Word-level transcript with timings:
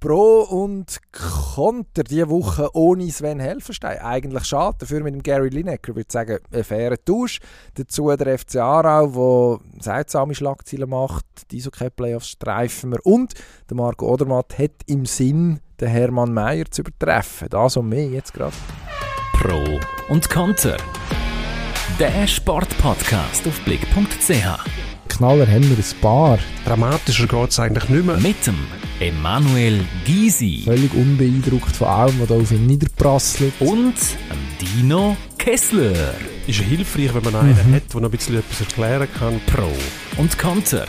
Pro 0.00 0.40
und 0.48 0.98
Konter 1.12 2.04
diese 2.04 2.30
Woche 2.30 2.74
ohne 2.74 3.10
Sven 3.10 3.38
Helfenstein. 3.38 3.98
Eigentlich 3.98 4.44
schade. 4.44 4.78
Dafür 4.80 5.02
mit 5.02 5.14
dem 5.14 5.22
Gary 5.22 5.50
Lineker 5.50 5.88
würde 5.88 6.06
ich 6.08 6.12
sagen, 6.12 6.38
ein 6.50 6.64
fairer 6.64 6.96
Tausch. 7.04 7.38
Dazu 7.74 8.10
der 8.16 8.38
FC 8.38 8.56
Aarau, 8.56 9.58
der 9.58 9.82
seltsame 9.82 10.34
Schlagzeilen 10.34 10.88
macht. 10.88 11.26
Die 11.50 11.62
okay 11.66 11.90
Playoffs 11.90 12.28
streifen 12.28 12.92
wir. 12.92 13.04
Und 13.04 13.34
der 13.68 13.76
Marco 13.76 14.10
Odermatt 14.10 14.58
hat 14.58 14.72
im 14.86 15.04
Sinn, 15.04 15.60
den 15.78 15.88
Hermann 15.88 16.32
Mayer 16.32 16.64
zu 16.70 16.80
übertreffen. 16.80 17.48
Das 17.50 17.76
und 17.76 17.90
mehr 17.90 18.06
jetzt 18.06 18.32
gerade. 18.32 18.56
Pro 19.34 19.78
und 20.08 20.30
Konter. 20.30 20.78
Der 21.98 22.26
Sportpodcast 22.26 23.46
auf 23.46 23.60
blick.ch. 23.66 24.89
Knaller 25.10 25.46
haben 25.46 25.68
wir 25.68 25.76
ein 25.76 26.00
paar. 26.00 26.38
Dramatischer 26.64 27.26
geht 27.26 27.50
es 27.50 27.58
eigentlich 27.58 27.88
nicht 27.88 28.06
mehr. 28.06 28.16
Mit 28.16 28.46
dem 28.46 28.56
Emanuel 29.00 29.80
Gysi. 30.04 30.62
Völlig 30.64 30.94
unbeeindruckt 30.94 31.76
von 31.76 31.88
allem, 31.88 32.20
was 32.20 32.28
da 32.28 32.34
auf 32.36 32.52
ihn 32.52 32.66
niederprasselt. 32.66 33.52
Und 33.58 33.94
Dino 34.60 35.16
Kessler. 35.36 36.14
Ist 36.46 36.60
ja 36.60 36.64
hilfreich, 36.64 37.12
wenn 37.12 37.24
man 37.24 37.34
einen 37.34 37.70
mhm. 37.70 37.74
hat, 37.74 37.92
der 37.92 38.00
noch 38.00 38.08
ein 38.08 38.16
bisschen 38.16 38.38
etwas 38.38 38.60
erklären 38.60 39.08
kann. 39.18 39.40
Pro 39.46 39.70
und 40.16 40.38
Konter. 40.38 40.86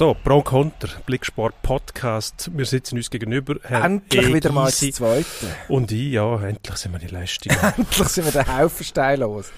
So, 0.00 0.14
Pro 0.14 0.38
und 0.38 0.44
Konter, 0.44 0.88
Blicksport 1.04 1.60
Podcast. 1.60 2.50
Wir 2.54 2.64
sitzen 2.64 2.96
uns 2.96 3.10
gegenüber. 3.10 3.56
Endlich 3.68 4.30
e 4.30 4.32
wieder 4.32 4.50
mal 4.50 4.64
das 4.64 4.80
Zweite. 4.80 5.26
Und 5.68 5.92
ich, 5.92 6.12
ja, 6.12 6.40
endlich 6.42 6.76
sind 6.76 6.92
wir 6.92 6.98
die 6.98 7.08
Leistung. 7.08 7.52
endlich 7.76 8.08
sind 8.08 8.24
wir 8.24 8.32
den 8.32 8.58
Haufen 8.58 8.86
los, 9.18 9.52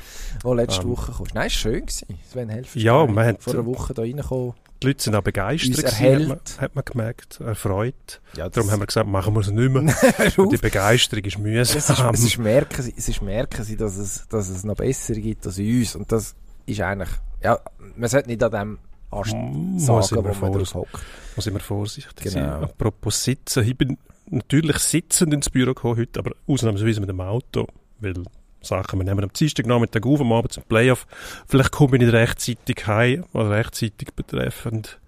der 0.44 0.54
letzte 0.56 0.82
um, 0.82 0.86
ähm. 0.86 0.96
Woche 0.96 1.12
kam. 1.12 1.26
Nein, 1.32 1.46
es 1.46 1.64
war 1.64 1.72
schön. 1.72 1.86
Sven 1.88 2.48
Helfer. 2.48 2.76
Ja, 2.76 3.06
wir 3.06 3.24
haben 3.24 3.36
vor 3.38 3.54
einer 3.54 3.66
Woche 3.66 3.94
hier 3.94 4.02
reingekommen. 4.02 4.54
Die 4.82 4.86
Leute 4.88 5.04
sind 5.04 5.14
auch 5.14 5.22
begeistert. 5.22 5.76
Gewesen, 5.76 6.22
hat, 6.22 6.28
man, 6.28 6.40
hat 6.58 6.74
man 6.74 6.84
gemerkt, 6.86 7.40
erfreut. 7.40 8.20
Ja, 8.36 8.48
Darum 8.48 8.68
haben 8.72 8.80
wir 8.80 8.86
gesagt, 8.86 9.08
machen 9.08 9.34
wir 9.34 9.42
es 9.42 9.48
nicht 9.48 9.70
mehr. 9.70 9.94
die 10.50 10.56
Begeisterung 10.56 11.22
ist 11.22 11.38
mühsam. 11.38 11.78
Es 11.78 11.88
ist, 11.88 12.00
es 12.00 12.24
ist 12.24 12.38
merken 12.38 12.82
sie, 12.82 12.94
es 12.96 13.08
ist 13.08 13.22
merken 13.22 13.62
sie 13.62 13.76
dass, 13.76 13.96
es, 13.96 14.26
dass 14.26 14.48
es 14.48 14.64
noch 14.64 14.74
besser 14.74 15.14
gibt 15.14 15.46
als 15.46 15.60
uns. 15.60 15.94
Und 15.94 16.10
das 16.10 16.34
ist 16.66 16.80
eigentlich, 16.80 17.10
ja, 17.44 17.60
man 17.94 18.08
sollte 18.08 18.28
nicht 18.28 18.42
an 18.42 18.50
dem 18.50 18.78
sagen, 19.12 20.16
wo 20.16 20.46
man 20.46 20.52
drauf 20.52 20.74
hockt. 20.74 20.98
Muss 21.36 21.46
immer 21.46 21.60
vorsichtig 21.60 22.32
genau. 22.32 22.34
sein. 22.34 22.64
Apropos 22.64 23.24
Sitzen, 23.24 23.66
ich 23.66 23.76
bin 23.76 23.98
natürlich 24.30 24.78
sitzend 24.78 25.34
ins 25.34 25.50
Büro 25.50 25.74
gekommen 25.74 25.98
heute, 25.98 26.18
aber 26.18 26.32
ausnahmsweise 26.46 27.00
mit 27.00 27.08
dem 27.08 27.20
Auto, 27.20 27.66
weil 28.00 28.14
Sachen. 28.62 28.98
Wir 29.00 29.04
nehmen 29.04 29.24
am 29.24 29.32
Dienstag 29.32 29.66
Nachmittag 29.66 30.06
auf, 30.06 30.20
am 30.20 30.32
Abend 30.32 30.52
zum 30.52 30.62
Playoff. 30.64 31.06
Vielleicht 31.46 31.72
komme 31.72 31.96
ich 31.96 32.02
nicht 32.02 32.12
rechtzeitig 32.12 32.86
heim, 32.86 33.24
oder 33.32 33.50
rechtzeitig 33.50 34.12
betreffend 34.14 34.98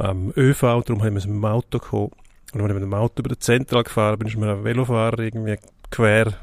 ähm, 0.00 0.32
ÖV, 0.36 0.60
darum 0.60 1.02
haben 1.02 1.04
wir 1.04 1.12
mit 1.12 1.24
dem 1.24 1.44
Auto 1.44 1.78
gekommen. 1.78 2.12
Und 2.52 2.62
wenn 2.62 2.68
ich 2.68 2.74
mit 2.74 2.82
dem 2.82 2.94
Auto 2.94 3.14
über 3.20 3.28
den 3.28 3.40
Zentral 3.40 3.84
gefahren 3.84 4.18
bin, 4.18 4.28
ist 4.28 4.36
mir 4.36 4.50
ein 4.50 4.64
Velofahrer 4.64 5.18
irgendwie 5.18 5.56
quer 5.90 6.34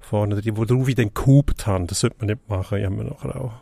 vorne, 0.00 0.40
die, 0.40 0.56
wo 0.56 0.64
drauf 0.64 0.88
ich 0.88 0.94
dann 0.94 1.12
gehupt 1.14 1.66
haben. 1.66 1.86
Das 1.86 2.00
sollte 2.00 2.16
man 2.20 2.28
nicht 2.28 2.48
machen. 2.48 2.78
Ich 2.78 2.84
habe 2.84 2.94
mir 2.94 3.04
nachher 3.04 3.40
auch 3.40 3.52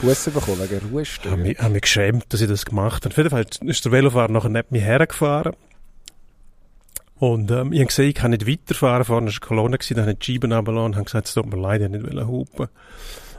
Busse 0.00 0.30
bekommen 0.30 0.68
wegen 0.68 0.88
Ruhestörung. 0.90 1.44
Ich 1.44 1.58
habe 1.58 1.64
mich, 1.64 1.72
mich 1.72 1.82
geschämt, 1.82 2.24
dass 2.28 2.40
ich 2.40 2.48
das 2.48 2.64
gemacht 2.64 3.04
habe. 3.04 3.12
Auf 3.12 3.16
jeden 3.16 3.30
Fall 3.30 3.46
ist 3.66 3.84
der 3.84 3.92
Velofahrer 3.92 4.30
nachher 4.30 4.50
neben 4.50 4.68
mir 4.70 4.82
hergefahren 4.82 5.54
und 7.22 7.52
ähm, 7.52 7.72
ich 7.72 7.78
habe 7.78 7.86
gesehen, 7.86 8.08
ich 8.08 8.16
kann 8.16 8.32
nicht 8.32 8.48
weiterfahren. 8.48 9.04
Vorne 9.04 9.26
war 9.26 9.30
eine 9.30 9.38
Kolonne, 9.38 9.78
dann 9.78 10.00
habe 10.00 10.10
ich 10.10 10.18
die 10.18 10.32
Scheiben 10.32 10.50
runtergelassen 10.50 10.86
und 10.86 10.96
habe 10.96 11.04
gesagt, 11.04 11.28
es 11.28 11.34
tut 11.34 11.46
mir 11.46 11.56
leid, 11.56 11.80
ich 11.80 11.88
nicht 11.88 12.26
hupen. 12.26 12.66
Und 12.66 12.70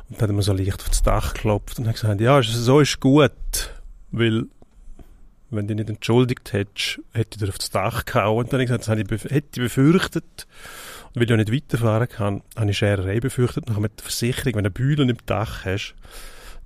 dann 0.09 0.21
hat 0.21 0.29
er 0.29 0.33
mir 0.33 0.41
so 0.41 0.53
leicht 0.53 0.79
auf 0.79 0.87
das 0.87 1.03
Dach 1.03 1.33
geklopft 1.33 1.79
und 1.79 1.87
hat 1.87 1.95
gesagt, 1.95 2.21
ja, 2.21 2.41
so 2.41 2.79
ist 2.79 3.01
gut, 3.01 3.31
weil 4.11 4.45
wenn 5.49 5.67
du 5.67 5.75
nicht 5.75 5.89
entschuldigt 5.89 6.53
hättest, 6.53 7.01
hätte 7.11 7.31
ich 7.35 7.43
dir 7.43 7.49
auf 7.49 7.57
das 7.57 7.71
Dach 7.71 8.05
gehauen. 8.05 8.45
Und 8.45 8.53
dann 8.53 8.61
habe 8.61 8.63
ich 8.63 8.69
gesagt, 8.69 8.87
das 8.87 9.29
hätte 9.29 9.49
ich 9.51 9.61
befürchtet. 9.61 10.47
Und 11.15 11.21
weil 11.21 11.39
ich 11.39 11.49
nicht 11.49 11.53
weiterfahren 11.53 12.07
kann, 12.09 12.41
habe 12.55 12.71
ich 12.71 12.77
Schererei 12.77 13.19
befürchtet. 13.19 13.67
Nachher 13.67 13.81
mit 13.81 13.99
der 13.99 14.03
Versicherung, 14.03 14.55
wenn 14.55 14.63
du 14.63 14.71
Bühlen 14.71 15.09
im 15.09 15.17
Dach 15.25 15.65
hast, 15.65 15.93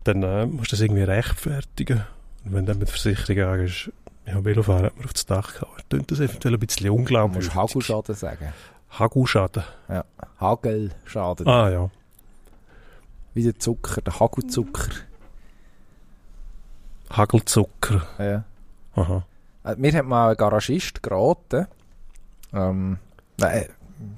dann 0.06 0.24
äh, 0.24 0.46
musst 0.46 0.72
du 0.72 0.75
das 0.75 0.81
irgendwie 0.81 1.03
rechtfertigen. 1.03 2.03
Und 2.46 2.53
wenn 2.53 2.66
du 2.66 2.72
dann 2.72 2.80
mit 2.80 2.88
der 2.88 2.96
Versicherung 2.96 3.53
angehst, 3.53 3.91
ja, 4.25 4.44
Velofahren 4.44 4.85
hat 4.85 4.96
man 4.96 5.06
auf 5.06 5.13
das 5.13 5.25
Dach 5.25 5.53
gehauen. 5.53 5.81
Klingt 5.90 6.12
das 6.12 6.19
eventuell 6.19 6.53
ein 6.53 6.59
bisschen 6.59 6.90
unglaublich. 6.90 7.47
Du 7.47 7.56
musst 7.59 7.74
Hagelschaden 7.74 8.16
sagen. 8.16 8.53
Hagelschaden? 8.91 9.63
Ja, 9.90 10.06
Hagelschaden. 10.40 11.47
Ah, 11.47 11.69
ja. 11.69 11.90
Wie 13.34 13.44
der 13.44 13.59
Zucker, 13.59 14.02
der 14.02 14.19
Hagelzucker. 14.19 14.90
Hagelzucker? 17.09 18.08
Ja. 18.18 18.44
Aha. 18.96 19.25
Äh, 19.64 19.75
mir 19.75 19.94
hat 19.94 20.06
mal 20.06 20.31
ein 20.31 20.38
Garagist 20.38 21.03
geraten. 21.03 21.68
Ähm, 22.53 22.97
nein, 23.38 23.66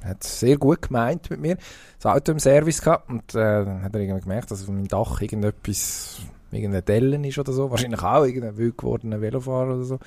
hat 0.03 0.23
sehr 0.23 0.57
gut 0.57 0.83
gemeint 0.83 1.29
mit 1.29 1.39
mir. 1.39 1.57
Das 1.99 2.13
Auto 2.13 2.31
im 2.31 2.39
Service 2.39 2.81
gehabt 2.81 3.09
und 3.09 3.35
äh, 3.35 3.65
dann 3.65 3.83
hat 3.83 3.93
er 3.93 4.01
irgendwie 4.01 4.21
gemerkt, 4.21 4.51
dass 4.51 4.61
auf 4.61 4.69
meinem 4.69 4.87
Dach 4.87 5.21
irgendetwas 5.21 6.21
irgendeine 6.51 6.81
Dellen 6.81 7.23
ist 7.23 7.37
oder 7.37 7.53
so. 7.53 7.69
Wahrscheinlich 7.71 8.01
auch 8.01 8.23
irgendein 8.23 8.57
wild 8.57 8.77
gewordener 8.77 9.21
Velofahrer 9.21 9.75
oder 9.75 9.83
so. 9.83 9.99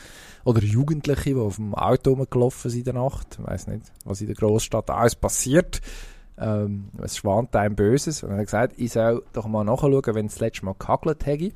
Oder 0.44 0.62
Jugendliche, 0.62 1.34
die 1.34 1.36
auf 1.36 1.56
dem 1.56 1.74
Auto 1.74 2.10
rumgelaufen 2.10 2.70
sind 2.70 2.86
in 2.86 2.94
der 2.94 3.02
Nacht. 3.02 3.38
Ich 3.38 3.46
weiss 3.46 3.66
nicht, 3.66 3.92
was 4.04 4.20
in 4.20 4.26
der 4.28 4.36
Großstadt 4.36 4.90
alles 4.90 5.14
passiert. 5.14 5.80
Ähm, 6.38 6.88
es 7.02 7.18
schwant 7.18 7.54
einem 7.54 7.76
Böses. 7.76 8.22
Und 8.22 8.30
er 8.30 8.38
hat 8.38 8.46
gesagt, 8.46 8.74
ich 8.76 8.92
soll 8.92 9.22
doch 9.32 9.46
mal 9.46 9.64
nachschauen, 9.64 10.02
wenn 10.14 10.26
es 10.26 10.34
das 10.34 10.40
letzte 10.40 10.64
Mal 10.64 10.74
gehagelt 10.78 11.26
hätte. 11.26 11.52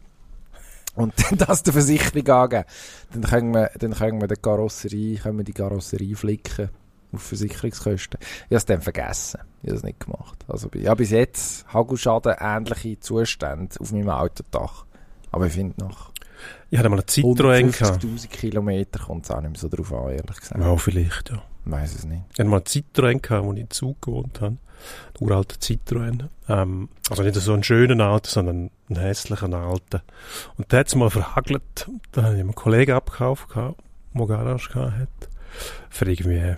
Und 0.94 1.14
das 1.38 1.62
der 1.62 1.72
Versicherung 1.72 2.28
angeben. 2.28 2.64
Dann 3.12 3.22
können 3.22 3.54
wir, 3.54 3.70
dann 3.78 3.94
können 3.94 4.20
wir 4.20 4.28
die 4.28 4.36
Karosserie, 4.36 5.18
können 5.18 5.38
wir 5.38 5.44
die 5.44 5.52
Karosserie 5.52 6.14
flicken 6.14 6.70
auf 7.12 7.22
Versicherungskosten. 7.22 8.18
Ich 8.20 8.44
habe 8.44 8.56
es 8.56 8.64
dann 8.66 8.82
vergessen. 8.82 9.40
Ich 9.62 9.68
habe 9.68 9.78
es 9.78 9.82
nicht 9.82 10.00
gemacht. 10.00 10.44
Also 10.48 10.68
ich 10.74 10.86
habe 10.86 10.96
bis 10.96 11.10
jetzt 11.10 11.66
Hagelschaden 11.72 12.34
ähnliche 12.38 13.00
Zustände 13.00 13.74
auf 13.80 13.92
meinem 13.92 14.10
Autodach. 14.10 14.84
Aber 15.32 15.46
ich 15.46 15.52
finde 15.52 15.82
noch... 15.82 16.12
Ich 16.70 16.78
hatte 16.78 16.88
mal 16.88 16.96
einen 16.96 17.06
Citroën 17.06 17.78
gehabt. 17.78 18.04
150'000 18.04 18.28
Kilometer 18.28 18.98
kommt 19.00 19.24
es 19.24 19.30
auch 19.30 19.40
nicht 19.40 19.50
mehr 19.50 19.60
so 19.60 19.68
drauf 19.68 19.92
an, 19.92 20.10
ehrlich 20.10 20.40
gesagt. 20.40 20.60
Ja, 20.60 20.76
vielleicht, 20.76 21.30
ja. 21.30 21.42
Ich 21.64 21.72
weiss 21.72 21.94
es 21.94 22.04
nicht. 22.04 22.22
Ich 22.32 22.38
hatte 22.38 22.48
mal 22.48 22.56
einen 22.56 22.64
Citroën 22.64 23.20
gehabt, 23.20 23.44
wo 23.44 23.52
ich 23.52 23.60
in 23.60 23.70
Zug 23.70 24.02
gewohnt 24.02 24.40
habe. 24.40 24.56
Ein 24.56 25.26
uralter 25.26 25.56
Citroën. 25.56 26.28
Ähm, 26.48 26.88
also 27.08 27.22
nicht 27.22 27.34
so 27.34 27.52
einen 27.52 27.62
schönen 27.62 28.00
alten, 28.00 28.28
sondern 28.28 28.70
einen 28.88 29.00
hässlichen 29.00 29.54
alten. 29.54 30.02
Und 30.56 30.70
der 30.70 30.80
hat 30.80 30.88
es 30.88 30.94
mal 30.94 31.10
verhagelt. 31.10 31.88
Da 32.12 32.24
habe 32.24 32.34
ich 32.34 32.40
einen 32.40 32.54
Kollegen 32.54 32.92
abgekauft, 32.92 33.48
der 33.54 33.74
Garage 34.26 34.74
hatte. 34.74 35.08
Für 35.90 36.10
irgendwie 36.10 36.56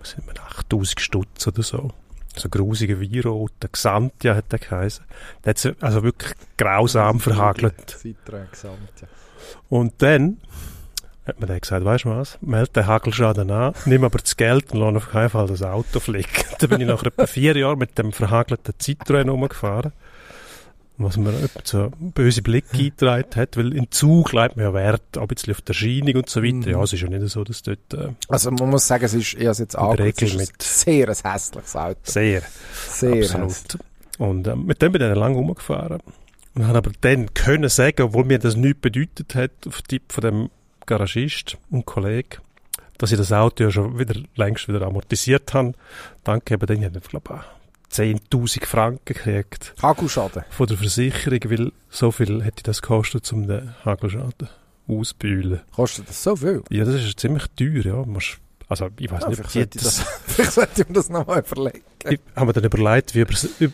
was 0.00 0.10
sind 0.10 0.26
wir, 0.26 0.34
8000 0.42 1.00
Stutz 1.00 1.46
oder 1.46 1.62
so. 1.62 1.90
So 2.36 2.48
grusiger 2.48 3.00
Weinrot, 3.00 3.52
der 3.60 3.70
Xantia 3.70 4.36
hat 4.36 4.52
der 4.52 4.60
geheißen. 4.60 5.04
Der 5.44 5.54
hat 5.54 5.82
also 5.82 6.02
wirklich 6.02 6.32
grausam 6.56 7.18
verhagelt. 7.20 7.98
Und 9.68 9.94
dann 9.98 10.38
hat 11.26 11.40
man 11.40 11.48
dann 11.48 11.60
gesagt, 11.60 11.84
weißt 11.84 12.04
du 12.04 12.10
was, 12.10 12.38
meld 12.40 12.74
den 12.76 12.86
Hagelschaden 12.86 13.50
an, 13.50 13.74
nimm 13.84 14.04
aber 14.04 14.18
das 14.18 14.36
Geld 14.36 14.72
und 14.72 14.80
lass 14.80 14.96
auf 14.96 15.10
keinen 15.10 15.30
Fall 15.30 15.46
das 15.46 15.62
Auto 15.62 16.00
fliegen. 16.00 16.28
dann 16.58 16.70
bin 16.70 16.80
ich 16.80 16.86
nach 16.86 17.02
etwa 17.02 17.26
vier 17.26 17.56
Jahren 17.56 17.78
mit 17.78 17.98
dem 17.98 18.12
verhagelten 18.12 18.74
Citroën 18.74 19.28
rumgefahren 19.28 19.92
was 21.04 21.16
mir 21.16 21.32
so 21.64 21.90
böse 21.98 22.42
Blick 22.42 22.66
eingetragen 22.72 23.34
hat, 23.34 23.56
weil 23.56 23.74
in 23.74 23.90
Zug 23.90 24.32
legt 24.32 24.56
man 24.56 24.66
ja 24.66 24.74
Wert, 24.74 25.16
ein 25.16 25.26
bisschen 25.28 25.54
auf 25.54 25.62
der 25.62 25.74
Erscheinung 25.74 26.16
und 26.16 26.28
so 26.28 26.42
weiter. 26.42 26.54
Mhm. 26.54 26.68
Ja, 26.68 26.82
es 26.82 26.92
ist 26.92 27.00
ja 27.00 27.08
nicht 27.08 27.28
so, 27.28 27.44
dass 27.44 27.62
dort... 27.62 27.94
Äh, 27.94 28.08
also 28.28 28.50
man 28.50 28.70
muss 28.70 28.86
sagen, 28.86 29.04
es 29.04 29.14
ist, 29.14 29.34
ich 29.34 29.46
habe 29.46 29.62
jetzt 29.62 29.76
es 30.22 30.22
ist 30.22 30.40
ein 30.40 30.46
sehr 30.58 31.08
ein 31.08 31.32
hässliches 31.32 31.76
Auto. 31.76 31.98
Sehr. 32.04 32.42
Sehr 32.88 33.22
Absolut. 33.22 33.50
Hässlich. 33.50 33.82
Und 34.18 34.46
äh, 34.46 34.56
mit 34.56 34.82
dem 34.82 34.92
bin 34.92 35.00
ich 35.00 35.08
dann 35.08 35.18
lange 35.18 35.36
rumgefahren. 35.36 36.00
Und 36.54 36.66
habe 36.66 36.78
aber 36.78 36.90
dann 37.00 37.32
können 37.32 37.68
sagen, 37.68 38.02
obwohl 38.02 38.24
mir 38.24 38.38
das 38.38 38.56
nichts 38.56 38.80
bedeutet 38.80 39.34
hat, 39.34 39.52
auf 39.66 39.82
Tipp 39.82 40.12
von 40.12 40.22
dem 40.22 40.50
Garagist 40.84 41.56
und 41.70 41.86
Kollegen, 41.86 42.40
dass 42.98 43.12
ich 43.12 43.18
das 43.18 43.32
Auto 43.32 43.64
ja 43.64 43.70
schon 43.70 43.98
wieder 43.98 44.20
längst 44.34 44.68
wieder 44.68 44.82
amortisiert 44.82 45.54
habe. 45.54 45.72
Danke 46.24 46.54
eben, 46.54 46.66
den 46.66 46.82
ich 46.82 47.08
glaube 47.08 47.40
10.000 47.90 48.66
Franken 48.66 49.04
gekriegt. 49.04 49.74
Hagelschaden? 49.82 50.44
Von 50.50 50.66
der 50.66 50.76
Versicherung, 50.76 51.40
weil 51.46 51.72
so 51.88 52.10
viel 52.10 52.42
hätte 52.42 52.62
das 52.62 52.82
gekostet, 52.82 53.30
um 53.32 53.46
den 53.46 53.74
Hagelschaden 53.84 54.48
auszubühlen. 54.86 55.60
Kostet 55.74 56.08
das 56.08 56.22
so 56.22 56.36
viel? 56.36 56.62
Ja, 56.70 56.84
das 56.84 56.94
ist 56.96 57.18
ziemlich 57.18 57.46
teuer, 57.56 57.84
ja. 57.84 58.04
also, 58.68 58.88
ich 58.98 59.10
weiß 59.10 59.22
ja, 59.22 59.28
nicht, 59.28 59.36
vielleicht 59.36 59.52
sollte, 59.52 59.78
das, 59.78 60.00
vielleicht 60.26 60.52
sollte 60.52 60.82
ich 60.82 60.88
mir 60.88 60.94
das 60.94 61.08
nochmal 61.08 61.40
überlegen. 61.40 61.82
Ich 62.08 62.20
habe 62.34 62.46
mir 62.46 62.52
dann 62.52 62.64
überlegt, 62.64 63.14
wie, 63.14 63.26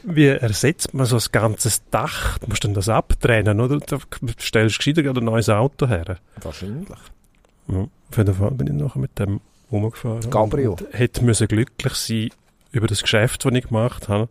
wie 0.02 0.26
ersetzt 0.26 0.94
man 0.94 1.06
so 1.06 1.16
ein 1.16 1.22
ganzes 1.32 1.82
Dach? 1.90 2.38
Du 2.38 2.48
musst 2.48 2.64
dann 2.64 2.74
das 2.74 2.88
abtrennen, 2.88 3.60
oder? 3.60 3.78
Da 3.78 3.98
stellst 4.40 4.76
du 4.76 4.92
gescheiter 4.92 5.10
ein 5.10 5.24
neues 5.24 5.48
Auto 5.48 5.86
her. 5.86 6.18
Wahrscheinlich. 6.40 6.88
Ja, 7.68 7.88
auf 8.10 8.16
jeden 8.16 8.34
Fall 8.34 8.50
bin 8.52 8.66
ich 8.68 8.72
nachher 8.72 8.98
mit 8.98 9.18
dem 9.18 9.40
rumgefahren. 9.70 10.30
Cabrio. 10.30 10.76
Hätte 10.92 11.24
müssen 11.24 11.48
glücklich 11.48 11.94
sein 11.94 12.30
über 12.72 12.86
das 12.86 13.02
Geschäft, 13.02 13.44
das 13.44 13.52
ich 13.52 13.68
gemacht 13.68 14.08
habe. 14.08 14.28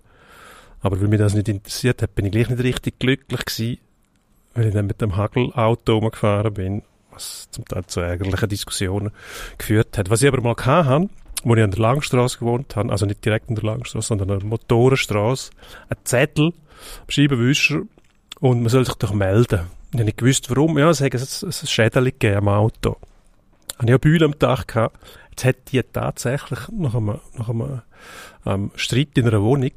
Aber 0.81 1.01
weil 1.01 1.07
mich 1.07 1.19
das 1.19 1.33
nicht 1.33 1.49
interessiert 1.49 2.01
hat, 2.01 2.15
bin 2.15 2.25
ich 2.25 2.31
gleich 2.31 2.49
nicht 2.49 2.63
richtig 2.63 2.99
glücklich 2.99 3.45
gewesen, 3.45 3.79
weil 4.53 4.67
ich 4.67 4.73
dann 4.73 4.87
mit 4.87 5.01
dem 5.01 5.15
Hagelauto 5.15 5.97
rumgefahren 5.97 6.53
bin. 6.53 6.83
was 7.11 7.47
zum 7.51 7.65
Teil 7.65 7.85
zu 7.85 8.01
ärgerlichen 8.01 8.49
Diskussionen 8.49 9.11
geführt 9.57 9.97
hat. 9.97 10.09
Was 10.09 10.21
ich 10.21 10.27
aber 10.27 10.41
mal 10.41 10.55
habe, 10.65 11.09
wo 11.43 11.55
ich 11.55 11.63
an 11.63 11.71
der 11.71 11.79
Langstrasse 11.79 12.39
gewohnt 12.39 12.75
habe, 12.75 12.91
also 12.91 13.05
nicht 13.05 13.23
direkt 13.23 13.49
an 13.49 13.55
der 13.55 13.63
Langstrasse, 13.63 14.07
sondern 14.07 14.31
an 14.31 14.39
der 14.39 14.47
Motorenstrasse, 14.47 15.51
ein 15.89 15.97
Zettel, 16.03 16.53
Scheibenwischer, 17.07 17.83
und 18.39 18.61
man 18.61 18.69
soll 18.69 18.85
sich 18.85 18.95
doch 18.95 19.13
melden. 19.13 19.61
Ich 19.91 19.95
habe 19.95 20.05
nicht 20.05 20.17
gewusst, 20.17 20.49
warum. 20.49 20.77
Ja, 20.77 20.89
es 20.89 21.01
hat 21.01 21.13
ein, 21.13 21.51
Schädel 21.51 22.05
gegeben 22.05 22.37
am 22.37 22.47
Auto. 22.49 22.97
Habe 23.75 23.85
ich 23.85 23.89
eine 23.89 23.99
Bühne 23.99 24.25
am 24.25 24.37
Dach 24.37 24.67
gehabt. 24.67 24.97
Jetzt 25.35 25.45
hat 25.45 25.71
die 25.73 25.83
tatsächlich 25.83 26.59
nach 26.71 26.95
einem, 26.95 27.19
nach 27.37 27.49
einem 27.49 27.81
ähm, 28.45 28.71
Streit 28.75 29.09
in 29.15 29.27
einer 29.27 29.41
Wohnung, 29.41 29.71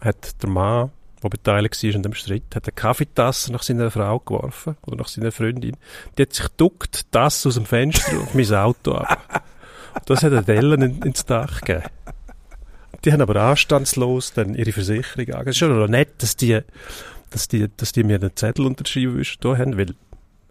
hat 0.00 0.42
der 0.42 0.48
Mann, 0.48 0.90
der 1.22 1.28
beteiligt 1.28 1.82
war 1.82 1.94
an 1.94 2.02
dem 2.02 2.14
Streit, 2.14 2.44
hat 2.54 2.64
eine 2.64 2.72
Kaffeetasse 2.72 3.52
nach 3.52 3.62
seiner 3.62 3.90
Frau 3.90 4.18
geworfen 4.18 4.78
oder 4.86 4.96
nach 4.96 5.08
seiner 5.08 5.30
Freundin. 5.30 5.76
Die 6.16 6.22
hat 6.22 6.32
sich 6.32 6.48
duckt, 6.56 7.06
das 7.10 7.44
aus 7.44 7.56
dem 7.56 7.66
Fenster 7.66 8.18
auf 8.18 8.32
mein 8.32 8.50
Auto 8.54 8.94
ab. 8.94 9.42
Das 10.06 10.22
hat 10.22 10.32
eine 10.32 10.42
Dellen 10.42 10.80
in, 10.80 11.02
ins 11.02 11.26
Dach 11.26 11.60
gegeben. 11.60 11.84
Die 13.04 13.12
haben 13.12 13.20
aber 13.20 13.36
anstandslos 13.36 14.32
dann 14.32 14.54
ihre 14.54 14.72
Versicherung 14.72 15.18
angegeben. 15.18 15.42
Es 15.42 15.48
ist 15.48 15.58
schon 15.58 15.78
noch 15.78 15.88
nett, 15.88 16.22
dass 16.22 16.34
die, 16.36 16.60
dass 17.28 17.48
die, 17.48 17.68
dass 17.76 17.92
die 17.92 18.04
mir 18.04 18.18
den 18.18 18.34
Zettel 18.34 18.64
unterschrieben 18.64 19.22
haben, 19.44 19.76
weil 19.76 19.94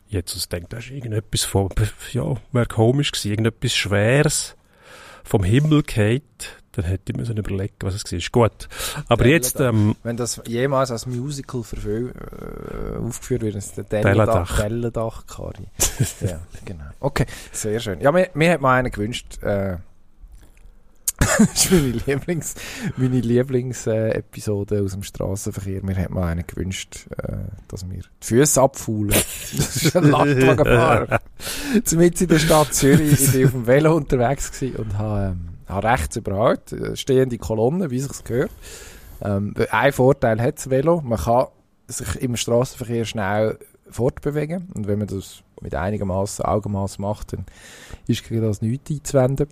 jetzt 0.10 0.34
also 0.34 0.48
denkt, 0.50 0.74
das 0.74 0.86
ist 0.86 0.92
irgendetwas 0.92 1.44
von, 1.44 1.70
ja, 2.12 2.36
wäre 2.52 2.66
komisch 2.66 3.12
gewesen, 3.12 3.30
irgendetwas 3.32 3.74
Schweres 3.74 4.56
vom 5.24 5.44
Himmel 5.44 5.84
geht, 5.84 6.24
dann 6.72 6.86
hätte 6.86 7.12
ich 7.12 7.18
mir 7.18 7.26
so 7.26 7.34
überlegen, 7.34 7.74
was 7.82 7.96
es 7.96 8.04
war. 8.12 8.50
Gut. 8.50 8.70
Aber 9.10 9.24
Delle 9.24 9.36
jetzt, 9.36 9.60
ähm, 9.60 9.96
Wenn 10.04 10.16
das 10.16 10.42
jemals 10.46 10.92
als 10.92 11.06
Musical 11.08 11.62
verfil- 11.62 12.14
äh, 12.14 12.98
aufgeführt 13.00 13.42
wird, 13.42 13.56
ist 13.56 13.78
der. 13.78 13.84
Dellendach. 13.86 14.62
Dellendach 14.62 15.26
Kari. 15.26 15.68
ja, 16.22 16.40
genau. 16.66 16.86
Okay, 17.00 17.26
sehr 17.52 17.80
schön. 17.80 18.00
Ja, 18.00 18.12
mir, 18.12 18.30
mir 18.36 18.52
hat 18.54 18.62
mal 18.62 18.78
einen 18.78 18.92
gewünscht, 18.92 19.42
äh, 19.42 19.78
das 21.40 21.66
ist 21.66 21.72
meine 21.72 21.92
Lieblings, 22.06 22.56
meine 22.96 23.20
Lieblingsepisode 23.20 24.82
aus 24.82 24.92
dem 24.92 25.04
Straßenverkehr. 25.04 25.84
Mir 25.84 25.96
hat 25.96 26.10
mal 26.10 26.28
einen 26.28 26.46
gewünscht, 26.46 27.08
äh, 27.18 27.38
dass 27.68 27.90
wir 27.90 28.00
die 28.00 28.04
Füße 28.22 28.62
abfaulen. 28.62 29.16
Das 29.58 29.76
ist 29.78 29.96
ein 29.96 30.12
Lastwagenfahrer. 30.12 31.20
Zumindest 31.84 32.22
in 32.24 32.28
der 32.28 32.40
Stadt 32.40 32.74
Zürich. 32.74 33.14
Ich 33.14 33.32
bin 33.32 33.46
auf 33.46 33.52
dem 33.52 33.68
Velo 33.68 33.96
unterwegs 33.96 34.52
und 34.62 34.98
habe, 34.98 35.32
ähm, 35.32 35.50
habe 35.68 35.88
rechts 35.88 36.16
überholt, 36.16 36.72
äh, 36.74 36.96
stehende 36.96 37.38
Kolonne, 37.38 37.90
wie 37.92 38.00
sich's 38.00 38.24
gehört. 38.24 38.52
Ähm, 39.22 39.54
ein 39.72 39.92
Vorteil 39.94 40.42
hat 40.42 40.58
das 40.58 40.70
Velo, 40.70 41.02
man 41.02 41.18
kann 41.18 41.48
sich 41.88 42.16
im 42.22 42.36
Straßenverkehr 42.36 43.06
schnell 43.06 43.58
fortbewegen 43.90 44.68
und 44.74 44.88
wenn 44.88 45.00
man 45.00 45.08
das 45.08 45.44
mit 45.62 45.74
einigermaßen 45.74 46.46
Augenmaß 46.46 47.00
macht, 47.00 47.34
dann 47.34 47.46
ist 48.08 48.28
gegen 48.28 48.42
das 48.42 48.62
nichts 48.62 48.92
einzuwenden. 48.92 49.48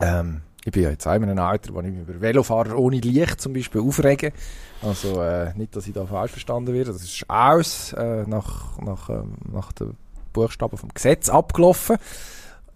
Ähm, 0.00 0.42
ich 0.64 0.72
bin 0.72 0.84
ja 0.84 0.90
jetzt 0.90 1.06
auch 1.06 1.14
in 1.14 1.24
einem 1.24 1.38
Alter, 1.38 1.74
wo 1.74 1.80
ich 1.80 1.92
mich 1.92 2.08
über 2.08 2.20
Velofahrer 2.20 2.78
ohne 2.78 2.98
Licht 2.98 3.40
zum 3.40 3.52
Beispiel 3.52 3.80
aufrege. 3.80 4.32
Also 4.80 5.20
äh, 5.20 5.52
nicht, 5.56 5.74
dass 5.74 5.86
ich 5.86 5.92
da 5.92 6.06
falsch 6.06 6.32
verstanden 6.32 6.72
werde. 6.72 6.92
Das 6.92 7.02
ist 7.02 7.24
aus 7.28 7.92
äh, 7.94 8.24
nach, 8.26 8.78
nach, 8.80 9.08
ähm, 9.10 9.34
nach 9.52 9.72
den 9.72 9.96
Buchstaben 10.32 10.76
vom 10.76 10.90
Gesetz 10.94 11.28
abgelaufen. 11.28 11.96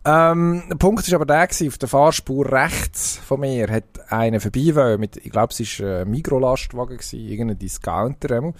Ähm, 0.05 0.63
der 0.71 0.77
Punkt 0.77 1.07
ist 1.07 1.15
aber 1.15 1.27
der 1.27 1.49
auf 1.49 1.79
der 1.79 1.89
Fahrspur 1.89 2.51
rechts 2.51 3.17
von 3.17 3.41
mir 3.41 3.69
hat 3.69 3.85
einer 4.09 4.41
vorbei 4.41 4.97
mit, 4.99 5.17
ich 5.17 5.33
glaube, 5.33 5.53
es 5.53 5.81
war 5.81 6.03
ein 6.03 6.11
Mikrolastwagen 6.11 6.97
gewesen, 6.97 7.21
irgendein 7.21 7.59
Discounter. 7.59 8.31
Äh, 8.31 8.53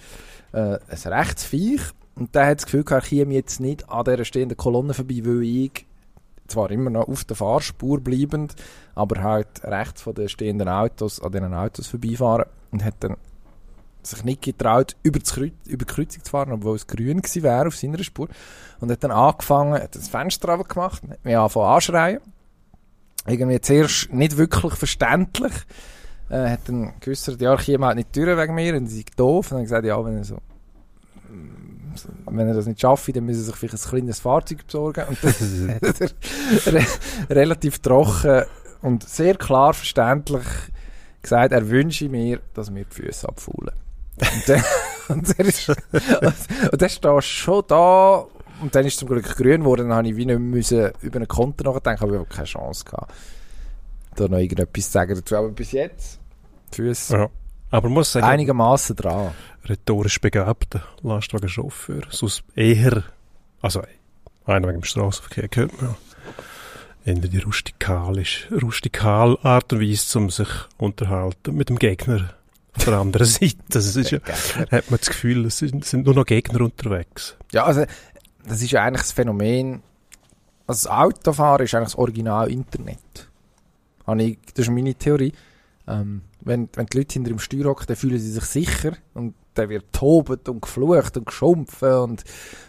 ein 0.53 0.79
Rechtsviech. 1.05 1.81
Und 2.15 2.33
der 2.33 2.47
hat 2.47 2.57
das 2.57 2.65
Gefühl 2.65 2.83
gehabt, 2.83 3.03
ich 3.03 3.09
käme 3.09 3.33
jetzt 3.33 3.59
nicht 3.59 3.89
an 3.89 4.03
dieser 4.03 4.25
stehenden 4.25 4.57
Kolonne 4.57 4.93
vorbei, 4.93 5.21
weil 5.23 5.43
ich 5.43 5.85
zwar 6.47 6.71
immer 6.71 6.89
noch 6.89 7.07
auf 7.07 7.23
der 7.25 7.35
Fahrspur 7.35 7.99
bleibend, 7.99 8.55
aber 8.97 9.21
halt 9.21 9.63
rechts 9.63 10.01
von 10.01 10.15
den 10.15 10.27
stehenden 10.27 10.67
Autos 10.67 11.21
an 11.21 11.31
diesen 11.31 11.53
Autos 11.53 11.87
vorbeifahren 11.87 12.45
und 12.71 12.83
hat 12.83 12.95
dann 13.01 13.17
sich 14.01 14.23
nicht 14.23 14.41
getraut, 14.41 14.95
über, 15.03 15.19
das 15.19 15.33
Kreuz, 15.33 15.53
über 15.65 15.85
die 15.85 15.93
Kreuzung 15.93 16.23
zu 16.23 16.31
fahren, 16.31 16.51
obwohl 16.51 16.75
es 16.75 16.87
grün 16.87 17.21
gewesen 17.21 17.43
wäre 17.43 17.67
auf 17.67 17.75
seiner 17.75 18.01
Spur. 18.03 18.27
Und 18.79 18.91
hat 18.91 19.03
dann 19.03 19.11
angefangen, 19.11 19.73
hat 19.73 19.95
das 19.95 20.07
Fenster 20.07 20.57
gemacht, 20.57 21.03
hat 21.09 21.25
mich 21.25 21.37
angefangen 21.37 21.65
anschreien. 21.65 22.19
Irgendwie 23.27 23.59
zuerst 23.59 24.13
nicht 24.13 24.37
wirklich 24.37 24.73
verständlich. 24.75 25.53
Äh, 26.29 26.49
hat 26.49 26.61
dann 26.67 26.93
geäussert, 26.99 27.41
ja, 27.41 27.53
ich 27.53 27.67
halt 27.67 27.95
nicht 27.97 28.15
durch 28.15 28.37
wegen 28.37 28.55
mir, 28.55 28.75
und 28.75 28.87
sie 28.87 28.97
sind 28.97 29.19
doof. 29.19 29.51
Und 29.51 29.57
dann 29.57 29.63
gesagt, 29.63 29.85
ja, 29.85 30.03
wenn 30.03 30.17
er 30.17 30.23
so 30.23 30.37
wenn 32.29 32.47
er 32.47 32.53
das 32.53 32.67
nicht 32.67 32.79
schafft, 32.79 33.15
dann 33.15 33.25
müssen 33.25 33.39
sie 33.39 33.45
sich 33.45 33.55
vielleicht 33.55 33.83
ein 33.85 33.89
kleines 33.89 34.19
Fahrzeug 34.19 34.65
besorgen. 34.65 35.05
Und 35.07 35.17
dann 35.23 35.81
hat 35.81 36.01
er 36.01 36.73
re 36.73 36.85
relativ 37.29 37.79
trocken 37.79 38.43
und 38.81 39.07
sehr 39.07 39.35
klar 39.35 39.73
verständlich 39.73 40.45
gesagt, 41.21 41.51
er 41.51 41.69
wünsche 41.69 42.09
mir, 42.09 42.39
dass 42.53 42.73
wir 42.73 42.85
die 42.85 42.93
Füße 42.93 43.27
abfaulen. 43.27 43.73
Und 44.19 44.49
dann, 44.49 44.63
und 45.09 45.39
er 45.39 45.45
ist, 45.45 45.69
und 45.69 46.81
dann 46.81 46.89
stehst 46.89 47.05
du 47.05 47.21
schon 47.21 47.63
da, 47.67 48.25
und 48.61 48.73
dann 48.73 48.85
ist 48.85 48.93
es 48.93 48.99
zum 48.99 49.09
Glück 49.09 49.25
grün 49.35 49.61
geworden, 49.61 49.89
dann 49.89 49.97
habe 49.97 50.07
ich 50.07 50.15
wie 50.15 50.25
nicht 50.25 50.39
müssen 50.39 50.91
über 51.01 51.19
ein 51.19 51.27
Konto 51.27 51.63
nachdenken, 51.63 52.03
aber 52.03 52.13
ich 52.13 52.19
habe 52.19 52.29
keine 52.29 52.45
Chance 52.45 52.85
gehabt, 52.85 53.13
da 54.15 54.27
noch 54.27 54.37
irgendetwas 54.37 54.85
zu 54.85 54.91
sagen 54.91 55.15
dazu. 55.15 55.35
Aber 55.35 55.49
bis 55.49 55.71
jetzt, 55.71 56.19
Füße 56.71 57.15
ja. 57.15 57.29
Aber 57.69 57.89
muss 57.89 58.13
sagen, 58.13 58.25
einigermaßen 58.25 58.95
dran. 58.95 59.33
rhetorisch 59.65 60.21
begabter 60.21 60.83
Lastwagenchauffeur. 61.01 62.03
Sonst 62.09 62.43
eher, 62.55 63.03
also 63.61 63.81
einer 64.45 64.67
wegen 64.67 64.79
dem 64.79 64.83
Straßenverkehr 64.83 65.49
gehört 65.49 65.81
man 65.81 65.95
In 67.07 67.21
die 67.21 67.37
rustikalisch, 67.37 68.49
rustikal 68.51 69.37
Art 69.41 69.71
und 69.71 69.79
Weise, 69.79 70.19
um 70.19 70.29
sich 70.29 70.49
unterhalten 70.77 71.55
mit 71.55 71.69
dem 71.69 71.79
Gegner 71.79 72.33
auf 72.75 72.83
der 72.83 72.95
anderen 72.95 73.25
Seite. 73.25 73.79
Es 73.79 73.95
ist 73.95 74.11
ja, 74.11 74.19
hat 74.69 74.91
man 74.91 74.99
das 74.99 75.07
Gefühl, 75.07 75.45
es 75.45 75.59
sind, 75.59 75.85
sind 75.85 76.05
nur 76.05 76.15
noch 76.15 76.25
Gegner 76.25 76.59
unterwegs. 76.59 77.37
Ja, 77.53 77.63
also 77.63 77.85
das 78.45 78.61
ist 78.61 78.71
ja 78.71 78.83
eigentlich 78.83 79.03
das 79.03 79.13
Phänomen. 79.13 79.81
Also 80.67 80.89
das 80.89 80.97
Autofahren 80.97 81.63
ist 81.63 81.73
eigentlich 81.75 81.93
das 81.93 81.97
Original 81.97 82.51
Internet. 82.51 83.29
Das 84.05 84.17
ist 84.57 84.69
meine 84.69 84.93
Theorie. 84.93 85.31
Ähm, 85.87 86.23
wenn, 86.41 86.67
wenn 86.73 86.87
die 86.87 86.97
Leute 86.97 87.13
hinter 87.13 87.29
dem 87.29 87.39
Steuer 87.39 87.69
hocken, 87.69 87.85
dann 87.87 87.95
fühlen 87.95 88.19
sie 88.19 88.31
sich 88.33 88.43
sicher 88.43 88.97
und 89.13 89.33
dann 89.57 89.69
wird 89.69 89.91
tobet 89.93 90.47
und 90.49 90.61
geflucht 90.61 91.17
und 91.17 91.25
geschumpfen 91.25 91.93
und 91.93 92.23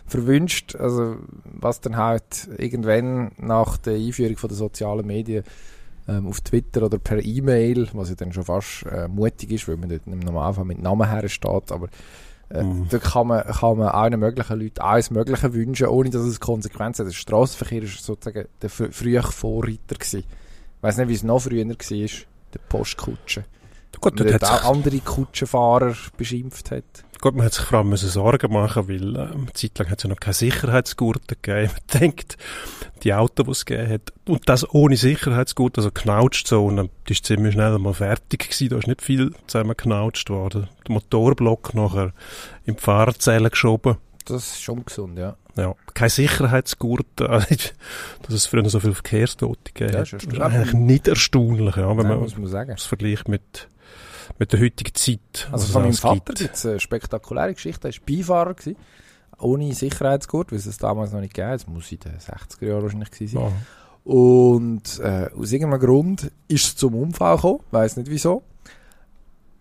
verwünscht. 0.06 0.76
Also 0.76 1.16
was 1.44 1.80
dann 1.80 1.96
halt 1.96 2.48
irgendwann 2.56 3.32
nach 3.38 3.76
der 3.76 3.94
Einführung 3.94 4.36
von 4.36 4.48
der 4.48 4.56
sozialen 4.56 5.06
Medien 5.06 5.44
ähm, 6.08 6.26
auf 6.26 6.40
Twitter 6.40 6.82
oder 6.82 6.98
per 6.98 7.22
E-Mail, 7.22 7.88
was 7.92 8.08
ja 8.08 8.14
dann 8.14 8.32
schon 8.32 8.44
fast 8.44 8.84
äh, 8.90 9.08
mutig 9.08 9.50
ist, 9.52 9.68
weil 9.68 9.76
man 9.76 9.88
dort 9.90 10.06
im 10.06 10.20
Normalfall 10.20 10.64
mit 10.64 10.80
Namen 10.80 11.08
her 11.08 11.28
steht, 11.28 11.70
aber 11.70 11.88
äh, 12.50 12.62
Mhm. 12.62 12.86
da 12.88 12.98
kann 12.98 13.26
man, 13.26 13.44
kann 13.44 13.76
man 13.76 13.88
allen 13.88 14.18
möglichen 14.18 14.58
Leuten 14.58 14.80
alles 14.80 15.10
Mögliche 15.10 15.52
wünschen, 15.52 15.88
ohne 15.88 16.08
dass 16.08 16.22
es 16.22 16.40
Konsequenzen 16.40 17.04
hat. 17.04 17.12
Der 17.12 17.16
Straßenverkehr 17.16 17.82
ist 17.82 18.02
sozusagen 18.02 18.48
der 18.62 18.70
fr 18.70 18.90
frühe 18.90 19.22
Vorreiter 19.22 19.96
gewesen. 19.96 20.20
Ich 20.20 20.82
weiss 20.82 20.96
nicht, 20.96 21.08
wie 21.08 21.14
es 21.14 21.22
noch 21.22 21.40
früher 21.40 21.66
war, 21.68 21.74
der 22.54 22.58
Postkutsche. 22.70 23.44
Gut, 24.00 24.20
dort 24.20 24.32
hat 24.32 24.44
auch 24.44 24.70
andere 24.70 24.98
Kutschenfahrer 24.98 25.94
beschimpft 26.16 26.70
hat. 26.70 26.84
gut, 27.20 27.34
man 27.34 27.46
hat 27.46 27.54
sich 27.54 27.64
vor 27.64 27.78
allem 27.78 27.88
müssen 27.88 28.08
Sorgen 28.08 28.52
machen, 28.52 28.88
weil 28.88 29.16
ähm, 29.16 29.32
eine 29.32 29.52
Zeit 29.54 29.78
lang 29.78 29.90
hat 29.90 29.98
es 29.98 30.04
ja 30.04 30.10
noch 30.10 30.20
keine 30.20 30.34
Sicherheitsgurte 30.34 31.36
gegeben. 31.40 31.72
Man 31.72 32.00
denkt, 32.00 32.36
die 33.02 33.14
Autos, 33.14 33.44
die 33.44 33.52
es 33.52 33.64
gegeben 33.64 33.92
hat, 33.92 34.12
und 34.26 34.48
das 34.48 34.72
ohne 34.72 34.96
Sicherheitsgurt, 34.96 35.78
also 35.78 35.90
Knautschzone, 35.90 36.90
die 37.08 37.12
ist 37.12 37.26
ziemlich 37.26 37.54
schnell 37.54 37.78
mal 37.78 37.94
fertig 37.94 38.40
gewesen, 38.40 38.68
da 38.68 38.78
ist 38.78 38.86
nicht 38.86 39.02
viel 39.02 39.32
zusammengeknautscht 39.46 40.30
worden. 40.30 40.68
Der 40.86 40.92
Motorblock 40.92 41.74
nachher 41.74 42.12
in 42.64 42.76
die 42.76 42.80
Fahrzelle 42.82 43.50
geschoben. 43.50 43.96
Das 44.26 44.52
ist 44.52 44.62
schon 44.62 44.84
gesund, 44.84 45.18
ja. 45.18 45.36
Ja, 45.56 45.74
kein 45.92 46.08
Sicherheitsgurt, 46.08 47.20
äh, 47.20 47.40
dass 48.22 48.34
es 48.34 48.46
früher 48.46 48.68
so 48.68 48.78
viele 48.78 48.94
Verkehrstote 48.94 49.72
gegeben 49.72 49.98
hat. 49.98 50.12
Das 50.12 50.22
ist 50.22 50.40
eigentlich 50.40 50.72
nicht 50.72 51.08
erstaunlich, 51.08 51.74
ja, 51.76 51.88
wenn 51.96 52.06
Nein, 52.06 52.20
man 52.20 52.68
es 52.70 52.84
vergleicht 52.84 53.26
mit, 53.26 53.68
mit 54.38 54.52
der 54.52 54.60
heutigen 54.60 54.94
Zeit. 54.94 55.48
Also 55.50 55.72
von 55.72 55.82
meinem 55.82 55.92
es 55.92 56.00
Vater 56.00 56.34
gibt. 56.34 56.54
es 56.54 56.66
eine 56.66 56.80
spektakuläre 56.80 57.54
Geschichte. 57.54 57.88
Er 57.88 57.94
war 57.94 58.00
Beifahrer, 58.06 58.54
gewesen, 58.54 58.76
ohne 59.38 59.74
Sicherheitsgurt, 59.74 60.50
weil 60.50 60.58
es 60.58 60.64
das 60.64 60.78
damals 60.78 61.12
noch 61.12 61.20
nicht 61.20 61.38
hat. 61.38 61.54
Das 61.54 61.66
muss 61.66 61.90
in 61.92 62.00
den 62.00 62.18
60er 62.18 62.66
Jahren 62.66 62.82
wahrscheinlich 62.82 63.10
sein. 63.14 63.42
Ja. 63.42 63.52
Und 64.04 65.00
äh, 65.00 65.30
aus 65.36 65.52
irgendeinem 65.52 65.80
Grund 65.80 66.30
ist 66.48 66.66
es 66.66 66.76
zum 66.76 66.94
Unfall 66.94 67.36
gekommen, 67.36 67.60
weiß 67.70 67.96
nicht 67.98 68.10
wieso. 68.10 68.42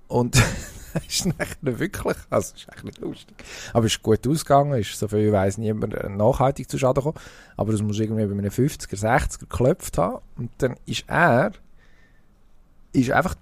Und 0.07 0.41
ist 1.07 1.25
nachher 1.25 1.79
wirklich, 1.79 2.17
also 2.29 2.55
ist 2.55 2.69
eigentlich 2.69 2.83
nicht 2.85 2.99
lustig, 2.99 3.35
aber 3.73 3.85
ist 3.85 4.01
gut 4.01 4.25
ausgegangen, 4.27 4.79
ist 4.79 4.97
so 4.97 5.07
viel 5.07 5.27
ich 5.27 5.31
weiss 5.31 5.57
niemand 5.57 5.93
äh, 5.93 6.09
nachhaltig 6.09 6.69
zu 6.69 6.77
Schaden 6.77 7.03
gekommen, 7.03 7.17
aber 7.57 7.71
das 7.71 7.81
muss 7.81 7.99
irgendwie 7.99 8.25
bei 8.25 8.31
einem 8.31 8.49
50er, 8.49 8.95
60er 8.95 9.39
geklopft 9.39 9.97
haben 9.97 10.21
und 10.37 10.49
dann 10.59 10.77
ist 10.85 11.03
er 11.07 11.51
ist 12.93 13.11
einfach 13.11 13.35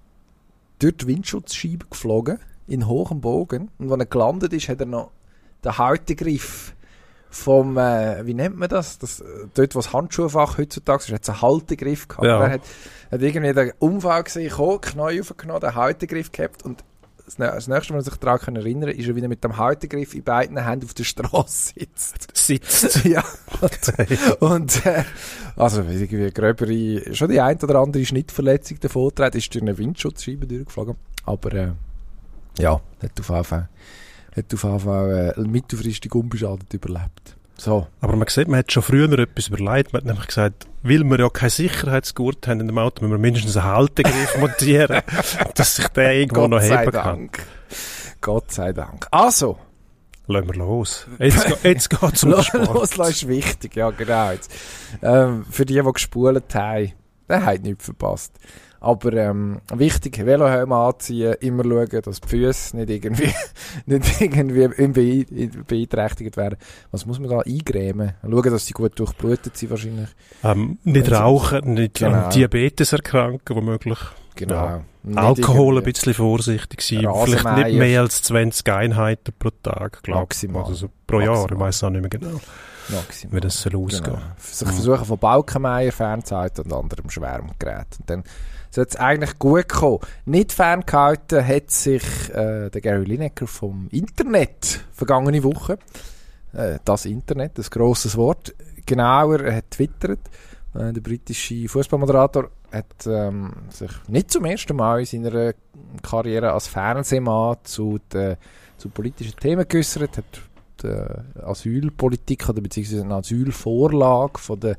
durch 0.79 0.98
die 0.98 1.08
Windschutzscheibe 1.08 1.86
geflogen, 1.89 2.39
in 2.67 2.88
hohem 2.88 3.22
Bogen 3.22 3.70
und 3.77 3.89
wenn 3.89 4.00
er 4.00 4.05
gelandet 4.05 4.53
ist, 4.53 4.70
hat 4.70 4.79
er 4.79 4.88
noch 4.88 5.12
den 5.63 5.77
Haltegriff 5.77 6.74
vom, 7.29 7.77
äh, 7.77 8.25
wie 8.25 8.34
nennt 8.34 8.58
man 8.58 8.70
das? 8.70 8.98
das 8.98 9.20
äh, 9.20 9.25
dort, 9.53 9.75
wo 9.75 9.79
das 9.79 9.94
Handschuhfach 9.94 10.58
heutzutage 10.58 11.03
ist, 11.03 11.12
hat 11.12 11.24
es 11.24 11.29
einen 11.29 11.41
Haltegriff 11.41 12.08
gehabt. 12.08 12.25
Ja. 12.25 12.44
Er 12.44 12.51
hat, 12.53 12.62
hat 13.12 13.22
irgendwie 13.22 13.53
den 13.53 13.72
Unfall 13.79 14.24
gesehen, 14.24 14.51
Knie 14.51 15.22
aufgenommen, 15.22 15.60
den 15.60 15.75
Haltegriff 15.75 16.32
gehabt 16.32 16.63
und 16.63 16.84
das, 17.25 17.39
nä- 17.39 17.51
das 17.51 17.67
nächste, 17.67 17.94
was 17.94 18.05
ich 18.05 18.13
sich 18.13 18.20
daran 18.20 18.55
erinnern 18.55 18.89
kann, 18.89 19.00
ist 19.00 19.08
er 19.08 19.15
wieder 19.15 19.27
mit 19.27 19.44
dem 19.44 19.58
Haltegriff 19.58 20.13
in 20.13 20.24
beiden 20.24 20.58
Händen 20.63 20.86
auf 20.86 20.94
der 20.94 21.03
Straße 21.03 21.74
sitzt. 21.77 22.27
Sitzt. 22.36 23.03
ja. 23.05 23.24
Und, 23.62 24.39
und 24.41 24.86
äh, 24.86 25.03
also 25.55 25.82
irgendwie 25.82 26.32
gröbere, 26.32 27.15
schon 27.15 27.29
die 27.29 27.41
ein 27.41 27.58
oder 27.62 27.79
andere 27.79 28.05
Schnittverletzung 28.05 28.79
davon 28.79 29.13
trägt, 29.13 29.36
ist 29.36 29.53
durch 29.53 29.62
eine 29.63 29.77
Windschutzscheibe 29.77 30.46
durchgeflogen. 30.46 30.96
Aber 31.25 31.53
äh, 31.53 31.72
ja, 32.60 32.79
hat 33.01 33.20
auf 33.20 33.29
jeden 33.29 33.44
Fall, 33.44 33.70
hat 34.36 34.53
auf 34.53 34.63
jeden 34.63 34.79
Fall 34.79 35.34
äh, 35.36 35.41
mittelfristig 35.41 36.13
unbeschadet 36.13 36.74
überlebt. 36.74 37.34
So. 37.57 37.88
Aber 38.01 38.15
man 38.15 38.27
sieht, 38.27 38.47
man 38.47 38.59
hat 38.59 38.71
schon 38.71 38.83
früher 38.83 39.12
etwas 39.17 39.47
überlegt. 39.47 39.93
Man 39.93 40.01
hat 40.01 40.05
nämlich 40.05 40.27
gesagt, 40.27 40.67
weil 40.83 41.03
wir 41.03 41.19
ja 41.19 41.29
keine 41.29 41.50
Sicherheitsgurt 41.50 42.47
haben 42.47 42.59
in 42.59 42.67
dem 42.67 42.77
Auto, 42.77 43.01
müssen 43.01 43.13
wir 43.13 43.19
mindestens 43.19 43.57
einen 43.57 43.65
Haltegriff 43.65 44.38
montieren, 44.39 45.01
dass 45.55 45.75
sich 45.75 45.88
der 45.89 46.13
irgendwo 46.13 46.47
noch 46.47 46.62
heben 46.62 46.91
kann. 46.91 46.91
Dank. 46.91 47.43
Gott 48.21 48.51
sei 48.51 48.74
Dank. 48.74 49.07
Also, 49.12 49.57
Lassen 50.27 50.47
wir 50.47 50.55
los. 50.55 51.05
Jetzt, 51.19 51.63
jetzt 51.63 51.89
geht's 51.89 52.24
um 52.24 52.31
los, 52.31 52.47
Sport. 52.47 52.74
loslassen 52.74 53.12
ist 53.12 53.27
wichtig, 53.27 53.75
ja 53.75 53.91
genau. 53.91 54.31
Jetzt. 54.31 54.51
Ähm, 55.03 55.45
für 55.50 55.65
die, 55.65 55.79
die 55.79 55.91
gespult 55.93 56.55
haben, 56.55 56.93
der 57.29 57.45
hat 57.45 57.62
nichts 57.62 57.85
verpasst. 57.85 58.31
Aber 58.85 59.13
ähm, 59.13 59.61
wichtig, 59.73 60.17
Velohelm 60.23 60.71
anziehen, 60.71 61.33
immer 61.39 61.63
schauen, 61.63 62.01
dass 62.03 62.21
die 62.21 62.27
Füße 62.27 62.77
nicht 62.77 62.89
irgendwie, 62.91 63.33
nicht 63.87 64.21
irgendwie 64.21 65.25
beeinträchtigt 65.67 66.37
werden. 66.37 66.57
Was 66.91 67.05
muss 67.07 67.19
man 67.19 67.31
da 67.31 67.39
eingrämen? 67.39 68.13
Schauen, 68.21 68.43
dass 68.43 68.65
sie 68.67 68.73
gut 68.73 68.99
durchblutet 68.99 69.57
sind 69.57 69.71
wahrscheinlich. 69.71 70.09
Ähm, 70.43 70.77
nicht 70.83 71.07
Sie- 71.07 71.13
rauchen, 71.13 71.73
nicht 71.73 71.95
Genau. 71.95 72.25
an 72.25 72.29
Diabetes 72.29 72.93
erkranken, 72.93 73.55
womöglich. 73.55 73.97
Genau. 74.35 74.53
Ja. 74.55 74.81
Alkohol 75.15 75.77
ein 75.79 75.83
bisschen 75.83 76.13
vorsichtig 76.13 76.81
sein. 76.81 77.07
Vielleicht 77.23 77.57
nicht 77.57 77.77
mehr 77.79 78.01
als 78.01 78.21
20 78.21 78.69
Einheiten 78.71 79.33
pro 79.39 79.49
Tag, 79.63 80.03
glaube 80.03 80.19
ich. 80.19 80.23
Maximal. 80.25 80.63
Also 80.63 80.73
so 80.75 80.89
pro 81.07 81.21
Jahr, 81.21 81.33
ich 81.35 81.39
Maximal. 81.41 81.67
weiß 81.67 81.83
auch 81.85 81.89
nicht 81.89 82.01
mehr 82.01 82.09
genau, 82.09 82.39
Maximal. 82.89 83.35
wie 83.37 83.39
das 83.41 83.61
soll 83.61 83.75
ausgehen. 83.77 84.03
Genau. 84.03 84.19
Sich 84.37 84.67
versuchen 84.67 85.05
von 85.05 85.17
Balkenmeier 85.17 85.91
fernzuhalten 85.91 86.65
und 86.65 86.73
anderem 86.73 87.09
Schwärmgerät. 87.09 87.87
Und 87.99 88.09
dann 88.09 88.23
sollte 88.75 88.89
es 88.89 88.96
eigentlich 88.98 89.39
gut 89.39 89.70
kommen. 89.70 90.00
Nicht 90.25 90.51
ferngehalten 90.51 91.46
hat 91.46 91.72
sich 91.72 92.03
äh, 92.34 92.70
der 92.70 92.82
Gary 92.82 93.05
Lineker 93.05 93.48
vom 93.48 93.88
Internet 93.91 94.82
vergangene 94.91 95.44
Woche. 95.44 95.77
Äh, 96.53 96.79
das 96.84 97.05
Internet, 97.05 97.58
ein 97.58 97.65
grosses 97.70 98.17
Wort. 98.17 98.53
Genauer, 98.86 99.41
er 99.41 99.58
hat 99.58 99.72
twittert. 99.72 100.20
Äh, 100.74 100.91
der 100.91 101.01
britische 101.01 101.67
Fußballmoderator 101.67 102.50
hat 102.72 103.08
ähm, 103.08 103.53
sich 103.70 103.91
nicht 104.10 104.32
zum 104.32 104.46
ersten 104.46 104.75
Mal 104.75 105.00
in 105.00 105.24
seiner 105.24 105.53
Karriere 106.03 106.51
als 106.51 106.67
Fernsehmann 106.67 107.58
zu, 107.63 108.00
den, 108.12 108.36
zu 108.77 108.89
politischen 108.89 109.38
Themen 109.38 109.65
geäußert, 109.67 110.17
hat 110.17 110.41
die 110.84 111.41
Asylpolitik 111.41 112.50
oder 112.50 112.62
beziehungsweise 112.62 113.03
eine 113.03 113.15
Asylvorlage 113.15 114.39
von 114.39 114.60
der 114.60 114.77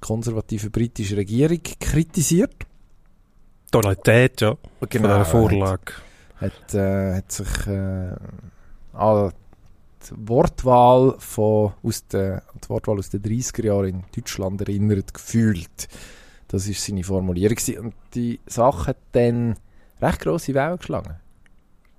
konservativen 0.00 0.72
britischen 0.72 1.16
Regierung 1.16 1.60
kritisiert. 1.78 2.66
Tonalität, 3.74 4.40
ja, 4.40 4.56
von 4.78 4.88
Genau, 4.88 5.08
dieser 5.08 5.24
Vorlage. 5.24 5.92
Hat, 6.36 6.52
hat, 6.52 6.74
äh, 6.74 7.16
hat 7.16 7.32
sich 7.32 7.66
äh, 7.66 8.14
an 8.92 9.32
die 10.04 10.28
Wortwahl 10.28 11.16
von, 11.18 11.72
aus 11.82 12.06
der, 12.06 12.42
an 12.52 12.60
die 12.62 12.68
Wortwahl 12.68 12.98
aus 12.98 13.10
den 13.10 13.22
30er 13.22 13.64
Jahren 13.64 13.86
in 13.86 14.04
Deutschland 14.14 14.60
erinnert 14.60 15.12
gefühlt. 15.12 15.88
Das 16.46 16.68
ist 16.68 16.84
seine 16.84 17.02
Formulierung. 17.02 17.56
Und 17.84 17.94
die 18.14 18.38
Sache 18.46 18.88
hat 18.88 18.98
dann 19.10 19.56
recht 20.00 20.20
grosse 20.20 20.54
Wellen 20.54 20.78
geschlagen. 20.78 21.16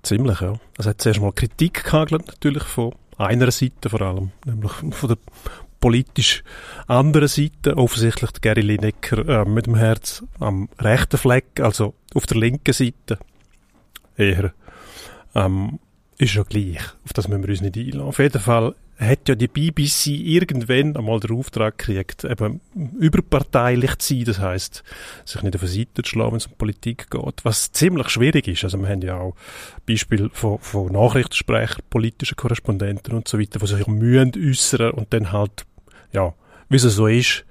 Ziemlich, 0.02 0.40
ja. 0.40 0.54
Es 0.78 0.86
hat 0.86 1.02
zuerst 1.02 1.20
mal 1.20 1.32
Kritik 1.32 1.84
gehagelt, 1.84 2.26
natürlich 2.26 2.62
von 2.62 2.94
einer 3.18 3.50
Seite 3.50 3.90
vor 3.90 4.00
allem, 4.00 4.30
nämlich 4.46 4.72
von 4.72 5.08
der 5.08 5.18
politisch 5.80 6.42
anderen 6.86 7.28
Seite. 7.28 7.76
Offensichtlich 7.76 8.30
der 8.32 8.40
Gary 8.40 8.60
Lineker 8.60 9.28
äh, 9.28 9.44
mit 9.44 9.66
dem 9.66 9.76
Herz 9.76 10.24
am 10.40 10.68
rechten 10.78 11.18
Fleck, 11.18 11.60
also 11.60 11.94
auf 12.14 12.26
der 12.26 12.38
linken 12.38 12.72
Seite 12.72 13.18
eher. 14.16 14.52
Ähm, 15.34 15.78
ist 16.18 16.34
ja 16.34 16.42
gleich, 16.44 16.80
auf 17.04 17.12
das 17.12 17.28
müssen 17.28 17.42
wir 17.42 17.50
uns 17.50 17.60
nicht 17.60 17.76
einlassen. 17.76 18.00
Auf 18.00 18.18
jeden 18.18 18.40
Fall 18.40 18.74
hat 18.98 19.28
ja 19.28 19.34
die 19.34 19.48
BBC 19.48 20.06
irgendwann 20.06 20.96
einmal 20.96 21.20
den 21.20 21.36
Auftrag 21.36 21.76
gekriegt, 21.76 22.24
eben 22.24 22.60
überparteilich 22.98 23.96
zu 23.98 24.14
sein, 24.14 24.24
das 24.24 24.38
heißt 24.38 24.84
sich 25.24 25.42
nicht 25.42 25.54
auf 25.54 25.62
eine 25.62 25.70
Seite 25.70 26.02
zu 26.02 26.10
schlagen, 26.10 26.32
wenn 26.32 26.38
es 26.38 26.46
um 26.46 26.54
Politik 26.54 27.10
geht, 27.10 27.44
was 27.44 27.72
ziemlich 27.72 28.08
schwierig 28.08 28.48
ist. 28.48 28.64
Also 28.64 28.78
wir 28.78 28.88
haben 28.88 29.02
ja 29.02 29.18
auch 29.18 29.34
Beispiele 29.86 30.30
von, 30.32 30.58
von 30.58 30.92
Nachrichtensprechern, 30.92 31.82
politischen 31.90 32.36
Korrespondenten 32.36 33.14
und 33.14 33.28
so 33.28 33.38
weiter, 33.38 33.58
die 33.58 33.66
sich 33.66 33.86
mühen 33.86 34.32
äußern 34.34 34.92
und 34.92 35.12
dann 35.12 35.30
halt, 35.30 35.66
ja, 36.12 36.32
wie 36.68 36.76
es 36.76 36.82
so 36.82 37.06
ist, 37.06 37.44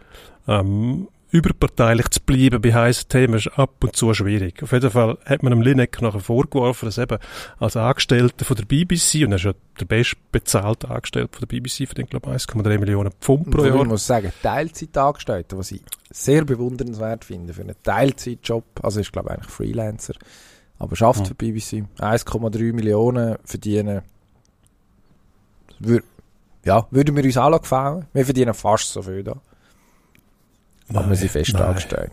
ähm, 0.48 1.08
überparteilich 1.36 2.10
zu 2.10 2.22
bleiben 2.22 2.62
bei 2.62 2.74
heißen 2.74 3.10
Themen 3.10 3.36
ist 3.36 3.48
ab 3.60 3.84
und 3.84 3.96
zu 3.96 4.14
schwierig. 4.14 4.64
Auf 4.64 4.72
jeden 4.72 4.90
Fall 4.90 5.18
hat 5.26 5.44
man 5.44 5.52
dem 5.52 5.62
Lineker 5.62 6.02
nachher 6.04 6.22
vorgeworfen, 6.22 6.86
dass 6.86 6.98
eben 6.98 7.18
als 7.60 7.76
Angestellter 7.76 8.46
von 8.46 8.56
der 8.56 8.66
BBC, 8.66 9.26
und 9.26 9.32
er 9.32 9.36
ist 9.36 9.44
ja 9.44 9.54
der 9.80 9.86
bestbezahlte 9.86 10.90
Angestellte 10.90 11.38
von 11.38 11.48
der 11.48 11.48
BBC, 11.48 11.88
für 11.88 11.96
den 11.96 12.08
glaube 12.08 12.34
ich 12.34 12.44
1,3 12.44 12.80
Millionen 12.80 13.12
Pfund 13.20 13.52
pro 13.52 13.66
Jahr. 13.66 13.82
Ich 13.82 13.88
muss 13.88 14.08
sagen, 14.08 14.32
Teilzeitangestellte, 14.42 15.58
was 15.58 15.72
ich 15.72 15.82
sehr 16.10 16.46
bewundernswert 16.46 17.26
finde 17.26 17.54
für 17.54 17.62
einen 17.62 17.76
Teilzeitjob, 17.84 18.64
also 18.82 19.02
ist 19.02 19.12
glaube 19.12 19.30
ich 19.30 19.36
eigentlich 19.36 19.52
Freelancer, 19.52 20.14
aber 20.80 20.96
schafft 20.96 21.22
Mhm. 21.22 21.26
für 21.26 21.34
die 21.36 21.52
BBC 21.52 21.84
1,3 22.00 22.74
Millionen 22.74 23.38
verdienen. 23.44 24.02
Wür 25.80 26.02
ja, 26.64 26.88
würden 26.90 27.16
wir 27.16 27.24
uns 27.24 27.38
alle 27.38 27.60
gefallen. 27.60 28.06
Wir 28.14 28.26
verdienen 28.26 28.54
fast 28.56 28.92
so 28.92 29.02
viel 29.04 29.24
da. 29.24 29.36
Aber 30.90 31.10
wir 31.10 31.16
sind 31.16 31.32
fest 31.32 31.54
nein. 31.54 31.64
angestellt. 31.64 32.12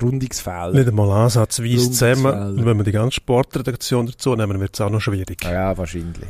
Rundungsfehler. 0.00 0.72
Nicht 0.72 0.88
einmal 0.88 1.10
ansatzweise 1.10 1.90
zusammen. 1.90 2.58
Und 2.58 2.66
wenn 2.66 2.76
wir 2.76 2.84
die 2.84 2.92
ganze 2.92 3.16
Sportredaktion 3.16 4.06
dazu 4.06 4.34
nehmen, 4.34 4.58
wird 4.60 4.74
es 4.74 4.80
auch 4.80 4.90
noch 4.90 5.00
schwierig. 5.00 5.44
Ah 5.44 5.52
ja, 5.52 5.78
wahrscheinlich. 5.78 6.28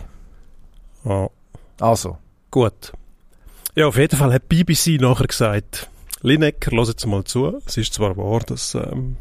Ja. 1.05 1.29
Also, 1.81 2.19
Gut. 2.55 2.93
Ja, 3.75 3.89
auf 3.89 3.97
jeden 3.97 4.17
Fall 4.17 4.33
hat 4.33 4.49
BBC 4.49 5.01
nachher 5.01 5.27
gesagt, 5.27 5.91
Lineker, 6.23 6.71
los 6.71 6.87
jetzt 6.87 7.05
mal 7.05 7.25
zu. 7.25 7.61
Es 7.67 7.77
ist 7.77 7.95
zwar 7.95 8.17
wahr, 8.17 8.39
dass 8.47 8.77
ähm, 8.77 9.17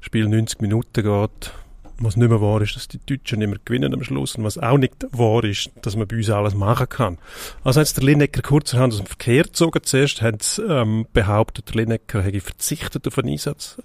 das 0.00 0.04
Spiel 0.04 0.28
90 0.28 0.60
Minuten 0.60 1.02
geht. 1.02 1.52
Was 1.98 2.16
nicht 2.16 2.28
mehr 2.28 2.42
wahr 2.42 2.60
ist, 2.60 2.76
dass 2.76 2.88
die 2.88 3.00
Deutschen 3.06 3.38
nicht 3.38 3.48
mehr 3.48 3.58
gewinnen 3.64 3.94
am 3.94 4.02
Schluss. 4.02 4.34
Und 4.34 4.44
was 4.44 4.58
auch 4.58 4.76
nicht 4.76 5.06
wahr 5.12 5.44
ist, 5.44 5.70
dass 5.80 5.96
man 5.96 6.06
bei 6.06 6.16
uns 6.16 6.28
alles 6.28 6.54
machen 6.54 6.88
kann. 6.88 7.18
Also 7.64 7.80
hat 7.80 7.96
der 7.96 8.04
Lineker 8.04 8.42
kurzerhand 8.42 8.92
aus 8.92 8.98
dem 8.98 9.06
Verkehr 9.06 9.44
gezogen. 9.44 9.80
Zuerst 9.82 10.20
haben 10.20 10.38
sie 10.40 10.62
ähm, 10.62 11.06
behauptet, 11.12 11.68
der 11.70 11.76
Lineker 11.76 12.22
hätte 12.22 12.40
verzichtet 12.40 13.06
auf 13.06 13.18
einen 13.18 13.30
Einsatz 13.30 13.78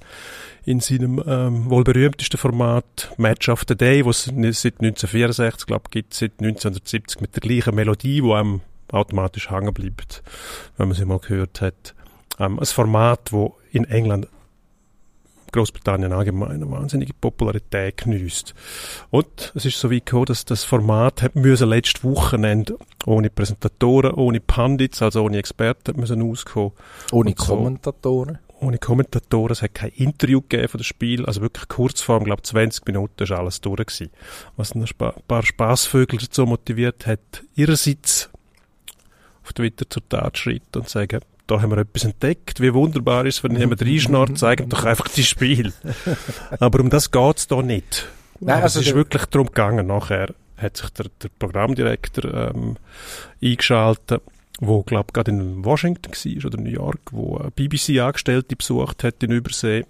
in 0.66 0.80
seinem 0.80 1.24
ähm, 1.26 1.70
wohl 1.70 1.84
berühmtesten 1.84 2.38
Format 2.38 3.12
Match 3.18 3.50
of 3.50 3.64
the 3.68 3.76
Day, 3.76 4.06
was 4.06 4.28
es 4.28 4.62
seit 4.62 4.76
1964, 4.80 5.66
glaube 5.66 5.84
ich, 5.88 5.92
gibt, 5.92 6.14
seit 6.14 6.34
1970 6.34 7.22
mit 7.22 7.36
der 7.36 7.42
gleichen 7.42 7.76
Melodie, 7.76 8.22
wo 8.24 8.34
einem 8.34 8.62
automatisch 8.92 9.50
hängen 9.50 9.74
bleibt, 9.74 10.22
wenn 10.78 10.90
man 10.90 10.98
sie 10.98 11.06
mal 11.06 11.20
gehört 11.20 11.62
hat. 11.62 11.96
Ähm, 12.40 12.60
ein 12.60 12.66
Format, 12.66 13.32
wo 13.32 13.58
in 13.72 13.86
England 13.86 14.28
Großbritannien 15.52 16.14
allgemein 16.14 16.52
eine 16.52 16.72
wahnsinnige 16.72 17.14
Popularität 17.14 17.98
genießt. 17.98 18.54
Und 19.10 19.52
es 19.56 19.66
ist 19.66 19.80
so 19.80 19.92
weit 19.92 20.06
gekommen, 20.06 20.26
dass 20.26 20.46
das 20.46 20.64
Format 20.64 21.22
hat 21.22 21.36
müssen 21.36 21.70
letztes 21.70 22.04
Wochenende 22.04 22.78
ohne 23.06 23.30
Präsentatoren, 23.30 24.14
ohne 24.14 24.40
Pandits, 24.40 25.02
also 25.02 25.24
ohne 25.24 25.38
Experten 25.38 26.00
müssen 26.00 26.22
auskommen 26.22 26.72
ohne 27.12 27.34
so. 27.38 27.56
Kommentatoren. 27.56 28.40
ohne 28.60 28.78
Kommentatoren, 28.78 29.52
es 29.52 29.62
hat 29.62 29.74
kein 29.74 29.92
Interview 29.92 30.42
gegeben 30.42 30.68
von 30.68 30.80
dem 30.80 30.84
Spiel, 30.84 31.26
also 31.26 31.42
wirklich 31.42 31.68
kurz 31.68 32.02
vor, 32.02 32.24
glaube 32.24 32.44
20 32.44 32.86
Minuten 32.86 33.24
ist 33.24 33.32
alles 33.32 33.62
durch 33.62 33.86
gewesen. 33.86 34.12
Was 34.56 34.76
ein 34.76 34.86
paar 35.28 35.44
Spaßvögel 35.44 36.20
dazu 36.20 36.46
motiviert 36.46 37.08
hat, 37.08 37.44
ihrerseits 37.56 38.30
auf 39.44 39.54
Twitter 39.54 39.90
zur 39.90 40.08
Tat 40.08 40.38
zu 40.38 40.44
schreiten 40.44 40.80
und 40.80 40.90
sagen, 40.90 41.22
da 41.52 41.62
haben 41.62 41.72
wir 41.72 41.78
etwas 41.80 42.04
entdeckt, 42.06 42.62
wie 42.62 42.74
wunderbar 42.74 43.26
ist, 43.26 43.44
wenn 43.44 43.56
jemand 43.58 43.82
reinschnarrt, 43.82 44.38
zeigen 44.38 44.70
doch 44.70 44.86
einfach 44.86 45.08
die 45.10 45.24
Spiel. 45.24 45.74
Aber 46.60 46.80
um 46.80 46.90
das 46.90 47.12
geht's 47.12 47.48
da 47.48 47.62
nicht. 47.62 48.08
Nein, 48.40 48.56
Aber 48.56 48.64
also 48.64 48.80
es 48.80 48.86
ist 48.86 48.92
der- 48.92 48.96
wirklich 48.98 49.26
darum 49.26 49.48
gegangen, 49.48 49.88
nachher 49.88 50.34
hat 50.58 50.78
sich 50.78 50.90
der, 50.92 51.08
der 51.22 51.30
Programmdirektor 51.40 52.34
ähm, 52.54 52.78
eingeschaltet, 53.44 54.22
wo 54.60 54.84
glaube 54.84 55.12
gerade 55.14 55.32
in 55.32 55.66
Washington 55.66 56.12
war 56.14 56.46
oder 56.46 56.58
New 56.62 56.70
York, 56.70 57.00
wo 57.12 57.38
eine 57.38 57.52
BBC-Angestellte 57.52 58.56
besucht 58.56 59.04
hat 59.04 59.22
in 59.24 59.32
Übersee 59.32 59.86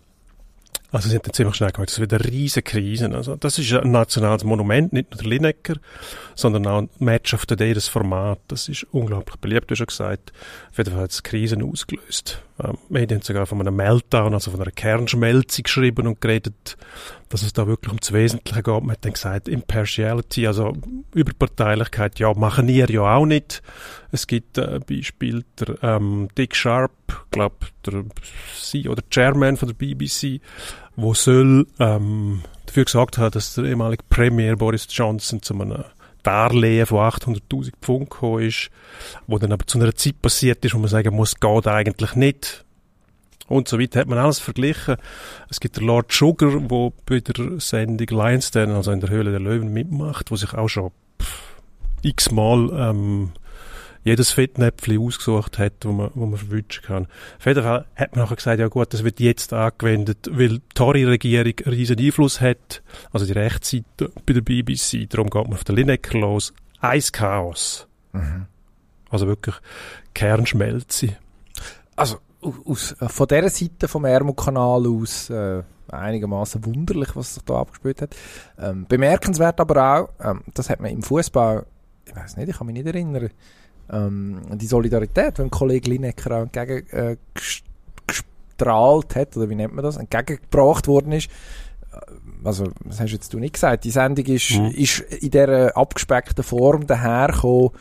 Also 0.92 1.08
sie 1.08 1.20
dann 1.20 1.34
ziemlich 1.34 1.56
schnell 1.56 1.72
gemerkt, 1.72 1.92
das 1.92 2.00
wird 2.00 2.14
eine 2.14 2.26
riesige 2.26 2.64
Krise. 2.64 3.10
Also 3.14 3.38
das 3.38 3.58
ist 3.58 3.72
ein 3.74 3.92
nationales 3.92 4.44
Monument, 4.44 4.92
nicht 4.92 5.12
nur 5.12 5.22
der 5.22 5.30
Lineker, 5.30 5.76
sondern 6.36 6.68
auch 6.68 6.80
ein 6.80 6.90
Match 7.00 7.34
of 7.34 7.46
the 7.48 7.56
Day, 7.56 7.74
das 7.74 7.88
Format. 7.88 8.40
Das 8.50 8.68
ist 8.68 8.86
unglaublich 8.92 9.38
beliebt, 9.38 9.72
hast 9.72 9.78
schon 9.78 9.88
gesagt. 9.88 10.34
Auf 10.70 10.78
jeden 10.78 10.92
Fall 10.92 11.04
hat 11.04 11.12
es 11.12 11.24
Krisen 11.24 11.64
ausgelöst. 11.64 12.42
Ähm, 12.64 12.78
Medien 12.90 13.20
haben 13.20 13.26
sogar 13.26 13.46
von 13.46 13.60
einem 13.60 13.76
Meltdown, 13.76 14.34
also 14.34 14.52
von 14.52 14.62
einer 14.62 14.72
Kernschmelze 14.72 15.64
geschrieben 15.64 16.08
und 16.08 16.22
geredet, 16.22 16.78
dass 17.30 17.44
es 17.44 17.54
da 17.54 17.68
wirklich 17.68 17.92
um 17.92 18.00
das 18.00 18.12
Wesentliche 18.12 18.64
geht. 18.64 18.82
Man 18.82 18.92
hat 18.92 19.06
dann 19.06 19.14
gesagt, 19.14 19.48
Impartiality, 19.48 20.48
also 20.48 20.74
Überparteilichkeit, 21.14 22.20
ja, 22.20 22.34
machen 22.34 22.68
ihr 22.70 22.90
ja 22.90 23.16
auch 23.16 23.26
nicht. 23.26 23.62
Es 24.12 24.28
gibt 24.28 24.58
äh, 24.58 24.80
Beispiel 24.88 25.44
der 25.60 25.82
ähm, 25.84 26.28
Dick 26.38 26.56
Sharp, 26.56 26.92
glaube 27.32 27.68
der 27.86 28.06
C 28.60 28.88
oder 28.88 29.04
Chairman 29.10 29.58
von 29.58 29.70
der 29.70 29.76
BBC, 29.76 30.42
wo 30.96 31.14
soll 31.14 31.68
ähm, 31.80 32.42
dafür 32.66 32.86
gesagt 32.86 33.18
haben, 33.18 33.32
dass 33.32 33.56
der 33.56 33.66
ehemalige 33.66 34.04
Premier 34.10 34.56
Boris 34.56 34.88
Johnson 34.90 35.42
zu 35.42 35.54
einem 35.54 35.84
Darlehen 36.24 36.86
von 36.86 37.00
800.000 37.00 37.72
Pfund 37.82 38.10
gekommen 38.10 38.44
ist, 38.44 38.70
wo 39.28 39.38
dann 39.38 39.52
aber 39.52 39.66
zu 39.66 39.80
einer 39.80 39.96
Zeit 39.96 40.22
passiert 40.22 40.64
ist, 40.66 40.74
wo 40.74 40.80
man 40.80 40.90
sagen 40.90 41.16
muss, 41.16 41.40
geht 41.40 41.68
eigentlich 41.68 42.16
nicht. 42.16 42.66
Und 43.48 43.68
so 43.68 43.80
weiter 43.80 44.00
hat 44.00 44.08
man 44.08 44.18
alles 44.18 44.40
verglichen. 44.40 44.96
Es 45.50 45.60
gibt 45.60 45.76
den 45.76 45.86
Lord 45.86 46.12
Sugar, 46.12 46.70
wo 46.70 46.94
bei 47.06 47.20
der 47.20 47.60
Sendung 47.60 48.08
Lions 48.08 48.52
Den, 48.52 48.72
also 48.72 48.92
in 48.92 49.02
der 49.02 49.10
Höhle 49.10 49.32
der 49.32 49.42
Löwen 49.42 49.74
mitmacht, 49.74 50.32
wo 50.32 50.38
sich 50.38 50.54
auch 50.54 50.70
schon 50.70 50.92
x-mal 52.02 52.70
ähm, 52.74 53.32
jedes 54.04 54.32
Fettnäpfchen 54.32 55.00
ausgesucht 55.00 55.60
hat, 55.60 55.74
wo 55.84 55.92
man, 55.92 56.12
wo 56.16 56.26
man 56.26 56.40
verwünschen 56.40 56.84
kann. 56.84 57.08
Auf 57.38 57.46
jeden 57.46 57.64
Fall 57.64 57.86
hat 57.96 58.16
man 58.16 58.26
nachher 58.26 58.36
gesagt, 58.36 58.60
ja 58.60 58.68
gut, 58.68 58.94
das 58.94 59.04
wird 59.04 59.20
jetzt 59.20 59.54
angewendet, 59.54 60.30
weil 60.32 60.50
die 60.50 60.62
Tory-Regierung 60.74 61.54
einen 61.66 61.76
riesen 61.76 62.00
Einfluss 62.00 62.42
hat, 62.42 62.82
also 63.12 63.26
die 63.26 63.34
Rechtsseite 63.34 64.12
bei 64.26 64.34
der 64.34 64.42
BBC, 64.42 65.10
darum 65.10 65.30
geht 65.30 65.44
man 65.44 65.54
auf 65.54 65.64
den 65.64 65.76
Lineker 65.76 66.18
los. 66.18 66.54
Eis 66.80 67.12
Chaos. 67.12 67.88
Mhm. 68.14 68.48
Also 69.10 69.28
wirklich 69.28 69.56
Kernschmelze. 70.14 71.18
Also 71.96 72.18
aus, 72.66 72.96
von 73.00 73.28
dieser 73.28 73.50
Seite 73.50 73.88
vom 73.88 74.06
Ermo-Kanal 74.06 74.88
aus 74.88 75.30
äh, 75.30 75.62
einigermaßen 75.90 76.66
wunderlich, 76.66 77.16
was 77.16 77.36
sich 77.36 77.44
da 77.44 77.60
abgespielt 77.60 78.02
hat. 78.02 78.16
Ähm, 78.58 78.86
bemerkenswert 78.88 79.60
aber 79.60 80.00
auch, 80.00 80.10
ähm, 80.24 80.42
das 80.54 80.70
hat 80.70 80.80
man 80.80 80.92
im 80.92 81.04
Fußball, 81.04 81.66
ich 82.06 82.16
weiß 82.16 82.38
nicht, 82.38 82.50
ich 82.50 82.58
kann 82.58 82.68
mich 82.68 82.76
nicht 82.76 82.88
erinnern, 82.88 83.30
ähm, 83.92 84.42
die 84.54 84.68
Solidarität, 84.68 85.40
wenn 85.40 85.52
Kollege 85.52 85.90
Lineker 85.90 86.38
auch 86.38 86.44
entgegengestrahlt 86.44 89.16
äh, 89.16 89.20
hat, 89.20 89.38
oder 89.38 89.50
wie 89.50 89.56
nennt 89.56 89.74
man 89.74 89.84
das, 89.84 89.98
entgegengebracht 89.98 90.88
worden 90.88 91.12
ist, 91.12 91.30
äh, 91.92 91.98
also, 92.44 92.72
das 92.86 93.00
hast 93.00 93.12
jetzt 93.12 93.34
du 93.34 93.40
nicht 93.40 93.54
gesagt, 93.54 93.84
die 93.84 93.92
Sendung 93.92 94.26
ist, 94.26 94.52
mhm. 94.52 94.68
ist 94.68 95.00
in 95.00 95.32
dieser 95.32 95.78
abgespeckten 95.78 96.44
Form 96.44 96.88
dahergekommen, 96.88 97.72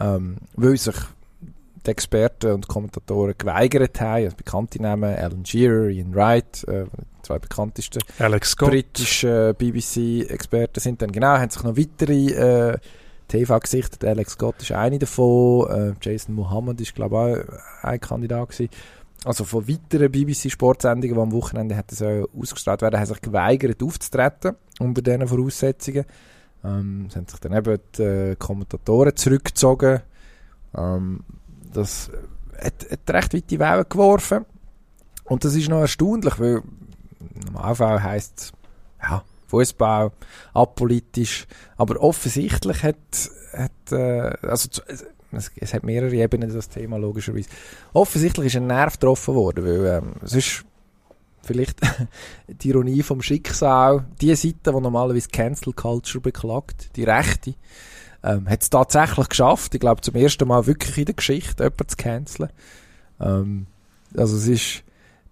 ähm, 0.00 0.36
weil 0.56 0.76
sich 0.76 0.96
die 1.86 1.90
Experten 1.90 2.52
und 2.52 2.68
Kommentatoren 2.68 3.34
geweigert 3.36 4.00
haben, 4.00 4.24
also 4.24 4.36
bekannte 4.36 4.80
Namen, 4.80 5.14
Alan 5.14 5.44
Shearer, 5.44 5.88
Ian 5.88 6.14
Wright, 6.14 6.64
äh, 6.68 6.84
zwei 7.22 7.38
bekanntesten 7.38 8.02
Alex 8.18 8.50
Scott. 8.50 8.70
britische 8.70 9.54
BBC-Experten 9.56 10.80
sind 10.80 11.02
dann 11.02 11.12
genau, 11.12 11.38
haben 11.38 11.50
sich 11.50 11.62
noch 11.62 11.76
weitere 11.76 12.72
äh, 12.72 12.78
TV 13.32 13.58
gesichtet. 13.60 14.04
Alex 14.04 14.32
Scott 14.32 14.60
ist 14.60 14.72
eine 14.72 14.98
davon. 14.98 15.70
Äh, 15.70 15.94
Jason 16.02 16.34
Muhammad 16.34 16.80
ist, 16.80 16.94
glaube 16.94 17.46
ich, 17.46 17.48
auch 17.48 17.88
ein 17.88 18.00
Kandidat 18.00 18.50
gewesen. 18.50 18.70
Also 19.24 19.44
von 19.44 19.66
weiteren 19.68 20.10
BBC-Sportsendungen, 20.10 21.14
die 21.14 21.20
am 21.20 21.32
Wochenende 21.32 21.74
hätten 21.76 21.94
so 21.94 22.28
ausgestrahlt 22.38 22.82
werden, 22.82 22.98
haben 22.98 23.06
sich 23.06 23.20
geweigert 23.20 23.82
aufzutreten 23.82 24.56
unter 24.80 25.00
diesen 25.00 25.26
Voraussetzungen. 25.26 26.04
Ähm, 26.64 27.06
es 27.08 27.16
haben 27.16 27.26
sich 27.26 27.40
dann 27.40 27.54
eben 27.54 27.78
die 27.96 28.02
äh, 28.02 28.36
Kommentatoren 28.36 29.16
zurückgezogen. 29.16 30.00
Ähm, 30.76 31.20
das 31.72 32.10
hat, 32.58 32.86
hat 32.90 33.10
recht 33.14 33.34
weite 33.34 33.58
Wellen 33.58 33.86
geworfen. 33.88 34.44
Und 35.24 35.44
das 35.44 35.54
ist 35.54 35.68
noch 35.68 35.80
erstaunlich, 35.80 36.38
weil 36.38 36.62
im 37.48 37.56
AV 37.56 37.80
heisst 37.80 38.52
ja, 39.00 39.22
Fußball, 39.52 40.12
apolitisch. 40.54 41.46
Aber 41.76 42.00
offensichtlich 42.02 42.82
hat, 42.82 42.96
hat 43.52 43.92
äh, 43.92 44.32
also 44.46 44.68
es, 45.30 45.50
es, 45.56 45.74
hat 45.74 45.84
mehrere 45.84 46.14
Ebenen, 46.14 46.52
das 46.52 46.68
Thema, 46.70 46.96
logischerweise. 46.96 47.50
Offensichtlich 47.92 48.46
ist 48.46 48.56
ein 48.56 48.66
Nerv 48.66 48.94
getroffen 48.94 49.34
worden, 49.34 49.64
weil 49.64 49.86
ähm, 49.86 50.12
es 50.22 50.32
ist 50.32 50.64
vielleicht 51.42 51.80
die 52.48 52.68
Ironie 52.70 53.02
vom 53.02 53.20
Schicksal, 53.20 54.06
die 54.20 54.34
Seite, 54.34 54.72
die 54.72 54.80
normalerweise 54.80 55.28
Cancel 55.28 55.74
Culture 55.74 56.22
beklagt, 56.22 56.96
die 56.96 57.04
Rechte, 57.04 57.54
ähm, 58.22 58.48
hat 58.48 58.62
es 58.62 58.70
tatsächlich 58.70 59.28
geschafft, 59.28 59.74
ich 59.74 59.80
glaube 59.80 60.00
zum 60.00 60.14
ersten 60.14 60.48
Mal 60.48 60.66
wirklich 60.66 60.96
in 60.96 61.04
der 61.06 61.14
Geschichte, 61.14 61.64
jemanden 61.64 61.88
zu 61.88 61.96
canceln. 61.96 62.50
Ähm, 63.20 63.66
also 64.16 64.36
es 64.36 64.46
ist 64.46 64.84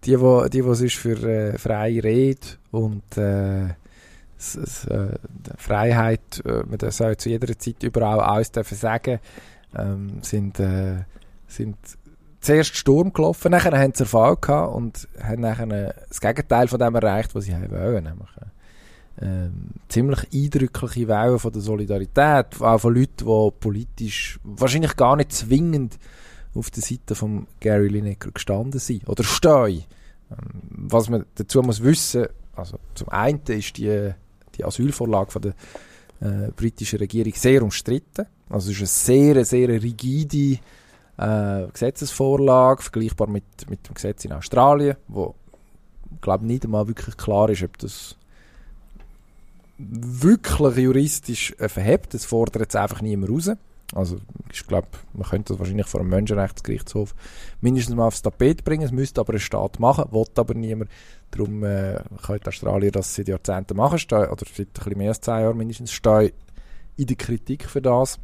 die, 0.05 0.21
wo, 0.21 0.47
die, 0.47 0.65
was 0.65 0.81
ist 0.81 0.97
für 0.97 1.23
äh, 1.23 1.59
freie 1.59 2.03
Rede 2.03 2.47
und 2.71 3.17
äh, 3.17 3.69
s, 4.41 4.57
s, 4.57 4.85
äh, 4.87 5.19
Freiheit, 5.57 6.43
äh, 6.45 6.63
man 6.67 6.79
soll 6.91 7.17
zu 7.17 7.29
jeder 7.29 7.59
Zeit 7.59 7.83
überall 7.83 8.21
alles 8.21 8.51
dürfen 8.51 8.77
sagen, 8.77 9.21
ähm, 9.77 10.23
sind, 10.23 10.59
äh, 10.59 11.05
sind 11.47 11.77
zuerst 12.41 12.75
Sturm 12.75 13.13
gelaufen, 13.13 13.53
nachher 13.53 13.79
haben 13.79 13.93
sie 13.95 14.05
Erfolg 14.05 14.43
gehabt 14.43 14.75
und 14.75 15.09
haben 15.23 15.43
nachher 15.43 15.95
das 16.09 16.21
Gegenteil 16.21 16.69
von 16.69 16.81
dem 16.81 16.95
erreicht, 16.95 17.35
was 17.35 17.45
sie 17.45 17.55
haben 17.55 17.71
wollen, 17.71 18.05
nämlich 18.05 18.31
ähm, 19.21 19.73
ziemlich 19.89 20.27
eindrückliche 20.33 21.09
Wellen 21.09 21.39
von 21.39 21.53
der 21.53 21.61
Solidarität, 21.61 22.61
auch 22.61 22.79
von 22.79 22.95
Leuten, 22.95 23.27
die 23.27 23.51
politisch 23.61 24.41
wahrscheinlich 24.43 24.97
gar 24.97 25.17
nicht 25.17 25.33
zwingend 25.33 25.99
auf 26.55 26.71
der 26.71 26.83
Seite 26.83 27.15
von 27.15 27.47
Gary 27.61 27.89
Lineker 27.89 28.31
gestanden 28.31 28.81
sind 28.81 29.07
oder 29.09 29.23
stehen. 29.23 29.85
Ähm, 30.31 30.63
was 30.71 31.11
man 31.11 31.27
dazu 31.35 31.61
muss 31.63 31.83
wissen, 31.83 32.29
also 32.55 32.79
zum 32.95 33.09
einen 33.11 33.41
ist 33.47 33.77
die, 33.77 34.13
die 34.61 34.65
Asylvorlage 34.65 35.31
von 35.31 35.43
der 35.43 35.55
äh, 36.21 36.51
britischen 36.55 36.99
Regierung 36.99 37.33
sehr 37.35 37.63
umstritten. 37.63 38.27
Also 38.49 38.71
es 38.71 38.81
ist 38.81 39.09
eine 39.09 39.35
sehr, 39.35 39.45
sehr 39.45 39.83
rigide 39.83 40.61
äh, 41.17 41.67
Gesetzesvorlage, 41.73 42.83
vergleichbar 42.83 43.29
mit, 43.29 43.45
mit 43.69 43.87
dem 43.89 43.95
Gesetz 43.95 44.25
in 44.25 44.33
Australien, 44.33 44.97
wo 45.09 45.35
glaube 46.21 46.47
nicht 46.47 46.65
einmal 46.65 46.89
wirklich 46.89 47.17
klar 47.17 47.49
ist, 47.51 47.63
ob 47.63 47.79
das 47.79 48.17
wirklich 49.79 50.77
juristisch 50.77 51.55
äh, 51.59 51.69
verhebt. 51.69 52.15
Das 52.15 52.25
fordert 52.25 52.63
jetzt 52.63 52.77
einfach 52.77 53.01
niemand 53.01 53.33
raus. 53.33 53.51
Also 53.95 54.19
ich 54.53 54.67
glaube, 54.67 54.89
man 55.15 55.29
könnte 55.29 55.53
das 55.53 55.59
wahrscheinlich 55.59 55.87
vor 55.87 56.01
einem 56.01 56.11
Menschenrechtsgerichtshof 56.11 57.15
mindestens 57.61 57.97
mal 57.97 58.07
aufs 58.07 58.23
Tapet 58.23 58.65
bringen. 58.65 58.85
Es 58.85 58.93
müsste 58.93 59.21
aber 59.21 59.35
ein 59.35 59.41
Staat 59.41 59.81
machen, 59.81 60.05
will 60.13 60.25
aber 60.37 60.55
niemand. 60.55 60.91
Darum 61.33 61.65
äh, 61.65 62.01
können 62.25 62.41
die 62.45 62.49
Australier 62.49 62.93
das 62.93 63.15
seit 63.15 63.29
Jahrzehnten 63.29 63.77
machen, 63.77 63.99
stehen, 63.99 64.29
oder 64.29 64.45
seit 64.47 64.69
ein 64.69 64.73
bisschen 64.73 64.99
mehr 64.99 65.09
als 65.09 65.21
zehn 65.21 65.41
Jahren 65.41 65.57
mindestens, 65.57 65.93
stehen 65.93 66.33
in 66.97 67.07
der 67.07 67.17
Kritik 67.17 67.65
für 67.65 67.83
das. 67.83 68.19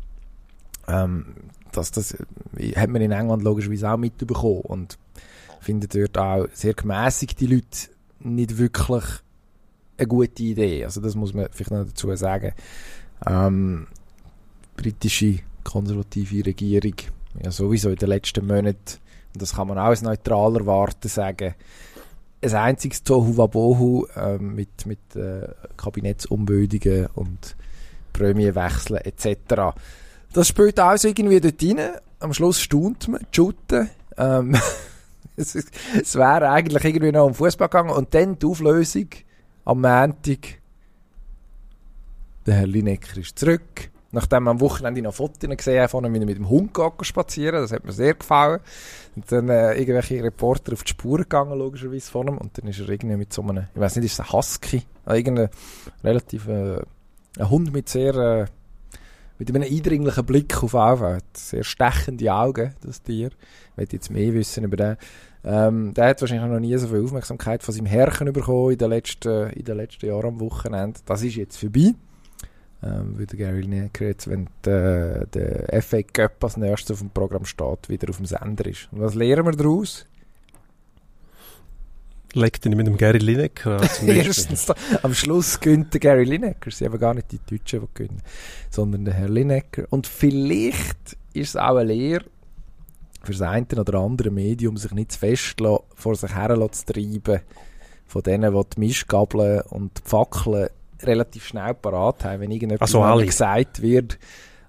Ähm, 0.88 1.34
das, 1.72 1.90
das 1.90 2.16
äh, 2.56 2.72
hat 2.76 2.90
man 2.90 3.02
in 3.02 3.12
England 3.12 3.42
logischerweise 3.42 3.90
auch 3.90 3.96
mitbekommen 3.96 4.60
und 4.62 4.98
findet 5.60 5.94
dort 5.94 6.18
auch 6.18 6.46
sehr 6.52 6.74
gemäßigte 6.74 7.46
Leute 7.46 7.90
nicht 8.20 8.58
wirklich 8.58 9.04
eine 9.98 10.06
gute 10.06 10.42
Idee. 10.42 10.84
Also 10.84 11.00
das 11.00 11.14
muss 11.14 11.34
man 11.34 11.48
vielleicht 11.50 11.70
noch 11.70 11.84
dazu 11.84 12.14
sagen. 12.14 12.52
Ähm, 13.26 13.86
britische 14.76 15.40
konservative 15.66 16.46
Regierung, 16.46 16.94
ja 17.42 17.50
sowieso 17.50 17.90
in 17.90 17.96
den 17.96 18.08
letzten 18.08 18.46
Monaten, 18.46 18.98
und 19.34 19.42
das 19.42 19.54
kann 19.54 19.68
man 19.68 19.78
auch 19.78 19.86
als 19.86 20.02
neutraler 20.02 20.64
Warten 20.64 21.08
sagen, 21.08 21.54
ein 22.42 22.54
einziges 22.54 23.02
Tohuwabohu 23.02 24.06
äh, 24.16 24.38
mit, 24.38 24.86
mit 24.86 25.16
äh, 25.16 25.48
Kabinettsumbildungen 25.76 27.08
und 27.14 27.56
Prämienwechseln 28.12 29.00
etc. 29.00 29.76
Das 30.32 30.48
spielt 30.48 30.78
alles 30.78 31.04
irgendwie 31.04 31.40
dort 31.40 31.62
rein. 31.62 31.96
Am 32.20 32.32
Schluss 32.32 32.60
staunt 32.60 33.08
man, 33.08 33.26
Schutten. 33.30 33.90
Ähm, 34.16 34.56
es, 35.36 35.54
es 35.54 36.14
wäre 36.14 36.50
eigentlich 36.50 36.84
irgendwie 36.84 37.12
noch 37.12 37.26
um 37.26 37.34
Fußball 37.34 37.68
gegangen 37.68 37.90
und 37.90 38.14
dann 38.14 38.38
die 38.38 38.46
Auflösung 38.46 39.08
am 39.64 39.80
Montag. 39.80 40.60
Der 42.46 42.54
Herr 42.54 42.66
Lineker 42.66 43.18
ist 43.18 43.38
zurück 43.38 43.90
nachdem 44.16 44.44
man 44.44 44.52
am 44.52 44.60
Wochenende 44.60 45.02
noch 45.02 45.14
Fotos 45.14 45.38
gesehen 45.56 45.88
von 45.88 46.04
ihm 46.04 46.12
mit 46.12 46.38
dem 46.38 46.48
Hund 46.48 46.76
spazieren, 47.02 47.60
das 47.60 47.70
hat 47.70 47.84
mir 47.84 47.92
sehr 47.92 48.14
gefallen. 48.14 48.60
Und 49.14 49.30
dann 49.30 49.48
äh, 49.50 49.74
irgendwelche 49.74 50.24
Reporter 50.24 50.72
auf 50.72 50.84
die 50.84 50.90
Spur 50.90 51.18
gegangen, 51.18 51.58
logischerweise 51.58 52.10
von 52.10 52.28
ihm. 52.28 52.38
Und 52.38 52.56
dann 52.56 52.66
ist 52.66 52.80
er 52.80 52.88
irgendwie 52.88 53.16
mit 53.16 53.32
so 53.32 53.42
einem, 53.42 53.66
ich 53.74 53.80
weiß 53.80 53.96
nicht, 53.96 54.06
ist 54.06 54.14
es 54.14 54.20
ein 54.20 54.32
Husky? 54.32 54.82
Äh, 55.06 55.18
irgendein 55.18 55.50
relativ, 56.02 56.48
äh, 56.48 56.80
ein 57.38 57.50
Hund 57.50 57.72
mit 57.74 57.90
sehr, 57.90 58.14
äh, 58.14 58.46
mit 59.38 59.50
einem 59.50 59.62
eindringlichen 59.62 60.24
Blick 60.24 60.62
auf 60.62 60.74
Alpha. 60.74 61.18
Sehr 61.34 61.62
stechende 61.62 62.32
Augen, 62.32 62.74
das 62.82 63.02
Tier. 63.02 63.28
Ich 63.28 63.76
will 63.76 63.88
jetzt 63.92 64.10
mehr 64.10 64.32
wissen 64.32 64.64
über 64.64 64.76
den. 64.76 64.96
Ähm, 65.44 65.92
der 65.92 66.08
hat 66.08 66.20
wahrscheinlich 66.22 66.50
noch 66.50 66.58
nie 66.58 66.76
so 66.78 66.88
viel 66.88 67.04
Aufmerksamkeit 67.04 67.62
von 67.62 67.74
seinem 67.74 67.86
Herrchen 67.86 68.32
bekommen 68.32 68.72
in 68.72 68.78
den 68.78 68.88
letzten, 68.88 69.50
in 69.50 69.64
den 69.64 69.76
letzten 69.76 70.06
Jahren 70.06 70.26
am 70.26 70.40
Wochenende. 70.40 71.00
Das 71.04 71.22
ist 71.22 71.36
jetzt 71.36 71.58
vorbei. 71.58 71.94
Ähm, 72.86 73.18
weil 73.18 73.26
der 73.26 73.38
Gary 73.38 73.62
Lineker 73.62 74.06
jetzt, 74.06 74.28
wenn 74.28 74.48
der, 74.64 75.26
der 75.26 75.82
FA 75.82 76.02
Cup 76.02 76.44
als 76.44 76.56
nächstes 76.56 76.92
auf 76.92 76.98
dem 77.00 77.10
Programm 77.10 77.44
steht, 77.44 77.88
wieder 77.88 78.10
auf 78.10 78.18
dem 78.18 78.26
Sender 78.26 78.66
ist. 78.66 78.88
Und 78.92 79.00
was 79.00 79.14
lernen 79.14 79.46
wir 79.46 79.52
daraus? 79.52 80.06
Legt 82.32 82.66
ihn 82.66 82.76
mit 82.76 82.86
dem 82.86 82.96
Gary 82.98 83.18
Lineker 83.18 83.80
an. 83.80 83.88
Erstens, 84.06 84.70
am 85.02 85.14
Schluss 85.14 85.58
gönnt 85.58 85.94
der 85.94 86.00
Gary 86.00 86.24
Lineker. 86.24 86.70
Sie 86.70 86.84
haben 86.84 86.98
gar 86.98 87.14
nicht 87.14 87.32
die 87.32 87.38
Deutschen, 87.38 87.80
die 87.80 87.86
gewinnen, 87.94 88.22
sondern 88.70 89.04
der 89.04 89.14
Herr 89.14 89.28
Lineker. 89.28 89.86
Und 89.90 90.06
vielleicht 90.06 91.16
ist 91.32 91.50
es 91.50 91.56
auch 91.56 91.76
eine 91.76 91.84
Lehre 91.84 92.24
für 93.22 93.32
das 93.32 93.42
eine 93.42 93.66
oder 93.76 93.98
andere 93.98 94.30
Medium, 94.30 94.76
sich 94.76 94.92
nicht 94.92 95.12
zu 95.12 95.18
fest 95.18 95.56
vor 95.94 96.14
sich 96.14 96.34
her 96.34 96.56
zu 96.70 96.84
treiben, 96.84 97.40
von 98.06 98.22
denen, 98.22 98.54
die 98.54 98.62
die 98.74 98.80
Mischgabeln 98.80 99.62
und 99.62 99.98
die 99.98 100.08
Fackeln 100.08 100.68
relativ 101.02 101.46
schnell 101.46 101.74
parat 101.74 102.24
haben, 102.24 102.40
wenn 102.40 102.50
irgendetwas 102.50 102.94
Also 102.94 103.24
gesagt 103.24 103.82
wird, 103.82 104.18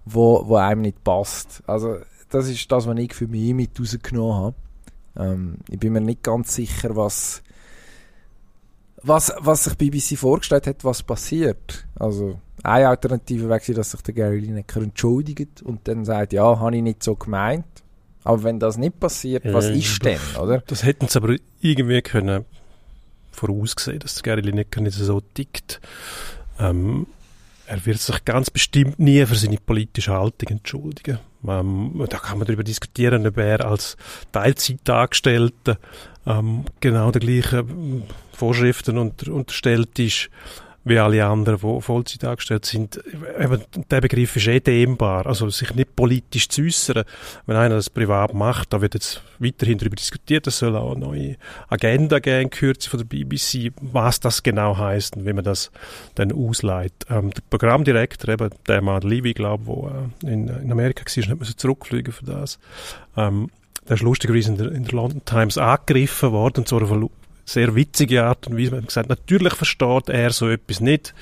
wo, 0.06 0.48
wo 0.48 0.56
einem 0.56 0.82
nicht 0.82 1.04
passt. 1.04 1.64
Also 1.68 1.98
das 2.30 2.50
ist 2.50 2.72
das, 2.72 2.88
was 2.88 2.98
ich 2.98 3.14
für 3.14 3.28
mich 3.28 3.54
mit 3.54 3.80
rausgenommen 3.80 4.36
habe. 4.36 4.56
Ähm, 5.18 5.58
ich 5.70 5.80
bin 5.80 5.94
mir 5.94 6.02
nicht 6.02 6.24
ganz 6.24 6.56
sicher, 6.56 6.96
was 6.96 7.42
was, 9.04 9.34
was 9.40 9.64
sich 9.64 9.78
BBC 9.78 10.18
vorgestellt 10.18 10.68
hat, 10.68 10.84
was 10.84 11.04
passiert. 11.04 11.86
Also, 11.96 12.40
eine 12.64 12.88
Alternative 12.88 13.48
wäre 13.50 13.74
dass 13.74 13.92
sich 13.92 14.02
der 14.02 14.14
Gary 14.14 14.40
Lineker 14.40 14.82
entschuldigt 14.82 15.62
und 15.62 15.88
dann 15.88 16.06
sagt, 16.06 16.34
ja, 16.34 16.60
habe 16.60 16.76
ich 16.76 16.82
nicht 16.82 17.04
so 17.04 17.16
gemeint. 17.16 17.66
Aber 18.24 18.44
wenn 18.44 18.60
das 18.60 18.78
nicht 18.78 19.00
passiert, 19.00 19.46
was 19.54 19.66
Ja, 19.66 19.72
ist 19.72 20.04
denn, 20.04 20.20
oder? 20.42 20.62
Das 20.68 20.84
hätten 20.84 21.08
sie 21.08 21.18
aber 21.18 21.36
irgendwie 21.62 22.02
können 22.02 22.46
vorausgesehen, 23.38 24.00
dass 24.00 24.24
Gary 24.24 24.42
Lineker 24.42 24.82
nicht 24.82 24.98
so 24.98 25.22
tickt. 25.22 25.80
Ähm, 26.60 27.08
er 27.68 27.86
wird 27.86 28.00
sich 28.00 28.24
ganz 28.24 28.50
bestimmt 28.50 28.98
nie 28.98 29.26
für 29.26 29.36
seine 29.36 29.58
politische 29.58 30.14
Haltung 30.14 30.50
entschuldigen. 30.50 31.20
Ähm, 31.48 32.06
da 32.10 32.18
kann 32.18 32.40
man 32.40 32.48
darüber 32.48 32.64
diskutieren, 32.64 33.28
ob 33.28 33.38
er 33.38 33.66
als 33.66 33.98
Teilzeitangestellter 34.32 35.78
ähm, 36.26 36.66
genau 36.80 37.12
der 37.12 37.22
gleichen 37.22 37.70
ähm, 37.70 38.04
Vorschriften 38.32 38.98
unter, 38.98 39.32
unterstellt 39.32 40.00
ist 40.00 40.30
wie 40.88 41.00
alle 41.00 41.26
anderen, 41.26 41.60
die 41.60 41.82
Vollzeit 41.82 42.24
angestellt 42.24 42.66
sind. 42.66 43.02
Eben, 43.40 43.62
der 43.90 44.02
Begriff 44.02 44.36
ist 44.36 44.48
eh 44.48 44.60
dehnbar. 44.60 45.26
Also 45.26 45.50
sich 45.50 45.74
nicht 45.76 45.96
politisch 45.96 46.50
zu 46.50 46.64
äußern, 46.64 47.04
wenn 47.46 47.56
einer 47.56 47.76
das 47.76 47.90
privat 47.90 48.34
macht, 48.34 48.74
da 48.74 48.82
wird 48.82 48.94
jetzt 48.94 49.22
weiterhin 49.40 49.78
darüber 49.78 49.96
diskutiert, 49.96 50.48
es 50.48 50.60
soll 50.60 50.76
auch 50.76 50.96
eine 50.96 51.06
neue 51.06 51.38
Agenda 51.70 52.20
geben, 52.20 52.50
Kürze 52.50 52.90
von 52.90 53.00
der 53.00 53.06
BBC, 53.06 53.72
was 53.82 54.20
das 54.20 54.44
genau 54.44 54.78
heißt 54.78 55.18
und 55.18 55.26
wie 55.26 55.34
man 55.34 55.44
das 55.44 55.72
dann 56.16 56.32
ausleitet. 56.32 57.06
Ähm, 57.10 57.32
der 57.32 57.42
Programmdirektor, 57.50 58.34
eben 58.34 58.50
der 58.68 58.82
Mann 58.82 59.02
Levy, 59.02 59.34
glaube 59.34 59.64
ich, 59.68 60.22
der 60.22 60.30
äh, 60.30 60.34
in, 60.34 60.48
in 60.48 60.72
Amerika 60.72 61.04
war, 61.06 61.28
nicht 61.28 61.40
müssen 61.40 61.58
zurückfliegen 61.58 62.14
für 62.14 62.26
das. 62.26 62.60
Ähm, 63.16 63.50
der 63.88 63.96
ist 63.96 64.04
lustigerweise 64.04 64.52
in 64.52 64.58
der, 64.58 64.72
in 64.72 64.84
der 64.84 64.94
London 64.94 65.24
Times 65.24 65.58
angegriffen 65.58 66.32
worden, 66.32 66.60
und 66.60 66.68
zwar 66.68 66.82
sehr 67.48 67.76
witzige 67.76 68.26
Art 68.26 68.46
und 68.48 68.58
Weise. 68.58 68.72
Man 68.72 68.82
hat 68.82 68.88
gesagt, 68.90 69.10
natürlich 69.10 69.54
versteht 69.54 70.10
er 70.10 70.32
so 70.32 70.50
etwas 70.50 70.82
nicht. 70.82 71.14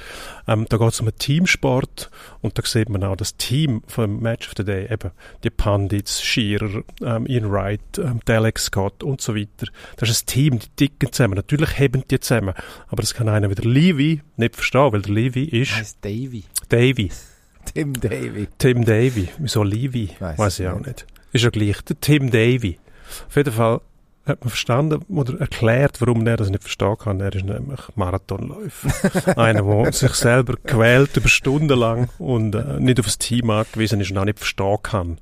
Ähm, 0.47 0.65
da 0.67 0.77
geht 0.77 0.89
es 0.89 0.99
um 0.99 1.07
einen 1.07 1.17
Teamsport 1.19 2.09
und 2.41 2.57
da 2.57 2.63
sieht 2.63 2.89
man 2.89 3.03
auch 3.03 3.15
das 3.15 3.37
Team 3.37 3.83
vom 3.87 4.21
Match 4.21 4.47
of 4.47 4.53
the 4.57 4.63
Day, 4.63 4.91
eben 4.91 5.11
die 5.43 5.51
Pandits, 5.51 6.23
Shearer, 6.23 6.83
ähm, 7.01 7.27
Ian 7.27 7.51
Wright, 7.51 7.79
ähm, 7.99 8.21
der 8.25 8.37
Alex 8.39 8.65
Scott 8.65 9.03
und 9.03 9.21
so 9.21 9.35
weiter. 9.35 9.67
Das 9.97 10.09
ist 10.09 10.23
ein 10.23 10.33
Team, 10.33 10.59
die 10.59 10.67
ticken 10.75 11.13
zusammen. 11.13 11.35
Natürlich 11.35 11.77
haben 11.77 12.03
die 12.09 12.19
zusammen, 12.19 12.55
aber 12.87 13.01
das 13.01 13.13
kann 13.13 13.29
einer 13.29 13.49
wie 13.51 13.55
der 13.55 13.65
Levy 13.65 14.21
nicht 14.35 14.55
verstehen, 14.55 14.93
weil 14.93 15.03
der 15.03 15.13
Levy 15.13 15.43
ist 15.43 15.75
heißt 15.75 16.03
Davy. 16.03 16.43
Davy, 16.69 17.11
Tim 17.73 17.93
Davy. 17.93 18.47
Tim 18.57 18.83
Davy. 18.83 19.29
Wieso? 19.37 19.61
Weiss 19.63 20.39
Weiß 20.39 20.59
ich 20.59 20.67
auch 20.67 20.77
nicht. 20.77 20.87
nicht. 20.87 21.05
Ist 21.33 21.43
ja 21.43 21.51
gleich, 21.51 21.81
der 21.81 21.99
Tim 21.99 22.31
Davy. 22.31 22.79
Auf 23.27 23.35
jeden 23.35 23.53
Fall 23.53 23.81
hat 24.25 24.41
man 24.41 24.49
verstanden 24.49 25.03
oder 25.07 25.39
erklärt, 25.39 26.01
warum 26.01 26.25
er 26.25 26.37
das 26.37 26.49
nicht 26.49 26.63
verstehen 26.63 26.97
kann. 26.97 27.19
Er 27.19 27.33
ist 27.33 27.45
nämlich 27.45 27.79
Marathonläufer. 27.95 29.37
Einer, 29.37 29.61
der 29.61 29.93
sich 29.93 30.13
selber 30.13 30.55
quält 30.63 31.15
über 31.17 31.29
Stunden 31.29 31.77
lang 31.77 32.09
und 32.17 32.55
äh, 32.55 32.79
nicht 32.79 32.99
auf 32.99 33.05
das 33.05 33.17
Team 33.17 33.49
angewiesen 33.49 34.01
ist 34.01 34.11
und 34.11 34.17
auch 34.17 34.25
nicht 34.25 34.39
verstehen 34.39 34.77
kann, 34.81 35.19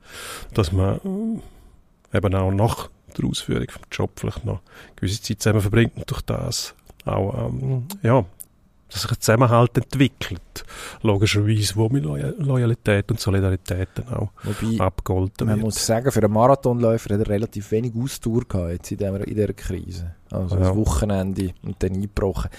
dass 0.53 0.71
man 0.71 1.41
äh, 2.13 2.17
eben 2.17 2.35
auch 2.35 2.51
nach 2.51 2.89
der 3.17 3.25
Ausführung 3.25 3.67
vom 3.69 3.83
Job 3.91 4.11
vielleicht 4.15 4.45
noch 4.45 4.61
gewisse 4.95 5.21
Zeit 5.21 5.41
zusammen 5.41 5.61
verbringt 5.61 5.95
und 5.97 6.09
durch 6.09 6.21
das 6.21 6.73
auch, 7.05 7.49
ähm, 7.49 7.87
ja, 8.01 8.25
dass 8.93 9.01
sich 9.01 9.11
ein 9.11 9.19
Zusammenhalt 9.19 9.75
entwickelt. 9.77 10.63
Logischerweise, 11.01 11.75
wo 11.75 11.89
mit 11.89 12.03
Loyal 12.03 12.35
Loyalität 12.37 13.09
und 13.11 13.19
Solidarität 13.19 13.89
dann 13.95 14.07
auch 14.13 14.29
Wobei, 14.43 14.79
abgegolten 14.79 15.47
man 15.47 15.55
wird. 15.57 15.65
muss 15.65 15.85
sagen, 15.85 16.11
für 16.11 16.23
einen 16.23 16.31
Marathonläufer 16.31 17.13
hat 17.15 17.21
er 17.21 17.27
relativ 17.29 17.71
wenig 17.71 17.93
Ausdauer 17.95 18.41
gehabt 18.47 18.71
jetzt 18.71 18.91
in 18.91 18.97
dieser, 18.97 19.27
in 19.27 19.35
dieser 19.35 19.53
Krise. 19.53 20.15
Also 20.29 20.55
Ja. 20.55 20.61
das 20.69 20.75
Wochenende 20.75 21.53
und 21.63 21.81
dann 21.81 21.93
eingebrochen. 21.93 22.49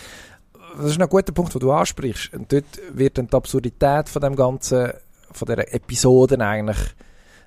Das 0.76 0.86
ist 0.86 1.00
ein 1.00 1.08
guter 1.08 1.32
Punkt, 1.32 1.54
den 1.54 1.60
du 1.60 1.70
ansprichst. 1.70 2.34
Und 2.34 2.52
dort 2.52 2.64
wird 2.92 3.16
dann 3.16 3.28
die 3.28 3.36
Absurdität 3.36 4.08
von 4.08 4.20
dem 4.22 4.34
ganzen, 4.34 4.90
von 5.30 5.46
dieser 5.46 5.72
Episoden 5.72 6.42
eigentlich, 6.42 6.78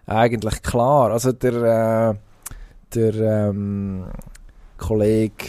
eigentlich 0.06 0.62
klar. 0.62 1.12
Also 1.12 1.34
der, 1.34 2.13
äh, 2.13 2.15
der 2.95 3.50
ähm, 3.50 4.06
Kollege. 4.78 5.45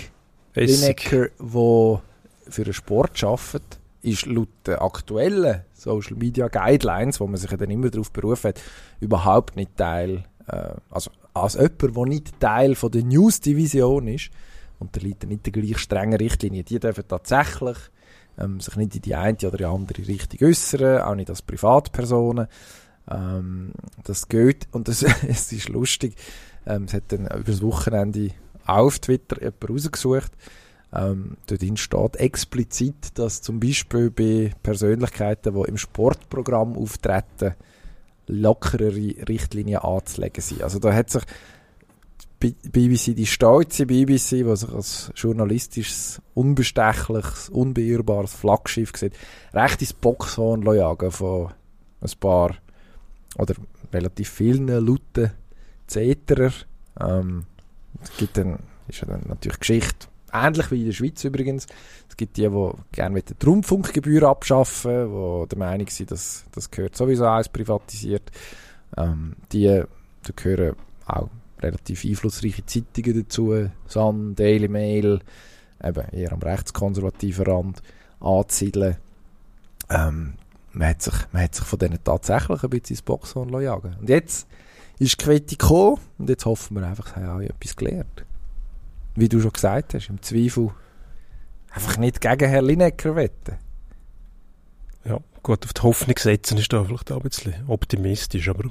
Lineker, 0.54 1.28
der 1.38 2.02
für 2.50 2.62
einen 2.62 2.72
Sport 2.72 3.22
arbeitet, 3.22 3.78
ist 4.02 4.26
laut 4.26 4.48
den 4.66 4.76
aktuellen 4.76 5.62
Social 5.72 6.16
Media 6.16 6.48
Guidelines, 6.48 7.20
wo 7.20 7.26
man 7.26 7.36
sich 7.36 7.50
dann 7.50 7.70
immer 7.70 7.90
darauf 7.90 8.12
berufen 8.12 8.48
hat, 8.48 8.60
überhaupt 9.00 9.56
nicht 9.56 9.76
Teil, 9.76 10.24
äh, 10.46 10.74
also 10.90 11.10
als 11.34 11.54
jemand, 11.54 11.82
der 11.82 12.04
nicht 12.06 12.40
Teil 12.40 12.74
von 12.74 12.90
der 12.90 13.04
News-Division 13.04 14.08
ist, 14.08 14.30
und 14.78 14.94
der 14.94 15.02
liegt 15.02 15.26
nicht 15.26 15.44
der 15.44 15.52
gleich 15.52 15.78
strengen 15.78 16.18
Richtlinie, 16.18 16.62
die 16.62 16.78
dürfen 16.78 17.04
tatsächlich 17.08 17.76
ähm, 18.38 18.60
sich 18.60 18.76
nicht 18.76 18.94
in 18.94 19.02
die 19.02 19.14
eine 19.14 19.36
oder 19.42 19.56
die 19.56 19.64
andere 19.64 20.06
Richtung 20.06 20.48
äußern, 20.48 21.02
auch 21.02 21.14
nicht 21.14 21.30
als 21.30 21.42
Privatpersonen. 21.42 22.46
Ähm, 23.10 23.72
das 24.04 24.28
geht, 24.28 24.68
und 24.70 24.88
das, 24.88 25.02
es 25.28 25.52
ist 25.52 25.68
lustig, 25.68 26.14
ähm, 26.66 26.84
es 26.84 26.94
hat 26.94 27.04
dann 27.08 27.26
über 27.26 27.42
das 27.42 27.62
Wochenende 27.62 28.30
auf 28.66 28.98
Twitter 28.98 29.40
jemand 29.40 29.68
rausgesucht, 29.68 30.32
ähm, 30.92 31.36
dort 31.46 31.78
steht 31.78 32.16
explizit, 32.16 33.18
dass 33.18 33.42
zum 33.42 33.60
Beispiel 33.60 34.10
bei 34.10 34.52
Persönlichkeiten, 34.62 35.54
die 35.54 35.68
im 35.68 35.76
Sportprogramm 35.76 36.76
auftreten, 36.76 37.54
lockerere 38.26 39.28
Richtlinien 39.28 39.80
anzulegen 39.80 40.42
sind. 40.42 40.62
Also 40.62 40.78
da 40.78 40.92
hat 40.92 41.10
sich 41.10 41.22
die 42.42 42.54
BBC, 42.70 43.16
die 43.16 43.26
stolze 43.26 43.86
BBC, 43.86 44.44
die 44.44 44.56
sich 44.56 44.68
als 44.68 45.10
journalistisches, 45.16 46.22
unbestechliches, 46.34 47.48
unbeirrbares 47.48 48.32
Flaggschiff 48.32 48.92
sieht, 48.96 49.14
recht 49.52 49.80
ins 49.80 49.92
Boxhorn 49.92 50.62
jagen 50.62 51.10
von 51.10 51.52
ein 52.00 52.10
paar 52.20 52.54
oder 53.36 53.54
relativ 53.92 54.28
vielen 54.30 54.68
lauten 54.68 55.32
Zeterer. 55.86 56.52
Ähm, 57.00 57.44
es 58.02 58.16
gibt 58.16 58.36
dann, 58.36 58.60
ist 58.86 59.00
ja 59.00 59.08
dann 59.08 59.22
natürlich 59.26 59.58
Geschichte, 59.58 60.06
ähnlich 60.32 60.70
wie 60.70 60.80
in 60.80 60.86
der 60.86 60.92
Schweiz 60.92 61.24
übrigens. 61.24 61.66
Es 62.08 62.16
gibt 62.16 62.36
die, 62.36 62.48
die 62.48 62.70
gerne 62.92 63.22
die 63.22 63.46
Rundfunkgebühr 63.46 64.24
abschaffen, 64.24 65.10
die 65.10 65.48
der 65.48 65.58
Meinung 65.58 65.88
sind, 65.88 66.10
dass 66.10 66.44
das 66.52 66.70
gehört 66.70 66.96
sowieso 66.96 67.26
alles 67.26 67.48
privatisiert. 67.48 68.30
Ähm, 68.96 69.36
die, 69.52 69.66
da 69.66 70.32
gehören 70.34 70.76
auch 71.06 71.28
relativ 71.60 72.04
einflussreiche 72.04 72.64
Zeitungen 72.66 73.22
dazu, 73.22 73.68
Sun, 73.86 74.34
Daily 74.34 74.68
Mail, 74.68 75.20
eben 75.82 76.08
eher 76.10 76.32
am 76.32 76.40
rechtskonservativen 76.40 77.46
Rand 77.46 77.82
anzusiedeln. 78.20 78.96
Ähm, 79.90 80.34
man, 80.72 80.88
hat 80.88 81.02
sich, 81.02 81.14
man 81.32 81.42
hat 81.42 81.54
sich 81.54 81.64
von 81.64 81.78
denen 81.78 81.98
tatsächlich 82.02 82.62
ein 82.62 82.70
bisschen 82.70 82.94
ins 82.94 83.02
Boxhorn 83.02 83.62
jagen 83.62 83.96
Und 84.00 84.08
jetzt 84.08 84.46
ist 84.98 85.20
die 85.20 85.24
Quette 85.24 85.56
gekommen 85.56 86.00
und 86.18 86.28
jetzt 86.28 86.44
hoffen 86.44 86.76
wir 86.76 86.86
einfach, 86.86 87.14
sie 87.14 87.22
haben 87.22 87.42
etwas 87.42 87.76
gelernt. 87.76 88.24
Wie 89.18 89.28
du 89.28 89.40
schon 89.40 89.52
gesagt 89.52 89.94
hast, 89.94 90.08
im 90.10 90.22
Zweifel 90.22 90.70
einfach 91.72 91.96
nicht 91.98 92.20
gegen 92.20 92.48
Herrn 92.48 92.64
Lineker 92.66 93.16
wetten. 93.16 93.56
Ja, 95.04 95.18
gut, 95.42 95.64
auf 95.64 95.72
die 95.72 95.82
Hoffnung 95.82 96.16
setzen 96.16 96.58
ist 96.58 96.72
da 96.72 96.84
vielleicht 96.84 97.10
auch 97.10 97.16
ein 97.16 97.28
bisschen 97.28 97.54
optimistisch, 97.66 98.48
aber 98.48 98.70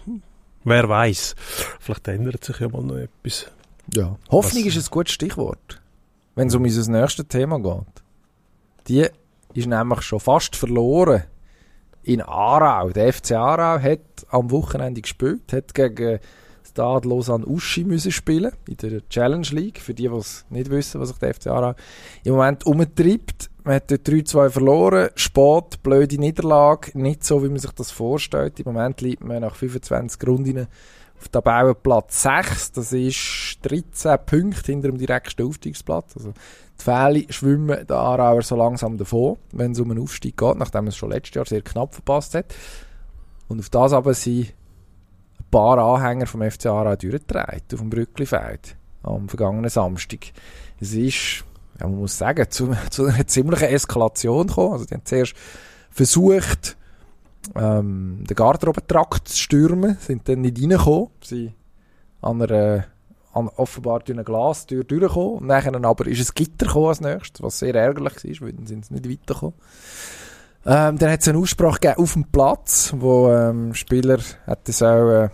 wer 0.63 0.88
weiß, 0.88 1.36
vielleicht 1.79 2.07
ändert 2.07 2.43
sich 2.43 2.60
ja 2.60 2.69
mal 2.69 2.81
noch 2.83 2.95
etwas. 2.95 3.51
Ja. 3.93 4.17
Hoffnung 4.29 4.65
Was- 4.65 4.75
ist 4.75 4.88
ein 4.88 4.91
gutes 4.91 5.13
Stichwort, 5.13 5.81
wenn 6.36 6.47
es 6.47 6.55
um 6.55 6.63
unser 6.63 6.89
nächstes 6.91 7.27
Thema 7.27 7.60
geht. 7.60 8.03
Die 8.88 9.07
ist 9.53 9.67
nämlich 9.67 10.01
schon 10.03 10.19
fast 10.19 10.55
verloren 10.55 11.23
in 12.03 12.21
Aarau. 12.21 12.89
Der 12.91 13.12
FC 13.12 13.31
Aarau 13.33 13.81
hat 13.81 13.99
am 14.29 14.49
Wochenende 14.51 15.01
gespielt, 15.01 15.51
hat 15.51 15.73
gegen 15.73 16.19
Stade 16.78 17.10
Lausanne 17.10 17.44
Uschi 17.48 17.84
müssen 17.84 18.12
spielen 18.12 18.52
in 18.68 18.78
der 18.78 19.10
Challenge 19.10 19.48
League. 19.50 19.80
Für 19.80 19.96
die, 19.96 20.08
die 20.08 20.16
es 20.16 20.46
nicht 20.52 20.70
wissen, 20.70 21.02
was 21.02 21.10
sich 21.10 21.18
der 21.18 21.34
FC 21.34 21.48
Aarau 21.48 21.74
im 22.24 22.34
Moment 22.34 22.68
umtreibt. 22.68 23.50
Man 23.63 23.76
hat 23.76 23.90
dort 23.90 24.08
3-2 24.08 24.50
verloren, 24.52 25.10
spät, 25.16 25.82
blöde 25.82 26.20
Niederlage, 26.20 26.92
nicht 26.94 27.24
so, 27.24 27.44
wie 27.44 27.50
man 27.50 27.58
sich 27.58 27.72
das 27.72 27.90
vorstellt. 27.90 28.60
Im 28.60 28.66
Moment 28.66 29.02
liegt 29.02 29.24
man 29.24 29.42
nach 29.42 29.56
25 29.56 30.28
Runden 30.28 30.68
auf 31.20 31.30
Tabellenplatz 31.30 32.22
6. 32.22 32.74
Das 32.74 32.94
ist 32.94 33.58
13 33.63 34.16
Punkte 34.28 34.72
hinter 34.72 34.90
dem 34.90 35.00
direkten 35.00 35.48
Aufstiegsplatz. 35.48 36.16
Also 36.16 36.34
die 36.80 36.84
Fälle 36.84 37.26
schwimmen 37.34 37.88
der 37.88 37.98
Aarauer 37.98 38.44
so 38.44 38.56
langsam 38.56 39.00
davon, 39.00 39.38
wenn 39.52 39.72
es 39.72 39.80
um 39.80 39.90
einen 39.90 40.04
Aufstieg 40.04 40.38
geht, 40.38 40.58
nachdem 40.58 40.86
es 40.86 40.96
schon 40.96 41.10
letztes 41.10 41.34
Jahr 41.34 41.46
sehr 41.48 41.63
knapp 41.63 41.96
verpasst 41.96 42.36
hat. 42.36 42.54
Und 43.48 43.60
auf 43.62 43.70
das 43.70 43.94
aber 43.94 44.13
sind 44.13 44.54
paar 45.51 45.77
Anhänger 45.77 46.27
vom 46.27 46.49
FC 46.49 46.67
Aarau 46.67 46.95
durchgetragen, 46.95 47.62
auf 47.73 47.79
dem 47.79 47.89
Brücklifeld 47.89 48.75
am 49.03 49.29
vergangenen 49.29 49.69
Samstag. 49.69 50.31
Es 50.79 50.93
ist 50.93 51.43
ja, 51.79 51.88
man 51.88 51.99
muss 51.99 52.17
sagen, 52.17 52.49
zu, 52.49 52.75
zu 52.89 53.05
einer 53.05 53.27
ziemlichen 53.27 53.65
Eskalation 53.65 54.47
gekommen. 54.47 54.73
Also, 54.73 54.86
die 54.86 54.93
haben 54.95 55.05
zuerst 55.05 55.33
versucht, 55.91 56.77
ähm, 57.55 58.23
den 58.29 58.36
Garderobentrakt 58.36 59.29
zu 59.29 59.38
stürmen, 59.38 59.97
sind 59.99 60.27
dann 60.27 60.41
nicht 60.41 60.60
reingekommen, 60.62 61.10
sie 61.21 61.53
an 62.21 62.41
einer 62.41 62.86
an 63.33 63.49
offenbar 63.49 63.99
durch 63.99 64.17
eine 64.17 64.23
Glastür 64.23 64.83
durchgekommen. 64.83 65.47
Dann 65.47 65.86
aber 65.86 66.07
ist 66.07 66.31
ein 66.31 66.33
Gitter 66.33 66.65
gekommen 66.65 66.88
als 66.88 67.01
nächstes, 67.01 67.43
was 67.43 67.60
sehr 67.60 67.75
ärgerlich 67.75 68.15
war, 68.23 68.47
weil 68.47 68.53
dann 68.53 68.65
sind 68.65 68.86
sie 68.86 68.93
nicht 68.95 69.07
weitergekommen. 69.10 69.53
Ähm, 70.67 70.97
dann 70.97 71.12
hat 71.12 71.21
es 71.21 71.27
einen 71.27 71.41
Aussprache 71.41 71.80
gegeben 71.80 72.03
auf 72.03 72.13
dem 72.13 72.25
Platz, 72.25 72.93
wo 72.95 73.32
ähm, 73.32 73.73
Spieler 73.73 74.19
hätten 74.45 74.71
sollen, 74.73 75.32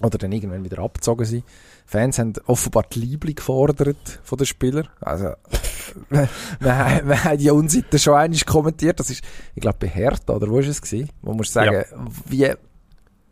oder 0.00 0.18
dann 0.18 0.32
irgendwann 0.32 0.64
wieder 0.64 0.78
abgezogen 0.78 1.26
sein 1.26 1.42
Fans 1.86 2.18
haben 2.18 2.32
offenbar 2.46 2.84
die 2.90 3.00
Liebling 3.00 3.36
gefordert 3.36 4.20
von 4.22 4.38
den 4.38 4.46
Spielern. 4.46 4.88
Also, 5.00 5.34
wir, 6.08 6.28
wir, 6.60 7.02
wir 7.04 7.24
haben 7.24 7.38
die 7.38 7.50
Unseite 7.50 7.98
schon 7.98 8.14
einmal 8.14 8.40
kommentiert. 8.40 8.98
Das 9.00 9.10
ist, 9.10 9.22
ich 9.54 9.60
glaube, 9.60 9.78
bei 9.80 9.88
Hertha, 9.88 10.34
oder 10.34 10.48
wo 10.48 10.54
war 10.54 10.60
es 10.60 10.80
gewesen? 10.80 11.10
Wo 11.22 11.34
man 11.34 11.44
sagen, 11.44 11.84
ja. 11.88 11.98
wie 12.26 12.52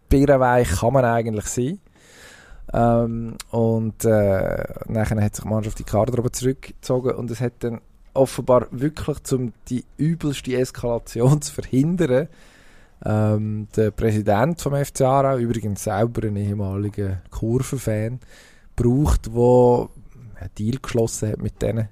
birrenweich 0.08 0.68
kann 0.68 0.92
man 0.92 1.04
eigentlich 1.04 1.46
sein? 1.46 1.80
Ähm, 2.74 3.36
und, 3.50 4.04
äh, 4.04 4.64
nachher 4.86 5.22
hat 5.22 5.34
sich 5.34 5.44
die 5.44 5.50
Mannschaft 5.50 5.78
die 5.78 5.84
Karte 5.84 6.30
zurückgezogen 6.30 7.14
und 7.14 7.30
es 7.30 7.40
hat 7.40 7.54
dann 7.60 7.80
offenbar 8.14 8.66
wirklich, 8.70 9.18
um 9.32 9.52
die 9.68 9.84
übelste 9.96 10.56
Eskalation 10.56 11.42
zu 11.42 11.52
verhindern, 11.52 12.28
ähm, 13.04 13.68
der 13.74 13.90
Präsident 13.90 14.60
vom 14.60 14.74
FC 14.74 15.02
Aarau, 15.02 15.38
übrigens 15.38 15.84
selber 15.84 16.26
ein 16.26 16.36
ehemaliger 16.36 17.22
Kurvenfan, 17.30 18.20
braucht, 18.76 19.26
der 19.26 19.88
einen 20.40 20.54
Deal 20.58 20.78
geschlossen 20.80 21.32
hat 21.32 21.42
mit 21.42 21.60
denen 21.60 21.88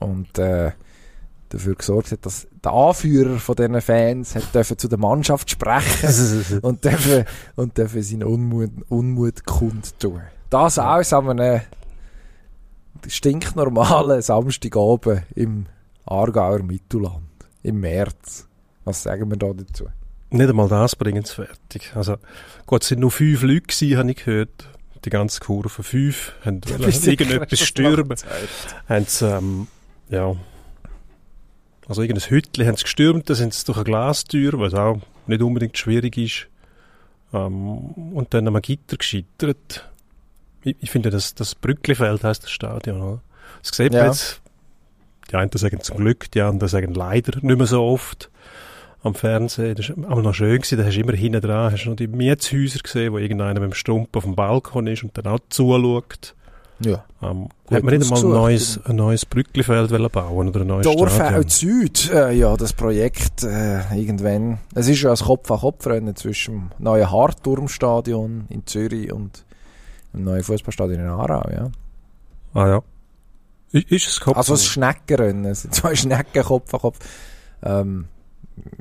und 0.00 0.38
äh, 0.38 0.72
dafür 1.50 1.74
gesorgt 1.74 2.12
hat, 2.12 2.26
dass 2.26 2.46
der 2.64 2.72
Anführer 2.72 3.38
von 3.38 3.56
diesen 3.56 3.80
Fans 3.80 4.34
hat 4.34 4.54
dürfen 4.54 4.78
zu 4.78 4.88
der 4.88 4.98
Mannschaft 4.98 5.50
sprechen 5.50 6.60
und 6.62 6.84
dürfen, 6.84 7.24
und 7.56 7.76
dürfen 7.78 8.02
seinen 8.02 8.24
Unmut, 8.24 8.70
Unmut 8.88 9.44
kundtun. 9.44 10.22
Das 10.50 10.78
alles 10.78 11.12
an 11.12 11.30
einem 11.30 11.60
stinknormalen 13.08 14.22
Samstagabend 14.22 15.22
im 15.34 15.66
Aargauer 16.06 16.62
Mittelland, 16.62 17.24
im 17.62 17.80
März. 17.80 18.46
Was 18.84 19.02
sagen 19.02 19.30
wir 19.30 19.36
da 19.36 19.52
dazu? 19.52 19.86
Nicht 20.30 20.48
einmal 20.48 20.68
das 20.68 20.96
bringen 20.96 21.24
sie 21.24 21.34
fertig. 21.34 21.92
Also, 21.94 22.16
gut, 22.66 22.82
es 22.82 22.88
sind 22.88 23.00
nur 23.00 23.10
fünf 23.10 23.42
Leute 23.42 23.62
gewesen, 23.62 23.98
habe 23.98 24.10
ich 24.10 24.16
gehört. 24.16 24.68
Die 25.04 25.10
ganze 25.10 25.40
Kurve. 25.40 25.82
Fünf 25.82 26.32
haben 26.44 26.60
irgendetwas 27.04 27.60
stürmen. 27.60 28.16
Haben 28.88 29.04
sie, 29.06 29.26
ähm, 29.26 29.66
ja, 30.08 30.34
also 31.86 32.02
irgendein 32.02 32.30
Hütchen 32.30 32.66
haben 32.66 32.76
sie 32.76 32.84
gestürmt, 32.84 33.28
da 33.28 33.34
sind 33.34 33.52
sie 33.52 33.64
durch 33.66 33.78
eine 33.78 33.84
Glastür, 33.84 34.58
was 34.58 34.74
auch 34.74 34.98
nicht 35.26 35.42
unbedingt 35.42 35.76
schwierig 35.76 36.16
ist. 36.16 36.48
Ähm, 37.32 37.76
und 38.12 38.32
dann 38.32 38.48
am 38.48 38.60
Gitter 38.62 38.96
gescheitert. 38.96 39.90
Ich, 40.64 40.76
ich 40.80 40.90
finde, 40.90 41.10
das, 41.10 41.34
das 41.34 41.54
Brücklifeld 41.54 42.24
heisst 42.24 42.44
das 42.44 42.50
Stadion, 42.50 43.00
oder? 43.00 43.20
Das 43.62 43.76
sieht 43.76 43.94
ja. 43.94 44.06
jetzt, 44.06 44.40
die 45.30 45.36
einen 45.36 45.50
sagen 45.52 45.80
zum 45.80 45.98
Glück, 45.98 46.30
die 46.30 46.40
anderen 46.40 46.68
sagen 46.68 46.94
leider 46.94 47.38
nicht 47.40 47.56
mehr 47.56 47.66
so 47.66 47.82
oft 47.84 48.30
am 49.02 49.14
Fernsehen. 49.14 49.74
Das 49.74 49.90
war 49.90 50.10
aber 50.10 50.22
noch 50.22 50.34
schön 50.34 50.56
gewesen. 50.56 50.78
Da 50.78 50.84
hast 50.84 50.96
du 50.96 51.00
immer 51.00 51.12
hinten 51.12 51.40
dran, 51.40 51.72
hast 51.72 51.84
du 51.84 51.90
noch 51.90 51.96
die 51.96 52.06
Mietshäuser 52.06 52.80
gesehen, 52.80 53.12
wo 53.12 53.18
irgendeiner 53.18 53.60
mit 53.60 53.70
dem 53.70 53.74
Stump 53.74 54.16
auf 54.16 54.24
dem 54.24 54.34
Balkon 54.34 54.86
ist 54.86 55.02
und 55.02 55.16
dann 55.16 55.26
auch 55.26 55.40
zuschaut. 55.50 56.34
Ja. 56.80 57.04
Ähm, 57.22 57.48
hat 57.70 57.82
man 57.84 57.96
nicht 57.96 58.10
einmal 58.10 58.24
ein 58.24 58.30
neues, 58.30 58.80
ein 58.84 58.96
neues 58.96 59.24
Brücklifeld 59.24 60.12
bauen 60.12 60.48
oder 60.48 60.60
ein 60.62 60.66
neues 60.66 60.84
Dorfeld 60.84 61.50
Süd, 61.50 62.10
äh, 62.12 62.32
ja, 62.32 62.56
das 62.56 62.72
Projekt 62.72 63.44
äh, 63.44 63.78
irgendwann. 63.96 64.58
Es 64.74 64.88
ist 64.88 65.02
ja 65.02 65.10
ein 65.10 65.16
Kopf-an-Kopf-Rennen 65.16 66.16
zwischen 66.16 66.54
dem 66.54 66.70
neuen 66.80 67.10
Hartturmstadion 67.10 68.46
in 68.48 68.66
Zürich 68.66 69.12
und 69.12 69.44
dem 70.14 70.24
neuen 70.24 70.42
Fußballstadion 70.42 71.00
in 71.00 71.06
Aarau, 71.06 71.50
ja. 71.50 71.70
Ah 72.54 72.68
ja. 72.68 72.82
Ist 73.72 74.06
es 74.06 74.20
Kopf? 74.20 74.36
Also 74.36 74.54
ein 74.54 74.58
Schneckenrennen, 74.58 75.54
sind 75.54 75.74
zwei 75.74 75.94
Schnecken 75.96 76.44
Kopf 76.44 76.72
an 76.72 76.80
Kopf. 76.80 76.98
Ähm, 77.62 78.06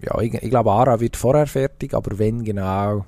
ja, 0.02 0.20
ich, 0.22 0.34
ich 0.36 0.50
glaube, 0.50 0.72
Ara 0.72 1.00
wird 1.00 1.18
vorher 1.18 1.48
fertig, 1.48 1.94
aber 1.94 2.20
wenn 2.20 2.44
genau, 2.44 3.06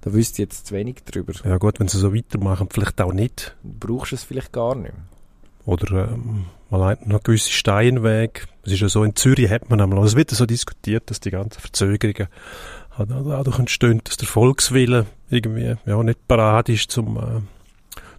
da 0.00 0.12
wüsste 0.12 0.34
ich 0.34 0.48
jetzt 0.48 0.68
zu 0.68 0.74
wenig 0.74 1.04
drüber. 1.04 1.34
Ja 1.44 1.58
gut, 1.58 1.78
wenn 1.78 1.88
sie 1.88 1.98
so 1.98 2.14
weitermachen, 2.14 2.68
vielleicht 2.70 3.00
auch 3.00 3.12
nicht. 3.12 3.56
Brauchst 3.62 4.12
du 4.12 4.16
es 4.16 4.24
vielleicht 4.24 4.52
gar 4.52 4.74
nicht 4.74 4.94
mehr. 4.94 5.04
Oder 5.66 6.12
ähm, 6.12 6.46
man 6.70 6.80
hat 6.82 7.06
noch 7.06 7.22
gewisse 7.22 7.50
Steinwege. 7.50 8.42
Es 8.64 8.72
ist 8.72 8.80
ja 8.80 8.88
so, 8.88 9.04
in 9.04 9.16
Zürich 9.16 9.50
hat 9.50 9.68
man 9.68 9.80
einmal, 9.80 10.04
es 10.04 10.16
wird 10.16 10.30
so 10.30 10.46
diskutiert, 10.46 11.10
dass 11.10 11.20
die 11.20 11.30
ganzen 11.30 11.60
Verzögerungen 11.60 12.28
dadurch 12.96 13.58
entstehen, 13.58 14.00
dass 14.04 14.16
der 14.16 14.28
Volkswille 14.28 15.06
irgendwie 15.30 15.76
ja, 15.84 16.02
nicht 16.02 16.26
parat 16.28 16.68
ist 16.68 16.90
zum... 16.90 17.16
Äh, 17.16 17.40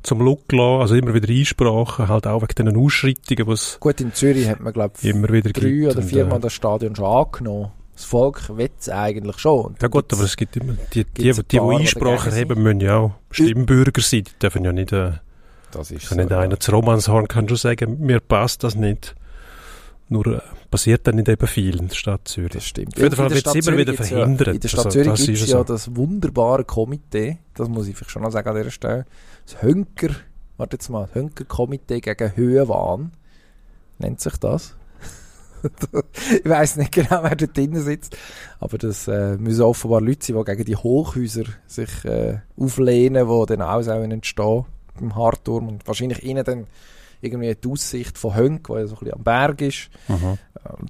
zum 0.03 0.21
Look 0.21 0.51
lassen, 0.53 0.81
also 0.81 0.95
immer 0.95 1.13
wieder 1.13 1.27
Einsprachen, 1.27 2.07
halt 2.07 2.27
auch 2.27 2.41
wegen 2.41 2.53
diesen 2.55 2.77
Ausschreitungen, 2.77 3.47
was 3.47 3.77
Gut, 3.79 3.99
in 3.99 4.13
Zürich 4.13 4.47
hat 4.47 4.61
man, 4.61 4.71
glaube 4.71 4.93
ich, 5.01 5.09
immer 5.09 5.27
wieder 5.29 5.51
drei 5.51 5.89
oder 5.89 6.01
viermal 6.01 6.37
äh, 6.37 6.41
das 6.41 6.53
Stadion 6.53 6.95
schon 6.95 7.05
angenommen. 7.05 7.71
Das 7.93 8.05
Volk 8.05 8.55
will 8.55 8.69
es 8.79 8.89
eigentlich 8.89 9.39
schon. 9.39 9.75
ja 9.81 9.87
gut, 9.87 10.13
aber 10.13 10.23
es 10.23 10.37
gibt 10.37 10.55
immer, 10.55 10.73
die, 10.93 11.03
die, 11.03 11.33
die, 11.33 11.43
die, 11.43 11.59
Einsprachen 11.59 12.31
haben, 12.31 12.61
müssen 12.61 12.79
ja 12.79 12.97
auch 12.97 13.11
Stimmbürger 13.31 14.01
sein, 14.01 14.23
die 14.23 14.39
dürfen 14.39 14.63
ja 14.63 14.71
nicht, 14.71 14.91
äh, 14.93 15.13
das 15.71 15.91
ist 15.91 16.07
so, 16.07 16.15
nicht 16.15 16.29
ja. 16.31 16.39
einer 16.39 16.59
zu 16.59 16.71
Romanshorn 16.71 17.27
kann 17.27 17.49
schon 17.49 17.57
sagen, 17.57 17.97
mir 17.99 18.19
passt 18.19 18.63
das 18.63 18.75
nicht. 18.75 19.15
Nur 20.09 20.27
äh, 20.27 20.39
passiert 20.69 21.07
dann 21.07 21.15
nicht 21.15 21.29
eben 21.29 21.47
viel 21.47 21.79
in 21.79 21.87
der 21.87 21.95
Stadt 21.95 22.27
Zürich. 22.27 22.51
Das 22.53 22.65
stimmt. 22.65 22.95
Auf 22.95 23.03
jeden 23.03 23.15
Fall 23.15 23.29
wird 23.29 23.47
es 23.47 23.55
immer 23.55 23.77
wieder 23.77 23.93
verhindert. 23.93 24.47
Ja, 24.47 24.53
in 24.53 24.59
der 24.59 24.67
Stadt 24.67 24.85
also, 24.85 25.03
Zürich 25.03 25.25
gibt 25.25 25.41
es 25.41 25.49
ja 25.49 25.57
so. 25.57 25.63
das 25.63 25.95
wunderbare 25.95 26.63
Komitee, 26.63 27.39
das 27.53 27.69
muss 27.69 27.87
ich 27.87 27.95
vielleicht 27.95 28.11
schon 28.11 28.21
noch 28.23 28.31
sagen 28.31 28.49
an 28.49 28.55
dieser 28.55 28.71
Stelle, 28.71 29.05
das 29.45 29.61
Hönker, 29.61 30.09
warte 30.57 30.75
jetzt 30.75 30.89
mal, 30.89 31.09
Hönker-Komitee 31.13 32.01
gegen 32.01 32.35
Höhenwahn, 32.35 33.11
nennt 33.99 34.21
sich 34.21 34.37
das. 34.37 34.75
ich 36.43 36.47
weiß 36.47 36.75
nicht 36.77 36.91
genau, 36.91 37.23
wer 37.23 37.35
da 37.35 37.45
drinnen 37.47 37.81
sitzt, 37.81 38.15
aber 38.59 38.77
das 38.77 39.07
äh, 39.07 39.37
müssen 39.37 39.63
offenbar 39.63 40.01
Leute 40.01 40.25
sein, 40.25 40.37
die 40.37 40.51
gegen 40.51 40.65
die 40.65 40.75
Hochhäuser 40.75 41.45
sich 41.65 42.05
äh, 42.05 42.39
auflehnen, 42.57 43.27
die 43.27 43.45
dann 43.47 43.61
auch 43.63 43.81
entstehen 43.81 44.65
beim 44.99 45.15
Hartturm 45.15 45.67
und 45.67 45.87
wahrscheinlich 45.87 46.23
ihnen 46.23 46.43
dann 46.43 46.67
irgendwie 47.21 47.55
die 47.55 47.67
Aussicht 47.67 48.17
von 48.17 48.35
Hönk, 48.35 48.69
wo 48.69 48.77
ja 48.77 48.85
so 48.85 48.95
ein 48.95 48.99
bisschen 48.99 49.15
am 49.15 49.23
Berg 49.23 49.61
ist, 49.61 49.89
mhm. 50.07 50.37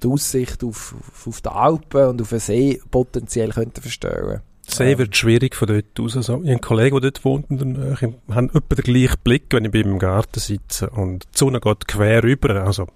Die 0.02 0.08
Aussicht 0.08 0.64
auf, 0.64 0.94
auf, 1.26 1.40
die 1.40 1.48
Alpen 1.48 2.08
und 2.08 2.22
auf 2.22 2.30
den 2.30 2.38
See 2.38 2.80
potenziell 2.90 3.50
könnte 3.50 3.80
verstehen. 3.80 4.40
See 4.66 4.98
wird 4.98 5.16
schwierig 5.16 5.54
von 5.54 5.68
dort 5.68 5.98
aus. 5.98 6.16
Also, 6.16 6.34
ich 6.34 6.38
habe 6.40 6.50
einen 6.50 6.60
Kollegen, 6.60 7.00
der 7.00 7.10
dort 7.10 7.24
wohnt, 7.24 7.50
und 7.50 7.76
äh, 7.76 7.94
ich 7.94 8.02
habe 8.02 8.50
etwa 8.54 8.74
den 8.74 8.84
gleichen 8.84 9.16
Blick, 9.24 9.44
wenn 9.50 9.64
ich 9.64 9.70
bei 9.70 9.78
ihm 9.78 9.92
im 9.92 9.98
Garten 9.98 10.40
sitze. 10.40 10.90
Und 10.90 11.24
die 11.34 11.38
Sonne 11.38 11.60
geht 11.60 11.88
quer 11.88 12.22
rüber. 12.22 12.64
Also, 12.64 12.86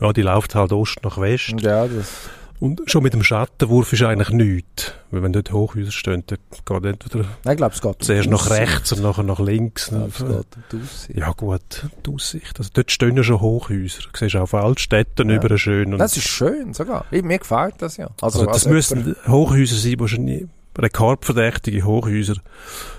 ja, 0.00 0.12
die 0.12 0.22
läuft 0.22 0.54
halt 0.54 0.72
Ost 0.72 0.98
nach 1.04 1.18
West. 1.18 1.54
Ja, 1.60 1.86
das 1.86 2.28
und 2.62 2.80
schon 2.86 3.02
mit 3.02 3.12
dem 3.12 3.24
Schattenwurf 3.24 3.92
ist 3.92 4.04
eigentlich 4.04 4.30
nichts. 4.30 4.94
Weil 5.10 5.24
wenn 5.24 5.32
dort 5.32 5.50
Hochhäuser 5.50 5.90
stehen, 5.90 6.22
dann 6.28 6.38
geht 6.64 6.84
entweder 6.84 7.24
ich 7.50 7.56
glaube, 7.56 7.74
es 7.74 7.82
geht 7.82 7.96
zuerst 8.04 8.30
nach 8.30 8.50
rechts 8.50 8.92
und 8.92 9.02
nachher 9.02 9.24
nach 9.24 9.40
links. 9.40 9.90
Ja, 9.90 10.06
es 10.06 10.18
geht 10.18 10.28
um 10.28 10.62
die 10.70 10.76
Aussicht. 10.76 11.18
Ja 11.18 11.32
gut, 11.32 11.86
die 12.06 12.10
Aussicht. 12.10 12.56
Also 12.58 12.70
dort 12.72 12.92
stehen 12.92 13.16
ja 13.16 13.24
schon 13.24 13.40
Hochhäuser. 13.40 14.02
Du 14.02 14.16
siehst 14.16 14.36
auf 14.36 14.54
Altstädten 14.54 15.28
ja. 15.28 15.36
über 15.42 15.58
schön. 15.58 15.98
das 15.98 16.16
ist 16.16 16.28
schön 16.28 16.72
sogar. 16.72 17.04
Mir 17.10 17.38
gefällt 17.38 17.74
das 17.78 17.96
ja. 17.96 18.10
Also, 18.20 18.38
also 18.38 18.52
das 18.52 18.66
müssen 18.66 19.16
Hochhäuser 19.26 19.74
sein, 19.74 19.98
wahrscheinlich 19.98 20.46
rekordverdächtige 20.78 21.82
Hochhäuser. 21.82 22.36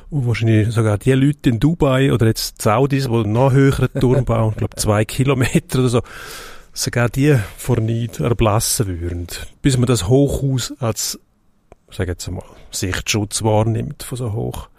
Und 0.10 0.28
wahrscheinlich 0.28 0.74
sogar 0.74 0.98
die 0.98 1.14
Leute 1.14 1.50
in 1.50 1.62
Dubai 1.62 2.12
oder 2.12 2.26
jetzt 2.26 2.62
Saudis, 2.62 3.06
die 3.06 3.28
noch 3.28 3.54
höheren 3.54 3.88
Turm 3.98 4.26
bauen, 4.26 4.52
ich 4.52 4.58
glaube 4.58 4.76
zwei 4.76 5.06
Kilometer 5.06 5.80
oder 5.80 5.90
so, 5.90 6.02
sogar 6.74 7.10
die 7.10 7.38
vor 7.58 7.80
Neid 7.80 8.20
erblassen 8.20 8.88
würden. 9.00 9.28
Bis 9.62 9.78
man 9.78 9.86
das 9.86 10.08
Hochhaus 10.08 10.74
als 10.80 11.20
sage 11.92 12.12
jetzt 12.12 12.28
einmal, 12.28 12.44
Sichtschutz 12.72 13.44
wahrnimmt 13.44 14.04
von 14.04 14.18
so 14.18 14.34
hoch, 14.34 14.70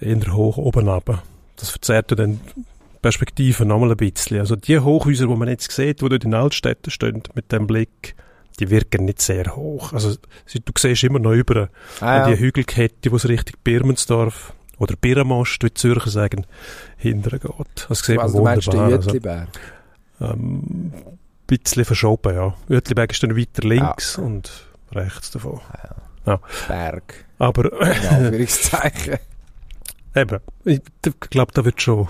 eher 0.00 0.32
hoch 0.32 0.56
oben 0.56 0.88
runter. 0.88 1.22
Das 1.56 1.70
verzerrt 1.70 2.16
dann 2.18 2.40
die 2.56 2.62
Perspektive 3.02 3.64
nochmal 3.64 3.90
ein 3.90 3.96
bisschen. 3.96 4.38
Also 4.38 4.56
die 4.56 4.78
Hochhäuser, 4.78 5.26
die 5.26 5.34
man 5.34 5.48
jetzt 5.48 5.70
sieht, 5.72 6.00
die 6.00 6.08
dort 6.08 6.24
in 6.24 6.34
Altstädten 6.34 6.90
stehen, 6.90 7.22
mit 7.34 7.50
dem 7.52 7.66
Blick, 7.66 8.14
die 8.60 8.70
wirken 8.70 9.04
nicht 9.04 9.20
sehr 9.20 9.56
hoch. 9.56 9.92
Also 9.92 10.14
du 10.14 10.72
siehst 10.78 11.02
immer 11.04 11.18
noch 11.18 11.32
über 11.32 11.68
Ah, 12.00 12.26
die 12.26 12.32
ja. 12.32 12.38
Hügelkette, 12.38 13.10
wo 13.10 13.16
es 13.16 13.28
Richtung 13.28 13.58
Birmensdorf 13.64 14.52
oder 14.78 14.94
Birrenmost, 14.96 15.62
wie 15.62 15.68
die 15.68 15.74
Zürcher 15.74 16.10
sagen, 16.10 16.46
hinterher 16.96 17.40
geht. 17.40 17.86
Das 17.88 17.98
sieht 18.00 18.16
man 18.16 18.24
Also 18.26 18.38
du 18.38 18.44
meinst 18.44 18.66
den 18.68 18.72
wunderbar. 18.74 18.96
Also, 18.98 19.10
Jütliberg? 19.10 19.48
ähm, 20.20 20.92
ein 20.94 21.18
bisschen 21.46 21.84
verschoben, 21.84 22.34
ja. 22.34 22.54
Uetliberg 22.68 23.12
ist 23.12 23.22
dann 23.22 23.36
weiter 23.36 23.66
links 23.66 24.18
Ah. 24.18 24.22
und 24.22 24.50
rechts 24.92 25.30
davon. 25.30 25.60
Berg. 26.68 27.24
Aber 27.38 27.72
In 27.82 28.06
Anführungszeichen. 28.08 29.18
eben, 30.14 30.38
ich 30.64 30.80
glaube, 31.30 31.52
da 31.52 31.64
wird 31.64 31.82
schon 31.82 32.08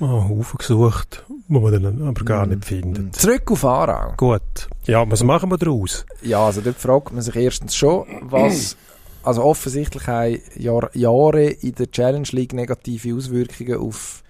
oh, 0.00 0.04
ein 0.04 0.28
Haufen 0.28 0.58
gesucht, 0.58 1.24
wo 1.48 1.60
man 1.60 1.82
dann 1.82 2.06
aber 2.06 2.24
gar 2.24 2.46
Mm, 2.46 2.50
nicht 2.50 2.64
findet. 2.66 3.04
mm. 3.06 3.12
Zurück 3.12 3.50
auf 3.50 3.64
Aarau. 3.64 4.12
Gut. 4.16 4.68
Ja, 4.84 5.10
was 5.10 5.22
machen 5.24 5.50
wir 5.50 5.58
daraus? 5.58 6.06
Ja, 6.22 6.46
also 6.46 6.60
dort 6.60 6.76
fragt 6.76 7.12
man 7.12 7.22
sich 7.22 7.34
erstens 7.36 7.74
schon, 7.76 8.06
was... 8.22 8.76
Also 9.24 9.42
offensichtlich 9.42 10.06
haben 10.06 10.38
Jahr, 10.56 10.88
Jahre 10.96 11.46
in 11.50 11.74
der 11.74 11.90
Challenge 11.90 12.28
League 12.30 12.52
negative 12.54 13.14
Auswirkungen 13.14 13.76
auf, 13.76 14.22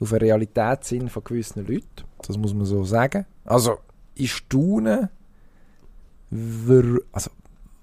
auf 0.00 0.08
den 0.10 0.18
Realitätssinn 0.18 1.08
von 1.08 1.22
gewissen 1.22 1.66
Leuten. 1.66 2.04
Das 2.26 2.36
muss 2.38 2.54
man 2.54 2.64
so 2.64 2.84
sagen. 2.84 3.26
Also, 3.44 3.78
ich 4.14 4.32
staune, 4.32 5.10
also, 7.12 7.30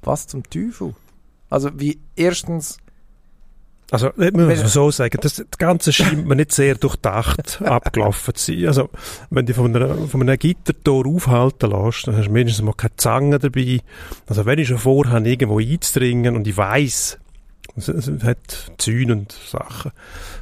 was 0.02 0.28
zum 0.28 0.44
Teufel? 0.44 0.96
Also, 1.50 1.70
wie 1.80 2.00
erstens, 2.16 2.78
Also, 3.92 4.10
das 4.18 4.32
muss 4.32 4.48
man 4.48 4.68
so 4.68 4.92
sagen, 4.92 5.18
das, 5.22 5.36
das 5.36 5.58
Ganze 5.58 5.94
scheint 5.94 6.28
mir 6.28 6.36
nicht 6.36 6.52
sehr 6.52 6.76
durchdacht 6.76 7.62
abgelaufen 7.66 8.36
zu 8.36 8.52
sein. 8.52 8.68
Also, 8.68 8.90
wenn 9.30 9.46
du 9.46 9.54
von, 9.54 9.76
einer, 9.76 9.96
von 10.08 10.22
einem 10.22 10.38
Gittertor 10.38 11.06
aufhalten 11.06 11.72
lässt, 11.72 12.08
dann 12.08 12.18
hast 12.18 12.28
du 12.28 12.32
mindestens 12.32 12.66
mal 12.66 12.74
keine 12.74 12.96
Zange 12.98 13.40
dabei. 13.40 13.80
Also, 14.26 14.46
wenn 14.46 14.60
ich 14.60 14.68
schon 14.68 14.78
vorhabe, 14.80 15.30
irgendwo 15.30 15.60
einzudringen 15.60 16.36
und 16.36 16.48
ich 16.48 16.58
weiss, 16.58 17.18
es, 17.76 17.88
es 17.88 18.24
hat 18.24 18.72
Zäune 18.78 19.14
und 19.14 19.32
Sachen, 19.32 19.92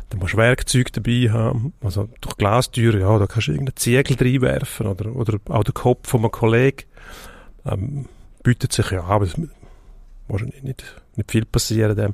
dann 0.09 0.19
musst 0.19 0.33
du 0.33 0.37
Werkzeug 0.37 0.93
dabei 0.93 1.29
haben. 1.31 1.73
Also, 1.81 2.09
durch 2.21 2.37
Glastüren, 2.37 3.01
ja, 3.01 3.17
da 3.17 3.27
kannst 3.27 3.47
du 3.47 3.51
irgendeinen 3.51 3.77
Ziegel 3.77 4.17
reinwerfen 4.17 4.87
oder, 4.87 5.15
oder 5.15 5.39
auch 5.49 5.63
den 5.63 5.73
Kopf 5.73 6.09
von 6.09 6.21
einem 6.21 6.31
Kollegen. 6.31 6.85
Ähm, 7.65 8.05
bietet 8.43 8.73
sich 8.73 8.91
ja 8.91 9.03
aber 9.03 9.25
es 9.25 9.35
wahrscheinlich 10.27 10.63
nicht, 10.63 10.83
nicht 11.15 11.31
viel 11.31 11.45
passieren 11.45 11.95
dem. 11.95 12.13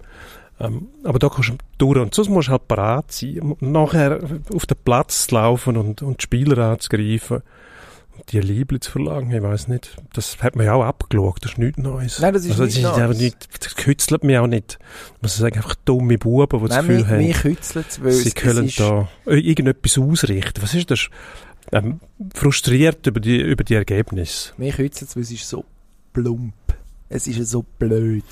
Ähm, 0.59 0.87
aber 1.03 1.19
da 1.19 1.29
kannst 1.29 1.49
du 1.49 1.57
durch 1.77 1.99
und 1.99 2.13
sonst 2.13 2.29
musst 2.29 2.47
du 2.47 2.53
halt 2.53 2.67
parat 2.67 3.11
sein. 3.11 3.39
Und 3.39 3.61
nachher 3.61 4.19
auf 4.53 4.65
den 4.65 4.77
Platz 4.83 5.27
zu 5.27 5.35
laufen 5.35 5.77
und, 5.77 6.01
und 6.01 6.21
die 6.21 6.23
Spieler 6.23 6.57
anzugreifen 6.71 7.41
die 8.29 8.39
Liebe 8.39 8.79
zu 8.79 8.91
verlangen, 8.91 9.31
ich 9.31 9.41
weiß 9.41 9.67
nicht. 9.67 9.95
Das 10.13 10.41
hat 10.41 10.55
man 10.55 10.65
ja 10.65 10.73
auch 10.73 10.83
abgeschaut, 10.83 11.39
das 11.41 11.53
ist 11.53 11.57
nichts 11.57 11.77
Neues. 11.77 12.19
Nein, 12.19 12.33
das 12.33 12.45
ist 12.45 12.51
also, 12.51 12.63
nichts 12.63 12.81
das 12.81 12.97
Neues. 12.97 13.17
nicht, 13.17 13.65
das 13.65 13.75
kützelt 13.75 14.23
mich 14.23 14.37
auch 14.37 14.47
nicht. 14.47 14.79
Ich 15.15 15.21
muss 15.21 15.37
sagen, 15.37 15.55
einfach 15.55 15.75
dumme 15.85 16.17
Buben, 16.17 16.59
die 16.59 16.67
das 16.67 16.77
nein, 16.77 16.87
Gefühl 16.87 16.97
mich, 16.97 17.07
haben, 17.07 17.17
mich 17.17 17.37
kützelt 17.37 18.03
weil 18.03 18.11
sie 18.11 18.31
können 18.31 18.71
da 18.77 19.09
irgendetwas 19.25 19.97
ausrichten. 19.97 20.61
Was 20.61 20.73
ist 20.73 20.91
das? 20.91 21.09
Ähm, 21.71 21.99
frustriert 22.33 23.05
über 23.07 23.19
die, 23.19 23.39
über 23.39 23.63
die 23.63 23.75
Ergebnisse. 23.75 24.53
Mich 24.57 24.75
kützelt 24.75 25.09
es, 25.09 25.15
weil 25.15 25.23
es 25.23 25.31
ist 25.31 25.47
so 25.47 25.65
plump. 26.13 26.53
Es 27.09 27.27
ist 27.27 27.49
so 27.49 27.63
blöd. 27.77 28.25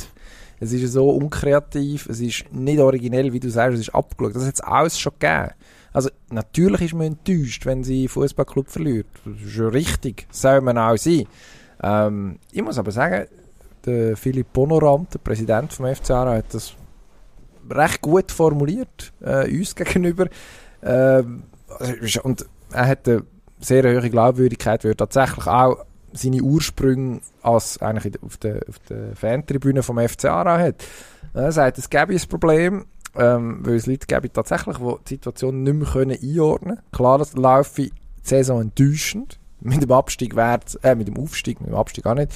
Es 0.61 0.73
ist 0.73 0.91
so 0.91 1.09
unkreativ, 1.09 2.07
es 2.09 2.19
ist 2.19 2.51
nicht 2.51 2.79
originell, 2.79 3.31
wie 3.31 3.39
du 3.39 3.49
sagst, 3.49 3.75
es 3.75 3.81
ist 3.87 3.95
abgeschaut. 3.95 4.35
Das 4.35 4.45
hat 4.45 4.55
es 4.55 4.61
alles 4.61 4.99
schon 4.99 5.13
gegeben. 5.17 5.51
Also, 5.93 6.09
natürlich 6.29 6.81
ist 6.81 6.93
man 6.93 7.07
enttäuscht, 7.07 7.65
wenn 7.65 7.83
sie 7.83 8.07
Fußballclub 8.07 8.69
verliert. 8.69 9.07
Das 9.25 9.41
ist 9.41 9.55
ja 9.55 9.67
richtig. 9.67 10.27
Soll 10.31 10.61
man 10.61 10.77
auch 10.77 10.97
sein. 10.97 11.25
Ähm, 11.81 12.39
ich 12.51 12.61
muss 12.61 12.77
aber 12.77 12.91
sagen, 12.91 13.27
der 13.85 14.17
Philipp 14.17 14.53
Bonorant, 14.53 15.13
der 15.13 15.19
Präsident 15.19 15.73
vom 15.73 15.93
FC 15.93 16.11
Aarau, 16.11 16.33
hat 16.33 16.53
das 16.53 16.73
recht 17.69 18.01
gut 18.01 18.31
formuliert, 18.31 19.13
äh, 19.21 19.49
uns 19.57 19.75
gegenüber. 19.75 20.27
Ähm, 20.83 21.43
also, 21.79 22.21
und 22.23 22.45
er 22.71 22.87
hat 22.87 23.07
eine 23.07 23.23
sehr 23.59 23.83
hohe 23.83 24.09
Glaubwürdigkeit, 24.09 24.83
weil 24.83 24.91
er 24.91 24.97
tatsächlich 24.97 25.47
auch 25.47 25.85
seine 26.13 26.41
Ursprünge 26.41 27.21
als 27.41 27.81
eigentlich 27.81 28.21
auf 28.23 28.37
der, 28.37 28.61
auf 28.67 28.79
der 28.89 29.15
Fantribüne 29.15 29.83
vom 29.83 29.99
FC 29.99 30.25
Aarau 30.25 30.57
hat. 30.57 30.83
Er 31.33 31.51
sagt, 31.51 31.77
es 31.77 31.89
gäbe 31.89 32.13
ein 32.13 32.21
Problem, 32.27 32.85
ähm, 33.15 33.59
weil 33.65 33.75
es 33.75 33.85
Leute 33.85 34.07
gäbe 34.07 34.31
tatsächlich, 34.31 34.77
die 34.77 34.95
die 35.07 35.13
Situation 35.15 35.63
nicht 35.63 35.73
mehr 35.73 35.87
können 35.87 36.17
einordnen 36.21 36.75
können. 36.75 36.91
Klar, 36.91 37.17
das 37.17 37.33
laufe 37.33 37.83
die 37.83 37.93
Saison 38.23 38.61
enttäuschend. 38.61 39.39
Mit 39.61 39.81
dem 39.81 39.91
Abstieg 39.91 40.35
wäre 40.35 40.59
äh, 40.83 40.95
mit 40.95 41.07
dem 41.07 41.17
Aufstieg, 41.17 41.59
mit 41.59 41.69
dem 41.69 41.75
Abstieg 41.75 42.05
auch 42.05 42.15
nicht. 42.15 42.31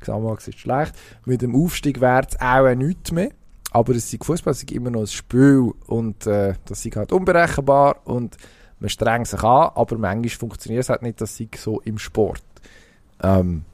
Gesamtmax 0.00 0.48
ist 0.48 0.60
schlecht. 0.60 0.94
Mit 1.24 1.42
dem 1.42 1.56
Aufstieg 1.56 2.00
wäre 2.00 2.22
es 2.28 2.40
auch 2.40 2.74
nichts 2.74 3.10
mehr. 3.10 3.30
Aber 3.70 3.94
es 3.94 4.12
ist 4.12 4.24
Fußball, 4.24 4.52
es 4.52 4.62
ist 4.62 4.72
immer 4.72 4.90
noch 4.90 5.00
ein 5.00 5.06
Spiel 5.06 5.72
und 5.86 6.26
äh, 6.26 6.54
das 6.64 6.84
ist 6.86 6.96
halt 6.96 7.12
unberechenbar 7.12 8.06
und 8.06 8.36
man 8.80 8.88
strengt 8.88 9.26
sich 9.26 9.42
an, 9.42 9.72
aber 9.74 9.98
manchmal 9.98 10.30
funktioniert 10.30 10.84
es 10.84 10.88
halt 10.88 11.02
nicht, 11.02 11.20
das 11.20 11.36
sei 11.36 11.48
so 11.54 11.80
im 11.80 11.98
Sport. 11.98 12.42
Ähm, 13.22 13.64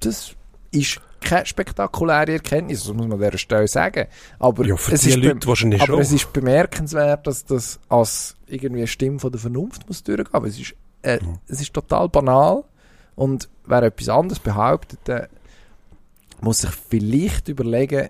das 0.00 0.34
ist 0.72 1.00
keine 1.20 1.46
spektakuläre 1.46 2.32
Erkenntnis, 2.32 2.84
das 2.84 2.92
muss 2.92 3.06
man 3.06 3.12
an 3.14 3.18
dieser 3.26 3.38
Stelle 3.38 3.68
sagen. 3.68 4.06
Aber 4.38 4.64
Ja, 4.66 4.74
es 4.74 5.04
ist 5.06 5.46
wahrscheinlich 5.46 5.80
aber 5.82 5.92
schon. 5.94 6.00
es 6.00 6.12
ist 6.12 6.32
bemerkenswert, 6.32 7.26
dass 7.26 7.44
das 7.44 7.78
als 7.88 8.36
irgendwie 8.46 8.80
eine 8.80 8.86
Stimme 8.86 9.18
von 9.18 9.30
der 9.32 9.40
Vernunft 9.40 9.86
muss 9.88 10.02
durchgehen. 10.02 10.28
Aber 10.32 10.46
es 10.46 10.58
ist, 10.58 10.74
äh, 11.02 11.18
Mhm. 11.22 11.38
es 11.48 11.60
ist 11.60 11.72
total 11.72 12.08
banal. 12.08 12.64
Und 13.14 13.48
wer 13.66 13.82
etwas 13.82 14.08
anderes 14.08 14.38
behauptet, 14.38 15.00
der 15.06 15.28
muss 16.40 16.60
sich 16.60 16.70
vielleicht 16.70 17.48
überlegen, 17.48 18.08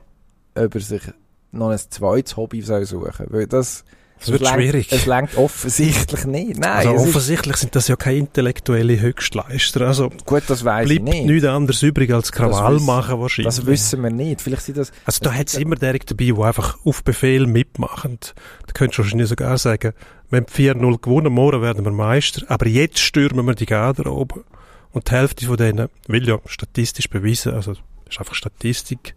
ob 0.55 0.75
er 0.75 0.81
sich 0.81 1.03
noch 1.51 1.71
ein 1.71 1.79
zweites 1.79 2.37
Hobby 2.37 2.61
soll 2.61 2.85
suchen 2.85 3.27
Weil 3.31 3.47
das, 3.47 3.85
Es 4.21 4.29
wird 4.33 4.43
es 4.43 4.49
lenkt- 4.49 4.63
schwierig. 4.63 4.89
Es 4.93 5.07
lenkt 5.07 5.37
offensichtlich 5.37 6.25
nicht. 6.25 6.59
Nein, 6.59 6.87
also 6.89 6.91
offensichtlich 6.91 7.57
sind 7.57 7.75
das 7.77 7.89
ja 7.89 7.97
keine 7.97 8.19
intellektuelle 8.19 9.01
Höchstleister. 9.01 9.83
Also 9.87 10.11
gut, 10.27 10.43
das 10.49 10.65
weiß 10.65 10.89
ich 10.91 11.01
bleibt 11.03 11.15
nicht. 11.17 11.27
nichts 11.27 11.47
anderes 11.47 11.83
übrig 11.83 12.13
als 12.13 12.33
Krawall 12.33 12.75
wissen- 12.77 12.87
machen 12.87 13.21
wahrscheinlich. 13.21 13.55
Das 13.55 13.67
wissen 13.67 14.03
wir 14.03 14.11
nicht. 14.11 14.41
Vielleicht 14.41 14.63
sind 14.63 14.79
das 14.79 14.93
also 15.05 15.21
da 15.23 15.33
hat 15.33 15.49
es 15.49 15.55
immer 15.55 15.77
derige 15.77 16.07
dabei, 16.07 16.25
die 16.25 16.43
einfach 16.43 16.79
auf 16.85 17.05
Befehl 17.05 17.47
mitmachen. 17.47 18.19
Da 18.67 18.73
könntest 18.73 18.99
du 18.99 19.03
wahrscheinlich 19.03 19.29
sogar 19.29 19.57
sagen, 19.59 19.93
wenn 20.31 20.45
wir 20.53 20.75
4-0 20.75 20.99
gewonnen, 21.01 21.33
morgen 21.33 21.63
werden 21.63 21.85
wir 21.85 21.93
Meister, 21.93 22.43
aber 22.49 22.67
jetzt 22.67 22.99
stürmen 22.99 23.47
wir 23.47 23.55
die 23.55 23.67
Garderobe. 23.67 24.45
Und 24.91 25.09
die 25.11 25.13
Hälfte 25.13 25.45
von 25.47 25.57
denen, 25.59 25.89
will 26.07 26.27
ja 26.27 26.39
statistisch 26.47 27.09
bewiesen, 27.11 27.53
also 27.53 27.75
das 28.09 28.17
ist 28.17 28.21
einfach 28.21 28.35
Statistik, 28.35 29.15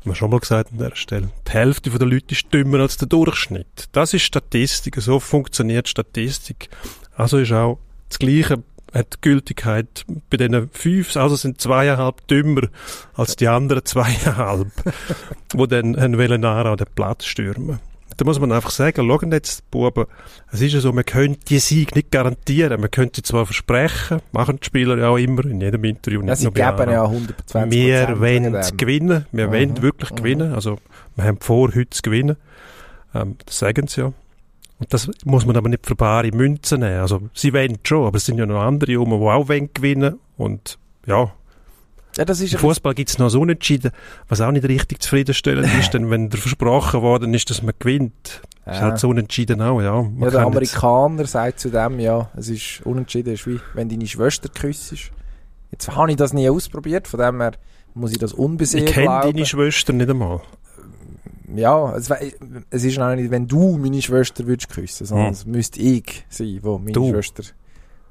haben 0.00 0.10
wir 0.10 0.14
schon 0.14 0.30
mal 0.30 0.40
gesagt 0.40 0.72
an 0.72 0.78
dieser 0.78 0.96
Stelle, 0.96 1.30
die 1.46 1.52
Hälfte 1.52 1.90
der 1.90 2.08
Leute 2.08 2.32
ist 2.32 2.52
dümmer 2.52 2.80
als 2.80 2.96
der 2.96 3.08
Durchschnitt. 3.08 3.88
Das 3.92 4.14
ist 4.14 4.22
Statistik, 4.22 4.96
so 4.96 5.20
funktioniert 5.20 5.88
Statistik. 5.88 6.68
Also 7.14 7.38
ist 7.38 7.52
auch 7.52 7.78
das 8.08 8.18
Gleiche 8.18 8.62
hat 8.92 9.22
Gültigkeit 9.22 10.04
bei 10.28 10.36
diesen 10.36 10.68
fünf, 10.70 11.16
also 11.16 11.36
sind 11.36 11.60
zweieinhalb 11.60 12.26
dümmer 12.26 12.68
als 13.14 13.36
die 13.36 13.48
anderen 13.48 13.84
zweieinhalb, 13.84 14.68
die 15.54 15.68
dann 15.68 15.98
haben 15.98 16.18
wollen 16.18 16.44
Aarau 16.44 16.76
den 16.76 16.88
Platz 16.94 17.24
stürmen. 17.24 17.80
Da 18.16 18.24
muss 18.24 18.38
man 18.38 18.52
einfach 18.52 18.70
sagen, 18.70 19.06
schauen 19.08 19.32
jetzt, 19.32 19.70
Buben, 19.70 20.04
es 20.50 20.60
ist 20.60 20.72
ja 20.74 20.80
so, 20.80 20.92
man 20.92 21.04
könnte 21.04 21.40
die 21.48 21.58
Sieg 21.58 21.94
nicht 21.96 22.10
garantieren. 22.10 22.80
Man 22.80 22.90
könnte 22.90 23.22
zwar 23.22 23.46
versprechen, 23.46 24.20
machen 24.32 24.58
die 24.60 24.66
Spieler 24.66 24.98
ja 24.98 25.08
auch 25.08 25.16
immer, 25.16 25.44
in 25.46 25.60
jedem 25.60 25.84
Interview, 25.84 26.20
nicht 26.20 26.28
ja, 26.28 26.36
sie 26.36 26.50
geben 26.50 26.90
ja 26.90 27.04
120 27.04 27.70
Wir 27.72 28.20
wollen 28.20 28.56
gewinnen. 28.76 29.26
Wir 29.32 29.48
Mhm. 29.48 29.52
wollen 29.52 29.82
wirklich 29.82 30.10
Mhm. 30.10 30.16
gewinnen. 30.16 30.52
Also, 30.54 30.78
wir 31.16 31.24
haben 31.24 31.38
vor, 31.40 31.68
heute 31.74 31.90
zu 31.90 32.02
gewinnen. 32.02 32.36
Ähm, 33.14 33.36
das 33.46 33.58
sagen 33.58 33.86
sie 33.88 34.00
ja. 34.02 34.06
Und 34.78 34.92
das 34.92 35.08
muss 35.24 35.46
man 35.46 35.56
aber 35.56 35.68
nicht 35.68 35.86
für 35.86 35.94
bare 35.94 36.30
Münzen 36.32 36.80
nehmen. 36.80 37.00
Also, 37.00 37.20
sie 37.34 37.52
wollen 37.52 37.78
schon, 37.84 38.06
aber 38.06 38.16
es 38.16 38.26
sind 38.26 38.38
ja 38.38 38.46
noch 38.46 38.60
andere 38.60 38.96
rum, 38.96 39.10
die 39.10 39.14
auch 39.26 39.48
wollen 39.48 39.70
gewinnen. 39.72 40.18
Und, 40.36 40.78
ja, 41.06 41.30
Ja, 42.16 42.24
ist 42.24 42.52
im 42.52 42.58
Fußball 42.58 42.94
gibt 42.94 43.08
es 43.08 43.18
noch 43.18 43.30
so 43.30 43.40
Unentschieden, 43.40 43.90
was 44.28 44.40
auch 44.42 44.50
nicht 44.52 44.66
richtig 44.68 45.02
zufriedenstellend 45.02 45.68
ist, 45.80 45.94
denn 45.94 46.10
wenn 46.10 46.28
der 46.28 46.38
versprochen 46.40 47.00
worden 47.02 47.32
ist, 47.32 47.48
dass 47.50 47.62
man 47.62 47.72
gewinnt, 47.78 48.42
ist 48.66 48.66
Ja. 48.66 48.80
halt 48.80 48.98
so 48.98 49.08
unentschieden 49.08 49.62
auch, 49.62 49.80
ja. 49.80 50.02
Man 50.02 50.14
Ja, 50.20 50.30
der 50.30 50.40
kann 50.42 50.52
jetzt- 50.52 50.76
Amerikaner 50.76 51.26
sagt 51.26 51.60
zu 51.60 51.70
dem, 51.70 51.98
ja, 52.00 52.30
es 52.36 52.48
ist 52.48 52.82
unentschieden, 52.84 53.32
ist 53.32 53.46
wie 53.46 53.60
wenn 53.74 53.88
deine 53.88 54.06
Schwester 54.06 54.48
küssest. 54.50 55.10
Jetzt 55.70 55.88
habe 55.96 56.10
ich 56.10 56.16
das 56.16 56.32
nie 56.34 56.50
ausprobiert, 56.50 57.08
von 57.08 57.18
dem 57.20 57.40
her 57.40 57.52
muss 57.94 58.12
ich 58.12 58.18
das 58.18 58.32
ich 58.32 58.38
unbesehen 58.38 58.84
kenne 58.84 59.06
glauben. 59.06 59.32
deine 59.32 59.46
Schwester 59.46 59.92
nicht 59.94 60.10
einmal. 60.10 60.40
Ja, 61.54 61.94
es, 61.96 62.10
es 62.70 62.84
ist 62.84 62.98
auch 62.98 63.14
nicht, 63.14 63.30
wenn 63.30 63.46
du 63.46 63.76
meine 63.78 64.00
Schwester 64.00 64.46
würdest 64.46 64.68
küssen, 64.70 65.06
sondern 65.06 65.26
Hm. 65.28 65.32
es 65.32 65.46
müsste 65.46 65.80
ich 65.80 66.24
sein, 66.28 66.58
wo 66.62 66.78
meine 66.78 66.92
Du. 66.92 67.10
Schwester 67.10 67.42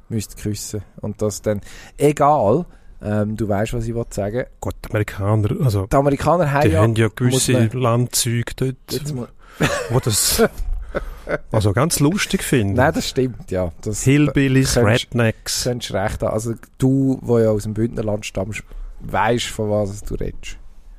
müsste 0.09 0.35
küssen. 0.41 0.81
Und 1.01 1.21
das 1.21 1.41
dann, 1.41 1.61
egal, 1.97 2.65
Ähm, 3.03 3.35
du 3.35 3.47
weißt, 3.49 3.73
was 3.73 3.87
ich 3.87 3.95
wollte 3.95 4.13
sagen. 4.15 4.45
Gut, 4.59 4.75
die 4.85 4.89
Amerikaner, 4.91 5.49
also 5.63 5.87
Die 5.87 5.95
Amerikaner 5.95 6.51
haben 6.51 6.61
die 6.69 6.73
ja... 6.75 6.81
haben 6.81 6.95
ja 6.95 7.07
gewisse 7.13 7.53
muss 7.63 7.73
Landzüge 7.73 8.53
dort, 8.55 9.13
wo 9.89 9.99
das 9.99 10.43
also 11.51 11.73
ganz 11.73 11.99
lustig 11.99 12.43
finden. 12.43 12.73
Nein, 12.73 12.93
das 12.93 13.09
stimmt, 13.09 13.49
ja. 13.49 13.71
Das, 13.81 14.03
Hillbillies, 14.03 14.75
könntest- 14.75 15.05
Rednecks. 15.05 15.63
könntest 15.63 15.93
recht 15.93 16.21
haben. 16.21 16.33
Also 16.33 16.53
du, 16.77 17.19
der 17.27 17.39
ja 17.45 17.49
aus 17.49 17.63
dem 17.63 17.73
Bündnerland 17.73 18.25
stammst, 18.25 18.63
weißt, 18.99 19.47
von 19.47 19.69
was 19.69 20.03
du 20.03 20.15
redest. 20.15 20.57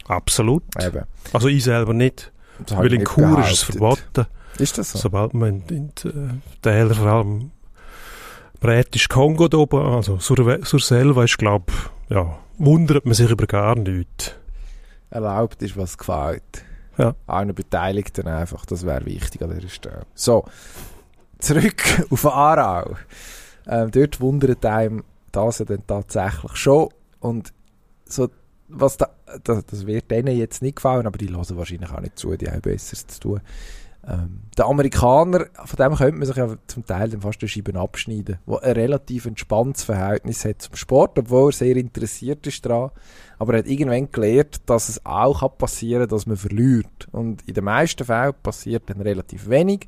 Absolut. 0.09 0.65
Eben. 0.81 1.05
Also 1.33 1.49
ich 1.49 1.63
selber 1.63 1.95
nicht. 1.95 2.33
Das 2.67 2.77
Weil 2.79 2.93
in 2.93 3.05
Chur 3.05 3.39
ist 3.41 3.53
es 3.53 3.63
verboten. 3.63 4.27
Ist 4.59 4.77
das 4.77 4.93
so? 4.93 4.99
Sobald 4.99 5.35
man 5.35 5.63
in, 5.71 5.89
äh, 6.05 6.11
Täler, 6.61 6.95
vor 6.95 7.07
allem 7.07 7.51
Britisch 8.63 9.09
Kongo 9.09 9.49
da 9.49 9.59
oben, 9.59 9.81
also 9.81 10.19
Sur, 10.19 10.65
Sur 10.65 10.79
Selva 10.79 11.25
ist, 11.25 11.37
glaube 11.37 11.73
ja, 12.09 12.39
wundert 12.59 13.05
man 13.05 13.15
sich 13.15 13.29
über 13.29 13.47
gar 13.49 13.75
nichts. 13.75 14.37
Erlaubt 15.11 15.61
ist, 15.63 15.77
was 15.77 15.99
gefällt. 15.99 16.65
Ja. 16.97 17.17
Allen 17.27 17.55
Beteiligten 17.57 18.29
einfach. 18.29 18.65
Das 18.65 18.87
wäre 18.87 19.05
wichtig 19.05 19.43
an 19.43 19.53
dieser 19.53 19.69
Stelle. 19.69 20.07
So. 20.15 20.45
Zurück 21.41 22.07
auf 22.11 22.25
Aarau. 22.25 22.97
Ähm, 23.67 23.91
dort 23.91 24.21
wundert 24.21 24.65
einem 24.65 25.03
das 25.33 25.59
ja 25.59 25.65
dann 25.65 25.85
tatsächlich 25.85 26.55
schon. 26.55 26.91
Und 27.19 27.53
so, 28.05 28.29
was 28.69 28.97
da, 28.97 29.11
das, 29.43 29.67
das 29.67 29.87
wird 29.87 30.09
denen 30.09 30.37
jetzt 30.37 30.63
nicht 30.63 30.77
gefallen, 30.77 31.07
aber 31.09 31.19
die 31.19 31.31
hören 31.31 31.57
wahrscheinlich 31.57 31.91
auch 31.91 32.01
nicht 32.01 32.17
zu, 32.17 32.37
die 32.37 32.49
haben 32.49 32.61
Besseres 32.61 33.09
zu 33.09 33.21
tun. 33.21 33.41
Ähm, 34.07 34.41
der 34.59 34.67
Amerikaner, 34.67 35.47
von 35.65 35.77
dem 35.77 35.97
könnte 35.97 36.19
man 36.19 36.27
sich 36.27 36.37
ja 36.37 36.57
zum 36.67 36.85
Teil 36.85 37.09
dann 37.09 37.21
fast 37.21 37.41
eine 37.41 37.49
Scheibe 37.49 37.79
abschneiden, 37.79 38.39
der 38.47 38.63
ein 38.63 38.73
relativ 38.73 39.27
entspanntes 39.27 39.85
Verhältnis 39.85 40.45
hat 40.45 40.61
zum 40.61 40.75
Sport, 40.75 41.19
obwohl 41.19 41.51
er 41.51 41.53
sehr 41.53 41.77
interessiert 41.77 42.47
ist 42.47 42.67
daran. 42.67 42.91
Aber 43.39 43.55
er 43.55 43.61
hat 43.61 43.67
irgendwann 43.67 44.11
gelernt, 44.11 44.61
dass 44.67 44.89
es 44.89 45.05
auch 45.07 45.57
passieren 45.57 46.03
kann, 46.03 46.11
dass 46.11 46.27
man 46.27 46.37
verliert. 46.37 47.09
Und 47.13 47.43
in 47.47 47.55
den 47.55 47.65
meisten 47.65 48.05
Fällen 48.05 48.35
passiert 48.43 48.91
dann 48.91 49.01
relativ 49.01 49.49
wenig. 49.49 49.87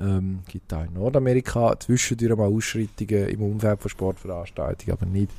Ähm, 0.00 0.40
gibt 0.48 0.74
auch 0.74 0.84
in 0.84 0.94
Nordamerika 0.94 1.78
zwischendurch 1.78 2.36
mal 2.36 2.48
Ausschreitungen 2.48 3.28
im 3.28 3.42
Umfeld 3.42 3.80
von 3.80 3.88
Sportveranstaltungen, 3.88 4.96
aber 4.96 5.06
nicht. 5.06 5.30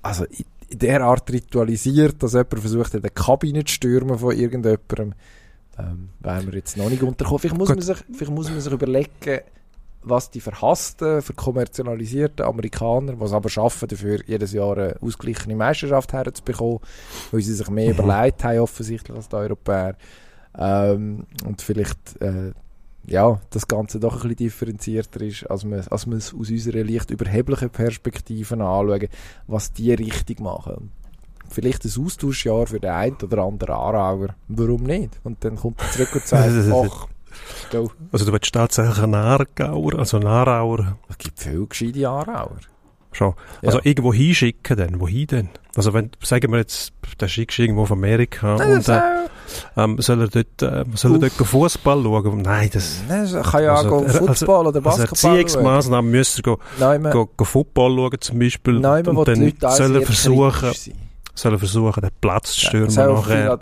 Also 0.00 0.24
in, 0.24 0.46
der 0.70 1.02
Art 1.02 1.30
ritualisiert, 1.30 2.22
dass 2.22 2.32
jemand 2.32 2.58
versucht, 2.58 2.94
in 2.94 3.02
die 3.02 3.10
Kabine 3.10 3.64
zu 3.64 3.74
stürmen 3.74 4.18
von 4.18 4.34
irgendjemandem, 4.34 5.12
ähm, 5.78 6.08
wären 6.20 6.46
wir 6.46 6.54
jetzt 6.54 6.76
noch 6.76 6.88
nicht 6.90 7.02
unterkommen. 7.02 7.38
Vielleicht 7.40 7.58
muss, 7.58 7.68
Gut. 7.68 7.76
man 7.76 7.84
sich, 7.84 7.96
vielleicht 8.12 8.32
muss 8.32 8.50
man 8.50 8.60
sich 8.60 8.72
überlegen, 8.72 9.40
was 10.02 10.30
die 10.30 10.40
verhassten, 10.40 11.20
verkommerzialisierten 11.20 12.46
Amerikaner, 12.46 13.18
was 13.18 13.32
aber 13.32 13.48
schaffen, 13.48 13.88
dafür 13.88 14.20
jedes 14.26 14.52
Jahr 14.52 14.76
eine 14.76 14.96
ausgeglichene 15.00 15.56
Meisterschaft 15.56 16.12
herzubekommen, 16.12 16.78
weil 17.32 17.40
sie 17.42 17.54
sich 17.54 17.68
mehr 17.70 17.92
Mhm. 17.92 17.98
überlegt 18.00 18.44
haben, 18.44 18.60
offensichtlich, 18.60 19.16
als 19.16 19.28
die 19.28 19.36
Europäer. 19.36 19.96
Ähm, 20.56 21.26
und 21.44 21.60
vielleicht 21.60 22.20
äh, 22.20 22.52
ja, 23.08 23.40
das 23.50 23.68
Ganze 23.68 24.00
doch 24.00 24.14
ein 24.16 24.20
bisschen 24.22 24.36
differenzierter 24.36 25.20
ist, 25.20 25.44
als 25.44 25.64
man, 25.64 25.80
als 25.80 26.06
man 26.06 26.18
es 26.18 26.34
aus 26.34 26.50
unserer 26.50 26.84
leicht 26.84 27.10
überheblichen 27.10 27.70
Perspektive 27.70 28.54
anschauen, 28.54 29.08
was 29.46 29.72
die 29.72 29.92
richtig 29.92 30.40
machen. 30.40 30.90
Und 31.46 31.54
Vielleicht 31.54 31.84
ein 31.84 32.04
Austauschjahr 32.04 32.66
für 32.66 32.80
den 32.80 32.90
einen 32.90 33.16
oder 33.22 33.42
anderen 33.42 33.74
Aarauer. 33.74 34.28
Warum 34.48 34.82
nicht? 34.82 35.20
Und 35.24 35.42
dann 35.44 35.56
kommt 35.56 35.80
er 35.80 35.90
zurück 35.90 36.14
und 36.14 36.26
sagt, 36.26 36.50
ach, 36.72 37.06
du, 37.70 37.90
Also 38.12 38.24
du 38.26 38.32
willst 38.32 38.52
tatsächlich 38.52 38.98
einen 39.02 39.14
Aargauer, 39.14 39.98
also 39.98 40.16
einen 40.18 40.26
Aarauer 40.26 40.96
es 41.08 41.18
gibt 41.18 41.38
viele 41.38 41.66
gescheite 41.66 42.08
Aarauer. 42.08 42.56
schon. 43.12 43.34
Ja. 43.62 43.68
Also 43.68 43.80
irgendwo 43.82 44.12
hinschicken 44.12 44.76
dann, 44.76 45.00
wohin 45.00 45.26
denn? 45.26 45.48
Also 45.74 45.92
wenn, 45.94 46.10
sagen 46.22 46.50
wir 46.52 46.58
jetzt, 46.58 46.92
der 47.20 47.28
schickst 47.28 47.58
du 47.58 47.62
irgendwo 47.62 47.82
auf 47.82 47.92
Amerika 47.92 48.56
Nein, 48.56 48.72
und 48.74 48.88
äh, 48.88 48.96
äh, 48.98 49.02
ähm, 49.76 49.96
soll 50.00 50.22
er 50.22 50.28
dort, 50.28 50.62
äh, 50.62 50.84
soll 50.94 51.14
er 51.14 51.18
dort 51.18 51.32
Fußball 51.46 52.02
schauen? 52.02 52.42
Nein, 52.42 52.70
das... 52.72 53.02
nein, 53.08 53.30
das 53.30 53.50
kann 53.50 53.62
ja 53.62 53.74
auch 53.74 53.76
Also, 53.84 53.98
gehen 53.98 54.06
also- 54.06 54.26
Football 54.34 54.66
oder 54.66 54.76
Als 54.76 54.84
Basketball 54.84 55.16
schauen. 55.18 55.36
Erziehungsmaßnahmen 55.38 56.10
müsste 56.10 56.42
er 56.42 56.42
go, 56.42 56.58
go, 57.10 57.30
go 57.36 57.44
Football 57.44 57.96
schauen 57.96 58.20
zum 58.20 58.38
Beispiel 58.38 58.80
nein, 58.80 59.06
und 59.06 59.28
die 59.28 59.54
dann 59.54 59.70
auch 59.70 59.76
soll 59.76 59.96
er 59.96 60.02
versuchen, 60.02 60.72
kritisch 61.36 61.42
sein. 61.42 61.50
soll 61.50 61.52
er 61.54 61.58
versuchen, 61.58 62.00
den 62.00 62.10
Platz 62.20 62.52
zu 62.54 62.60
stürmen 62.66 62.90
soll 62.90 63.12
nachher. 63.14 63.58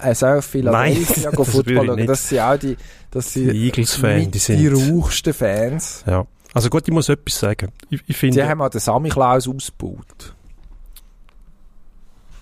Er 0.00 0.14
soll 0.14 0.42
Philadelphia 0.42 0.94
Nein, 0.94 1.32
das 1.36 1.48
Football 1.50 1.86
schauen. 1.86 2.06
Das 2.06 2.28
sind 2.28 2.38
auch 2.40 2.56
die, 2.56 2.76
das 3.10 3.32
sind 3.32 3.52
Die 3.52 3.66
Eagles-Fans, 3.66 4.30
die 4.30 4.38
sind- 4.38 4.58
die 4.58 4.68
rauchsten 4.68 5.34
Fans. 5.34 6.04
Ja. 6.06 6.24
Also 6.54 6.70
gut, 6.70 6.86
ich 6.86 6.94
muss 6.94 7.08
etwas 7.08 7.38
sagen. 7.38 7.72
Ich, 7.90 8.00
ich 8.00 8.06
Die 8.06 8.12
finde, 8.14 8.48
haben 8.48 8.62
auch 8.62 8.68
den 8.70 8.80
Sammy 8.80 9.08
Klaus 9.08 9.48
ausgebaut. 9.48 10.34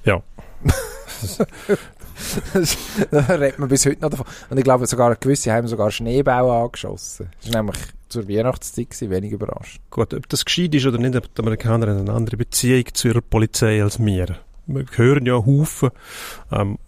Ja. 0.04 0.22
da 3.10 3.20
redet 3.20 3.58
man 3.58 3.68
bis 3.68 3.86
heute 3.86 4.00
noch 4.00 4.10
davon. 4.10 4.26
Und 4.50 4.58
ich 4.58 4.64
glaube, 4.64 4.86
sogar 4.86 5.14
gewisse 5.16 5.52
haben 5.52 5.66
sogar 5.66 5.90
Schneebälle 5.90 6.52
angeschossen. 6.52 7.28
Das 7.42 7.52
war 7.52 7.62
nämlich 7.62 7.78
zur 8.08 8.28
Weihnachtszeit 8.28 8.90
gewesen, 8.90 9.10
wenig 9.10 9.32
überrascht. 9.32 9.80
gut, 9.90 10.14
ob 10.14 10.28
das 10.28 10.44
gescheit 10.44 10.74
ist 10.74 10.86
oder 10.86 10.98
nicht, 10.98 11.16
aber 11.16 11.26
die 11.26 11.40
Amerikaner 11.42 11.88
haben 11.88 12.00
eine 12.00 12.12
andere 12.12 12.36
Beziehung 12.36 12.84
zu 12.94 13.08
ihrer 13.08 13.20
Polizei 13.20 13.82
als 13.82 13.98
wir. 13.98 14.38
Wir 14.66 14.84
hören 14.96 15.26
ja 15.26 15.34
Haufen. 15.34 15.90
Ähm, 16.50 16.78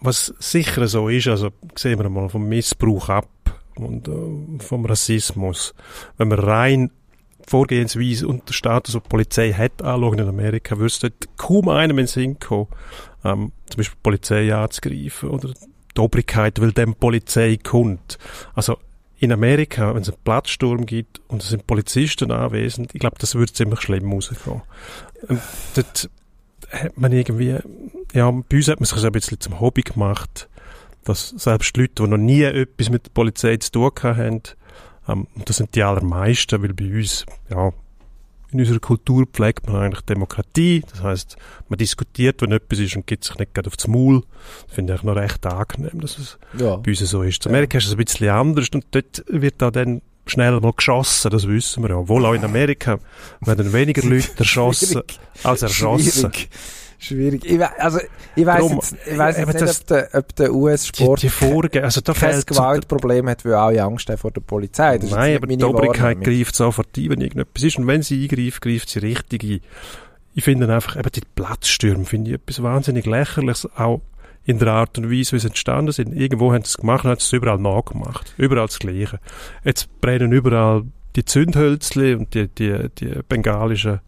was 0.00 0.32
sicher 0.38 0.86
so 0.86 1.08
ist, 1.08 1.26
also 1.28 1.50
sehen 1.74 1.98
wir 1.98 2.08
mal 2.08 2.28
vom 2.28 2.48
Missbrauch 2.48 3.08
ab 3.08 3.28
und 3.74 4.08
äh, 4.08 4.62
vom 4.62 4.86
Rassismus. 4.86 5.74
Wenn 6.16 6.30
wir 6.30 6.38
rein 6.38 6.90
Vorgehensweise 7.46 8.28
und 8.28 8.48
den 8.48 8.52
Status, 8.52 8.92
den 8.92 9.02
Polizei 9.02 9.52
hat, 9.52 9.82
anschauen 9.82 10.18
in 10.18 10.28
Amerika, 10.28 10.76
dort 10.76 11.36
kaum 11.36 11.68
einem 11.68 11.98
in 11.98 12.04
den 12.04 12.06
Sinn 12.06 12.38
kommen, 12.38 12.68
ähm, 13.24 13.52
zum 13.66 13.78
Beispiel 13.78 13.96
die 13.96 14.02
Polizei 14.02 14.54
anzugreifen 14.54 15.30
oder 15.30 15.52
die 15.96 16.00
Obrigkeit, 16.00 16.60
weil 16.60 16.72
dem 16.72 16.94
Polizei 16.94 17.56
kommt. 17.56 18.18
Also 18.54 18.76
in 19.18 19.32
Amerika, 19.32 19.94
wenn 19.94 20.02
es 20.02 20.10
einen 20.10 20.22
Platzsturm 20.22 20.86
gibt 20.86 21.20
und 21.28 21.42
es 21.42 21.48
sind 21.48 21.66
Polizisten 21.66 22.30
anwesend, 22.30 22.94
ich 22.94 23.00
glaube, 23.00 23.16
das 23.18 23.34
würde 23.34 23.52
ziemlich 23.52 23.80
schlimm 23.80 24.12
rauskommen. 24.12 24.62
Dort 25.74 26.10
hat 26.70 26.98
man 26.98 27.12
irgendwie, 27.12 27.56
ja, 28.12 28.30
bei 28.30 28.56
uns 28.56 28.68
hat 28.68 28.80
man 28.80 28.86
sich 28.86 28.98
so 28.98 29.06
ein 29.06 29.12
bisschen 29.12 29.40
zum 29.40 29.60
Hobby 29.60 29.82
gemacht, 29.82 30.48
dass 31.04 31.30
selbst 31.30 31.76
Leute, 31.76 31.94
die 32.02 32.08
noch 32.08 32.16
nie 32.18 32.42
etwas 32.42 32.90
mit 32.90 33.06
der 33.06 33.10
Polizei 33.10 33.56
zu 33.56 33.70
tun 33.72 33.90
haben, 34.02 34.42
ähm, 35.08 35.26
und 35.34 35.48
das 35.48 35.56
sind 35.56 35.74
die 35.74 35.82
allermeisten, 35.82 36.62
weil 36.62 36.74
bei 36.74 36.84
uns, 36.94 37.24
ja, 37.50 37.72
in 38.50 38.60
unserer 38.60 38.78
Kultur 38.80 39.26
pflegt 39.30 39.66
man 39.66 39.76
eigentlich 39.76 40.00
Demokratie. 40.06 40.82
Das 40.90 41.02
heißt, 41.02 41.36
man 41.68 41.76
diskutiert, 41.76 42.40
wenn 42.40 42.52
etwas 42.52 42.78
ist 42.78 42.96
und 42.96 43.06
gibt 43.06 43.24
sich 43.24 43.36
nicht 43.38 43.52
gerade 43.52 43.66
aufs 43.68 43.86
Maul. 43.86 44.22
Das 44.66 44.74
finde 44.74 44.94
ich 44.94 45.02
noch 45.02 45.16
recht 45.16 45.44
angenehm, 45.44 46.00
dass 46.00 46.16
es 46.16 46.38
Ja. 46.58 46.76
bei 46.76 46.92
uns 46.92 46.98
so 47.00 47.22
ist. 47.22 47.44
In 47.44 47.52
Amerika 47.52 47.76
ist 47.76 47.86
es 47.88 47.92
ein 47.92 47.98
bisschen 48.02 48.30
anders 48.30 48.68
und 48.72 48.86
dort 48.92 49.22
wird 49.28 49.56
da 49.58 49.70
dann 49.70 50.00
schnell 50.30 50.60
mal 50.60 50.72
geschossen, 50.72 51.30
das 51.30 51.46
wissen 51.48 51.82
wir 51.82 51.90
ja. 51.90 51.96
Obwohl 51.96 52.24
auch 52.26 52.34
in 52.34 52.44
Amerika 52.44 52.98
werden 53.40 53.72
weniger 53.72 54.02
Leute 54.08 54.28
erschossen 54.38 55.02
als 55.42 55.62
erschossen. 55.62 56.32
Schwierig. 56.32 56.48
Schwierig. 57.00 57.44
Ich, 57.44 57.60
also, 57.62 58.00
ich 58.34 58.44
weiss 58.44 58.56
Darum, 58.56 58.72
jetzt, 58.72 58.96
ich 59.06 59.16
weiss 59.18 59.38
eben 59.38 59.50
jetzt 59.52 59.60
nicht, 59.60 59.68
das- 59.68 59.80
ob 59.80 59.86
der, 59.86 60.08
ob 60.14 60.34
der 60.36 60.46
Die, 60.48 60.52
US-Sport 60.52 61.22
die 61.22 61.28
Vorge 61.28 61.84
also 61.84 62.00
da 62.00 62.12
kein 62.12 62.42
Gewaltproblem 62.44 63.28
hat, 63.28 63.44
weil 63.44 63.54
alle 63.54 63.82
Angst 63.84 64.08
haben 64.10 64.18
vor 64.18 64.32
der 64.32 64.40
Polizei. 64.40 64.98
Das 64.98 65.10
Nein, 65.10 65.36
aber 65.36 65.46
die 65.46 65.62
Obrigkeit 65.62 66.20
greift 66.22 66.56
sofort 66.56 66.88
ein, 66.96 67.10
wenn 67.10 67.20
irgendetwas 67.20 67.62
ist. 67.62 67.78
Und 67.78 67.86
wenn 67.86 68.02
sie 68.02 68.24
eingreift, 68.24 68.60
greift 68.60 68.88
sie 68.88 68.98
richtig 68.98 69.44
ein. 69.44 69.60
Ich 70.34 70.42
finde 70.44 70.72
einfach, 70.72 70.96
eben 70.96 71.10
die 71.12 71.22
Platzstürme 71.36 72.04
finde 72.04 72.30
ich 72.32 72.36
etwas 72.36 72.62
wahnsinnig 72.62 73.06
lächerliches, 73.06 73.68
auch 73.76 74.00
in 74.48 74.58
der 74.58 74.68
Art 74.72 74.96
und 74.96 75.10
Weise, 75.10 75.32
wie 75.32 75.38
sie 75.40 75.48
entstanden 75.48 75.92
sind. 75.92 76.14
Irgendwo 76.14 76.52
haben 76.54 76.64
sie 76.64 76.70
es 76.70 76.76
gemacht 76.78 77.04
und 77.04 77.10
haben 77.10 77.18
es 77.18 77.30
überall 77.32 77.58
nachgemacht. 77.58 78.32
Überall 78.38 78.66
das 78.66 78.78
Gleiche. 78.78 79.20
Jetzt 79.62 80.00
brennen 80.00 80.32
überall 80.32 80.84
die 81.16 81.24
Zündhölzli 81.24 82.14
und 82.14 82.32
die, 82.34 82.48
die, 82.48 82.88
die 82.98 83.20
bengalischen 83.28 84.00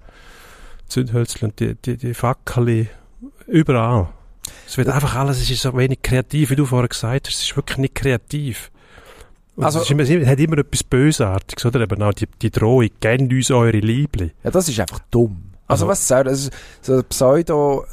Zündhölzli 0.89 1.45
und 1.45 1.61
die, 1.61 1.75
die, 1.75 1.97
die 1.97 2.15
Fackelli. 2.15 2.89
Überall. 3.47 4.09
Es 4.67 4.79
wird 4.79 4.89
einfach 4.89 5.15
alles, 5.15 5.41
es 5.43 5.51
ist 5.51 5.61
so 5.63 5.77
wenig 5.77 6.01
kreativ, 6.03 6.51
wie 6.51 6.57
du 6.57 6.65
vorher 6.65 6.89
gesagt 6.89 7.27
hast. 7.29 7.35
Es 7.35 7.43
ist 7.43 7.57
wirklich 7.57 7.79
nicht 7.79 7.95
kreativ. 7.95 8.71
Und 9.57 9.65
Also- 9.65 9.81
es, 9.81 9.85
ist 9.85 9.91
immer, 9.91 10.03
es 10.05 10.27
hat 10.29 10.39
immer 10.41 10.59
etwas 10.59 10.83
Bösartiges, 10.85 11.67
oder? 11.67 11.81
Eben 11.81 12.03
auch 12.03 12.15
die, 12.15 12.27
die 12.41 12.51
Drohung, 12.51 12.89
kennt 13.01 13.31
uns 13.33 13.51
eure 13.51 13.79
Liebli. 13.79 14.31
Ja, 14.43 14.51
das 14.51 14.69
ist 14.71 14.81
einfach 14.81 15.01
dumm. 15.11 15.51
Also, 15.67 15.85
Also- 15.85 15.89
was 15.89 16.09
soll 16.09 16.25
das? 16.25 16.51
So 16.81 17.03
Pseudo, 17.03 17.85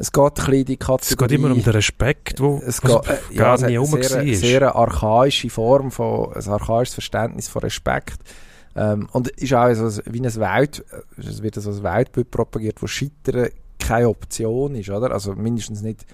es 0.00 0.10
geht 0.10 0.24
ein 0.24 0.32
bisschen 0.32 0.54
in 0.54 0.64
die 0.64 0.76
Kategorie. 0.78 1.12
Es 1.12 1.16
geht 1.18 1.32
immer 1.32 1.50
um 1.50 1.62
den 1.62 1.72
Respekt, 1.72 2.40
wo 2.40 2.62
es 2.66 2.80
geht, 2.80 2.90
äh, 2.90 3.34
gar 3.36 3.60
ja, 3.60 3.66
nie 3.66 3.76
eine 3.76 3.78
rum 3.80 4.02
sehr, 4.02 4.26
war. 4.26 4.34
sehr 4.34 4.62
eine 4.62 4.74
archaische 4.74 5.50
Form 5.50 5.90
von, 5.90 6.32
ein 6.32 6.48
archaisches 6.48 6.94
Verständnis 6.94 7.48
von 7.48 7.60
Respekt. 7.60 8.18
Ähm, 8.74 9.10
und 9.12 9.28
ist 9.28 9.52
auch 9.52 9.70
so 9.74 10.00
wie 10.06 10.20
ein 10.20 10.34
Welt, 10.36 10.82
es 11.18 11.42
wird 11.42 11.56
so 11.56 11.70
ein 11.70 11.82
Weltbild 11.82 12.30
propagiert, 12.30 12.80
wo 12.80 12.86
Scheitern 12.86 13.50
keine 13.78 14.08
Option 14.08 14.74
ist, 14.74 14.88
oder? 14.88 15.10
Also 15.10 15.34
mindestens 15.34 15.82
nicht, 15.82 16.06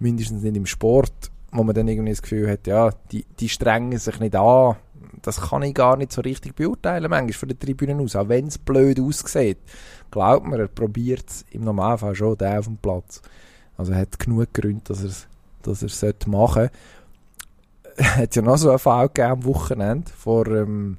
mindestens 0.00 0.42
nicht 0.42 0.56
im 0.56 0.66
Sport, 0.66 1.30
wo 1.50 1.62
man 1.62 1.74
dann 1.74 1.88
irgendwie 1.88 2.10
das 2.10 2.20
Gefühl 2.20 2.50
hat, 2.50 2.66
ja, 2.66 2.90
die, 3.10 3.24
die 3.38 3.48
strengen 3.48 3.98
sich 3.98 4.20
nicht 4.20 4.36
an, 4.36 4.76
das 5.22 5.40
kann 5.40 5.62
ich 5.62 5.74
gar 5.74 5.96
nicht 5.96 6.12
so 6.12 6.20
richtig 6.20 6.54
beurteilen, 6.54 7.10
manchmal 7.10 7.32
von 7.32 7.48
der 7.48 7.58
Tribüne 7.58 8.00
aus, 8.02 8.16
auch 8.16 8.28
wenn 8.28 8.46
es 8.46 8.58
blöd 8.58 9.00
aussieht. 9.00 9.58
Glaubt 10.10 10.46
mir, 10.46 10.58
er 10.58 10.68
probiert 10.68 11.28
es 11.28 11.44
im 11.50 11.64
Normalfall 11.64 12.14
schon, 12.14 12.36
der 12.38 12.58
auf 12.58 12.66
dem 12.66 12.76
Platz. 12.76 13.22
Also 13.76 13.92
er 13.92 13.98
hat 14.00 14.18
genug 14.18 14.52
Gründe, 14.52 14.82
dass 14.84 15.00
er 15.00 15.08
es 15.08 15.26
dass 15.62 15.82
er 15.82 15.88
es 15.88 16.26
machen 16.26 16.68
sollte. 16.68 16.72
hat 18.16 18.36
ja 18.36 18.42
noch 18.42 18.56
so 18.56 18.70
einen 18.70 18.78
Fall 18.78 19.08
gegeben 19.08 19.32
am 19.32 19.44
Wochenende 19.44 20.10
vor 20.16 20.46
einem 20.46 20.96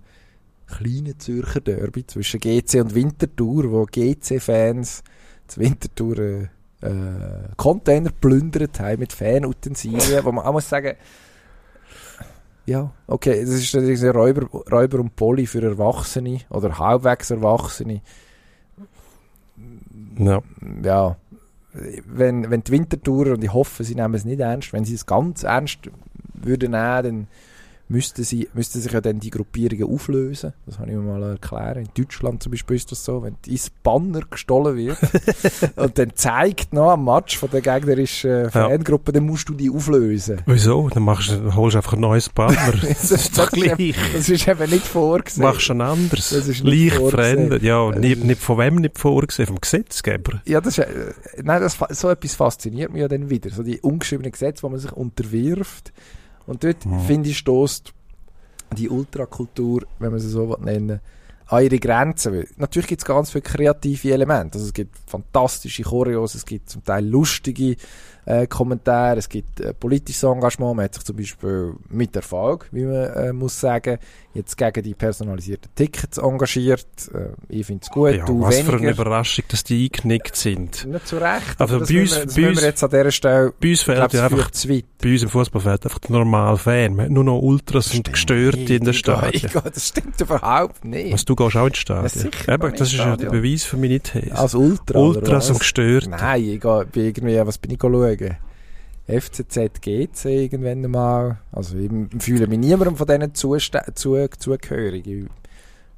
kleinen 0.67 1.19
Zürcher 1.19 1.61
Derby 1.61 2.05
zwischen 2.05 2.39
GC 2.39 2.75
und 2.81 2.95
Winterthur, 2.95 3.71
wo 3.71 3.85
GC-Fans 3.85 5.03
zu 5.47 5.59
Winterthur 5.59 6.19
äh, 6.19 6.47
äh, 6.81 7.49
Container 7.57 8.11
plündert 8.11 8.79
haben 8.79 8.99
mit 8.99 9.13
Fanutensilien, 9.13 10.23
wo 10.23 10.31
man 10.31 10.45
auch 10.45 10.53
muss 10.53 10.69
sagen, 10.69 10.95
ja, 12.65 12.91
okay, 13.07 13.41
das 13.41 13.49
ist 13.49 13.75
ein 13.75 14.11
Räuber, 14.11 14.47
Räuber 14.71 14.99
und 14.99 15.15
Poli 15.15 15.45
für 15.45 15.63
Erwachsene 15.63 16.39
oder 16.49 16.77
halbwegs 16.77 17.31
Erwachsene. 17.31 18.01
Ja. 20.17 20.41
Ja, 20.83 21.17
wenn, 21.73 22.49
wenn 22.49 22.63
die 22.63 22.71
Wintertourer, 22.71 23.33
und 23.33 23.43
ich 23.43 23.53
hoffe, 23.53 23.83
sie 23.83 23.95
nehmen 23.95 24.13
es 24.13 24.25
nicht 24.25 24.39
ernst, 24.39 24.73
wenn 24.73 24.83
sie 24.83 24.95
es 24.95 25.05
ganz 25.05 25.43
ernst 25.43 25.89
würden 26.33 26.71
nehmen, 26.71 27.03
dann 27.03 27.27
müssten, 27.91 28.23
sie, 28.23 28.49
müssten 28.53 28.79
sich 28.79 28.91
ja 28.91 29.01
dann 29.01 29.19
die 29.19 29.29
Gruppierungen 29.29 29.83
auflösen. 29.83 30.53
Das 30.65 30.79
habe 30.79 30.89
ich 30.89 30.95
mir 30.95 31.03
mal 31.03 31.21
erklärt. 31.23 31.77
In 31.77 31.89
Deutschland 31.95 32.41
zum 32.41 32.51
Beispiel 32.51 32.77
ist 32.77 32.91
das 32.91 33.03
so, 33.03 33.21
wenn 33.23 33.35
dein 33.45 33.59
Banner 33.83 34.21
gestohlen 34.29 34.75
wird 34.77 34.97
und 35.75 35.97
dann 35.97 36.15
zeigt 36.15 36.73
noch 36.73 36.91
am 36.91 37.05
Match 37.05 37.37
von 37.37 37.49
der 37.49 37.61
gegnerischen 37.61 38.49
Fangruppe, 38.49 39.11
dann 39.11 39.25
musst 39.25 39.49
du 39.49 39.53
die 39.53 39.69
auflösen. 39.69 40.41
Wieso? 40.45 40.89
Dann 40.89 41.03
machst 41.03 41.31
du, 41.31 41.55
holst 41.55 41.75
du 41.75 41.79
einfach 41.79 41.93
ein 41.93 41.99
neues 41.99 42.29
Banner. 42.29 42.73
das, 42.81 43.11
ist 43.11 43.37
doch 43.37 43.51
gleich. 43.51 43.95
Das 44.13 44.29
ist 44.29 44.47
eben 44.47 44.69
nicht 44.69 44.87
vorgesehen. 44.87 45.45
Machst 45.45 45.69
du 45.69 45.73
ein 45.73 45.81
anderes. 45.81 46.29
Das 46.29 46.47
ist 46.47 46.63
Leicht 46.63 46.95
verändert. 46.95 47.61
Ja, 47.61 47.91
nicht, 47.91 48.23
nicht 48.23 48.41
von 48.41 48.57
wem 48.57 48.75
nicht 48.75 48.97
vorgesehen? 48.97 49.47
Vom 49.47 49.59
Gesetzgeber. 49.59 50.41
Ja, 50.45 50.61
das 50.61 50.77
ist, 50.77 50.85
äh, 50.85 51.13
nein, 51.43 51.61
das, 51.61 51.77
so 51.89 52.09
etwas 52.09 52.35
fasziniert 52.35 52.91
mich 52.91 53.01
ja 53.01 53.07
dann 53.07 53.29
wieder. 53.29 53.49
So 53.49 53.63
die 53.63 53.81
ungeschriebenen 53.81 54.31
Gesetze, 54.31 54.63
wo 54.63 54.69
man 54.69 54.79
sich 54.79 54.91
unterwirft 54.91 55.91
und 56.47 56.63
dort, 56.63 56.85
mhm. 56.85 56.99
finde 57.01 57.29
ich, 57.29 57.37
stößt 57.37 57.93
die 58.77 58.89
Ultrakultur, 58.89 59.83
wenn 59.99 60.11
man 60.11 60.19
sie 60.19 60.29
so 60.29 60.57
nennen 60.61 60.99
an 61.47 61.63
ihre 61.63 61.79
Grenzen. 61.79 62.45
Natürlich 62.57 62.87
gibt 62.87 63.01
es 63.01 63.05
ganz 63.05 63.31
viele 63.31 63.41
kreative 63.41 64.13
Elemente. 64.13 64.55
Also 64.55 64.67
es 64.67 64.73
gibt 64.73 64.97
fantastische 65.05 65.83
Choreos, 65.83 66.33
es 66.35 66.45
gibt 66.45 66.69
zum 66.69 66.83
Teil 66.83 67.05
lustige 67.05 67.75
äh, 68.25 68.47
Kommentare, 68.47 69.17
es 69.17 69.27
gibt 69.27 69.59
äh, 69.59 69.73
politisches 69.73 70.23
Engagement. 70.23 70.77
Man 70.77 70.85
hat 70.85 70.95
sich 70.95 71.03
zum 71.03 71.17
Beispiel 71.17 71.73
mit 71.89 72.15
Erfolg, 72.15 72.69
wie 72.71 72.85
man 72.85 73.03
äh, 73.11 73.33
muss 73.33 73.59
sagen, 73.59 73.97
jetzt 74.33 74.57
gegen 74.57 74.83
die 74.83 74.93
personalisierten 74.93 75.71
Tickets 75.75 76.17
engagiert. 76.17 76.85
Äh, 77.13 77.29
ich 77.49 77.65
finde 77.65 77.81
es 77.83 77.89
gut, 77.89 78.13
ja, 78.13 78.25
du 78.25 78.41
was 78.41 78.55
weniger. 78.55 78.71
für 78.71 78.77
eine 78.77 78.91
Überraschung, 78.91 79.45
dass 79.49 79.63
die 79.63 79.89
eingenickt 79.91 80.35
sind. 80.35 80.85
Nicht 80.85 81.07
zu 81.07 81.17
Recht. 81.17 81.59
Also 81.59 81.79
das 81.79 81.89
bei 81.89 82.01
uns, 82.01 82.15
wir, 82.15 82.25
das 82.25 82.35
bei 82.35 82.49
uns, 82.49 82.61
jetzt 82.61 82.83
an 82.83 82.89
dieser 82.89 83.11
Stelle, 83.11 83.53
bei 83.59 83.69
uns 83.69 83.81
fehlt 83.81 84.13
ja 84.13 84.25
einfach, 84.25 84.51
zu 84.51 84.69
weit. 84.69 84.85
bei 85.01 85.11
uns 85.11 85.23
im 85.23 85.29
Fußball 85.29 85.61
fehlt 85.61 85.83
einfach 85.85 85.99
der 85.99 86.11
normale 86.11 86.57
Fan. 86.57 86.95
Man 86.95 87.05
hat 87.05 87.11
nur 87.11 87.23
noch 87.23 87.39
Ultras 87.39 87.93
und 87.93 88.11
Gestörte 88.11 88.73
in 88.73 88.83
der 88.83 88.93
Stadion. 88.93 89.51
Das 89.63 89.87
stimmt 89.87 90.19
überhaupt 90.19 90.85
nicht. 90.85 91.13
Was, 91.13 91.25
du 91.25 91.35
gehst 91.35 91.55
auch 91.55 91.67
ins 91.67 91.77
Stadion? 91.77 92.31
Ja, 92.47 92.53
Eben, 92.53 92.71
das 92.75 92.93
ist 92.93 92.97
ja 92.97 93.15
der 93.15 93.29
Beweis 93.29 93.63
für 93.63 93.77
meine 93.77 93.99
These. 93.99 94.35
Als 94.35 94.55
Ultra, 94.55 94.99
Ultras 94.99 95.49
und 95.49 95.59
Gestörte. 95.59 96.09
Nein, 96.09 96.43
ich 96.43 96.59
gehe 96.59 96.87
irgendwie, 96.93 97.37
was 97.45 97.57
bin 97.57 97.71
ich 97.71 97.79
schauen? 97.81 98.37
FCZ 99.11 99.81
GC 99.81 100.25
irgendwann 100.25 100.89
mal. 100.89 101.39
Also 101.51 101.77
ich 101.77 101.91
fühle 102.19 102.47
mich 102.47 102.59
niemandem 102.59 102.95
von 102.95 103.07
denen 103.07 103.33
zu, 103.33 103.55
zu, 103.57 104.27
zugehörig. 104.37 105.05
Ich 105.05 105.25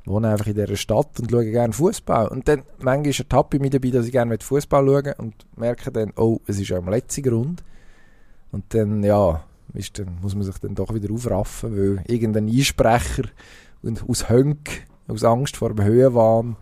wohne 0.06 0.30
einfach 0.30 0.48
in 0.48 0.56
dieser 0.56 0.76
Stadt 0.76 1.20
und 1.20 1.30
schaue 1.30 1.50
gerne 1.50 1.74
Fußball. 1.74 2.28
Und 2.28 2.48
dann 2.48 2.64
manchmal 2.80 3.14
ertappe 3.14 3.58
ich 3.58 3.62
mich 3.62 3.72
dabei, 3.72 3.92
dass 3.92 4.06
ich 4.06 4.12
gerne 4.12 4.38
Fußball 4.40 4.86
schaue 4.86 5.16
und 5.18 5.36
merke 5.56 5.92
dann, 5.92 6.12
oh, 6.16 6.40
es 6.48 6.60
ist 6.60 6.70
ja 6.70 6.78
am 6.78 6.90
letzten 6.90 7.24
Grund. 7.24 7.64
Und 8.52 8.74
dann, 8.74 9.04
ja, 9.04 9.44
ist 9.74 9.98
dann, 10.00 10.18
muss 10.22 10.36
man 10.36 10.44
sich 10.44 10.58
dann 10.60 10.76
doch 10.76 10.94
wieder 10.94 11.12
aufraffen, 11.14 11.76
weil 11.76 12.04
irgendein 12.08 12.48
Einsprecher 12.48 13.24
und 13.82 14.08
aus 14.08 14.30
Hönk, 14.30 14.86
aus 15.08 15.24
Angst 15.24 15.58
vor 15.58 15.74
dem 15.74 15.84
Höhenwahn 15.84 16.56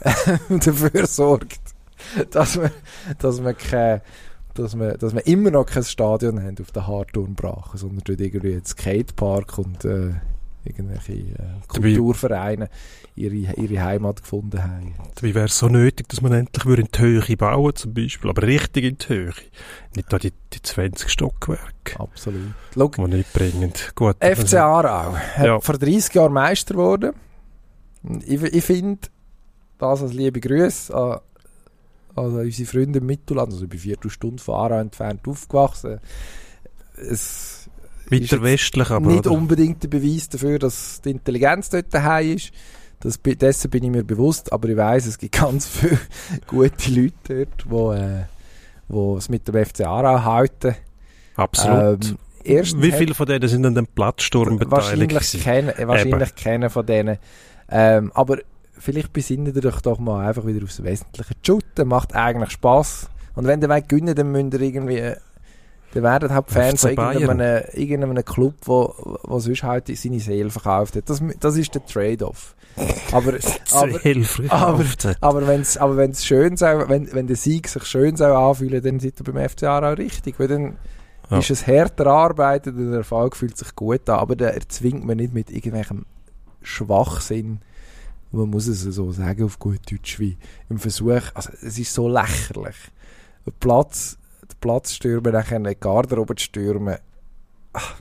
dafür 0.48 1.06
sorgt, 1.06 1.60
dass 2.30 2.56
man, 2.56 2.70
dass 3.18 3.40
man 3.40 3.56
keine 3.56 4.02
dass 4.54 4.78
wir, 4.78 4.98
dass 4.98 5.14
wir 5.14 5.26
immer 5.26 5.50
noch 5.50 5.64
kein 5.64 5.84
Stadion 5.84 6.42
haben 6.42 6.56
auf 6.60 6.72
der 6.72 6.86
Harturnbrache, 6.86 7.78
sondern 7.78 8.02
dort 8.04 8.20
irgendwie 8.20 8.54
ein 8.54 8.64
Skatepark 8.64 9.58
und 9.58 9.84
äh, 9.84 10.10
irgendwelche 10.64 11.12
äh, 11.12 11.36
Kulturvereine 11.68 12.68
ihre, 13.14 13.34
ihre 13.34 13.82
Heimat 13.82 14.22
gefunden 14.22 14.62
haben. 14.62 14.94
Wie 15.20 15.34
wäre 15.34 15.46
es 15.46 15.58
so 15.58 15.68
nötig, 15.68 16.08
dass 16.08 16.20
man 16.20 16.32
endlich 16.32 16.78
in 16.78 16.88
die 16.94 16.98
Höhe 16.98 17.36
bauen 17.36 17.74
zum 17.74 17.94
Beispiel, 17.94 18.30
aber 18.30 18.42
richtig 18.42 18.84
in 18.84 18.98
die 18.98 19.08
Höhe. 19.08 19.32
Nicht 19.94 20.12
da 20.12 20.18
die, 20.18 20.32
die 20.52 20.62
20 20.62 21.10
Stockwerke. 21.10 21.98
Absolut. 21.98 22.54
Die 22.74 23.00
nicht 23.02 23.32
bringen. 23.32 23.72
Gut, 23.94 24.16
FC 24.20 24.54
Aarau 24.54 25.16
ja. 25.42 25.60
vor 25.60 25.78
30 25.78 26.14
Jahren 26.14 26.32
Meister 26.32 26.74
geworden. 26.74 27.12
Ich, 28.24 28.42
ich 28.42 28.64
finde, 28.64 29.08
das 29.78 30.02
als 30.02 30.12
liebe 30.12 30.40
Grüße 30.40 30.94
an 30.94 31.20
also 32.14 32.38
unsere 32.38 32.68
Freunde 32.68 32.98
im 32.98 33.06
Mittelland, 33.06 33.52
also 33.52 33.64
ich 33.64 33.70
bin 33.70 33.78
vier 33.78 33.96
Stunden 34.08 34.38
von 34.38 34.54
Aarau 34.54 34.80
entfernt 34.80 35.26
aufgewachsen. 35.26 36.00
Es 36.96 37.62
Weiter 38.12 38.42
westlich 38.42 38.90
aber, 38.90 39.06
Nicht 39.06 39.26
oder? 39.26 39.32
unbedingt 39.32 39.82
der 39.82 39.88
Beweis 39.88 40.28
dafür, 40.28 40.58
dass 40.58 41.00
die 41.00 41.10
Intelligenz 41.10 41.70
dort 41.70 41.92
daheim 41.92 42.36
ist. 42.36 42.52
Das, 43.00 43.20
dessen 43.20 43.70
bin 43.70 43.84
ich 43.84 43.90
mir 43.90 44.04
bewusst, 44.04 44.52
aber 44.52 44.68
ich 44.68 44.76
weiß, 44.76 45.06
es 45.06 45.18
gibt 45.18 45.34
ganz 45.40 45.66
viele 45.66 45.98
gute 46.46 46.90
Leute 46.90 47.46
dort, 47.66 47.96
die 47.96 48.00
äh, 48.00 48.24
wo 48.88 49.16
es 49.16 49.28
mit 49.28 49.48
dem 49.48 49.64
FC 49.64 49.86
Aarau 49.86 50.22
halten. 50.22 50.74
Absolut. 51.36 52.18
Ähm, 52.44 52.82
Wie 52.82 52.92
viele 52.92 53.14
von 53.14 53.26
denen 53.26 53.48
sind 53.48 53.64
an 53.64 53.74
dem 53.74 53.86
Platzsturm 53.86 54.58
beteiligt? 54.58 55.14
Wahrscheinlich, 55.14 55.44
keine, 55.44 55.88
wahrscheinlich 55.88 56.34
keiner 56.34 56.70
von 56.70 56.84
denen. 56.84 57.18
Ähm, 57.70 58.12
aber 58.14 58.38
vielleicht 58.78 59.12
besinnen 59.12 59.54
ihr 59.54 59.64
euch 59.64 59.80
doch 59.80 59.98
mal 59.98 60.26
einfach 60.26 60.46
wieder 60.46 60.64
aufs 60.64 60.82
Wesentliche. 60.82 61.34
Shooten 61.44 61.88
macht 61.88 62.14
eigentlich 62.14 62.50
Spass. 62.50 63.08
Und 63.34 63.46
wenn 63.46 63.62
ihr 63.62 63.68
wollt 63.68 63.88
gewinnen, 63.88 64.14
dann 64.14 64.32
müsst 64.32 64.54
ihr 64.54 64.60
irgendwie, 64.60 65.14
dann 65.94 66.02
werden 66.02 66.32
halt 66.32 66.50
Fans 66.50 66.80
von 66.80 66.90
irgendeinem, 66.90 67.62
irgendeinem 67.72 68.24
Club, 68.24 68.54
wo, 68.64 69.18
wo 69.24 69.38
sonst 69.38 69.62
halt 69.62 69.96
seine 69.96 70.20
Seele 70.20 70.50
verkauft 70.50 70.96
hat. 70.96 71.08
Das, 71.08 71.22
das 71.40 71.56
ist 71.56 71.74
der 71.74 71.84
Trade-off. 71.84 72.54
Aber, 73.12 73.34
aber, 73.70 74.00
aber, 74.48 74.84
aber 75.20 75.46
wenn 75.46 75.60
es 75.60 75.76
aber 75.76 75.96
wenn's 75.98 76.24
schön 76.24 76.56
soll, 76.56 76.88
wenn, 76.88 77.12
wenn 77.12 77.26
der 77.26 77.36
Sieg 77.36 77.68
sich 77.68 77.84
schön 77.84 78.16
soll 78.16 78.32
anfühlen, 78.32 78.82
dann 78.82 79.00
seid 79.00 79.20
ihr 79.20 79.32
beim 79.32 79.48
FCA 79.48 79.78
auch 79.78 79.98
richtig. 79.98 80.38
Weil 80.40 80.48
dann 80.48 80.78
ja. 81.30 81.38
ist 81.38 81.50
es 81.50 81.66
härter 81.66 82.06
arbeitet 82.06 82.74
und 82.76 82.90
der 82.90 82.98
Erfolg 82.98 83.36
fühlt 83.36 83.56
sich 83.56 83.74
gut 83.76 84.08
an. 84.08 84.18
Aber 84.18 84.36
der 84.36 84.54
erzwingt 84.54 85.04
man 85.04 85.18
nicht 85.18 85.34
mit 85.34 85.50
irgendwelchem 85.50 86.06
Schwachsinn 86.62 87.60
man 88.32 88.50
muss 88.50 88.66
es 88.66 88.82
so 88.82 89.12
sagen 89.12 89.44
auf 89.44 89.58
gut 89.58 89.80
Deutsch, 89.90 90.18
wie 90.18 90.36
im 90.68 90.78
Versuch, 90.78 91.22
also 91.34 91.50
es 91.62 91.78
ist 91.78 91.92
so 91.92 92.08
lächerlich. 92.08 92.76
Ein 93.46 93.52
Platz, 93.60 94.18
den 94.42 94.56
Platz 94.60 94.94
stürmen, 94.94 95.32
nachher 95.32 95.56
eine 95.56 95.74
Garderobe 95.74 96.34
zu 96.36 96.44
stürmen, 96.44 96.96
ach, 97.72 97.96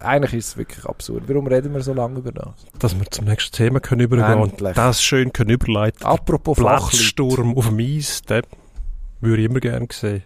eigentlich 0.00 0.34
ist 0.34 0.48
es 0.48 0.56
wirklich 0.56 0.84
absurd. 0.86 1.24
Warum 1.26 1.46
reden 1.46 1.74
wir 1.74 1.82
so 1.82 1.92
lange 1.92 2.20
über 2.20 2.32
das? 2.32 2.54
Dass 2.78 2.98
wir 2.98 3.06
zum 3.10 3.26
nächsten 3.26 3.54
Thema 3.54 3.80
können 3.80 4.02
übergehen 4.02 4.38
und 4.38 4.60
das 4.60 5.02
schön 5.02 5.32
können 5.32 5.50
überleiten. 5.50 6.04
Apropos 6.04 6.56
Platzsturm 6.56 7.56
auf 7.56 7.68
dem 7.68 7.78
Eis, 7.78 8.22
den 8.22 8.42
würde 9.20 9.42
ich 9.42 9.50
immer 9.50 9.60
gerne 9.60 9.88
sehen. 9.90 10.22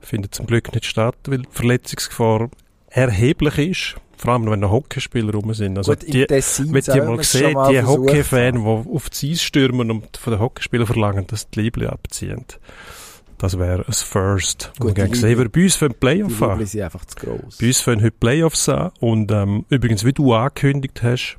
Findet 0.00 0.34
zum 0.34 0.46
Glück 0.46 0.74
nicht 0.74 0.86
statt, 0.86 1.16
weil 1.26 1.42
die 1.42 1.48
Verletzungsgefahr 1.50 2.50
erheblich 2.88 3.58
ist 3.58 4.00
vor 4.20 4.34
allem 4.34 4.50
wenn 4.50 4.60
noch 4.60 4.70
Hockeyspieler 4.70 5.32
rum 5.32 5.54
sind. 5.54 5.78
Also 5.78 5.92
Gut, 5.92 6.06
die, 6.06 6.26
mit 6.66 6.88
ihr 6.88 7.04
mal 7.04 7.16
gesehen, 7.16 7.56
die 7.70 7.82
Hockey-Fans, 7.82 8.58
die 8.58 8.94
auf 8.94 9.10
die 9.10 9.32
Eis 9.32 9.42
stürmen 9.42 9.90
und 9.90 10.16
von 10.16 10.32
den 10.32 10.40
Hockeyspielern 10.40 10.86
verlangen, 10.86 11.26
dass 11.26 11.48
die 11.48 11.62
Liebling 11.62 11.88
abziehen. 11.88 12.44
Das 13.38 13.58
wäre 13.58 13.86
ein 13.86 13.92
First. 13.92 14.72
Gut, 14.78 14.94
wir 14.94 15.08
gesehen, 15.08 15.38
wir 15.38 15.48
bei 15.48 15.62
uns 15.62 15.76
für 15.76 15.88
Playoff 15.88 16.42
an. 16.42 16.58
Die 16.58 16.66
sind 16.66 16.82
einfach 16.82 17.06
zu 17.06 17.16
gross. 17.16 17.56
Bei 17.58 17.68
uns 17.68 17.80
fangen 17.80 18.02
heute 18.02 18.10
Playoffs 18.10 18.68
an 18.68 18.90
und 19.00 19.32
ähm, 19.32 19.64
übrigens, 19.70 20.04
wie 20.04 20.12
du 20.12 20.34
angekündigt 20.34 21.02
hast, 21.02 21.38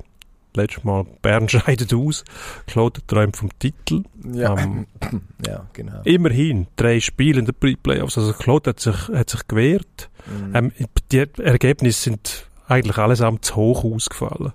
letztes 0.54 0.82
Mal 0.82 1.06
Bern 1.22 1.48
scheidet 1.48 1.94
aus, 1.94 2.24
Claude 2.66 3.00
träumt 3.06 3.36
vom 3.36 3.56
Titel. 3.60 4.02
Ja, 4.32 4.58
ähm, 4.58 4.88
ja 5.46 5.68
genau. 5.72 6.00
Immerhin 6.02 6.66
drei 6.74 6.98
Spiele 6.98 7.38
in 7.38 7.46
den 7.46 7.76
Playoffs, 7.80 8.18
also 8.18 8.32
Claude 8.32 8.70
hat 8.70 8.80
sich, 8.80 9.08
hat 9.08 9.30
sich 9.30 9.46
gewehrt. 9.46 10.10
Mhm. 10.26 10.56
Ähm, 10.56 10.72
die 11.12 11.18
Ergebnisse 11.18 12.02
sind 12.02 12.48
eigentlich 12.68 12.98
allesamt 12.98 13.44
zu 13.44 13.56
hoch 13.56 13.84
ausgefallen. 13.84 14.52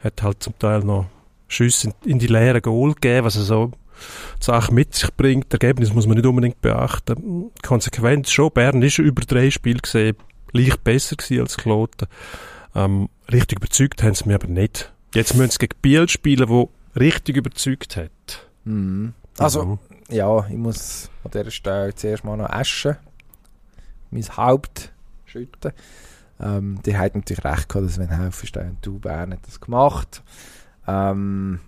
Hat 0.00 0.22
halt 0.22 0.42
zum 0.42 0.58
Teil 0.58 0.80
noch 0.80 1.06
Schüsse 1.48 1.88
in, 2.04 2.10
in 2.10 2.18
die 2.18 2.26
leeren 2.26 2.62
Goal 2.62 2.94
gegeben, 2.94 3.26
was 3.26 3.36
er 3.36 3.42
so 3.42 3.72
die 4.40 4.44
Sache 4.44 4.72
mit 4.72 4.94
sich 4.94 5.12
bringt. 5.16 5.52
Ergebnis 5.52 5.92
muss 5.92 6.06
man 6.06 6.16
nicht 6.16 6.26
unbedingt 6.26 6.60
beachten. 6.60 7.50
Konsequenz 7.62 8.30
schon, 8.30 8.52
Bern 8.52 8.82
ist 8.82 8.98
über 8.98 9.22
drei 9.22 9.50
Spiele 9.50 9.80
gesehen 9.80 10.16
leicht 10.52 10.84
besser 10.84 11.16
gewesen 11.16 11.42
als 11.42 11.56
Kloten. 11.56 12.08
Ähm, 12.74 13.08
richtig 13.30 13.58
überzeugt 13.58 14.02
haben 14.02 14.14
sie 14.14 14.26
mich 14.26 14.34
aber 14.34 14.48
nicht. 14.48 14.92
Jetzt 15.14 15.34
müssen 15.34 15.50
sie 15.50 15.58
gegen 15.58 15.80
Biel 15.80 16.08
spielen, 16.08 16.48
wo 16.48 16.70
richtig 16.98 17.36
überzeugt 17.36 17.96
hat. 17.96 18.48
Mhm. 18.64 19.14
Also, 19.38 19.78
ja, 20.08 20.46
ich 20.48 20.56
muss 20.56 21.10
an 21.24 21.30
dieser 21.30 21.50
Stelle 21.50 21.94
zuerst 21.94 22.24
mal 22.24 22.36
noch 22.36 22.50
Asche, 22.50 22.98
mein 24.10 24.28
Haupt 24.36 24.92
schütten. 25.26 25.72
Ähm, 26.40 26.80
die 26.84 26.96
hat 26.96 27.14
natürlich 27.14 27.44
recht 27.44 27.68
gehabt, 27.68 27.86
dass 27.86 27.98
wenn 27.98 28.08
Helfenstein 28.08 28.70
und 28.70 28.86
du 28.86 28.98
Bern 28.98 29.36
das 29.44 29.60
gemacht. 29.60 30.22
Ähm, 30.86 31.60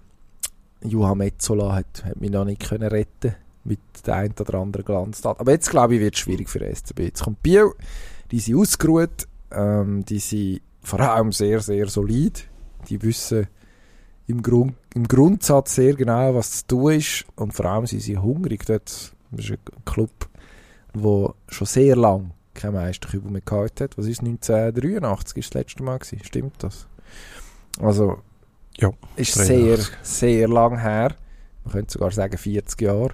Juha 0.83 1.15
Metzola 1.15 1.75
hat, 1.75 2.05
hat 2.05 2.21
mich 2.21 2.31
noch 2.31 2.45
nicht 2.45 2.69
können 2.69 2.89
retten 2.89 3.35
mit 3.65 3.81
der 4.07 4.17
einen 4.17 4.35
oder 4.39 4.55
anderen 4.59 4.85
Glanztat. 4.85 5.41
Aber 5.41 5.53
jetzt 5.53 5.71
glaube 5.71 5.95
ich, 5.95 6.01
wird 6.01 6.15
es 6.15 6.21
schwierig 6.21 6.49
für 6.49 6.61
den 6.61 6.75
SCB. 6.75 7.01
Jetzt 7.01 7.23
kommt 7.23 7.43
Biel, 7.43 7.73
die 8.31 8.41
sind 8.41 8.57
ausgeruht, 8.57 9.27
ähm, 9.51 10.05
die 10.05 10.19
sind 10.19 10.63
vor 10.83 11.01
allem 11.01 11.33
sehr, 11.33 11.61
sehr 11.61 11.89
solid. 11.89 12.49
Die 12.89 13.03
wissen 13.03 13.47
im, 14.27 14.43
Grund, 14.43 14.75
im 14.95 15.07
Grundsatz 15.07 15.75
sehr 15.75 15.95
genau, 15.95 16.35
was 16.35 16.61
zu 16.61 16.67
tun 16.69 16.93
ist 16.93 17.27
und 17.37 17.53
vor 17.53 17.67
allem 17.67 17.87
sind 17.87 18.01
sie 18.01 18.17
hungrig. 18.17 18.65
Dort, 18.65 19.13
das 19.31 19.45
ist 19.45 19.51
ein 19.51 19.85
Club, 19.85 20.29
der 20.95 21.35
schon 21.49 21.67
sehr 21.67 21.97
lang 21.97 22.31
kein 22.55 22.75
Meisterkübel 22.75 23.31
mehr 23.31 23.43
gehabt 23.43 23.81
hat. 23.81 23.97
Was 23.99 24.07
ist 24.07 24.21
1983 24.21 25.37
ist 25.39 25.55
das 25.55 25.61
letzte 25.61 25.83
Mal 25.83 25.99
gewesen? 25.99 26.25
Stimmt 26.25 26.63
das? 26.63 26.87
Also 27.81 28.19
Ja, 28.79 28.91
ist 29.17 29.35
sehr, 29.35 29.77
83. 29.77 29.97
sehr 30.03 30.49
lang 30.49 30.79
her. 30.79 31.15
Man 31.65 31.73
könnte 31.73 31.93
sogar 31.93 32.11
sagen 32.11 32.37
40 32.37 32.81
Jahre, 32.81 33.13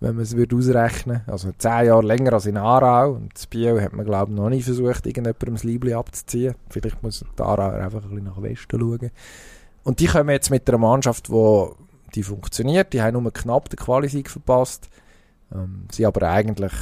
wenn 0.00 0.14
man 0.14 0.22
es 0.22 0.36
würde 0.36 0.56
ausrechnen 0.56 1.22
Also 1.26 1.52
10 1.56 1.86
Jahre 1.86 2.02
länger 2.02 2.34
als 2.34 2.46
in 2.46 2.56
Aarau. 2.56 3.12
Und 3.12 3.32
in 3.42 3.50
Biel 3.50 3.80
hat 3.80 3.92
man, 3.92 4.04
glaube 4.04 4.32
ich, 4.32 4.36
noch 4.36 4.50
nie 4.50 4.62
versucht, 4.62 5.06
irgendjemandem 5.06 5.54
das 5.54 5.64
Liebling 5.64 5.94
abzuziehen. 5.94 6.54
Vielleicht 6.70 7.02
muss 7.02 7.24
die 7.38 7.42
Aarau 7.42 7.70
einfach 7.70 8.02
ein 8.02 8.10
bisschen 8.10 8.24
nach 8.24 8.42
Westen 8.42 8.80
schauen. 8.80 9.10
Und 9.84 10.00
die 10.00 10.06
kommen 10.06 10.30
jetzt 10.30 10.50
mit 10.50 10.68
einer 10.68 10.78
Mannschaft, 10.78 11.28
die, 11.28 11.66
die 12.14 12.22
funktioniert. 12.22 12.92
Die 12.92 13.00
haben 13.00 13.22
nur 13.22 13.32
knapp 13.32 13.68
den 13.68 13.78
Qualisieg 13.78 14.28
verpasst. 14.28 14.88
Ähm, 15.54 15.86
sie 15.92 16.04
aber 16.04 16.28
eigentlich, 16.28 16.72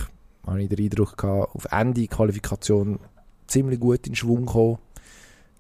habe 0.47 0.63
ich 0.63 0.69
den 0.69 0.85
Eindruck 0.85 1.17
gehabt, 1.17 1.55
auf 1.55 1.67
Ende 1.71 2.07
Qualifikation 2.07 2.99
ziemlich 3.47 3.81
gut 3.81 4.07
in 4.07 4.15
Schwung 4.15 4.47
gekommen. 4.47 4.79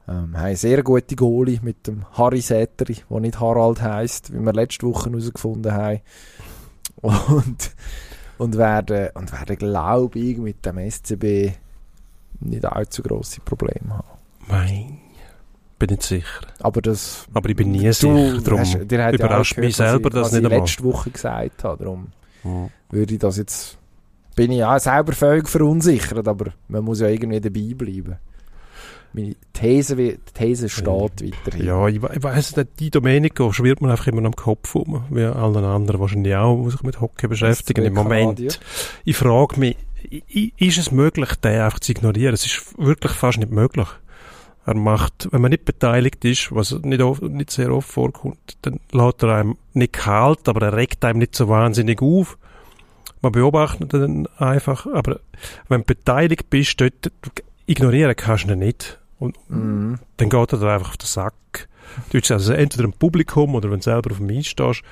Ähm, 0.07 0.37
haben 0.39 0.55
sehr 0.57 0.83
gute 0.83 1.17
Goalie 1.17 1.61
mit 1.63 1.87
dem 1.87 2.05
Harry 2.13 2.41
Säteri, 2.43 2.99
der 3.09 3.21
nicht 3.21 3.41
Harald 3.41 3.81
heisst, 3.81 4.33
wie 4.35 4.39
wir 4.41 4.53
letzte 4.53 4.87
Woche 4.87 5.09
herausgefunden 5.11 5.73
haben. 5.73 6.01
Und, 7.01 7.73
und 8.39 8.57
werden, 8.57 9.09
und 9.15 9.33
werden 9.33 9.57
glaube 9.57 10.19
ich, 10.19 10.39
mit 10.39 10.65
dem 10.67 10.79
SCB 10.91 11.53
nicht 12.41 12.65
allzu 12.65 13.03
grosse 13.03 13.41
Probleme 13.41 13.91
haben. 13.95 14.05
Mein. 14.49 14.99
Bin 15.79 15.91
nicht 15.91 16.03
sicher. 16.03 16.47
Aber 16.61 16.81
das... 16.83 17.27
Aber 17.35 17.49
ich 17.49 17.57
bin 17.57 17.73
nie 17.73 17.83
du, 17.85 17.93
sicher. 17.93 18.41
Darum 18.43 18.61
hast- 18.61 18.75
hat 18.75 18.93
ja 18.93 19.11
überrascht 19.11 19.55
auch 19.55 19.61
mich 19.63 19.77
gehört, 19.77 19.91
selber 20.03 20.09
ich, 20.09 20.15
das 20.15 20.33
nicht 20.33 20.41
ich 20.41 20.45
einmal. 20.47 20.61
letzte 20.61 20.85
Woche 20.85 21.11
gesagt 21.11 21.65
habe. 21.65 21.83
Darum 21.85 22.09
Mhm. 22.45 22.69
würde 22.91 23.15
ich 23.15 23.19
das 23.21 23.39
jetzt... 23.39 23.79
Bin 24.35 24.51
ich 24.51 24.59
ja 24.59 24.79
selber 24.79 25.13
völlig 25.13 25.49
verunsichert, 25.49 26.27
aber 26.27 26.53
man 26.69 26.85
muss 26.85 27.01
ja 27.01 27.09
irgendwie 27.09 27.41
dabei 27.41 27.75
bleiben. 27.75 28.17
Meine 29.13 29.37
These, 29.53 29.95
die 29.95 30.19
These 30.35 30.69
steht 30.69 30.87
weiterhin. 30.89 31.67
Ja, 31.67 31.87
ich, 31.87 32.03
ich 32.03 32.23
weiss 32.23 32.57
nicht, 32.57 32.81
die 32.81 32.91
Domenico 32.91 33.53
schwirrt 33.53 33.81
man 33.81 33.93
einfach 33.93 34.09
immer 34.09 34.25
am 34.25 34.35
Kopf 34.35 34.75
um, 34.75 35.05
wie 35.09 35.23
allen 35.23 35.65
anderen 35.65 36.01
wahrscheinlich 36.01 36.35
auch, 36.35 36.65
die 36.65 36.71
sich 36.71 36.83
mit 36.83 37.01
Hockey 37.01 37.29
beschäftigen. 37.29 37.85
Im 37.85 37.95
Moment, 37.95 38.39
Kanadier. 38.39 38.53
ich 39.05 39.17
frage 39.17 39.61
mich, 39.61 39.77
ist 40.59 40.79
es 40.79 40.91
möglich, 40.91 41.37
den 41.37 41.61
einfach 41.61 41.79
zu 41.79 41.93
ignorieren? 41.93 42.35
Es 42.35 42.45
ist 42.45 42.77
wirklich 42.77 43.13
fast 43.13 43.39
nicht 43.39 43.53
möglich. 43.53 43.89
Er 44.67 44.75
macht, 44.75 45.29
wenn 45.31 45.43
man 45.43 45.51
nicht 45.51 45.65
beteiligt 45.65 46.25
ist, 46.25 46.51
was 46.51 46.73
nicht, 46.83 47.03
oft, 47.03 47.23
nicht 47.23 47.51
sehr 47.51 47.71
oft 47.71 47.89
vorkommt, 47.89 48.57
dann 48.63 48.81
lässt 48.93 49.23
er 49.23 49.37
einem 49.37 49.57
nicht 49.75 49.93
kalt, 49.93 50.49
aber 50.49 50.67
er 50.67 50.77
regt 50.77 51.05
einem 51.05 51.19
nicht 51.19 51.37
so 51.37 51.49
wahnsinnig 51.49 52.01
auf. 52.01 52.39
Man 53.25 53.33
beobachtet 53.33 53.93
dann 53.93 54.29
einfach, 54.39 54.87
aber 54.87 55.19
wenn 55.69 55.81
du 55.81 55.87
beteiligt 55.87 56.49
bist, 56.51 56.81
dort, 56.81 57.11
ignorieren 57.67 58.15
kannst 58.17 58.45
du 58.49 58.53
ihn 58.53 58.59
nicht. 58.61 58.99
Und 59.19 59.37
Mhm. 59.49 59.99
dann 60.19 60.29
geht 60.29 60.53
er 60.53 60.59
da 60.59 60.75
einfach 60.75 60.91
auf 60.91 60.97
den 60.97 61.07
Sack. 61.07 61.35
Du 62.11 62.19
also 62.33 62.53
entweder 62.53 62.85
im 62.85 62.93
Publikum 62.93 63.55
oder 63.55 63.71
wenn 63.71 63.79
du 63.79 63.85
selber 63.85 64.11
auf 64.11 64.19
dem 64.19 64.29
Eis 64.31 64.47
stehst, 64.47 64.83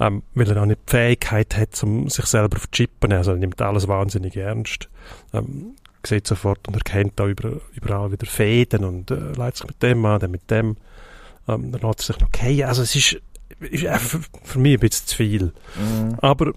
ähm, 0.00 0.22
weil 0.34 0.50
er 0.50 0.62
auch 0.62 0.66
nicht 0.66 0.80
die 0.86 0.90
Fähigkeit 0.90 1.56
hat, 1.56 1.82
um 1.82 2.08
sich 2.08 2.26
selber 2.26 2.58
zu 2.58 2.68
chippen. 2.70 3.12
Also 3.12 3.32
er 3.32 3.36
nimmt 3.36 3.60
alles 3.62 3.86
wahnsinnig 3.88 4.36
ernst. 4.36 4.88
Ähm, 5.32 5.74
sieht 6.06 6.26
sofort 6.26 6.66
und 6.68 6.74
erkennt 6.74 7.12
da 7.16 7.26
über, 7.26 7.60
überall 7.74 8.12
wieder 8.12 8.26
Fäden 8.26 8.84
und 8.84 9.10
äh, 9.10 9.32
leitet 9.36 9.56
sich 9.58 9.66
mit 9.66 9.82
dem 9.82 10.04
an, 10.04 10.20
dann 10.20 10.30
mit 10.30 10.50
dem. 10.50 10.76
Ähm, 11.48 11.72
dann 11.72 11.80
lässt 11.80 12.00
er 12.00 12.14
sich 12.14 12.20
noch 12.20 12.28
fallen. 12.36 12.62
Also 12.64 12.82
es 12.82 12.94
ist, 12.94 13.20
ist 13.60 13.86
für, 14.02 14.20
für 14.42 14.58
mich 14.58 14.74
ein 14.74 14.80
bisschen 14.80 15.06
zu 15.06 15.16
viel. 15.16 15.52
Mhm. 15.76 16.14
Aber 16.18 16.52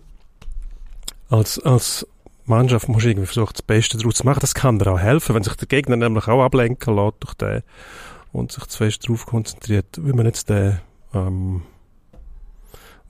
als, 1.30 1.60
als 1.60 2.08
Mannschaft 2.46 2.88
musst 2.88 3.06
du 3.06 3.10
irgendwie 3.10 3.26
versuchen, 3.26 3.54
das 3.54 3.62
Beste 3.62 3.98
daraus 3.98 4.16
zu 4.16 4.26
machen. 4.26 4.40
Das 4.40 4.54
kann 4.54 4.80
dir 4.80 4.92
auch 4.92 5.00
helfen, 5.00 5.36
wenn 5.36 5.44
sich 5.44 5.56
der 5.56 5.68
Gegner 5.68 5.98
nämlich 5.98 6.28
auch 6.28 6.44
ablenken 6.44 6.96
lässt 6.96 7.16
durch 7.20 7.34
den 7.36 7.64
und 8.32 8.52
sich 8.52 8.66
zu 8.66 8.78
fest 8.78 9.04
darauf 9.04 9.26
konzentriert, 9.26 9.86
wie 9.98 10.14
man 10.14 10.26
jetzt 10.26 10.50
den 10.50 10.80
ähm, 11.14 11.64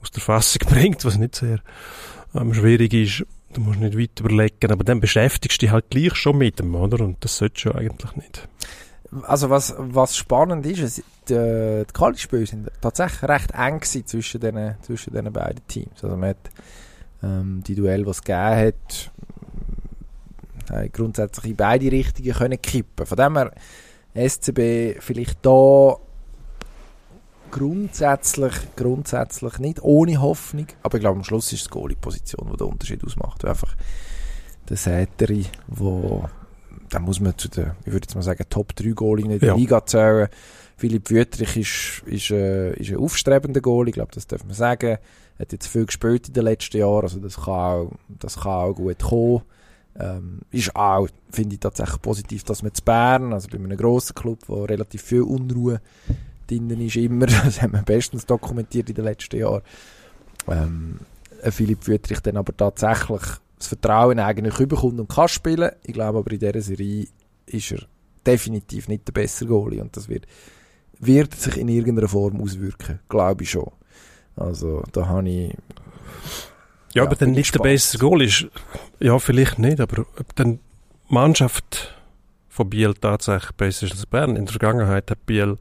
aus 0.02 0.10
der 0.10 0.22
Fassung 0.22 0.62
bringt, 0.68 1.04
was 1.04 1.18
nicht 1.18 1.36
sehr 1.36 1.60
ähm, 2.34 2.54
schwierig 2.54 2.92
ist. 2.94 3.24
Du 3.52 3.60
musst 3.60 3.80
nicht 3.80 3.98
weit 3.98 4.20
überlegen, 4.20 4.72
aber 4.72 4.84
dann 4.84 5.00
beschäftigst 5.00 5.62
du 5.62 5.66
dich 5.66 5.72
halt 5.72 5.88
gleich 5.90 6.14
schon 6.16 6.36
mit 6.36 6.58
dem, 6.58 6.74
oder? 6.74 7.02
Und 7.02 7.24
das 7.24 7.38
solltest 7.38 7.64
du 7.64 7.72
eigentlich 7.72 8.14
nicht. 8.16 8.48
Also 9.22 9.48
was, 9.48 9.74
was 9.78 10.16
spannend 10.16 10.66
ist, 10.66 10.80
es, 10.80 11.02
die, 11.28 11.84
die 11.88 11.92
Quali-Spiele 11.92 12.46
sind 12.46 12.70
tatsächlich 12.82 13.22
recht 13.22 13.52
eng 13.52 13.80
zwischen 13.82 14.40
diesen 14.40 14.74
zwischen 14.82 15.14
den 15.14 15.32
beiden 15.32 15.66
Teams. 15.66 16.04
Also 16.04 16.16
man 16.16 16.30
hat 16.30 16.50
ähm, 17.22 17.62
die 17.66 17.74
Duell, 17.74 18.04
die 18.04 18.10
es 18.10 18.22
gegeben 18.22 18.56
hat, 18.68 19.10
äh, 20.70 20.88
grundsätzlich 20.88 21.52
in 21.52 21.56
beide 21.56 21.90
Richtungen 21.90 22.32
können 22.32 22.60
kippen. 22.62 23.06
Von 23.06 23.16
dem 23.16 23.36
her 23.36 23.52
SCB 24.14 25.00
vielleicht 25.00 25.44
da 25.44 25.96
grundsätzlich, 27.50 28.54
grundsätzlich 28.76 29.58
nicht 29.58 29.82
ohne 29.82 30.20
Hoffnung, 30.20 30.66
aber 30.82 30.98
ich 30.98 31.00
glaube 31.00 31.18
am 31.18 31.24
Schluss 31.24 31.52
ist 31.52 31.60
es 31.60 31.64
die 31.64 31.70
Goalie-Position, 31.70 32.48
die 32.52 32.56
den 32.56 32.66
Unterschied 32.66 33.02
ausmacht. 33.04 33.44
Einfach 33.44 33.74
der 34.68 34.76
Säteri, 34.76 35.46
wo 35.66 36.28
da 36.90 36.98
muss 37.00 37.20
man 37.20 37.36
zu 37.36 37.48
den, 37.48 37.72
ich 37.84 37.92
würde 37.92 38.06
jetzt 38.06 38.14
mal 38.14 38.22
sagen, 38.22 38.44
Top 38.48 38.74
3 38.74 38.90
Goalie 38.90 39.24
in 39.24 39.38
der 39.38 39.48
Ja. 39.48 39.54
Liga 39.54 39.84
zählen. 39.84 40.28
Philipp 40.76 41.10
Wüttrich 41.10 41.56
ist, 41.56 42.02
ist, 42.06 42.30
äh, 42.30 42.72
ist 42.74 42.90
ein 42.90 42.98
aufstrebender 42.98 43.60
Goalie, 43.60 43.90
ich 43.90 43.94
glaube, 43.94 44.12
das 44.14 44.26
darf 44.26 44.44
man 44.44 44.54
sagen. 44.54 44.98
Hat 45.38 45.52
jetzt 45.52 45.68
viel 45.68 45.86
gespielt 45.86 46.28
in 46.28 46.34
den 46.34 46.44
letzten 46.44 46.78
Jahren, 46.78 47.02
also 47.02 47.20
das 47.20 47.36
kann 47.36 47.54
auch, 47.54 47.92
das 48.08 48.40
kann 48.40 48.52
auch 48.52 48.74
gut 48.74 48.98
kommen. 48.98 49.42
Ähm, 50.00 50.40
ist 50.50 50.74
auch, 50.76 51.08
finde 51.30 51.54
ich 51.54 51.60
tatsächlich 51.60 52.00
positiv, 52.00 52.44
dass 52.44 52.62
man 52.62 52.72
zu 52.72 52.82
Bern, 52.84 53.32
also 53.32 53.48
bei 53.48 53.56
einem 53.56 53.76
grossen 53.76 54.14
Club, 54.14 54.38
wo 54.46 54.64
relativ 54.64 55.02
viel 55.02 55.22
Unruhe 55.22 55.80
drinnen 56.46 56.80
ist, 56.80 56.96
immer, 56.96 57.26
das 57.44 57.60
haben 57.62 57.72
wir 57.72 57.82
bestens 57.82 58.26
dokumentiert 58.26 58.88
in 58.88 58.94
den 58.94 59.04
letzten 59.04 59.38
Jahren, 59.38 59.62
ähm, 60.48 61.00
ein 61.42 61.52
Philipp 61.52 61.86
Wüttrich 61.86 62.20
dann 62.20 62.36
aber 62.36 62.56
tatsächlich 62.56 63.22
das 63.58 63.68
Vertrauen 63.68 64.18
eigentlich 64.18 64.68
bekommt 64.68 65.00
und 65.00 65.08
kann 65.08 65.28
spielen. 65.28 65.72
Ich 65.82 65.94
glaube 65.94 66.18
aber 66.18 66.30
in 66.30 66.38
dieser 66.38 66.62
Serie 66.62 67.06
ist 67.46 67.72
er 67.72 67.80
definitiv 68.26 68.88
nicht 68.88 69.06
der 69.08 69.12
bessere 69.12 69.48
Goalie 69.48 69.80
und 69.80 69.96
das 69.96 70.08
wird, 70.08 70.26
wird 70.98 71.34
sich 71.34 71.56
in 71.56 71.68
irgendeiner 71.68 72.08
Form 72.08 72.40
auswirken, 72.40 73.00
glaube 73.08 73.44
ich 73.44 73.50
schon. 73.50 73.70
Also 74.38 74.82
da 74.92 75.06
habe 75.06 75.28
ich 75.28 75.48
Ja, 76.94 77.02
Ja, 77.02 77.02
aber 77.04 77.16
dann 77.16 77.32
nicht 77.32 77.54
der 77.54 77.60
beste 77.60 77.98
Goal 77.98 78.22
ist, 78.22 78.46
ja, 79.00 79.18
vielleicht 79.18 79.58
nicht, 79.58 79.80
aber 79.80 80.02
ob 80.18 80.36
dann 80.36 80.58
die 81.08 81.14
Mannschaft 81.14 81.94
von 82.48 82.70
Biel 82.70 82.94
tatsächlich 82.94 83.52
besser 83.52 83.86
ist 83.86 83.92
als 83.92 84.06
Bern. 84.06 84.36
In 84.36 84.46
der 84.46 84.52
Vergangenheit 84.52 85.10
hat 85.10 85.26
Biel 85.26 85.58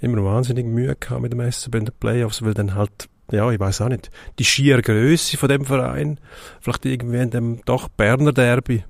immer 0.00 0.24
wahnsinnig 0.24 0.66
Mühe 0.66 0.96
gehabt 0.98 1.22
mit 1.22 1.32
dem 1.32 1.40
SCB 1.40 1.76
in 1.76 1.84
den 1.86 1.94
Playoffs, 1.98 2.42
weil 2.42 2.54
dann 2.54 2.74
halt, 2.74 3.08
ja, 3.30 3.50
ich 3.50 3.60
weiß 3.60 3.80
auch 3.82 3.88
nicht, 3.88 4.10
die 4.38 4.44
schiere 4.44 4.82
Größe 4.82 5.36
von 5.36 5.48
dem 5.48 5.64
Verein, 5.64 6.18
vielleicht 6.60 6.84
irgendwie 6.84 7.20
in 7.20 7.30
dem 7.30 7.64
doch 7.64 7.88
Berner 7.88 8.32
Derby, 8.32 8.84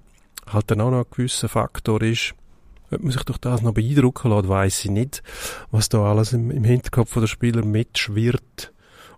halt 0.51 0.71
dann 0.71 0.81
auch 0.81 0.91
noch 0.91 1.05
ein 1.05 1.11
gewisser 1.11 1.49
Faktor 1.49 2.01
ist. 2.03 2.35
Ob 2.91 3.03
man 3.03 3.13
sich 3.13 3.23
durch 3.25 3.39
das 3.39 3.63
noch 3.63 3.75
beeindrucken 3.75 4.31
lässt, 4.31 4.49
weiss 4.49 4.85
ich 4.85 4.91
nicht, 4.91 5.23
was 5.71 5.89
da 5.89 6.03
alles 6.05 6.33
im, 6.33 6.51
im 6.51 6.65
Hinterkopf 6.65 7.15
der 7.15 7.27
Spieler 7.27 7.65
mitschwirrt 7.65 8.73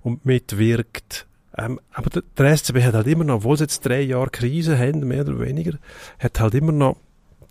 und 0.04 0.24
mitwirkt. 0.24 1.26
Ähm, 1.56 1.80
aber 1.92 2.10
der, 2.10 2.22
der 2.36 2.56
SCB 2.56 2.82
hat 2.82 2.94
halt 2.94 3.06
immer 3.08 3.24
noch, 3.24 3.36
obwohl 3.36 3.56
sie 3.56 3.64
jetzt 3.64 3.84
drei 3.84 4.02
Jahre 4.02 4.30
Krise 4.30 4.78
haben, 4.78 5.00
mehr 5.00 5.22
oder 5.22 5.40
weniger, 5.40 5.78
hat 6.18 6.38
halt 6.38 6.54
immer 6.54 6.72
noch 6.72 6.96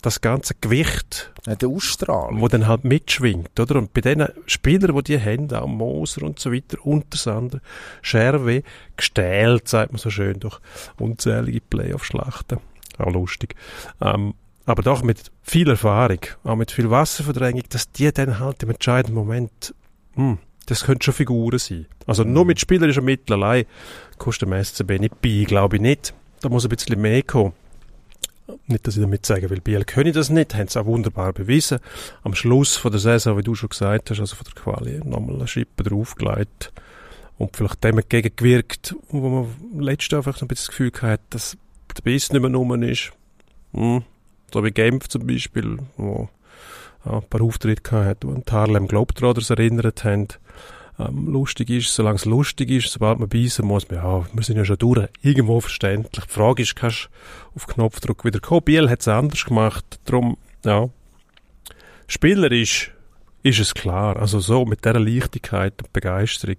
das 0.01 0.20
ganze 0.22 0.54
Gewicht, 0.60 1.34
äh, 1.47 1.56
der 1.56 1.70
Ausstrahlung. 1.70 2.41
wo 2.41 2.47
dann 2.47 2.68
halt 2.68 2.84
mitschwingt, 2.84 3.58
oder? 3.60 3.78
Und 3.78 3.93
bei 3.93 4.01
den 4.01 4.28
Spielern, 4.45 4.95
die 4.97 5.04
die 5.04 5.22
haben, 5.22 5.51
auch 5.51 5.68
Moser 5.68 6.24
und 6.24 6.39
so 6.39 6.51
weiter, 6.51 6.86
Untersander, 6.86 7.60
Scherwe, 8.01 8.64
gestählt, 8.97 9.68
sagt 9.68 9.93
man 9.93 9.99
so 9.99 10.10
schön, 10.10 10.39
durch 10.39 10.60
unzählige 10.99 11.62
Playoff-Schlachten. 11.62 12.60
Auch 12.97 13.12
lustig. 13.12 13.56
Ähm, 14.01 14.34
aber 14.66 14.84
doch 14.84 15.04
mit 15.04 15.32
viel 15.41 15.70
Erfahrung, 15.70 16.20
auch 16.43 16.56
mit 16.56 16.72
viel 16.72 16.89
Wasserverdrängung, 16.89 17.64
dass 17.70 17.91
die 17.91 18.12
dann 18.12 18.39
halt 18.39 18.64
im 18.64 18.70
entscheidenden 18.70 19.16
Moment, 19.16 19.74
hm, 20.16 20.38
das 20.66 20.86
könnte 20.86 21.05
schon 21.05 21.14
Figuren 21.14 21.59
sein. 21.59 21.86
Also 22.05 22.24
nur 22.24 22.45
mit 22.45 22.59
spielerischen 22.59 23.05
Mitteln 23.05 23.41
allein 23.41 23.66
kostet 24.18 24.49
dem 24.49 24.64
SCB 24.64 24.99
nicht 24.99 25.22
bei, 25.22 25.43
glaube 25.47 25.78
ich 25.78 25.82
nicht. 25.82 26.14
Da 26.41 26.49
muss 26.49 26.66
ein 26.66 26.70
bisschen 26.70 26.99
mehr 27.01 27.24
kommen. 27.24 27.53
Nicht, 28.68 28.86
dass 28.86 28.95
ich 28.95 29.01
damit 29.01 29.26
sage, 29.26 29.49
weil 29.49 29.61
Biel 29.61 29.86
können 29.86 30.14
das 30.14 30.30
nicht, 30.30 30.53
haben 30.55 30.68
sie 30.68 30.80
auch 30.80 30.86
wunderbar 30.86 31.32
bewiesen. 31.32 31.80
Am 32.24 32.36
Schluss 32.36 32.76
von 32.76 32.91
der 32.91 32.99
Saison, 32.99 33.38
wie 33.38 33.43
du 33.43 33.55
schon 33.55 33.70
gesagt 33.70 34.09
hast, 34.09 34.20
also 34.20 34.36
von 34.36 34.45
der 34.45 34.61
Quali, 34.61 35.01
nochmal 35.03 35.36
eine 35.36 35.47
Schippe 35.47 35.84
draufgelegt 35.84 36.74
und 37.38 37.55
vielleicht 37.55 37.84
dem 37.84 37.99
entgegengewirkt, 37.99 38.95
wo 39.09 39.30
man 39.30 39.82
letztes 39.82 40.18
einfach 40.18 40.38
so 40.38 40.45
ein 40.45 40.49
bisschen 40.49 40.68
das 40.68 40.78
Gefühl 40.78 40.91
hatte, 41.01 41.24
dass 41.30 41.57
der 41.95 42.01
Biss 42.03 42.32
nicht 42.32 42.41
mehr 42.41 42.53
rum 42.53 42.84
ist. 42.84 43.11
Hm. 43.74 44.03
So 44.53 44.64
wie 44.64 44.72
Genf 44.72 45.07
zum 45.07 45.26
Beispiel, 45.26 45.78
wo 45.97 46.30
ein 47.05 47.24
paar 47.24 47.41
Auftritte 47.41 47.95
an 47.97 48.16
die 48.22 48.51
Harlem 48.51 48.88
Globetrotters 48.88 49.49
erinnert 49.49 50.03
haben. 50.03 50.28
Ähm, 51.00 51.28
lustig 51.28 51.70
ist, 51.72 51.94
solange 51.94 52.18
es 52.18 52.26
lustig 52.26 52.70
ist, 52.70 52.91
sobald 52.91 53.20
man 53.20 53.28
beißen 53.30 53.66
muss, 53.66 53.89
man, 53.89 53.98
ja, 54.00 54.26
wir 54.32 54.44
sind 54.44 54.58
ja 54.58 54.66
schon 54.66 54.78
durch, 54.78 55.08
irgendwo 55.22 55.60
verständlich. 55.60 56.26
Die 56.26 56.32
Frage 56.32 56.62
ist, 56.62 56.76
kannst 56.76 57.10
du 57.10 57.56
auf 57.56 57.68
Knopfdruck 57.68 58.24
wieder 58.26 58.39
kommen? 58.39 58.62
Biel 58.64 58.89
hat 58.89 59.02
es 59.02 59.08
anders 59.08 59.44
gemacht, 59.46 60.00
darum, 60.06 60.38
ja, 60.64 60.89
spielerisch 62.08 62.91
ist 63.41 63.60
es 63.60 63.74
klar, 63.74 64.18
also 64.18 64.39
so 64.39 64.66
mit 64.66 64.86
dieser 64.86 65.00
Leichtigkeit 65.00 65.74
und 65.82 65.91
Begeisterung 65.94 66.58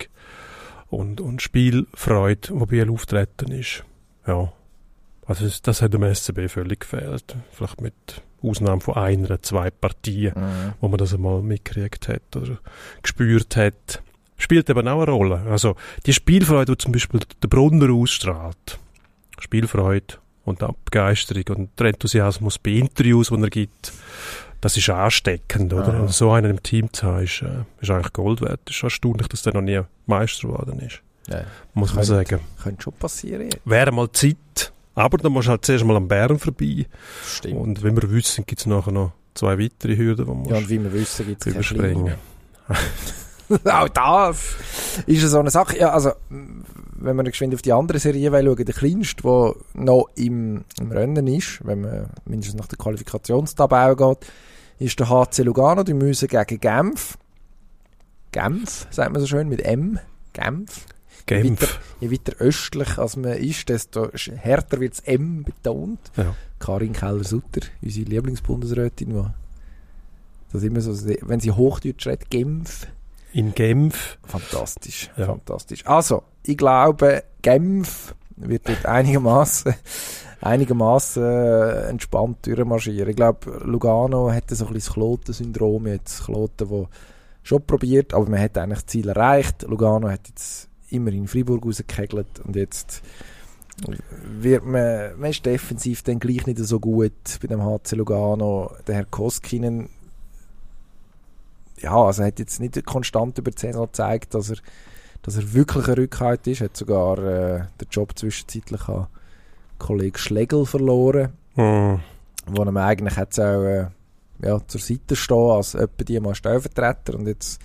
und, 0.90 1.20
und 1.20 1.40
Spielfreude, 1.40 2.48
wo 2.52 2.66
Biel 2.66 2.90
auftreten 2.90 3.52
ist, 3.52 3.84
ja, 4.26 4.52
also 5.26 5.44
das, 5.44 5.62
das 5.62 5.80
hat 5.80 5.94
dem 5.94 6.02
SCB 6.14 6.48
völlig 6.48 6.80
gefehlt. 6.80 7.34
Vielleicht 7.52 7.80
mit 7.80 7.94
Ausnahme 8.42 8.82
von 8.82 8.94
einer, 8.96 9.40
zwei 9.40 9.70
Partien, 9.70 10.34
Mhm. 10.36 10.72
wo 10.80 10.88
man 10.88 10.98
das 10.98 11.14
einmal 11.14 11.40
mitgekriegt 11.40 12.08
hat 12.08 12.36
oder 12.36 12.58
gespürt 13.00 13.56
hat. 13.56 14.02
Spielt 14.44 14.68
eben 14.68 14.86
auch 14.88 15.00
eine 15.00 15.10
Rolle. 15.10 15.40
Also 15.50 15.74
die 16.04 16.12
Spielfreude, 16.12 16.72
die 16.72 16.78
zum 16.78 16.92
Beispiel 16.92 17.18
der 17.42 17.48
Brunner 17.48 17.90
ausstrahlt, 17.94 18.78
Spielfreude 19.38 20.16
und 20.44 20.62
auch 20.62 20.74
Begeisterung 20.84 21.44
und 21.56 21.80
der 21.80 21.86
Enthusiasmus 21.86 22.58
bei 22.58 22.72
Interviews, 22.72 23.30
die 23.30 23.40
er 23.42 23.48
gibt, 23.48 23.90
das 24.60 24.76
ist 24.76 24.90
ansteckend, 24.90 25.72
oder? 25.72 25.88
Aha. 25.94 26.00
Und 26.00 26.10
so 26.12 26.30
einen 26.32 26.50
im 26.50 26.62
Team 26.62 26.92
zu 26.92 27.06
haben, 27.06 27.24
ist, 27.24 27.40
äh, 27.40 27.62
ist 27.80 27.90
eigentlich 27.90 28.12
Gold 28.12 28.42
wert. 28.42 28.60
Es 28.68 28.76
ist 28.76 28.82
erstaunlich, 28.82 29.28
dass 29.28 29.40
der 29.40 29.54
noch 29.54 29.62
nie 29.62 29.80
Meister 30.04 30.48
geworden 30.48 30.78
ist, 30.80 31.00
Ja, 31.28 31.44
muss 31.72 31.94
man 31.94 32.04
Könnte. 32.04 32.28
sagen. 32.28 32.40
könnte 32.62 32.82
schon 32.82 32.92
passieren. 32.92 33.48
Wäre 33.64 33.92
mal 33.92 34.12
Zeit, 34.12 34.72
aber 34.94 35.16
dann 35.16 35.32
musst 35.32 35.46
du 35.48 35.52
halt 35.52 35.64
zuerst 35.64 35.86
mal 35.86 35.96
am 35.96 36.06
Bären 36.06 36.38
vorbei. 36.38 36.84
Stimmt. 37.26 37.56
Und 37.56 37.82
wie 37.82 37.96
wir 37.96 38.10
wissen, 38.10 38.44
gibt 38.44 38.60
es 38.60 38.66
nachher 38.66 38.92
noch 38.92 39.12
zwei 39.32 39.58
weitere 39.58 39.96
Hürden, 39.96 40.26
die 40.26 40.30
man 40.30 40.44
ja, 40.44 40.56
und 40.56 40.68
wie 40.68 40.82
wir 40.82 40.92
wissen, 40.92 41.26
gibt 41.26 41.46
es 41.46 41.68
keine. 41.70 42.18
Auch 43.64 43.88
das 43.88 44.56
ist 45.06 45.22
so 45.28 45.38
eine 45.38 45.50
Sache. 45.50 45.78
Ja, 45.78 45.90
also, 45.90 46.12
wenn 46.28 47.16
wir 47.16 47.24
geschwind 47.24 47.54
auf 47.54 47.62
die 47.62 47.72
andere 47.72 47.98
Serie 47.98 48.30
schauen, 48.30 48.64
der 48.64 48.74
kleinste, 48.74 49.22
der 49.22 49.54
noch 49.74 50.08
im, 50.14 50.64
im 50.80 50.92
Rennen 50.92 51.26
ist, 51.26 51.64
wenn 51.64 51.82
man 51.82 52.10
mindestens 52.24 52.58
nach 52.58 52.68
der 52.68 52.78
Qualifikationstabelle 52.78 53.96
geht, 53.96 54.18
ist 54.78 54.98
der 54.98 55.08
HC 55.08 55.42
Lugano. 55.42 55.82
Die 55.82 55.94
müssen 55.94 56.28
gegen 56.28 56.60
Genf. 56.60 57.18
Genf, 58.32 58.86
sagt 58.90 59.12
man 59.12 59.20
so 59.20 59.26
schön, 59.26 59.48
mit 59.48 59.62
M. 59.62 59.98
Genf. 60.32 60.86
Genf. 61.26 61.80
Je 62.00 62.10
weiter 62.10 62.34
östlich 62.38 62.98
als 62.98 63.16
man 63.16 63.32
ist, 63.32 63.68
desto 63.68 64.10
härter 64.12 64.80
wird 64.80 64.94
das 64.94 65.00
M 65.00 65.44
betont. 65.44 66.00
Ja. 66.16 66.34
Karin 66.58 66.92
Keller-Sutter, 66.92 67.60
unsere 67.82 68.08
Lieblingsbundesrätin, 68.08 69.10
die 69.10 69.24
das 70.52 70.62
immer 70.62 70.80
so, 70.80 70.92
wenn 71.22 71.40
sie 71.40 71.50
Hochdeutsch 71.50 72.06
redet, 72.06 72.30
Genf. 72.30 72.86
In 73.34 73.52
Genf. 73.54 74.18
Fantastisch, 74.24 75.10
Ja. 75.16 75.26
fantastisch. 75.26 75.84
Also, 75.86 76.22
ich 76.44 76.56
glaube, 76.56 77.24
Genf 77.42 78.14
wird 78.36 78.68
dort 78.68 78.86
einigermaßen 78.86 79.74
einigermaßen 80.40 81.22
äh, 81.22 81.88
entspannt 81.88 82.46
durchmarschieren. 82.46 83.08
Ich 83.10 83.16
glaube, 83.16 83.60
Lugano 83.64 84.30
hatte 84.30 84.54
so 84.54 84.66
ein 84.66 84.72
bisschen 84.72 84.86
das 84.88 84.94
Kloten-Syndrom 84.94 85.86
jetzt. 85.88 86.24
Kloten, 86.24 86.68
wo 86.70 86.88
schon 87.42 87.64
probiert, 87.66 88.14
aber 88.14 88.28
man 88.28 88.40
hat 88.40 88.56
eigentlich 88.56 88.80
das 88.80 88.86
Ziel 88.86 89.08
erreicht. 89.08 89.62
Lugano 89.62 90.08
hat 90.10 90.28
jetzt 90.28 90.68
immerhin 90.90 91.26
Freiburg 91.26 91.64
rausgekegelt 91.64 92.40
und 92.44 92.54
jetzt 92.56 93.02
wird 94.22 94.64
man, 94.64 95.18
man 95.18 95.30
ist 95.30 95.44
defensiv 95.44 96.02
dann 96.04 96.20
gleich 96.20 96.46
nicht 96.46 96.58
so 96.58 96.78
gut 96.78 97.12
bei 97.42 97.48
dem 97.48 97.62
HC 97.64 97.96
Lugano. 97.96 98.70
Der 98.86 98.94
Herr 98.96 99.04
Koskinen 99.06 99.88
ja, 101.80 101.96
also 101.96 102.22
er 102.22 102.28
hat 102.28 102.38
jetzt 102.38 102.60
nicht 102.60 102.84
konstant 102.84 103.38
über 103.38 103.50
die 103.50 103.60
Saison 103.60 103.86
gezeigt, 103.86 104.34
dass 104.34 104.50
er, 104.50 104.56
dass 105.22 105.36
er 105.36 105.52
wirklich 105.52 105.88
ein 105.88 105.94
Rückhalt 105.94 106.46
ist. 106.46 106.60
Er 106.60 106.66
hat 106.66 106.76
sogar 106.76 107.18
äh, 107.18 107.64
den 107.80 107.88
Job 107.90 108.16
zwischenzeitlich 108.18 108.88
an 108.88 109.06
Kollege 109.78 110.18
Schlegel 110.18 110.66
verloren, 110.66 111.32
Hm. 111.54 112.00
wo 112.46 112.62
er 112.62 112.76
eigentlich 112.76 113.16
hätte 113.16 113.44
auch 113.46 113.62
äh, 113.62 113.86
ja, 114.42 114.60
zur 114.66 114.80
Seite 114.80 115.14
stehen 115.14 115.50
als 115.50 115.74
etwa 115.74 116.04
die 116.04 116.18
mal 116.18 116.34
Stellvertreter 116.34 117.14
und 117.14 117.26
jetzt 117.28 117.60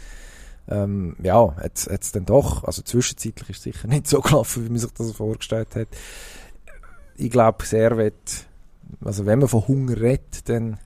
ähm, 0.70 1.16
ja, 1.24 1.55
jetzt, 1.64 1.89
jetzt 1.89 2.16
dann 2.16 2.26
doch, 2.26 2.64
also 2.64 2.84
zwischenzeitlich 2.84 3.49
ist 3.49 3.57
es 3.57 3.64
sicher 3.64 3.88
nicht 3.88 4.07
so 4.07 4.22
gelaufen, 4.22 4.66
wie 4.66 4.70
man 4.70 4.78
sich 4.78 4.91
das 4.91 5.12
vorgestellt 5.12 5.76
hat. 5.76 5.88
Ich 7.18 7.32
glaube, 7.32 7.66
Servet, 7.66 8.45
also 9.03 9.26
wenn 9.26 9.39
man 9.39 9.47
von 9.47 9.68
Hunger 9.68 9.99
redet, 9.99 10.47
dann 10.47 10.78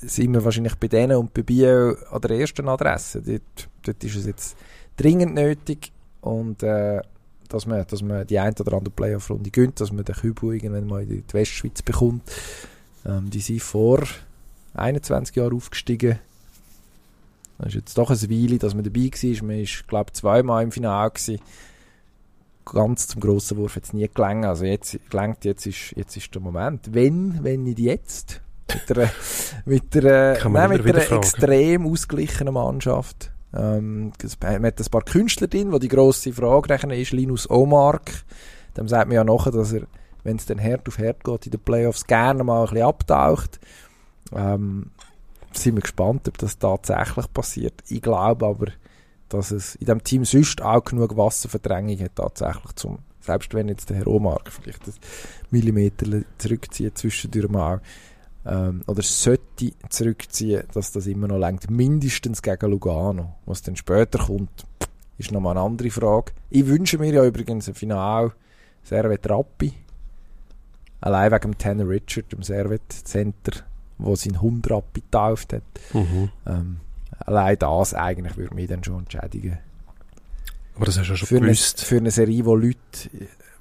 sind 0.00 0.32
wir 0.32 0.44
wahrscheinlich 0.44 0.76
bei 0.76 0.88
denen 0.88 1.16
und 1.16 1.34
bei 1.34 1.42
Biel 1.42 1.96
an 2.10 2.20
der 2.20 2.30
ersten 2.30 2.68
Adresse. 2.68 3.22
Dort, 3.22 3.68
dort 3.82 4.04
ist 4.04 4.16
es 4.16 4.26
jetzt 4.26 4.56
dringend 4.96 5.34
nötig 5.34 5.92
und 6.20 6.62
äh, 6.62 7.00
dass, 7.48 7.66
man, 7.66 7.86
dass 7.86 8.02
man 8.02 8.26
die 8.26 8.38
ein 8.38 8.54
oder 8.58 8.74
andere 8.74 8.94
Playoff-Runde 8.94 9.50
gönnt, 9.50 9.80
dass 9.80 9.92
man 9.92 10.04
den 10.04 10.14
Kübel 10.14 10.54
irgendwann 10.54 10.86
mal 10.86 11.02
in 11.02 11.08
die 11.26 11.32
Westschweiz 11.32 11.82
bekommt. 11.82 12.22
Ähm, 13.06 13.30
die 13.30 13.40
sind 13.40 13.62
vor 13.62 14.04
21 14.74 15.36
Jahren 15.36 15.54
aufgestiegen. 15.54 16.18
Das 17.58 17.68
ist 17.68 17.74
jetzt 17.74 17.98
doch 17.98 18.10
eine 18.10 18.30
Weile, 18.30 18.58
dass 18.58 18.74
man 18.74 18.84
dabei 18.84 19.10
war. 19.10 19.44
Man 19.44 19.58
war, 19.58 19.66
glaube 19.88 20.10
ich, 20.10 20.14
zweimal 20.14 20.62
im 20.62 20.72
Finale. 20.72 21.10
Gewesen. 21.10 21.40
Ganz 22.64 23.08
zum 23.08 23.20
grossen 23.20 23.56
Wurf 23.56 23.76
hat 23.76 23.84
es 23.84 23.92
nie 23.94 24.08
gelangt. 24.12 24.44
Also 24.44 24.64
jetzt, 24.64 24.98
gelangt, 25.10 25.44
jetzt, 25.44 25.66
ist, 25.66 25.92
jetzt 25.96 26.16
ist 26.16 26.32
der 26.34 26.42
Moment. 26.42 26.92
Wenn, 26.92 27.42
wenn 27.42 27.64
nicht 27.64 27.78
jetzt. 27.78 28.42
Mit 28.74 28.98
einer, 28.98 29.10
mit 29.64 29.96
einer, 29.96 30.34
nein, 30.50 30.70
mit 30.70 30.86
einer 30.94 30.98
extrem 31.18 31.86
ausgeglichenen 31.86 32.54
Mannschaft. 32.54 33.30
Ähm, 33.56 34.12
es- 34.22 34.38
man 34.40 34.64
hat 34.66 34.78
ein 34.80 34.90
paar 34.90 35.02
Künstler 35.02 35.46
drin, 35.46 35.72
wo 35.72 35.78
die 35.78 35.88
grosse 35.88 36.32
Frage 36.32 36.68
rechnen 36.70 36.98
ist, 36.98 37.12
Linus 37.12 37.48
Omark. 37.50 38.10
Dem 38.76 38.86
sagt 38.88 39.08
man 39.08 39.14
ja 39.14 39.24
nachher, 39.24 39.52
dass 39.52 39.72
er, 39.72 39.82
wenn 40.22 40.36
es 40.36 40.44
dann 40.46 40.58
Herd 40.58 40.86
auf 40.86 40.98
Herd 40.98 41.24
geht 41.24 41.46
in 41.46 41.52
den 41.52 41.60
Playoffs, 41.60 42.06
gerne 42.06 42.44
mal 42.44 42.64
ein 42.64 42.68
bisschen 42.70 42.86
abtaucht. 42.86 43.58
Ähm, 44.34 44.90
sind 45.54 45.76
wir 45.76 45.82
gespannt, 45.82 46.28
ob 46.28 46.36
das 46.36 46.58
tatsächlich 46.58 47.32
passiert. 47.32 47.82
Ich 47.88 48.02
glaube 48.02 48.46
aber, 48.46 48.66
dass 49.30 49.50
es 49.50 49.76
in 49.76 49.86
dem 49.86 50.04
Team 50.04 50.24
sonst 50.26 50.60
auch 50.60 50.84
genug 50.84 51.16
Wasserverdrängung 51.16 51.98
hat, 52.00 52.16
tatsächlich 52.16 52.74
zum, 52.74 52.98
selbst 53.22 53.54
wenn 53.54 53.68
jetzt 53.68 53.88
der 53.88 53.96
Herr 53.96 54.06
Omark 54.08 54.52
vielleicht 54.52 54.86
ein 54.86 54.92
Millimeter 55.50 56.06
zurückzieht 56.36 56.98
zwischendurch 56.98 57.48
mal, 57.48 57.80
ähm, 58.48 58.82
oder 58.86 59.02
sollte 59.02 59.72
zurückziehen, 59.90 60.64
dass 60.72 60.92
das 60.92 61.06
immer 61.06 61.28
noch 61.28 61.38
längt, 61.38 61.70
mindestens 61.70 62.40
gegen 62.42 62.70
Lugano. 62.70 63.36
Was 63.46 63.62
dann 63.62 63.76
später 63.76 64.18
kommt, 64.18 64.66
ist 65.18 65.32
nochmal 65.32 65.56
eine 65.56 65.66
andere 65.66 65.90
Frage. 65.90 66.32
Ich 66.48 66.66
wünsche 66.66 66.98
mir 66.98 67.12
ja 67.12 67.24
übrigens 67.24 67.68
ein 67.68 67.74
Final 67.74 68.32
Servet 68.82 69.28
Rappi. 69.28 69.74
Allein 71.00 71.30
wegen 71.30 71.52
dem 71.52 71.58
Tanner 71.58 71.88
Richard, 71.88 72.32
dem 72.32 72.42
Servet 72.42 72.90
Center, 72.90 73.52
wo 73.98 74.16
sein 74.16 74.40
Hund 74.40 74.68
Rappi 74.70 75.02
getauft 75.02 75.52
hat. 75.52 75.62
Mhm. 75.92 76.30
Ähm, 76.46 76.76
allein 77.18 77.58
das 77.58 77.94
eigentlich 77.94 78.36
würde 78.36 78.54
mich 78.54 78.68
dann 78.68 78.82
schon 78.82 79.00
entschädigen. 79.00 79.58
Aber 80.74 80.86
das 80.86 80.98
hast 80.98 81.08
du 81.08 81.12
ja 81.12 81.16
schon 81.16 81.28
Für 81.28 81.36
eine, 81.36 81.46
gewusst. 81.46 81.84
für 81.84 81.96
eine 81.96 82.10
Serie, 82.10 82.44
wo 82.46 82.54
Leute 82.54 82.78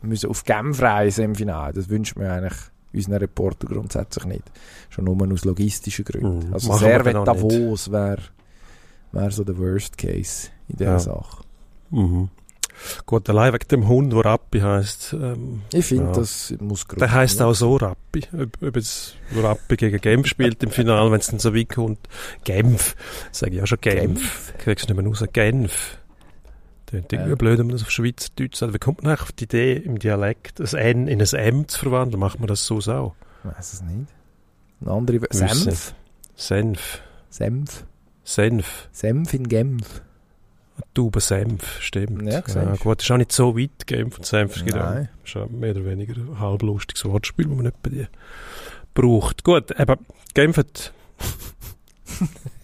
müssen 0.01 0.29
auf 0.29 0.45
Genf 0.45 0.81
reisen 0.81 1.25
im 1.25 1.35
Finale, 1.35 1.73
das 1.73 1.89
wünscht 1.89 2.15
man 2.15 2.27
eigentlich 2.27 2.57
unseren 2.93 3.15
Reporter 3.15 3.67
grundsätzlich 3.67 4.25
nicht. 4.25 4.43
Schon 4.89 5.05
nur 5.05 5.31
aus 5.33 5.45
logistischen 5.45 6.05
Gründen. 6.05 6.47
Mhm. 6.47 6.53
Also 6.53 6.69
Machen 6.69 6.79
Servet. 6.79 7.15
Davos 7.27 7.91
wäre 7.91 8.21
wär 9.11 9.31
so 9.31 9.43
der 9.43 9.57
Worst 9.57 9.97
Case 9.97 10.49
in 10.67 10.77
dieser 10.77 10.91
Ja. 10.91 10.99
Sache. 10.99 11.43
Mhm. 11.89 12.29
Gut, 13.07 13.27
allein 13.29 13.53
wegen 13.53 13.67
dem 13.69 13.87
Hund, 13.87 14.13
der 14.13 14.23
Rappi 14.23 14.59
heisst, 14.59 15.13
ähm, 15.13 15.61
Ich 15.73 15.85
finde, 15.85 16.05
Ja. 16.05 16.11
das 16.11 16.53
muss 16.59 16.85
der 16.85 17.11
heisst 17.11 17.41
auch 17.41 17.53
so 17.53 17.75
Rappi. 17.75 18.23
Ob, 18.33 18.61
ob 18.61 18.75
jetzt 18.75 19.15
Rappi 19.35 19.77
gegen 19.77 19.99
Genf 19.99 20.27
spielt 20.27 20.61
im 20.61 20.69
Finale, 20.69 21.11
wenn 21.11 21.19
es 21.19 21.27
dann 21.27 21.39
so 21.39 21.55
weit 21.55 21.69
kommt. 21.69 21.99
Genf. 22.43 22.95
Sage 23.31 23.55
ich 23.55 23.61
auch 23.63 23.67
schon 23.67 23.81
Genf. 23.81 24.53
Kriegst 24.59 24.87
du 24.89 24.93
nicht 24.93 25.01
mehr 25.03 25.11
raus. 25.11 25.23
Genf. 25.33 25.97
Tönt 26.87 27.11
irgendwie 27.13 27.29
Ja. 27.31 27.35
blöd, 27.35 27.59
wenn 27.59 27.67
man 27.67 27.75
das 27.75 27.83
auf 27.83 27.91
Schweizerdeutsch 27.91 28.55
sagt. 28.57 28.73
Wie 28.73 28.79
kommt 28.79 29.03
man 29.03 29.11
eigentlich 29.11 29.21
auf 29.21 29.31
die 29.33 29.43
Idee, 29.43 29.73
im 29.73 29.99
Dialekt 29.99 30.59
ein 30.59 30.79
N 30.79 31.07
in 31.07 31.21
ein 31.21 31.27
M 31.33 31.67
zu 31.67 31.79
verwandeln? 31.79 32.19
Macht 32.19 32.39
man 32.39 32.47
das 32.47 32.65
so 32.65 32.77
auch? 32.77 33.13
Ich 33.43 33.51
weiß 33.57 33.73
es 33.73 33.81
nicht. 33.83 34.07
Eine 34.81 34.91
andere. 34.91 35.19
Senf. 35.29 35.93
Senf. 36.35 37.01
Senf. 37.29 37.83
Senf. 38.23 38.89
Senf 38.91 39.33
in 39.33 39.47
Genf. 39.47 40.01
Tube 40.93 41.19
Senf, 41.21 41.79
stimmt. 41.81 42.21
Ja, 42.31 42.43
siehst. 42.45 42.81
gut, 42.81 43.01
ist 43.01 43.09
auch 43.11 43.17
nicht 43.17 43.31
so 43.31 43.57
weit 43.57 43.85
gegeben 43.87 44.11
von 44.11 44.23
Senf. 44.23 44.55
Es 44.57 44.63
gibt 44.63 44.77
auch- 44.77 44.91
Nein. 44.93 45.09
ist 45.25 45.33
ja 45.33 45.45
mehr 45.47 45.71
oder 45.71 45.85
weniger 45.85 46.15
ein 46.15 46.39
halblustiges 46.39 47.03
Wortspiel, 47.05 47.45
das 47.47 47.55
man 47.55 47.65
nicht 47.65 47.81
bei 47.83 47.89
dir 47.89 48.07
braucht. 48.93 49.43
Gut, 49.43 49.71
eben, 49.79 49.95
Genf 50.35 50.57
hat 50.57 50.93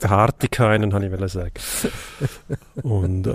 der 0.00 0.10
harte 0.10 0.48
keinen, 0.48 0.92
habe 0.94 1.06
ich 1.06 1.12
wollen 1.12 1.28
sagen. 1.28 1.54
Und 2.82 3.26
äh, 3.26 3.32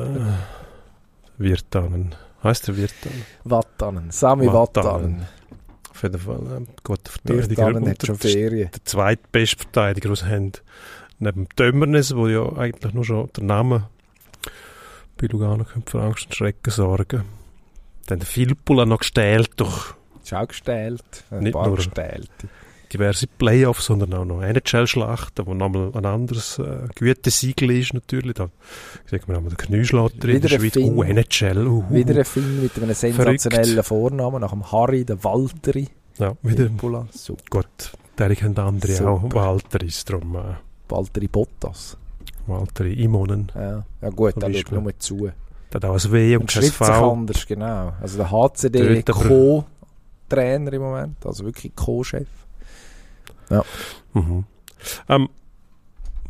Wirtanen. 1.38 2.16
Heißt 2.44 2.68
der 2.68 2.78
Wirtanen? 2.78 3.26
Wattanen. 3.44 4.12
Sami 4.12 4.48
Wattanen. 4.48 5.26
Auf 5.92 6.04
jeden 6.04 6.20
Fall 6.20 6.40
ein 6.58 6.68
guter 6.84 7.12
Verteidiger. 7.12 7.50
Wirtanen 7.50 7.90
hat 7.90 8.06
schon 8.06 8.18
der, 8.18 8.32
Ferien. 8.32 8.72
der 8.72 8.86
zweitbeste 8.86 9.58
Verteidiger, 9.58 10.10
was 10.10 10.24
haben. 10.24 10.54
Neben 11.22 11.46
dem 11.46 11.56
Tömmernes, 11.56 12.16
wo 12.16 12.28
ja 12.28 12.50
eigentlich 12.56 12.94
nur 12.94 13.04
schon 13.04 13.30
der 13.36 13.44
Name 13.44 13.90
bei 15.18 15.28
Lugano 15.28 15.66
könnte 15.66 15.92
für 15.92 16.02
Angst 16.02 16.28
und 16.28 16.36
Schrecken 16.36 16.72
sorgen. 16.72 17.24
Dann 18.06 18.20
der 18.20 18.26
Filppula 18.26 18.86
noch 18.86 19.00
gestählt 19.00 19.52
durch 19.58 19.94
Ist 20.24 20.34
auch 20.34 20.48
gestellt. 20.48 21.04
Ein 21.30 21.40
Nicht 21.44 21.54
paar 21.54 21.68
nur. 21.68 21.76
gestellt. 21.76 22.30
Diverse 22.92 23.28
Playoffs, 23.28 23.86
sondern 23.86 24.14
auch 24.14 24.26
noch 24.26 24.42
NHL-Schlachten, 24.42 25.46
wo 25.46 25.54
nochmal 25.54 25.92
ein 25.94 26.06
anderes 26.06 26.60
äh, 26.60 26.88
Gütesiegel 26.96 27.72
ist 27.72 27.94
natürlich. 27.94 28.34
Da 28.34 28.50
sieht 29.06 29.28
man 29.28 29.36
nochmal 29.36 29.52
den 29.52 29.58
Knüschlatter 29.58 30.30
in 30.30 30.42
der 30.42 30.50
Schweiz. 30.50 30.74
Finn. 30.74 30.98
Uh, 30.98 31.04
NHL. 31.04 31.68
Uh, 31.68 31.86
uh. 31.90 31.94
Wieder 31.94 32.18
ein 32.18 32.26
Film 32.26 32.62
mit 32.62 32.76
einem 32.78 32.94
sensationellen 32.94 33.84
Vornamen 33.84 34.42
nach 34.42 34.52
dem 34.52 34.72
Harry, 34.72 35.06
der 35.06 35.24
Walteri. 35.24 35.88
Ja, 36.18 36.34
wieder. 36.42 36.70
Super. 37.12 37.44
Gut, 37.50 37.92
der 38.18 38.36
kennt 38.36 38.60
andere 38.60 38.92
Super. 38.92 39.10
auch. 39.10 39.34
Walter 39.34 39.82
ist 39.82 40.10
darum. 40.10 40.36
Äh, 40.36 40.56
Walteri 40.90 41.28
Bottas. 41.28 41.98
Walter 42.48 42.86
Imonen. 42.86 43.52
Ja, 43.56 43.86
ja 44.02 44.10
gut, 44.10 44.42
der 44.42 44.54
schaut 44.54 44.72
nur 44.72 44.98
zu. 45.00 45.30
Der 45.72 45.76
hat 45.76 45.86
auch 45.86 46.04
ein 46.04 46.12
W 46.12 46.36
und 46.36 46.42
Und 46.42 46.50
kein 46.52 46.64
V. 46.64 47.12
anders, 47.12 47.46
genau. 47.46 47.94
Also 48.02 48.18
der 48.18 48.32
HCD 48.32 49.04
Co-Trainer 49.04 50.74
im 50.74 50.82
Moment, 50.82 51.26
also 51.26 51.46
wirklich 51.46 51.76
Co-Chef. 51.76 52.28
Mhm. 54.14 54.46
Ähm, 55.08 55.30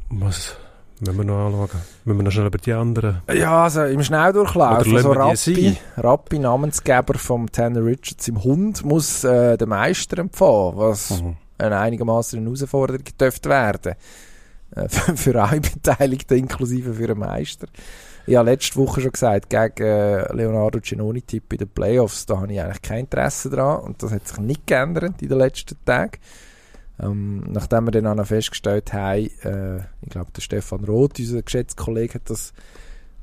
was 0.10 0.56
müssen 1.00 1.18
wir 1.18 1.24
noch 1.24 1.46
anschauen? 1.48 1.70
Müssen 2.06 2.18
wir 2.20 2.24
noch 2.24 2.32
schnell 2.32 2.48
über 2.48 2.58
die 2.58 2.74
anderen? 2.74 3.22
Ja, 3.34 3.64
also 3.64 3.84
im 3.84 4.04
Schnelldurchlauf. 4.04 4.80
Also 4.80 5.12
Rappi, 5.12 5.78
Rappi, 5.98 6.40
Namensgeber 6.40 7.18
vom 7.18 7.52
Tanner 7.52 7.86
Richards 7.86 8.28
im 8.28 8.44
Hund, 8.44 8.84
muss 8.84 9.24
äh, 9.24 9.58
den 9.58 9.70
Meister 9.70 10.18
empfangen, 10.20 10.78
was 10.78 11.22
Mhm. 11.22 11.36
eine 11.58 11.78
einigermaßen 11.80 12.42
Herausforderung 12.42 13.04
dürfte 13.20 13.50
werden. 13.50 13.94
Äh, 14.76 14.90
für, 14.90 15.16
für 15.16 15.42
alle 15.44 15.62
Beteiligten, 15.62 16.38
inklusive 16.38 16.94
für 16.94 17.08
den 17.08 17.20
Meister. 17.20 17.68
Ich 18.28 18.36
habe 18.36 18.52
letzte 18.52 18.76
Woche 18.76 19.02
schon 19.02 19.12
gesagt, 19.12 19.50
gegen 19.50 19.88
äh, 19.88 20.32
Leonardo 20.34 20.80
Cinoni-Tipp 20.80 21.54
in 21.54 21.58
den 21.60 21.70
Playoffs, 21.70 22.26
da 22.28 22.38
habe 22.42 22.52
ich 22.54 22.62
eigentlich 22.62 22.82
kein 22.82 23.00
Interesse 23.02 23.50
dran 23.50 23.80
und 23.80 24.04
das 24.04 24.12
hat 24.12 24.28
sich 24.28 24.38
nicht 24.40 24.68
geändert 24.68 25.22
in 25.22 25.30
den 25.30 25.38
letzten 25.40 25.76
Tagen. 25.86 26.20
Ähm, 27.02 27.44
nachdem 27.48 27.86
wir 27.86 27.92
dann 27.92 28.20
auch 28.20 28.26
festgestellt 28.26 28.92
haben, 28.94 29.30
äh, 29.44 29.78
ich 30.02 30.10
glaube, 30.10 30.32
der 30.36 30.42
Stefan 30.42 30.84
Roth, 30.84 31.20
unser 31.20 31.42
geschätzter 31.42 31.84
Kollege, 31.84 32.16
hat 32.16 32.30
das 32.30 32.54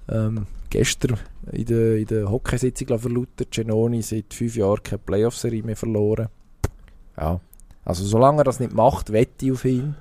ähm, 0.08 0.46
gestern 0.70 1.18
in 1.52 1.66
der, 1.66 1.96
in 1.96 2.06
der 2.06 2.30
Hockeysitzung 2.30 2.98
verlautet. 2.98 3.50
Genoni 3.50 4.02
seit 4.02 4.32
fünf 4.32 4.56
Jahren 4.56 4.82
keine 4.82 4.98
Playoff-Serie 4.98 5.62
mehr 5.62 5.76
verloren. 5.76 6.28
Ja, 7.18 7.40
also 7.84 8.04
solange 8.04 8.40
er 8.40 8.44
das 8.44 8.60
nicht 8.60 8.72
macht, 8.72 9.12
wette 9.12 9.46
ich 9.46 9.52
auf 9.52 9.64
ihn. 9.64 9.94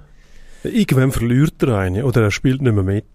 Irgendwann 0.63 1.11
verliert 1.11 1.61
er 1.61 1.77
eine 1.77 2.05
oder 2.05 2.23
er 2.23 2.31
spielt 2.31 2.61
nicht 2.61 2.73
mehr 2.73 2.83
mit. 2.83 3.05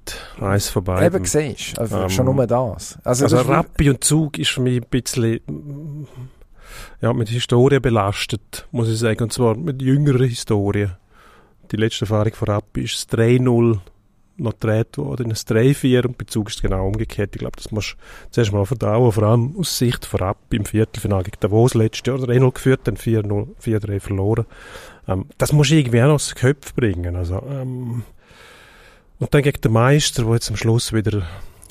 Eins 0.40 0.68
von 0.68 0.84
beiden. 0.84 1.14
Eben 1.14 1.24
siehst 1.24 1.78
also 1.78 2.02
Ähm, 2.02 2.08
schon 2.08 2.26
nur 2.26 2.46
das. 2.46 2.98
Also, 3.02 3.24
Also 3.24 3.36
das 3.36 3.48
Rappi 3.48 3.90
und 3.90 4.04
Zug 4.04 4.38
ist 4.38 4.50
für 4.50 4.60
mich 4.60 4.80
ein 4.80 4.86
bisschen 4.88 5.40
ja, 7.00 7.12
mit 7.12 7.28
Historie 7.28 7.80
belastet, 7.80 8.66
muss 8.70 8.88
ich 8.88 8.98
sagen. 8.98 9.24
Und 9.24 9.32
zwar 9.32 9.56
mit 9.56 9.82
jüngerer 9.82 10.24
Historie. 10.24 10.88
Die 11.70 11.76
letzte 11.76 12.04
Erfahrung 12.04 12.32
von 12.34 12.48
Rappi 12.48 12.82
ist 12.82 13.12
das 13.12 13.18
3-0 13.18 13.78
noch 14.36 14.52
gedreht 14.52 14.96
worden, 14.96 15.26
in 15.26 15.32
ein 15.32 15.36
3-4 15.36 16.06
und 16.06 16.18
bei 16.18 16.24
Zug 16.24 16.48
ist 16.48 16.62
genau 16.62 16.86
umgekehrt. 16.86 17.30
Ich 17.34 17.40
glaube, 17.40 17.56
das 17.56 17.70
musst 17.70 17.92
du 17.92 18.30
zuerst 18.30 18.52
mal 18.52 18.64
verdauen, 18.64 19.12
vor 19.12 19.22
allem 19.22 19.54
aus 19.58 19.76
Sicht 19.76 20.06
von 20.06 20.20
Rappi 20.20 20.56
im 20.56 20.64
Viertelfinale 20.64 21.24
gegen 21.24 21.36
Davos 21.40 21.74
letztes 21.74 22.06
Jahr 22.06 22.16
3-0 22.16 22.52
geführt, 22.52 22.80
dann 22.84 22.96
4-0, 22.96 23.48
4-3 23.62 24.00
verloren. 24.00 24.46
Ähm, 25.06 25.26
das 25.36 25.52
musst 25.52 25.70
du 25.70 25.74
irgendwie 25.74 26.02
auch 26.02 26.14
aus 26.14 26.28
den 26.28 26.36
Köpfen 26.36 26.74
bringen. 26.74 27.16
Also, 27.16 27.42
ähm, 27.50 28.02
und 29.18 29.34
dann 29.34 29.42
gegen 29.42 29.60
den 29.60 29.72
Meister, 29.72 30.24
der 30.24 30.32
jetzt 30.32 30.50
am 30.50 30.56
Schluss 30.56 30.94
wieder 30.94 31.26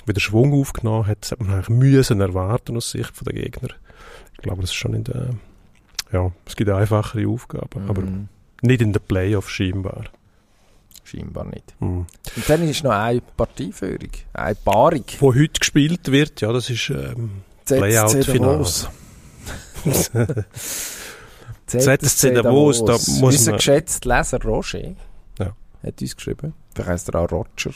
wieder 0.10 0.20
Schwung 0.20 0.54
aufgenommen 0.54 1.08
hat, 1.08 1.20
das 1.22 1.32
hat 1.32 1.40
man 1.40 1.52
eigentlich 1.52 1.70
müssen 1.70 2.20
erwarten 2.20 2.76
aus 2.76 2.92
Sicht 2.92 3.14
der 3.26 3.34
Gegner. 3.34 3.70
Ich 4.40 4.44
glaube, 4.44 4.62
das 4.62 4.70
ist 4.72 4.76
schon 4.76 4.94
in 4.94 5.04
der, 5.04 5.30
ja, 6.12 6.32
es 6.46 6.56
gibt 6.56 6.70
einfachere 6.70 7.28
Aufgaben, 7.28 7.90
aber 7.90 8.02
Mhm, 8.02 8.28
nicht 8.62 8.82
in 8.82 8.94
den 8.94 9.02
Playoffs 9.02 9.52
scheinbar. 9.52 10.06
scheinbar 11.04 11.46
nicht. 11.46 11.74
Mhm. 11.80 12.06
Und 12.36 12.50
dann 12.50 12.68
ist 12.70 12.84
noch 12.84 12.92
eine 12.92 13.22
Partieführung, 13.36 14.10
eine 14.34 14.56
Paarung. 14.56 15.04
Wo 15.20 15.34
heute 15.34 15.60
gespielt 15.60 16.12
wird, 16.12 16.40
ja, 16.42 16.54
das 16.54 16.70
ist 16.70 16.90
ähm, 16.90 17.42
Playout-Finale. 17.66 18.66
ZSC 21.68 22.32
Davos, 22.34 22.84
da 22.84 22.94
muss 22.94 23.08
Unser 23.22 23.52
man- 23.52 23.58
geschätzter 23.58 24.18
Leser 24.18 24.42
Roger 24.44 24.96
Ja. 25.40 25.54
hat 25.84 26.02
uns 26.02 26.16
geschrieben. 26.16 26.54
Vielleicht 26.74 26.90
heisst 26.90 27.10
er 27.10 27.16
auch 27.22 27.32
Roger. 27.32 27.72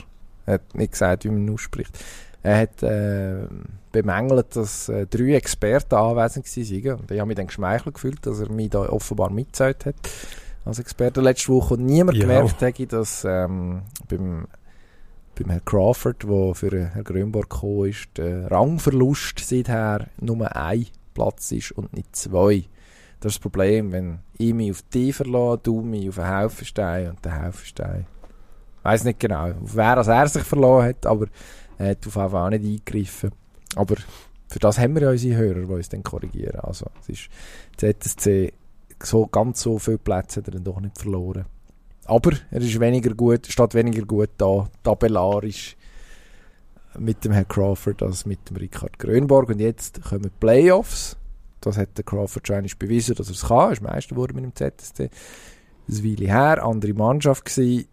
Er 0.46 0.56
hat 0.56 0.76
nicht 0.76 0.92
gesagt, 0.94 1.24
wie 1.26 1.30
man 1.30 1.48
ihn 1.48 1.54
ausspricht. 1.54 1.98
Er 2.44 2.60
hat 2.60 2.84
äh, 2.84 3.48
bemängelt, 3.94 4.56
dass 4.56 4.90
äh, 4.90 5.08
drei 5.08 5.36
Experten 5.36 5.96
anwesend 5.96 6.46
waren. 6.46 7.00
Und 7.00 7.10
ich 7.12 7.20
habe 7.20 7.28
mich 7.28 7.38
dann 7.38 7.48
geschmeichelt 7.48 7.96
gefühlt, 7.96 8.26
dass 8.26 8.40
er 8.42 8.50
mich 8.52 8.70
da 8.70 8.80
offenbar 8.90 9.30
mitgezählt 9.32 9.86
hat 9.86 9.96
als 10.66 10.80
Experte 10.80 11.22
letzte 11.22 11.50
Woche. 11.54 11.76
Und 11.76 11.86
niemand 11.86 12.18
Ja. 12.18 12.24
gemerkt 12.26 12.62
hätte, 12.62 12.86
dass 12.88 13.24
ähm, 13.26 13.84
beim, 14.10 14.48
beim 15.36 15.50
Herrn 15.50 15.66
Crawford, 15.66 16.24
der 16.24 16.54
für 16.56 16.70
den 16.70 16.88
Herrn 16.92 17.04
Grönborg 17.06 17.50
gekommen 17.50 17.90
ist, 17.90 18.08
der 18.18 18.52
Rangverlust 18.52 19.40
seither 19.40 20.08
nur 20.20 20.54
ein 20.56 20.86
Platz 21.14 21.52
ist 21.54 21.72
und 21.72 21.94
nicht 21.94 22.14
zwei. 22.16 22.66
Das 23.22 23.32
ist 23.34 23.38
das 23.38 23.40
Problem, 23.40 23.94
wenn 23.94 24.20
ich 24.38 24.54
mich 24.54 24.72
auf 24.72 24.82
dich 24.94 25.16
verlasse, 25.16 25.60
du 25.64 25.80
mich 25.82 26.10
auf 26.10 26.20
einen 26.20 26.44
Haufenstein 26.44 27.12
und 27.12 27.24
der 27.24 27.42
Haufenstein. 27.46 28.06
Ich 28.80 28.84
weiss 28.86 29.04
nicht 29.06 29.22
genau, 29.22 29.52
wer 29.62 29.98
als 29.98 30.08
er 30.08 30.28
sich 30.28 30.44
verloren 30.44 30.88
hat, 30.90 31.06
aber 31.06 31.28
er 31.28 31.32
hat 31.84 32.08
auf 32.08 32.16
jeden 32.16 32.30
Fall 32.30 32.46
auch 32.46 32.50
nicht 32.50 32.64
eingegriffen. 32.64 33.32
Aber 33.76 33.96
für 34.50 34.60
das 34.60 34.78
haben 34.78 34.96
wir 34.96 35.04
ja 35.04 35.10
unsere 35.12 35.38
Hörer, 35.38 35.66
die 35.66 35.74
uns 35.74 35.90
dann 35.90 36.04
korrigieren. 36.04 36.60
Also, 36.60 36.86
es 37.02 37.10
ist 37.10 37.30
ZSC, 37.78 38.54
so, 39.02 39.26
ganz 39.28 39.62
so 39.62 39.80
viele 39.80 39.98
Plätze 39.98 40.40
hat 40.40 40.48
er 40.48 40.54
dann 40.54 40.64
doch 40.64 40.80
nicht 40.80 40.98
verloren. 40.98 41.46
Aber 42.06 42.32
er 42.52 42.62
ist 42.62 42.80
weniger 42.80 43.14
gut, 43.14 43.48
steht 43.48 43.74
weniger 43.74 44.06
gut 44.06 44.30
da, 44.38 44.70
tabellarisch 44.84 45.78
mit 46.98 47.24
dem 47.26 47.32
Herrn 47.32 47.48
Crawford 47.48 48.04
als 48.04 48.26
mit 48.26 48.50
dem 48.50 48.58
Richard 48.58 49.00
Grönborg. 49.00 49.50
Und 49.50 49.60
jetzt 49.60 50.04
kommen 50.04 50.24
die 50.24 50.30
Playoffs. 50.30 51.18
Das 51.62 51.78
hat 51.78 51.98
der 51.98 52.04
Crawford 52.04 52.48
schon 52.48 52.66
bewiesen, 52.78 53.16
dass 53.16 53.30
er 53.30 53.34
es 53.34 53.46
kann. 53.46 53.70
Er 53.70 53.72
ist 53.72 53.82
Meister 53.82 54.16
geworden 54.16 54.36
mit 54.36 54.44
dem 54.44 54.56
ZSC. 54.56 55.10
Das 55.88 56.04
Weile 56.04 56.26
her, 56.28 56.64
andere 56.64 56.94
Mannschaft 56.94 57.46
gewesen. 57.46 57.88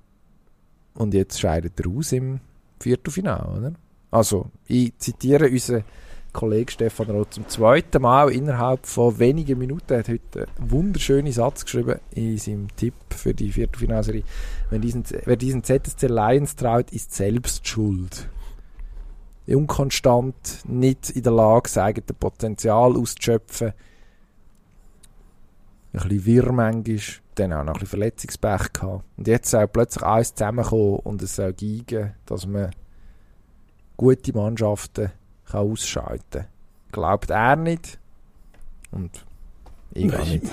Und 0.95 1.15
jetzt 1.15 1.41
scheidet 1.41 1.79
er 1.81 1.89
aus 1.89 2.13
im 2.13 2.41
Viertelfinale, 2.81 3.59
oder? 3.59 3.73
Also, 4.11 4.51
ich 4.67 4.97
zitiere 4.99 5.49
unseren 5.49 5.85
Kollegen 6.33 6.71
Stefan 6.71 7.11
Roth 7.11 7.35
zum 7.35 7.49
zweiten 7.49 8.03
Mal 8.03 8.31
innerhalb 8.31 8.87
von 8.87 9.19
wenigen 9.19 9.59
Minuten. 9.59 9.93
Er 9.93 9.99
hat 10.01 10.09
heute 10.09 10.47
einen 10.59 10.71
wunderschönen 10.71 11.33
Satz 11.33 11.65
geschrieben 11.65 11.99
in 12.13 12.39
seinem 12.39 12.69
Tipp 12.77 12.95
für 13.11 13.35
die 13.35 13.53
Viertelfinalserie. 13.53 14.23
Wenn 14.71 14.81
diesen, 14.81 15.05
wer 15.25 15.37
diesen 15.37 15.65
ZSC 15.65 16.07
Lions 16.07 16.57
traut, 16.57 16.93
ist 16.93 17.15
selbst 17.15 17.67
schuld. 17.67 18.29
Unkonstant, 19.47 20.63
nicht 20.69 21.11
in 21.11 21.25
der 21.25 21.33
Lage, 21.33 21.69
sein 21.69 21.87
eigenes 21.87 22.17
Potenzial 22.19 22.97
auszuschöpfen. 22.97 23.73
Ein 25.93 26.01
bisschen 26.01 26.27
wirr 26.27 26.53
manchmal, 26.53 26.99
dann 27.41 27.53
auch 27.53 27.65
noch 27.65 27.75
ein 27.75 27.81
bisschen 27.81 27.89
Verletzungspech 27.89 28.73
gehabt. 28.73 29.05
Und 29.17 29.29
jetzt 29.29 29.51
soll 29.51 29.69
plötzlich 29.69 30.05
alles 30.05 30.35
zusammenkommen 30.35 30.97
und 31.01 31.23
es 31.23 31.37
soll 31.37 31.53
geigen, 31.53 32.15
dass 32.27 32.47
man 32.47 32.71
gute 33.97 34.33
Mannschaften 34.33 35.13
kann 35.51 35.61
ausschalten 35.61 36.31
kann. 36.31 36.47
Glaubt 36.93 37.31
er 37.31 37.57
nicht 37.57 37.99
und 38.91 39.25
ich 39.93 40.07
Nein. 40.07 40.29
nicht. 40.29 40.47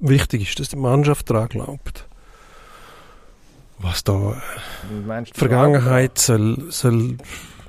Wichtig 0.00 0.48
ist, 0.48 0.58
dass 0.60 0.68
die 0.68 0.76
Mannschaft 0.76 1.28
daran 1.28 1.48
glaubt. 1.48 2.06
Was 3.78 4.04
da 4.04 4.12
Und 4.12 5.06
meinst 5.06 5.34
die 5.34 5.38
Vergangenheit 5.38 6.18
soll, 6.18 6.70
soll 6.70 7.18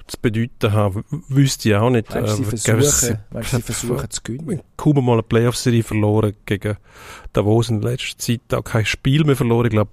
zu 0.08 0.18
bedeuten 0.22 0.72
haben, 0.72 1.04
wüsste 1.28 1.70
ich 1.70 1.76
auch 1.76 1.90
nicht. 1.90 2.10
Meinst 2.10 2.40
du, 2.40 2.44
sie 2.44 2.44
Äh, 2.44 2.46
versuchen, 2.46 3.20
meinst 3.32 3.54
du, 3.54 3.58
sie 3.58 3.64
versuchen 3.64 4.10
zu 4.10 4.22
gewinnen? 4.24 4.62
kaum 4.78 5.06
mal 5.06 5.14
eine 5.14 5.24
Playoff-Serie 5.24 5.84
verloren 5.84 6.34
gegen 6.46 6.78
Davos 7.34 7.70
in 7.70 7.82
letzter 7.82 8.18
Zeit. 8.18 8.54
Auch 8.54 8.64
kein 8.64 8.86
Spiel 8.86 9.24
mehr 9.24 9.36
verloren. 9.36 9.66
Ich 9.66 9.72
glaube, 9.72 9.92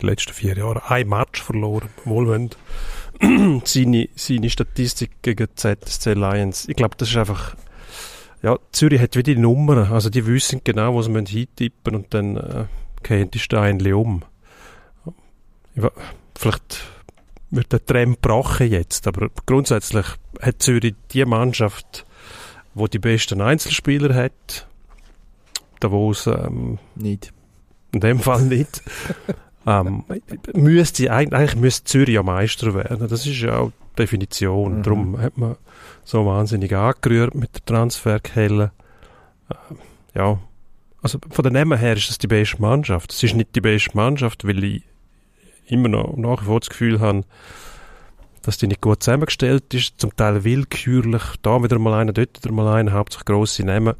die 0.00 0.06
letzten 0.06 0.32
vier 0.32 0.56
Jahre 0.56 0.90
ein 0.90 1.08
Match 1.08 1.42
verloren. 1.42 1.88
Wohl 2.04 2.28
wenn 2.28 2.50
seine, 3.64 4.08
seine 4.14 4.50
Statistik 4.50 5.22
gegen 5.22 5.48
ZSC 5.54 6.14
Lions. 6.14 6.68
Ich 6.68 6.76
glaube, 6.76 6.96
das 6.96 7.10
ist 7.10 7.16
einfach. 7.16 7.56
Ja, 8.42 8.58
Zürich 8.72 9.00
hat 9.00 9.16
wieder 9.16 9.34
die 9.34 9.40
Nummern. 9.40 9.90
Also 9.90 10.10
die 10.10 10.26
wissen 10.26 10.60
genau, 10.62 10.94
wo 10.94 11.02
sie 11.02 11.10
müssen 11.10 11.26
hintippen 11.26 11.94
und 11.94 12.12
dann 12.14 12.36
äh, 12.36 12.64
gehen 13.02 13.30
die 13.30 13.38
Steine 13.38 13.96
um. 13.96 14.22
Ich 15.74 15.82
Vielleicht 16.38 16.84
wird 17.50 17.72
der 17.72 17.84
Trend 17.84 18.20
brachen 18.20 18.70
jetzt, 18.70 19.06
aber 19.06 19.28
grundsätzlich 19.46 20.06
hat 20.40 20.62
Zürich 20.62 20.94
die 21.12 21.24
Mannschaft, 21.24 22.06
wo 22.74 22.86
die 22.86 22.98
besten 22.98 23.40
Einzelspieler 23.40 24.14
hat. 24.14 24.66
Davos 25.80 26.26
ähm, 26.26 26.78
Nicht. 26.94 27.32
in 27.92 28.00
dem 28.00 28.18
Fall 28.18 28.42
nicht. 28.42 28.82
ähm, 29.66 30.04
müsste, 30.54 31.12
eigentlich 31.12 31.38
eigentlich 31.38 31.56
müsste 31.56 31.84
Zürich 31.84 32.14
ja 32.14 32.22
Meister 32.22 32.74
werden. 32.74 33.08
Das 33.08 33.26
ist 33.26 33.40
ja 33.40 33.58
auch 33.58 33.72
die 33.92 34.02
Definition. 34.02 34.78
Mhm. 34.78 34.82
Darum 34.82 35.20
hat 35.20 35.36
man 35.36 35.56
so 36.04 36.24
wahnsinnig 36.24 36.74
angerührt 36.74 37.34
mit 37.34 37.54
der 37.54 37.64
Transferkelle. 37.64 38.72
Ähm, 39.50 39.78
ja, 40.14 40.38
also 41.02 41.18
von 41.30 41.42
der 41.42 41.52
Namen 41.52 41.78
her 41.78 41.96
ist 41.96 42.08
das 42.08 42.18
die 42.18 42.26
beste 42.26 42.60
Mannschaft. 42.60 43.12
Es 43.12 43.22
ist 43.22 43.34
nicht 43.34 43.54
die 43.54 43.60
beste 43.60 43.94
Mannschaft, 43.94 44.46
weil 44.46 44.64
ich 44.64 44.82
immer 45.66 45.88
noch 45.88 46.16
nach 46.16 46.42
wie 46.42 46.46
vor 46.46 46.60
das 46.60 46.70
Gefühl 46.70 47.00
habe, 47.00 47.24
dass 48.42 48.58
die 48.58 48.68
nicht 48.68 48.80
gut 48.80 49.02
zusammengestellt 49.02 49.74
ist, 49.74 50.00
zum 50.00 50.14
Teil 50.14 50.44
willkürlich, 50.44 51.22
da 51.42 51.62
wieder 51.62 51.78
mal 51.78 51.94
einer, 52.00 52.12
dort 52.12 52.42
wieder 52.42 52.52
mal 52.52 52.72
einer, 52.72 52.92
hauptsächlich 52.92 53.26
grosse 53.26 53.64
Namen. 53.64 53.94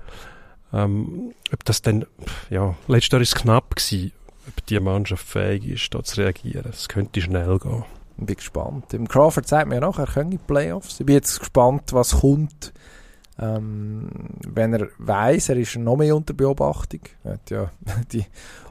Ähm, 0.72 1.32
ob 1.52 1.64
das 1.64 1.82
dann, 1.82 2.06
ja, 2.50 2.74
letztes 2.86 3.12
Jahr 3.12 3.22
ist 3.22 3.34
es 3.34 3.42
knapp 3.42 3.74
gewesen, 3.74 4.12
ob 4.48 4.66
die 4.66 4.78
Mannschaft 4.78 5.26
fähig 5.26 5.66
ist, 5.66 5.94
da 5.94 6.02
zu 6.02 6.20
reagieren. 6.20 6.70
Es 6.70 6.88
könnte 6.88 7.20
schnell 7.20 7.58
gehen. 7.58 7.84
Ich 8.18 8.26
bin 8.26 8.36
gespannt. 8.36 8.94
Im 8.94 9.08
Crawford 9.08 9.46
sagt 9.46 9.68
mir 9.68 9.80
noch, 9.80 9.98
er 9.98 10.24
die 10.24 10.38
Playoffs. 10.38 11.00
Ich 11.00 11.06
bin 11.06 11.16
jetzt 11.16 11.38
gespannt, 11.38 11.92
was 11.92 12.20
kommt. 12.20 12.72
Ähm, 13.38 14.08
wenn 14.46 14.72
er 14.72 14.88
weiß, 14.98 15.50
er 15.50 15.56
ist 15.56 15.76
noch 15.76 15.96
mehr 15.96 16.16
unter 16.16 16.32
Beobachtung. 16.32 17.00
Er 17.24 17.32
hat 17.34 17.50
ja 17.50 17.70
die 18.12 18.24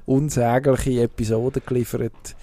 unsägliche 0.05 1.03
Episode 1.03 1.61
geliefert, 1.61 2.35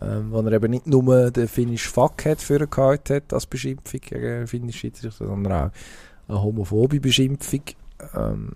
ähm, 0.00 0.30
wo 0.30 0.40
er 0.40 0.52
eben 0.52 0.70
nicht 0.70 0.86
nur 0.86 1.30
den 1.30 1.48
Finnish 1.48 1.92
hat 1.96 2.40
für 2.40 2.66
gehabt 2.66 3.10
hat 3.10 3.32
als 3.32 3.46
Beschimpfung 3.46 4.00
gegen 4.00 4.46
Finnish 4.46 4.78
Schiedsrichter, 4.78 5.26
sondern 5.26 5.52
auch 5.52 5.70
eine 6.28 6.42
homophobe 6.42 7.00
Beschimpfung. 7.00 7.62
Ähm, 8.14 8.50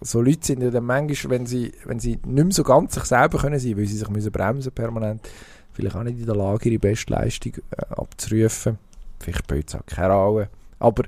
so 0.00 0.20
Leute 0.20 0.46
sind 0.46 0.62
ja 0.62 0.70
dann 0.70 0.84
manchmal, 0.84 1.30
wenn 1.30 1.46
sie, 1.46 1.72
wenn 1.84 1.98
sie 1.98 2.18
nicht 2.24 2.26
mehr 2.26 2.50
so 2.50 2.62
ganz 2.62 2.94
sich 2.94 3.04
selber 3.04 3.38
können 3.38 3.58
sein, 3.58 3.76
weil 3.76 3.86
sie 3.86 3.96
sich 3.96 4.08
müssen 4.10 4.32
bremsen 4.32 4.72
permanent, 4.72 5.26
vielleicht 5.72 5.96
auch 5.96 6.02
nicht 6.02 6.18
in 6.18 6.26
der 6.26 6.36
Lage, 6.36 6.68
ihre 6.68 6.78
Bestleistung 6.78 7.54
äh, 7.70 7.84
abzurufen. 7.94 8.78
Vielleicht 9.18 9.38
spielt 9.38 9.68
es 9.68 9.74
auch 9.74 9.86
keine 9.86 10.14
Rolle. 10.14 10.48
Aber 10.78 11.04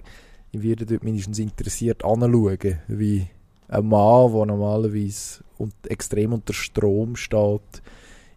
ich 0.53 0.63
werde 0.63 0.87
dort 0.87 1.05
mindestens 1.05 1.39
interessiert 1.39 2.05
anschauen, 2.05 2.79
wie 2.89 3.27
ein 3.69 3.89
Mann, 3.89 4.33
der 4.33 4.47
normalerweise 4.47 5.43
extrem 5.89 6.33
unter 6.33 6.55
Strom 6.55 7.17
steht, 7.17 7.83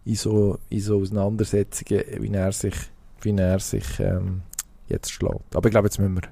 in 0.04 0.14
so, 0.14 0.58
in 0.68 0.80
so 0.80 0.98
Auseinandersetzungen, 0.98 2.04
wie 2.18 2.32
er 2.32 2.52
sich, 2.52 2.74
wie 3.22 3.36
er 3.36 3.60
sich 3.60 4.00
ähm, 4.00 4.42
jetzt 4.88 5.10
schlägt. 5.12 5.54
Aber 5.54 5.68
ich 5.68 5.72
glaube, 5.72 5.86
jetzt 5.86 5.98
müssen 5.98 6.16
wir 6.16 6.28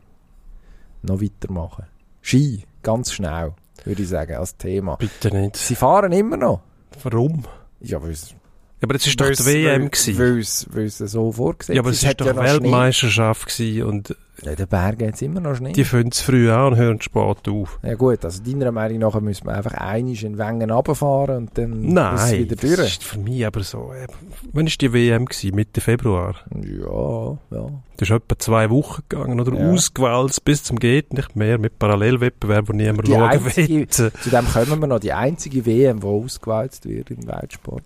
noch 1.03 1.21
weitermachen. 1.21 1.87
Ski, 2.21 2.64
ganz 2.83 3.12
schnell, 3.12 3.53
würde 3.85 4.03
ich 4.03 4.09
sagen, 4.09 4.37
als 4.37 4.57
Thema. 4.57 4.97
Bitte 4.97 5.31
nicht. 5.35 5.57
Sie 5.57 5.75
fahren 5.75 6.12
immer 6.12 6.37
noch. 6.37 6.61
Warum? 7.03 7.45
Ja, 7.81 8.03
weil 8.03 8.11
es 8.11 8.35
aber 8.83 8.95
das 8.95 9.07
ist 9.07 9.20
doch 9.20 9.29
die 9.31 9.45
WM 9.45 9.91
weil- 9.91 10.45
weil's 10.74 10.99
so 10.99 11.33
vorgesehen 11.33 11.76
Ja, 11.76 11.83
aber 11.83 11.91
es 11.91 12.03
ist 12.03 12.20
doch 12.20 12.26
ja. 12.26 12.37
Weltmeisterschaft 12.37 13.47
gewesen 13.47 13.83
und 13.85 14.16
Ja, 14.45 14.55
den 14.55 14.68
Bergen 14.68 15.09
hat 15.09 15.20
immer 15.20 15.41
noch 15.41 15.57
Schnee. 15.57 15.72
die 15.72 15.83
fangen 15.85 16.12
zu 16.12 16.22
früh 16.24 16.49
an 16.51 16.68
und 16.72 16.76
hören 16.76 17.01
spät 17.01 17.49
auf. 17.49 17.79
ja 17.83 17.95
gut, 17.97 18.24
also 18.24 18.41
deiner 18.43 18.70
Meinung 18.70 18.99
nach 18.99 19.20
müssen 19.20 19.47
wir 19.47 19.55
einfach 19.55 19.72
einig 19.72 20.22
in 20.22 20.39
Wengen 20.39 20.70
runterfahren 20.70 21.37
und 21.39 21.59
dann 21.59 21.72
ist 21.83 21.89
es 21.89 21.93
Nein, 21.93 22.39
wieder 22.39 22.57
das 22.57 22.70
durch. 22.76 22.89
ist 22.89 23.05
für 23.05 23.18
mich 23.18 23.45
aber 23.45 23.64
so. 23.64 23.93
äh, 23.93 24.07
Wann 24.53 24.66
ist 24.68 24.81
die 24.81 24.93
WM 24.93 25.24
gewesen? 25.24 25.57
Mitte 25.57 25.81
Februar. 25.81 26.37
Ja, 26.55 27.31
ja. 27.51 27.70
Das 27.97 28.09
ist 28.09 28.14
etwa 28.14 28.39
zwei 28.39 28.70
Wochen 28.70 29.03
gegangen 29.09 29.41
oder 29.41 29.59
Ja. 29.59 29.72
ausgewählt 29.72 30.45
bis 30.45 30.62
zum 30.62 30.79
geht 30.79 31.12
nicht 31.12 31.35
mehr 31.35 31.59
mit 31.59 31.81
Parallelwettbewerb, 31.81 32.68
wo 32.68 32.72
niemand 32.72 33.09
Die 33.09 33.12
schauen 33.12 33.22
einzige- 33.29 33.68
will. 33.74 33.89
Zu 33.89 34.11
dem 34.31 34.47
kommen 34.47 34.79
wir 34.81 34.87
noch. 34.87 35.01
Die 35.01 35.12
einzige 35.12 35.66
WM, 35.66 35.99
die 35.99 36.07
ausgewählt 36.07 36.79
wird 36.85 37.11
im 37.11 37.26
Weltsport. 37.26 37.83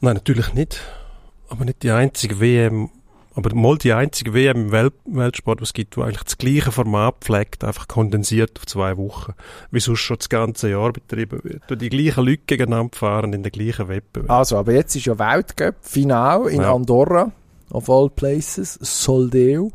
Nein, 0.00 0.14
natürlich 0.14 0.52
nicht. 0.54 0.80
Aber 1.48 1.64
nicht 1.64 1.82
die 1.82 1.90
einzige 1.90 2.40
WM, 2.40 2.90
aber 3.36 3.54
mal 3.54 3.76
die 3.76 3.92
einzige 3.92 4.32
WM 4.32 4.56
im 4.56 4.72
Welt 4.72 4.94
Weltsport, 5.04 5.60
was 5.60 5.68
es 5.68 5.72
gibt, 5.74 5.96
wo 5.96 6.02
eigentlich 6.02 6.24
das 6.24 6.38
gleiche 6.38 6.72
Format 6.72 7.16
pflegt, 7.20 7.64
einfach 7.64 7.86
kondensiert 7.86 8.58
auf 8.58 8.66
zwei 8.66 8.96
Wochen. 8.96 9.34
Wie 9.70 9.78
sonst 9.78 10.00
schon 10.00 10.16
das 10.16 10.30
ganze 10.30 10.70
Jahr 10.70 10.92
betrieben 10.92 11.40
wird. 11.44 11.62
Wo 11.68 11.74
die 11.74 11.90
gleichen 11.90 12.24
Leute 12.24 12.42
gegeneinander 12.46 12.96
fahren 12.96 13.34
in 13.34 13.42
den 13.42 13.52
gleichen 13.52 13.88
Wettbewerb. 13.88 14.30
Also, 14.30 14.56
aber 14.56 14.72
jetzt 14.72 14.96
ist 14.96 15.04
ja 15.04 15.18
Weltcup, 15.18 15.74
Final 15.82 16.48
in 16.48 16.62
Ja. 16.62 16.74
Andorra, 16.74 17.30
of 17.70 17.90
all 17.90 18.08
places, 18.08 18.78
Soldeu. 18.80 19.68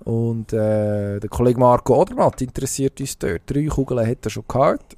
Und 0.00 0.52
äh, 0.52 1.18
der 1.20 1.28
Kollege 1.30 1.58
Marco 1.58 2.00
Odermatt 2.00 2.42
interessiert 2.42 3.00
uns 3.00 3.18
dort. 3.18 3.42
Drei 3.46 3.66
Kugeln 3.66 4.06
hat 4.06 4.24
er 4.24 4.30
schon 4.30 4.44
gehabt. 4.46 4.96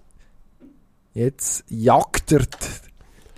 Jetzt 1.13 1.65
jagt 1.69 2.33
er 2.33 2.43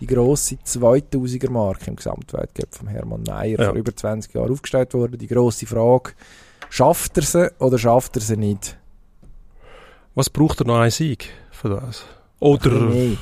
die 0.00 0.06
grosse 0.06 0.56
2000er 0.56 1.50
Marke 1.50 1.88
im 1.90 1.96
Gesamtweltcup 1.96 2.74
von 2.74 2.88
Hermann 2.88 3.22
Mayer 3.24 3.58
Ja. 3.60 3.66
vor 3.68 3.74
über 3.74 3.94
20 3.94 4.34
Jahren 4.34 4.50
aufgestellt 4.52 4.94
worden. 4.94 5.18
Die 5.18 5.26
grosse 5.26 5.66
Frage, 5.66 6.12
schafft 6.70 7.16
er 7.16 7.22
sie 7.22 7.52
oder 7.58 7.78
schafft 7.78 8.16
er 8.16 8.22
sie 8.22 8.36
nicht? 8.36 8.76
Was 10.14 10.30
braucht 10.30 10.60
er 10.60 10.66
noch 10.66 10.78
einen 10.78 10.90
Sieg 10.90 11.30
für 11.50 11.68
das? 11.68 12.04
Ein 12.40 12.46
Oder. 12.48 12.70
Ein 12.72 13.18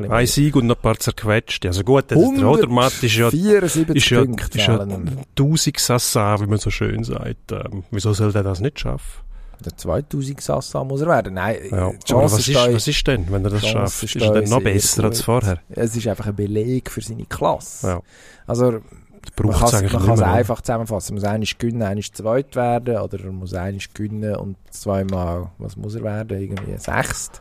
mehr. 0.00 0.10
ein 0.10 0.26
Sieg 0.26 0.56
und 0.56 0.66
noch 0.66 0.76
ein 0.76 0.82
paar 0.82 0.98
zerquetschte. 0.98 1.68
Also 1.68 1.84
gut, 1.84 2.10
der 2.10 2.18
100 2.18 2.44
Odermatt 2.44 3.00
ist 3.02 3.14
ja 3.16 3.30
74 3.30 3.96
ist 3.96 4.10
ja, 4.10 4.22
ist 4.22 4.66
ja 4.66 4.76
fehlen 4.76 4.90
ihm. 4.90 5.18
1000 5.38 5.78
Sassa, 5.78 6.40
wie 6.40 6.46
man 6.46 6.58
so 6.58 6.70
schön 6.70 7.04
sagt. 7.04 7.52
Ähm, 7.52 7.84
wieso 7.92 8.12
soll 8.12 8.32
der 8.32 8.42
das 8.42 8.60
nicht 8.60 8.80
schaffen? 8.80 9.22
Der 9.64 9.76
2000 9.76 10.40
Sassa 10.40 10.84
muss 10.84 11.00
er 11.00 11.08
werden. 11.08 11.34
Nein, 11.34 11.56
Ja. 11.70 11.92
was 12.10 12.38
ist, 12.38 12.54
da- 12.54 12.72
was 12.72 12.86
ist 12.86 13.06
denn, 13.06 13.26
wenn 13.30 13.44
er 13.44 13.50
das 13.50 13.66
schafft? 13.66 14.02
ist 14.04 14.14
Ist 14.16 14.22
er 14.22 14.32
da 14.32 14.40
dann 14.40 14.50
noch 14.50 14.62
besser 14.62 15.04
als 15.04 15.22
vorher? 15.22 15.58
Es 15.68 15.96
ist 15.96 16.06
einfach 16.06 16.26
ein 16.26 16.36
Beleg 16.36 16.90
für 16.90 17.00
seine 17.00 17.24
Klasse. 17.26 17.86
Ja. 17.88 18.00
Also, 18.46 18.72
Das 18.72 19.44
man 19.44 19.52
kann 19.54 19.64
es 19.68 19.74
eigentlich 19.74 20.22
einfach 20.22 20.60
zusammenfassen. 20.60 21.14
Man 21.14 21.22
muss 21.22 21.30
einmal 21.30 21.48
gewinnen, 21.58 21.82
einmal 21.82 22.02
zweit 22.04 22.54
werden, 22.56 22.96
oder 22.98 23.18
er 23.24 23.32
muss 23.32 23.52
einmal 23.54 23.80
gewinnen 23.94 24.36
und 24.36 24.56
zweimal, 24.70 25.50
was 25.58 25.76
muss 25.76 25.96
er 25.96 26.02
werden? 26.04 26.40
Irgendwie 26.40 26.76
sechst. 26.78 27.40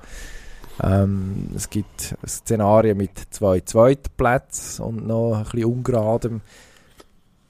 Ähm, 0.83 1.49
es 1.55 1.69
gibt 1.69 2.15
Szenarien 2.27 2.97
mit 2.97 3.11
zwei 3.31 3.61
Zweitplätzen 3.61 4.85
und 4.85 5.07
noch 5.07 5.37
ein 5.37 5.43
bisschen 5.43 5.65
ungeradem. 5.65 6.41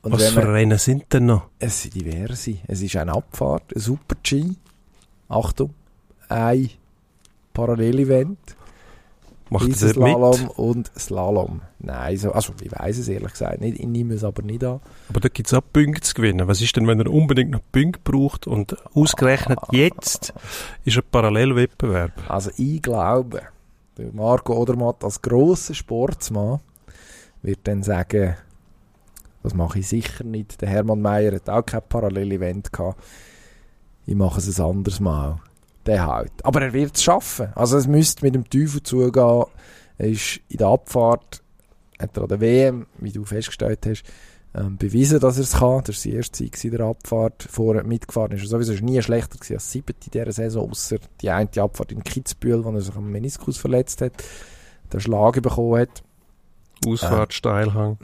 Und 0.08 0.14
Was 0.14 0.30
für 0.30 0.54
Rennen 0.54 0.78
sind 0.78 1.12
denn 1.14 1.26
noch? 1.28 1.48
es 1.60 1.82
sind 1.84 1.96
diverse. 1.96 2.58
Es 2.68 2.82
ist 2.82 2.96
eine 2.96 3.14
Abfahrt, 3.14 3.76
ein 3.76 3.80
Super-G. 3.80 4.52
Achtung, 5.30 5.74
ein 6.30 6.70
Parallelevent. 7.54 8.38
Macht 9.50 9.68
Dieses 9.68 9.94
dort 9.94 10.06
mit? 10.06 10.14
Slalom 10.14 10.50
und 10.58 10.92
Slalom. 11.00 11.62
Nein, 11.80 12.18
so, 12.18 12.32
also 12.34 12.52
ich 12.62 12.70
weiß 12.72 12.98
es 12.98 13.08
ehrlich 13.08 13.32
gesagt 13.32 13.62
nicht. 13.62 13.80
Ich 13.80 13.88
nehme 13.88 14.14
es 14.14 14.24
aber 14.26 14.42
nicht 14.44 14.62
an. 14.64 14.82
Aber 15.08 15.22
da 15.22 15.30
gibt 15.30 15.48
es 15.48 15.54
auch 15.54 15.62
Punkte 15.72 16.02
zu 16.02 16.14
gewinnen. 16.16 16.48
Was 16.50 16.62
ist 16.62 16.76
denn, 16.76 16.86
wenn 16.86 17.00
er 17.00 17.08
unbedingt 17.10 17.52
noch 17.52 17.62
Punkte 17.72 18.02
braucht 18.04 18.46
und 18.46 18.76
ausgerechnet 18.94 19.58
Ah. 19.62 19.68
jetzt 19.72 20.34
ist 20.84 20.98
ein 20.98 21.04
Parallelwettbewerb? 21.10 22.12
Also 22.30 22.52
ich 22.58 22.82
glaube, 22.82 23.42
Marco 24.12 24.54
Odermatt 24.54 25.04
als 25.06 25.22
grosser 25.22 25.74
Sportsmann 25.74 26.60
wird 27.42 27.60
dann 27.64 27.84
sagen, 27.84 28.36
das 29.44 29.54
mache 29.54 29.80
ich 29.80 29.88
sicher 29.88 30.24
nicht. 30.24 30.62
Der 30.62 30.70
Hermann 30.70 31.02
Mayer 31.02 31.34
hat 31.34 31.50
auch 31.50 31.66
kein 31.66 31.82
Parallelevent 31.88 32.74
gehabt. 32.74 33.02
Ich 34.06 34.16
mache 34.16 34.40
es 34.40 34.60
ein 34.60 34.66
anderes 34.66 35.00
Mal. 35.00 35.40
Der 35.86 36.06
halt. 36.06 36.32
Aber 36.44 36.62
er 36.62 36.74
wird 36.74 36.96
es 36.96 37.04
schaffen. 37.04 37.50
Also 37.56 37.78
es 37.78 37.88
müsste 37.88 38.26
mit 38.26 38.36
dem 38.36 38.50
Teufel 38.50 38.84
zugehen. 38.84 39.46
Er 39.98 40.08
ist 40.08 40.42
in 40.50 40.58
der 40.58 40.68
Abfahrt, 40.68 41.42
hat 42.00 42.18
er 42.18 42.24
an 42.24 42.30
der 42.30 42.42
WM, 42.42 42.88
wie 43.00 43.12
du 43.12 43.26
festgestellt 43.26 43.86
hast, 43.86 44.04
ähm, 44.56 44.78
bewiesen, 44.78 45.20
dass 45.20 45.38
er 45.38 45.44
es 45.44 45.54
kann. 45.54 45.84
Das 45.84 45.96
war 45.96 46.02
sein 46.02 46.14
erster 46.14 46.38
Sieg 46.38 46.64
in 46.64 46.72
der 46.72 46.82
Abfahrt. 46.82 47.48
Vorher 47.50 47.84
mitgefahren 47.84 48.32
ist 48.32 48.44
er 48.44 48.48
sowieso 48.48 48.74
ist 48.74 48.84
nie 48.84 49.02
schlechter 49.02 49.38
gewesen 49.38 49.56
als 49.56 49.72
siebte 49.72 49.94
in 50.06 50.12
dieser 50.12 50.32
Saison, 50.32 50.70
außer 50.70 50.98
die 51.22 51.30
eine 51.30 51.50
Abfahrt 51.58 51.92
in 51.92 52.04
Kitzbühel, 52.04 52.64
wo 52.64 52.72
er 52.72 52.82
sich 52.82 52.96
am 52.96 53.12
Meniskus 53.12 53.58
verletzt 53.58 54.02
hat, 54.02 54.14
den 54.92 55.00
Schlag 55.00 55.42
bekommen 55.42 55.82
hat. 55.82 56.04
Ausfahrt, 56.86 57.34
Steilhang. 57.34 57.98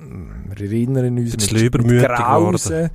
Wir 0.55 0.65
erinnern 0.65 1.17
uns 1.17 1.51
mit, 1.51 1.61
übermütig 1.61 2.07
Grausen, 2.07 2.89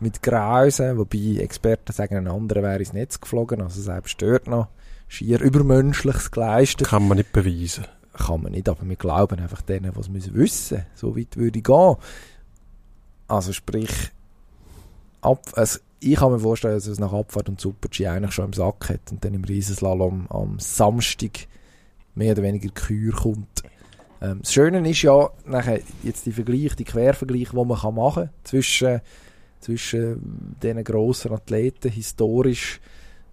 mit 0.00 0.22
Grausen, 0.22 0.98
wobei 0.98 1.40
Experten 1.40 1.92
sagen, 1.92 2.16
ein 2.16 2.28
anderer 2.28 2.62
wäre 2.62 2.78
ins 2.78 2.92
Netz 2.92 3.20
geflogen, 3.20 3.62
also 3.62 3.80
selbst 3.80 4.20
dort 4.20 4.46
noch 4.46 4.68
schier 5.08 5.40
Übermenschliches 5.40 6.30
geleistet. 6.30 6.88
Kann 6.88 7.06
man 7.06 7.18
nicht 7.18 7.32
beweisen. 7.32 7.86
Kann 8.14 8.42
man 8.42 8.52
nicht, 8.52 8.68
aber 8.68 8.86
wir 8.86 8.96
glauben 8.96 9.40
einfach 9.40 9.62
denen, 9.62 9.94
was 9.94 10.08
müssen 10.08 10.34
wissen. 10.34 10.84
So 10.94 11.16
weit 11.16 11.36
würde 11.36 11.58
ich 11.58 11.64
gehen. 11.64 11.96
Also 13.28 13.52
sprich, 13.52 14.10
ab, 15.22 15.46
also 15.54 15.78
ich 16.00 16.16
kann 16.16 16.32
mir 16.32 16.40
vorstellen, 16.40 16.74
dass 16.74 16.86
es 16.86 16.98
nach 16.98 17.12
Abfahrt 17.12 17.48
und 17.48 17.60
Super-G 17.60 18.06
eigentlich 18.06 18.32
schon 18.32 18.46
im 18.46 18.52
Sack 18.52 18.88
hat 18.88 19.10
und 19.10 19.24
dann 19.24 19.34
im 19.34 19.44
Riesenslalom 19.44 20.26
am 20.30 20.58
Samstag 20.58 21.46
mehr 22.14 22.32
oder 22.32 22.42
weniger 22.42 22.70
Kür 22.70 23.14
kommt. 23.14 23.62
Ähm, 24.22 24.38
das 24.42 24.52
Schöne 24.52 24.88
ist 24.88 25.02
ja, 25.02 25.30
nachher 25.44 25.80
jetzt 26.02 26.24
die 26.26 26.32
Vergleich, 26.32 26.76
die 26.76 26.84
Quervergleich, 26.84 27.50
die 27.50 27.56
man 27.56 27.78
kann 27.78 27.94
machen 27.94 28.30
zwischen, 28.44 29.00
zwischen 29.60 30.56
diesen 30.62 30.84
grossen 30.84 31.32
Athleten, 31.32 31.90
historisch, 31.90 32.80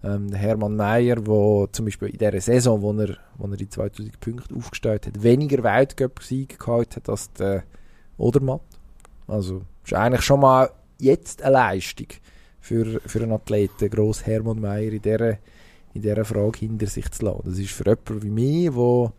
ähm, 0.02 0.32
Hermann 0.32 0.76
Mayer, 0.76 1.16
der 1.16 1.68
zum 1.72 1.84
Beispiel 1.84 2.08
in 2.08 2.18
dieser 2.18 2.40
Saison, 2.40 2.82
wo 2.82 2.92
er, 2.92 3.16
wo 3.38 3.46
er 3.46 3.56
die 3.56 3.68
2000 3.68 4.18
Punkte 4.18 4.54
aufgestellt 4.54 5.06
hat, 5.06 5.22
weniger 5.22 5.62
Weltcup-Siege 5.62 6.56
gehabt 6.56 6.96
hat 6.96 7.08
als 7.08 7.32
der 7.34 7.64
Odermatt. 8.18 8.62
Also, 9.28 9.62
ist 9.84 9.94
eigentlich 9.94 10.22
schon 10.22 10.40
mal 10.40 10.70
jetzt 10.98 11.42
eine 11.42 11.52
Leistung 11.52 12.08
für, 12.60 13.00
für 13.06 13.22
einen 13.22 13.32
Athleten, 13.32 13.90
gross 13.90 14.26
Hermann 14.26 14.60
Mayer 14.60 14.92
in 14.92 15.02
dieser, 15.02 15.38
in 15.94 16.02
dieser 16.02 16.24
Frage 16.24 16.58
hinter 16.58 16.86
sich 16.86 17.10
zu 17.10 17.26
lassen. 17.26 17.42
Das 17.44 17.58
ist 17.58 17.70
für 17.70 17.84
jemanden 17.84 18.22
wie 18.22 18.30
mich, 18.30 18.70
der 18.70 19.12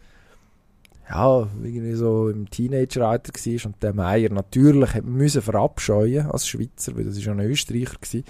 ja, 1.09 1.47
irgendwie 1.63 1.93
so 1.93 2.29
im 2.29 2.49
Teenager-Alter 2.49 3.33
war 3.33 3.65
und 3.65 3.83
der 3.83 3.93
Meier 3.93 4.31
natürlich 4.31 4.93
hat 4.93 5.05
müssen 5.05 5.41
verabscheuen 5.41 6.27
als 6.27 6.47
Schweizer, 6.47 6.95
weil 6.95 7.05
das 7.05 7.17
ist 7.17 7.25
ja 7.25 7.33
ein 7.33 7.39
Österreicher 7.39 7.95
gewesen. 7.99 8.23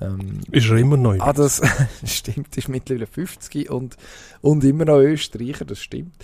Ähm, 0.00 0.40
Ist 0.50 0.70
er 0.70 0.76
immer 0.78 0.96
neu? 0.96 1.18
ah, 1.20 1.32
das 1.32 1.60
stimmt, 2.04 2.56
ist 2.56 2.68
mittlerweile 2.68 3.06
50 3.06 3.70
und, 3.70 3.96
und 4.40 4.64
immer 4.64 4.86
noch 4.86 4.98
Österreicher, 4.98 5.64
das 5.64 5.80
stimmt. 5.80 6.14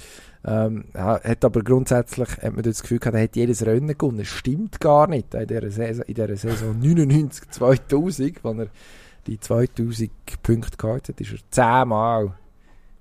Ähm, 0.45 0.85
ja, 0.95 1.23
hat 1.23 1.45
aber 1.45 1.63
grundsätzlich, 1.63 2.29
hat 2.39 2.55
man 2.55 2.63
das 2.63 2.83
Gefühl 2.83 2.99
gehabt, 2.99 3.17
er 3.17 3.25
hat 3.25 3.37
jedes 3.37 3.67
Rennen 3.67 3.89
gewonnen. 3.99 4.19
Das 4.19 4.29
stimmt 4.29 4.81
gar 4.81 5.07
nicht. 5.09 5.35
In 5.35 5.47
dieser 5.47 5.71
Saison, 5.71 6.05
in 6.07 6.15
dieser 6.15 6.37
Saison 6.37 6.79
99, 6.79 7.51
2000, 7.51 8.45
wenn 8.45 8.61
er 8.61 8.69
die 9.27 9.39
2000 9.39 10.11
Punkte 10.43 10.77
gehabt 10.77 11.09
hat, 11.09 11.21
ist 11.21 11.33
er 11.33 11.39
zehnmal 11.51 12.35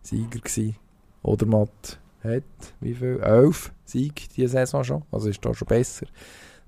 Sieger 0.01 0.39
gewesen. 0.39 0.75
Oder 1.21 1.45
Matt 1.45 1.99
hat, 2.27 2.43
wie 2.79 2.93
viel? 2.93 3.19
Elf 3.19 3.71
Sieg 3.85 4.29
diese 4.35 4.49
Saison 4.49 4.83
schon. 4.83 5.03
Also 5.11 5.29
ist 5.29 5.43
da 5.43 5.53
schon 5.53 5.67
besser. 5.67 6.07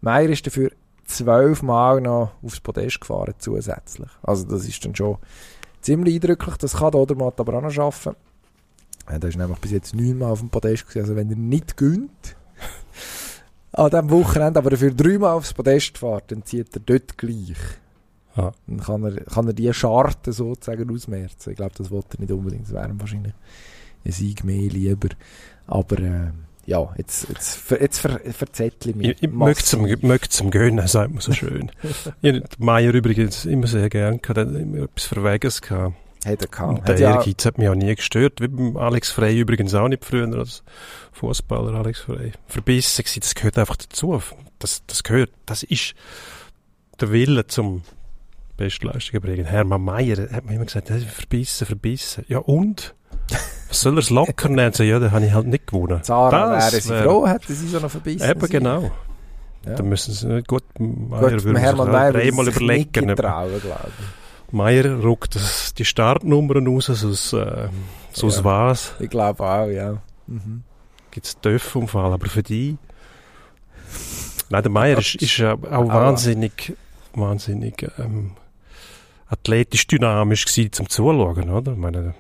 Meier 0.02 0.30
ist 0.30 0.46
dafür 0.46 0.72
zwölfmal 1.06 2.02
noch 2.02 2.32
aufs 2.44 2.60
Podest 2.60 3.02
gefahren 3.02 3.34
zusätzlich. 3.38 4.10
Also 4.22 4.46
das 4.46 4.68
ist 4.68 4.84
dann 4.86 4.96
schon 4.96 5.18
ziemlich 5.82 6.16
eindrücklich. 6.16 6.58
Das 6.58 6.78
kann 6.78 6.92
der 6.92 7.02
Odermatt 7.02 7.40
aber 7.40 7.56
auch 7.56 7.62
noch 7.62 7.72
schaffen. 7.72 8.16
Ja, 9.10 9.18
der 9.18 9.30
ist 9.30 9.38
nämlich 9.38 9.60
bis 9.60 9.72
jetzt 9.72 9.96
neunmal 9.96 10.32
auf 10.32 10.40
dem 10.40 10.50
Podest 10.50 10.88
gewesen. 10.88 11.02
Also 11.02 11.16
wenn 11.16 11.30
er 11.30 11.36
nicht 11.36 11.78
gönnt 11.78 12.36
an 13.72 13.90
diesem 13.90 14.10
Wochenende, 14.12 14.60
aber 14.60 14.70
dafür 14.70 14.92
dreimal 14.92 15.34
aufs 15.34 15.54
Podest 15.54 15.98
fährt, 15.98 16.32
dann 16.32 16.46
zieht 16.46 16.76
er 16.76 16.82
dort 16.86 17.18
gleich. 17.18 17.58
Ja. 18.36 18.52
Dann 18.68 18.80
kann 18.80 19.04
er, 19.04 19.24
kann 19.26 19.48
er 19.48 19.54
die 19.54 19.74
Scharte 19.74 20.32
sozusagen 20.32 20.94
ausmerzen. 20.94 21.50
Ich 21.50 21.56
glaube, 21.56 21.74
das 21.76 21.90
wollte 21.90 22.18
er 22.18 22.22
nicht 22.22 22.32
unbedingt. 22.32 22.66
Das 22.66 22.74
wäre 22.74 23.00
wahrscheinlich 23.00 23.34
ein 24.06 24.12
Sieg 24.12 24.44
mehr 24.44 24.70
lieber. 24.70 25.10
Aber 25.68 26.00
äh, 26.00 26.32
ja, 26.66 26.94
jetzt, 26.98 27.28
jetzt, 27.30 27.72
jetzt 27.72 28.00
ver, 28.00 28.20
verzettle 28.32 28.92
ich 28.92 28.96
mich. 28.96 29.08
Ich, 29.10 29.24
ich 29.24 29.32
möchte 29.32 29.64
zum, 29.64 29.88
zum 30.30 30.52
Gönnen, 30.52 30.88
sagt 30.88 31.12
man 31.12 31.22
so 31.22 31.34
schön. 31.34 31.72
ich 32.22 32.36
habe 32.36 32.44
Meier 32.60 32.94
übrigens 32.94 33.46
immer 33.46 33.68
sehr 33.68 33.90
gern 33.90 34.22
gehabt, 34.22 34.38
immer 34.38 34.84
etwas 34.84 35.06
Verweges 35.06 35.62
gehabt. 35.62 35.96
Hat 36.26 36.42
er 36.42 36.48
gehabt. 36.48 36.88
Der 36.88 37.00
Ehrgeiz 37.00 37.46
hat 37.46 37.58
mich 37.58 37.70
auch 37.70 37.76
nie 37.76 37.96
gestört, 37.96 38.42
wie 38.42 38.50
beim 38.50 38.76
Alex 38.76 39.10
Frey 39.10 39.40
übrigens 39.40 39.74
auch 39.74 39.88
nicht 39.88 40.04
früher 40.04 40.28
als 40.38 40.64
Fußballer 41.14 41.74
Alex 41.74 42.02
Frey. 42.02 42.34
Verbissen 42.46 43.04
gewesen, 43.04 43.22
das 43.22 43.36
gehört 43.36 43.58
einfach 43.58 43.78
dazu. 43.78 44.22
Das, 44.60 44.84
das 44.86 45.04
gehört, 45.04 45.32
das 45.46 45.64
ist 45.64 45.96
der 47.00 47.12
Wille 47.12 47.48
zum 47.48 47.84
Bestleistungen 48.58 49.22
bringen. 49.22 49.46
Hermann 49.46 49.82
Meier 49.82 50.30
hat 50.32 50.46
mir 50.46 50.56
immer 50.56 50.66
gesagt, 50.66 50.90
"Hey, 50.90 51.00
verbissen, 51.00 51.66
verbissen. 51.66 52.26
Ja 52.28 52.40
und? 52.40 52.94
Was 53.70 53.82
soll 53.82 53.96
er 53.96 54.00
es 54.00 54.10
locker 54.10 54.50
nehmen? 54.50 54.74
So, 54.74 54.84
ja, 54.84 55.00
dann 55.00 55.12
habe 55.12 55.26
ich 55.26 55.32
halt 55.34 55.48
nicht 55.48 55.68
gewonnen. 55.68 56.04
Zara 56.04 56.56
Das 56.56 56.72
wäre 56.74 56.82
sie 56.82 56.90
wär- 56.90 57.04
froh, 57.04 57.28
hätte 57.28 57.54
sie 57.54 57.68
so 57.68 57.80
noch 57.80 57.90
verbissen. 57.92 58.30
Eben 58.30 58.48
genau. 58.50 58.92
Ja. 59.66 59.76
Dann 59.76 59.90
müssen 59.90 60.14
sie 60.14 60.28
nicht 60.28 60.48
gut, 60.48 60.64
Meier 60.80 61.20
Gut, 61.22 61.32
würde 61.32 61.40
sich 61.60 61.60
Hermann 61.60 61.92
Mayer 61.92 62.12
dreimal 62.14 62.46
sich 62.46 62.60
nicht 62.60 62.98
überlegen. 62.98 63.16
trauen, 63.16 63.62
glaube 63.62 63.90
Meier 64.52 64.96
ruckt 65.00 65.36
das, 65.36 65.74
die 65.76 65.86
Startnummern 65.86 66.66
raus, 66.66 66.86
sonst, 66.88 67.34
äh, 67.34 67.68
sonst 68.12 68.38
Ja. 68.38 68.44
was. 68.46 68.94
ich. 68.98 69.06
Ich 69.06 69.10
glaube 69.12 69.44
auch, 69.44 69.68
ja. 69.68 69.98
Mhm. 70.28 70.64
gibt 71.12 71.26
es 71.28 71.40
Dörfunfall, 71.40 72.14
aber 72.14 72.28
für 72.28 72.42
die. 72.44 72.78
Nein, 74.50 74.64
der 74.64 74.72
Meier 74.72 74.98
ist, 74.98 75.16
ist 75.16 75.38
ja 75.38 75.54
auch 75.54 75.88
wahnsinnig, 75.88 76.74
wahnsinnig 77.14 77.88
ähm, 78.00 78.32
athletisch 79.28 79.86
dynamisch 79.88 80.46
gewesen 80.46 80.72
zum 80.72 80.90
Zuschauen, 80.90 81.50
oder? 81.52 81.74
Ich 81.74 81.78
meine, 81.78 82.16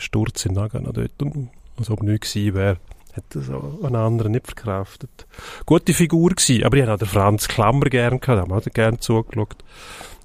Sturz 0.00 0.46
in 0.46 0.54
Nagano 0.54 0.92
dort, 0.92 1.22
und 1.22 1.50
als 1.78 1.90
ob 1.90 2.02
nichts 2.02 2.32
gewesen 2.32 2.54
wäre, 2.54 2.76
hat 3.14 3.24
das 3.30 3.50
auch 3.50 3.82
ein 3.82 3.96
anderer 3.96 4.28
nicht 4.28 4.46
verkraftet. 4.46 5.26
Gute 5.66 5.94
Figur 5.94 6.30
gewesen, 6.30 6.64
aber 6.64 6.76
ich 6.76 6.82
habe 6.82 6.94
auch 6.94 6.98
den 6.98 7.08
Franz 7.08 7.48
Klammer 7.48 7.86
gern 7.86 8.20
gehabt, 8.20 8.40
haben 8.40 8.50
wir 8.50 8.60
gern 8.72 9.00
zugeschaut. 9.00 9.56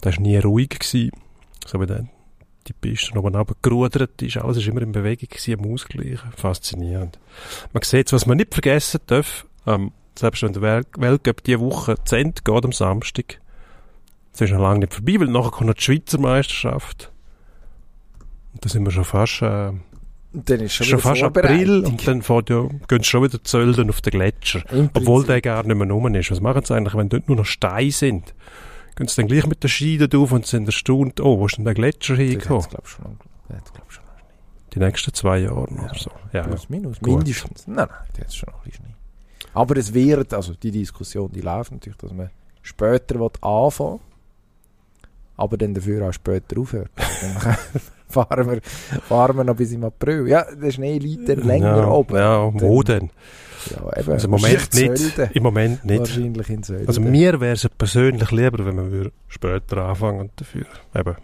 Der 0.04 0.14
war 0.14 0.22
nie 0.22 0.38
ruhig 0.38 0.70
gewesen, 0.70 1.12
so 1.66 1.82
wie 1.82 1.88
der 1.88 2.06
die 2.68 2.74
Piste 2.74 3.18
oben 3.18 3.36
runtergerudert 3.36 4.22
ist, 4.22 4.38
alles 4.38 4.58
ist 4.58 4.68
immer 4.68 4.82
in 4.82 4.92
Bewegung 4.92 5.30
gewesen, 5.30 5.60
am 5.60 5.72
Ausgleichen. 5.72 6.32
Faszinierend. 6.36 7.20
Man 7.74 7.84
sieht, 7.84 8.12
was 8.12 8.26
man 8.26 8.38
nicht 8.38 8.54
vergessen 8.54 9.02
darf, 9.06 9.46
ähm, 9.68 9.92
selbst 10.18 10.44
wenn 10.44 10.54
der 10.54 10.62
Wel 10.62 10.84
Weltcup 10.98 11.44
diese 11.44 11.60
Woche 11.60 11.96
zu 12.04 12.16
Ende 12.16 12.42
geht, 12.44 12.66
am 12.66 12.72
Samstag, 12.72 13.40
das 14.32 14.42
ist 14.42 14.52
noch 14.52 14.62
lange 14.62 14.80
nicht 14.80 14.94
vorbei, 14.94 15.20
weil 15.20 15.28
nachher 15.28 15.52
kommt 15.52 15.68
noch 15.68 15.76
die 15.76 15.84
Schweizer 15.84 16.20
Meisterschaft. 16.20 17.12
Da 18.62 18.70
sind 18.70 18.84
wir 18.84 18.92
schon 18.92 19.06
fast, 19.06 19.42
äh, 19.42 19.72
dann 20.34 20.60
ist 20.60 20.74
schon, 20.74 20.88
schon 20.88 21.00
fast 21.00 21.24
April 21.24 21.86
und 21.86 22.06
dann 22.08 22.22
fährt 22.22 22.50
ja, 22.50 22.68
gehen 22.88 23.04
schon 23.04 23.24
wieder 23.24 23.44
zölden 23.44 23.90
auf 23.90 24.02
den 24.02 24.12
Gletscher. 24.12 24.64
Im 24.72 24.90
Obwohl 24.94 25.26
der 25.26 25.42
gar 25.42 25.64
nicht 25.64 25.76
mehr 25.76 25.90
rum 25.90 26.14
ist. 26.14 26.32
Was 26.32 26.42
machen 26.42 26.64
sie 26.66 26.76
eigentlich, 26.76 26.96
wenn 26.96 27.10
dort 27.10 27.28
nur 27.28 27.38
noch 27.38 27.46
Steine 27.46 27.92
sind? 27.92 28.34
Gehen 28.96 29.08
sie 29.08 29.16
dann 29.16 29.28
gleich 29.28 29.46
mit 29.46 29.64
den 29.64 29.70
Schienen 29.70 30.10
drauf 30.10 30.32
und 30.32 30.46
sind 30.46 30.68
erstaunt, 30.68 31.20
oh, 31.22 31.40
wo 31.40 31.46
ist 31.46 31.58
denn 31.58 31.66
der 31.66 31.74
Gletscher 31.74 32.16
Das 32.16 32.26
hingekommen? 32.26 32.64
schon 32.64 33.18
das 33.48 33.58
hat's, 33.58 33.74
glaub 33.74 33.86
ich, 33.88 33.94
schon 33.96 34.04
nicht. 34.04 34.74
Die 34.74 34.80
nächsten 34.80 35.14
zwei 35.14 35.40
Jahre 35.40 35.56
oder 35.56 35.92
so. 35.98 36.12
Ja, 36.34 36.40
ja. 36.40 36.44
Plus, 36.44 36.70
minus, 36.70 37.00
Gut. 37.00 37.18
mindestens. 37.18 37.68
Nein, 37.68 37.88
nein, 37.90 37.98
die 38.18 38.22
hat 38.22 38.34
schon 38.34 38.50
noch 38.52 38.60
ein 38.60 38.70
bisschen 38.70 38.86
Schnee. 38.86 38.96
Aber 39.54 39.78
es 39.78 39.94
wird, 39.94 40.34
also 40.34 40.54
die 40.54 40.72
Diskussion, 40.72 41.32
die 41.32 41.42
läuft 41.42 41.72
natürlich, 41.72 41.98
dass 41.98 42.12
man 42.12 42.30
später 42.62 43.20
will 43.20 43.30
anfangen 43.42 44.00
aber 45.38 45.58
dann 45.58 45.74
dafür 45.74 46.08
auch 46.08 46.14
später 46.14 46.60
aufhört. 46.60 46.92
fahren 48.16 48.50
wir, 48.50 48.62
fahren 49.02 49.38
wir 49.38 49.44
noch 49.44 49.56
bis 49.56 49.72
im 49.72 49.84
April. 49.84 50.28
Ja, 50.28 50.46
der 50.54 50.72
Schnee 50.72 50.98
liegt 50.98 51.30
dann 51.30 51.42
länger 51.42 51.78
ja, 51.78 51.88
oben. 51.88 52.16
Ja, 52.16 52.52
wo 52.54 52.82
denn? 52.82 53.12
Ja, 53.70 54.00
eben. 54.00 54.12
Also 54.12 54.26
im 54.26 54.32
Moment 54.32 54.74
nicht. 54.74 54.98
Sölden. 54.98 55.30
Im 55.34 55.44
Moment 55.44 55.86
nicht. 55.86 56.00
Wahrscheinlich 56.00 56.50
in 56.50 56.64
Sölden. 56.64 56.88
Also 56.88 57.02
mir 57.02 57.40
wäre 57.40 57.54
es 57.54 57.68
persönlich 57.78 58.32
lieber, 58.32 58.66
wenn 58.66 58.92
würde 58.92 59.12
später 59.28 59.78
anfangen 59.86 60.30
dafür 60.36 60.66
eben 60.96 61.16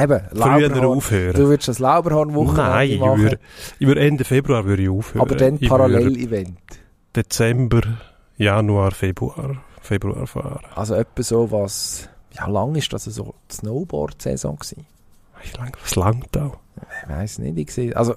Eben, 0.00 0.20
früher 0.34 0.88
aufhören. 0.88 1.34
Du 1.34 1.48
würdest 1.48 1.68
das 1.68 1.78
Lauberhorn-Wochenende 1.78 2.62
Nein, 2.62 2.90
ich 2.90 2.98
machen, 2.98 3.22
würde, 3.22 3.38
ich 3.78 3.86
würde 3.86 4.00
Ende 4.00 4.24
Februar 4.24 4.64
würde 4.64 4.82
ich 4.82 4.88
aufhören. 4.88 5.22
aber 5.22 5.36
dann 5.36 5.58
Parallel-Event. 5.60 6.58
Dezember, 7.14 7.82
Januar, 8.36 8.90
Februar, 8.90 9.62
Februar 9.80 10.26
fahren. 10.26 10.64
Also 10.74 10.94
etwa 10.94 11.22
so 11.22 11.50
was... 11.52 12.08
Ja, 12.32 12.48
lang 12.48 12.74
ist 12.74 12.92
das 12.92 13.04
so 13.04 13.34
die 13.48 13.54
Snowboard-Saison 13.54 14.56
gewesen? 14.56 14.84
Wie 15.44 15.58
lange, 15.58 15.72
was 15.82 15.94
langt 15.94 16.36
auch? 16.36 16.58
Ich 17.02 17.08
weiß 17.08 17.38
nicht, 17.38 17.58
ich 17.58 17.72
sehe... 17.72 17.96
Also, 17.96 18.16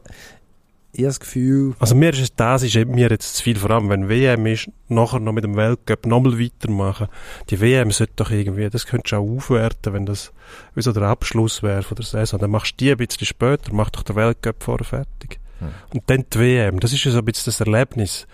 ich 0.93 1.01
habe 1.01 1.09
das 1.09 1.19
Gefühl... 1.19 1.75
Also 1.79 1.95
mir 1.95 2.09
ist 2.11 2.33
das 2.37 2.63
ist 2.63 2.75
mir 2.75 3.09
jetzt 3.09 3.35
zu 3.35 3.43
viel, 3.43 3.57
vor 3.57 3.69
allem 3.69 3.89
wenn 3.89 4.09
WM 4.09 4.45
ist, 4.47 4.71
nachher 4.87 5.19
noch 5.19 5.33
mit 5.33 5.43
dem 5.43 5.55
Weltcup 5.55 6.05
nochmal 6.05 6.39
weitermachen. 6.39 7.07
Die 7.49 7.61
WM 7.61 7.91
sollte 7.91 8.13
doch 8.15 8.31
irgendwie, 8.31 8.69
das 8.69 8.87
könntest 8.87 9.11
du 9.11 9.17
auch 9.17 9.37
aufwerten, 9.37 9.93
wenn 9.93 10.05
das 10.05 10.33
wie 10.73 10.81
so 10.81 10.91
der 10.91 11.03
Abschluss 11.03 11.61
wäre 11.61 11.83
von 11.83 11.95
der 11.95 12.05
Saison. 12.05 12.39
Dann 12.39 12.49
machst 12.49 12.73
du 12.73 12.85
die 12.85 12.91
ein 12.91 12.97
bisschen 12.97 13.27
später, 13.27 13.73
mach 13.73 13.91
doch 13.91 14.03
der 14.03 14.15
Weltcup 14.15 14.63
vorher 14.63 14.85
fertig. 14.85 15.39
Hm. 15.59 15.67
Und 15.93 16.03
dann 16.07 16.25
die 16.33 16.39
WM, 16.39 16.79
das 16.79 16.93
ist 16.93 17.03
ja 17.03 17.11
so 17.11 17.19
ein 17.19 17.25
bisschen 17.25 17.45
das 17.45 17.59
Erlebnis. 17.59 18.25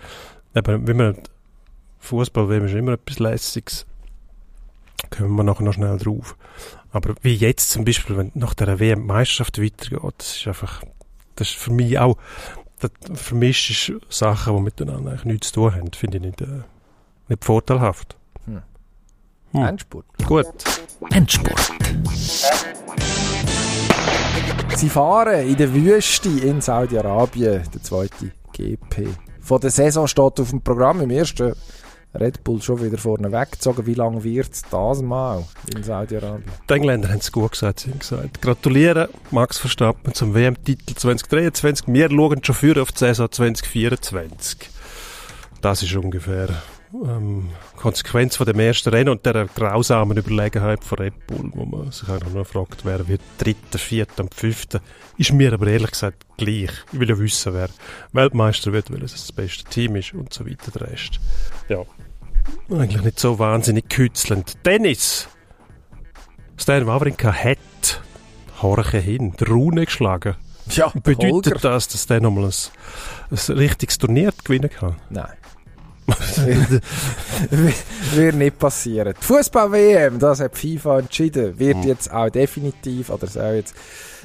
Eben, 0.54 0.88
wie 0.88 0.94
man, 0.94 1.16
Fußball-WM 1.98 2.66
ist 2.66 2.74
immer 2.74 2.92
etwas 2.92 3.18
Lässiges. 3.18 3.86
Kommen 5.10 5.36
wir 5.36 5.44
nachher 5.44 5.64
noch 5.64 5.74
schnell 5.74 5.98
drauf. 5.98 6.36
Aber 6.94 7.16
wie 7.22 7.34
jetzt 7.34 7.72
zum 7.72 7.84
Beispiel, 7.84 8.16
wenn 8.16 8.30
nach 8.34 8.54
der 8.54 8.78
WM 8.78 9.00
die 9.00 9.06
Meisterschaft 9.06 9.60
weitergeht, 9.60 9.98
das 10.16 10.36
ist 10.36 10.46
einfach, 10.46 10.80
das 11.34 11.48
ist 11.48 11.56
für 11.56 11.72
mich 11.72 11.98
auch, 11.98 12.16
das 12.78 12.92
vermischt 13.14 13.92
Sachen, 14.10 14.56
die 14.56 14.62
miteinander 14.62 15.10
eigentlich 15.10 15.24
nichts 15.24 15.48
zu 15.48 15.54
tun 15.54 15.74
haben, 15.74 15.92
finde 15.92 16.18
ich 16.18 16.22
nicht, 16.22 16.40
äh, 16.40 16.62
nicht 17.26 17.44
vorteilhaft. 17.44 18.16
Hm. 18.44 18.62
Hm. 19.50 19.64
Endspurt. 19.64 20.06
Gut. 20.24 20.46
Endspurt. 21.10 21.72
Sie 24.76 24.88
fahren 24.88 25.48
in 25.48 25.56
der 25.56 25.74
Wüste 25.74 26.28
in 26.28 26.60
Saudi-Arabien, 26.60 27.64
der 27.74 27.82
zweite 27.82 28.30
GP. 28.52 29.08
Von 29.40 29.60
der 29.60 29.70
Saison 29.70 30.06
steht 30.06 30.38
auf 30.38 30.50
dem 30.50 30.62
Programm 30.62 31.00
im 31.00 31.10
ersten 31.10 31.54
Red 32.14 32.44
Bull 32.44 32.62
schon 32.62 32.82
wieder 32.82 32.98
vorne 32.98 33.32
weggezogen. 33.32 33.86
Wie 33.86 33.94
lange 33.94 34.22
wird 34.22 34.52
es 34.52 34.62
das 34.62 35.02
mal 35.02 35.44
in 35.74 35.82
Saudi-Arabien? 35.82 36.44
Die 36.68 36.74
Engländer 36.74 37.08
haben 37.08 37.18
es 37.18 37.32
gut 37.32 37.52
gesagt, 37.52 37.80
sie 37.80 37.90
haben 37.90 37.98
gesagt. 37.98 38.40
Gratulieren, 38.40 39.08
Max 39.32 39.58
Verstappen, 39.58 40.14
zum 40.14 40.34
WM-Titel 40.34 40.94
2023. 40.94 41.88
Wir 41.88 42.08
schauen 42.10 42.44
schon 42.44 42.54
für 42.54 42.80
auf 42.80 42.92
die 42.92 42.98
Saison 42.98 43.30
2024. 43.30 44.70
Das 45.60 45.82
ist 45.82 45.96
ungefähr 45.96 46.50
ähm, 46.94 47.48
Konsequenz 47.76 48.36
von 48.36 48.46
dem 48.46 48.60
ersten 48.60 48.90
Rennen 48.90 49.08
und 49.08 49.26
der 49.26 49.46
grausamen 49.46 50.16
Überlegenheit 50.16 50.84
von 50.84 50.98
Red 50.98 51.26
Bull, 51.26 51.50
wo 51.54 51.64
man 51.64 51.90
sich 51.90 52.08
einfach 52.08 52.30
nur 52.30 52.44
fragt, 52.44 52.84
wer 52.84 53.08
wird 53.08 53.22
dritter, 53.38 53.78
vierter 53.78 54.22
und 54.22 54.34
fünfter. 54.34 54.80
Ist 55.18 55.32
mir 55.32 55.52
aber 55.52 55.66
ehrlich 55.66 55.90
gesagt 55.90 56.24
gleich. 56.36 56.70
Ich 56.92 57.00
will 57.00 57.08
ja 57.08 57.18
wissen, 57.18 57.54
wer 57.54 57.68
Weltmeister 58.12 58.72
wird, 58.72 58.92
weil 58.92 59.02
es 59.02 59.12
das 59.12 59.32
beste 59.32 59.64
Team 59.64 59.96
ist 59.96 60.14
und 60.14 60.32
so 60.32 60.46
weiter, 60.46 60.70
der 60.70 60.92
Rest. 60.92 61.20
Ja, 61.68 61.84
eigentlich 62.70 63.02
nicht 63.02 63.20
so 63.20 63.38
wahnsinnig 63.38 63.88
kützelnd. 63.88 64.54
Dennis! 64.66 65.28
Stan 66.56 66.86
Wawrinka 66.86 67.32
hat 67.32 68.02
Horche 68.62 68.98
hin, 68.98 69.34
die 69.38 69.44
Rune 69.44 69.84
geschlagen. 69.86 70.36
Ja, 70.70 70.90
Bedeutet 71.02 71.54
Holger. 71.56 71.58
das, 71.74 71.88
dass 71.88 72.06
der 72.06 72.20
nochmal 72.20 72.44
ein, 72.46 72.52
ein 73.30 73.54
richtiges 73.58 73.98
Turnier 73.98 74.32
gewinnen 74.44 74.70
kann? 74.70 74.96
Nein. 75.10 75.32
wird 78.12 78.34
nicht 78.36 78.58
passieren. 78.58 79.14
Die 79.20 79.24
Fußball-WM, 79.24 80.18
das 80.18 80.40
hat 80.40 80.56
FIFA 80.56 81.00
entschieden, 81.00 81.58
wird 81.58 81.76
Hm. 81.78 81.82
jetzt 81.88 82.12
auch 82.12 82.28
definitiv, 82.30 83.10
oder 83.10 83.26
soll 83.26 83.54
jetzt 83.56 83.74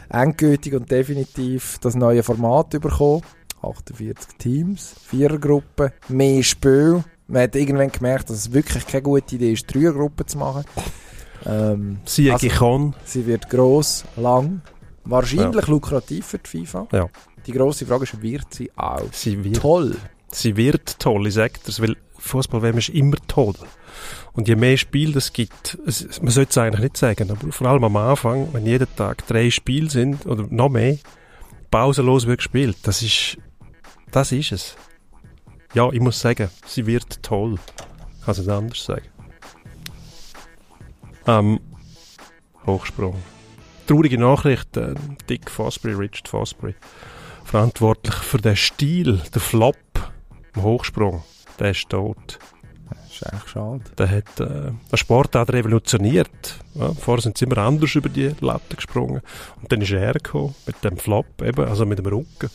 endgültig 0.10 0.74
und 0.76 0.90
definitiv 0.92 1.78
das 1.82 1.96
neue 1.96 2.24
Format 2.24 2.70
bekommen. 2.72 3.22
48 3.62 4.38
Teams, 4.38 4.96
Vierergruppen, 5.08 5.92
mehr 6.08 6.44
Spiel. 6.44 7.04
Man 7.30 7.44
hat 7.44 7.56
irgendwann 7.56 7.92
gemerkt, 7.92 8.30
dass 8.30 8.38
es 8.38 8.52
wirklich 8.54 8.86
keine 8.88 9.04
gute 9.04 9.36
Idee 9.36 9.54
ist, 9.54 9.74
Dreiergruppen 9.74 10.28
zu 10.28 10.38
machen. 10.38 10.66
Ähm, 11.46 12.00
Siege 12.06 12.34
Also- 12.34 12.48
kann. 12.50 12.96
sie 13.06 13.26
wird 13.26 13.50
gross, 13.50 14.04
lang, 14.18 14.62
wahrscheinlich 15.06 15.68
lukrativ 15.68 16.26
für 16.26 16.40
die 16.40 16.50
FIFA. 16.66 16.88
Ja. 16.92 17.08
Die 17.46 17.52
grosse 17.54 17.86
Frage 17.86 18.04
ist, 18.04 18.22
wird 18.22 18.54
sie 18.54 18.70
auch 18.76 19.04
Sie 19.14 19.44
wird, 19.44 19.58
toll? 19.58 19.96
sie 20.32 20.58
wird 20.58 21.00
toll, 21.00 21.28
ich 21.28 21.36
sage 21.36 21.54
das, 21.66 21.82
weil 21.82 21.96
Fußball 22.18 22.78
ist 22.78 22.90
immer 22.90 23.16
toll. 23.28 23.54
Und 24.34 24.48
je 24.48 24.56
mehr 24.56 24.76
Spiel 24.78 25.16
es 25.16 25.32
gibt, 25.32 25.78
es, 25.86 26.22
man 26.22 26.32
sollte 26.32 26.50
es 26.52 26.58
eigentlich 26.58 26.82
nicht 26.82 26.98
sagen, 26.98 27.32
aber 27.32 27.52
vor 27.52 27.68
allem 27.68 27.84
am 27.84 27.96
Anfang, 27.96 28.50
wenn 28.54 28.66
jeden 28.66 28.88
Tag 28.96 29.26
drei 29.28 29.50
Spiele 29.50 29.90
sind, 29.90 30.26
oder 30.26 30.46
noch 30.50 30.70
mehr, 30.70 30.98
pausenlos 31.72 32.28
wird 32.28 32.40
gespielt, 32.40 32.78
das 32.84 33.02
ist, 33.02 33.38
das 34.12 34.32
ist 34.32 34.52
es. 34.52 34.76
Ja, 35.74 35.90
ich 35.92 36.00
muss 36.00 36.20
sagen, 36.20 36.50
sie 36.66 36.86
wird 36.88 37.22
toll. 37.22 37.60
Ich 38.20 38.26
kann 38.26 38.32
es 38.32 38.38
nicht 38.40 38.50
anders 38.50 38.84
sagen. 38.84 39.06
Ähm, 41.28 41.60
Hochsprung. 42.66 43.16
Traurige 43.86 44.18
Nachricht, 44.18 44.78
äh, 44.78 44.96
Dick 45.30 45.50
Fosbury, 45.50 45.94
Richard 45.94 46.28
Fosbury, 46.28 46.76
verantwortlich 47.44 48.16
für 48.16 48.38
den 48.38 48.56
Stil, 48.56 49.22
der 49.34 49.42
Flop 49.42 49.78
im 50.56 50.64
Hochsprung, 50.64 51.24
der 51.60 51.72
ist 51.72 51.90
tot. 51.90 52.40
Das 52.90 53.12
ist 53.12 53.24
eigentlich 53.24 53.50
schade. 53.50 53.82
Der 53.98 54.10
hat 54.10 54.40
äh, 54.40 54.44
eine 54.44 54.76
Sportart 54.98 55.52
revolutioniert. 55.52 56.60
Ja, 56.76 56.94
vorher 56.94 57.22
sind 57.22 57.38
sie 57.38 57.46
immer 57.46 57.60
anders 57.60 57.94
über 57.96 58.10
die 58.10 58.34
Latte 58.40 58.76
gesprungen. 58.76 59.22
Und 59.62 59.72
dann 59.72 59.82
ist 59.82 59.92
er 59.92 60.14
gekommen, 60.14 60.56
mit 60.66 60.84
dem 60.84 60.98
Flop, 60.98 61.42
eben, 61.42 61.68
also 61.68 61.86
mit 61.86 62.00
dem 62.00 62.06
Rücken. 62.06 62.50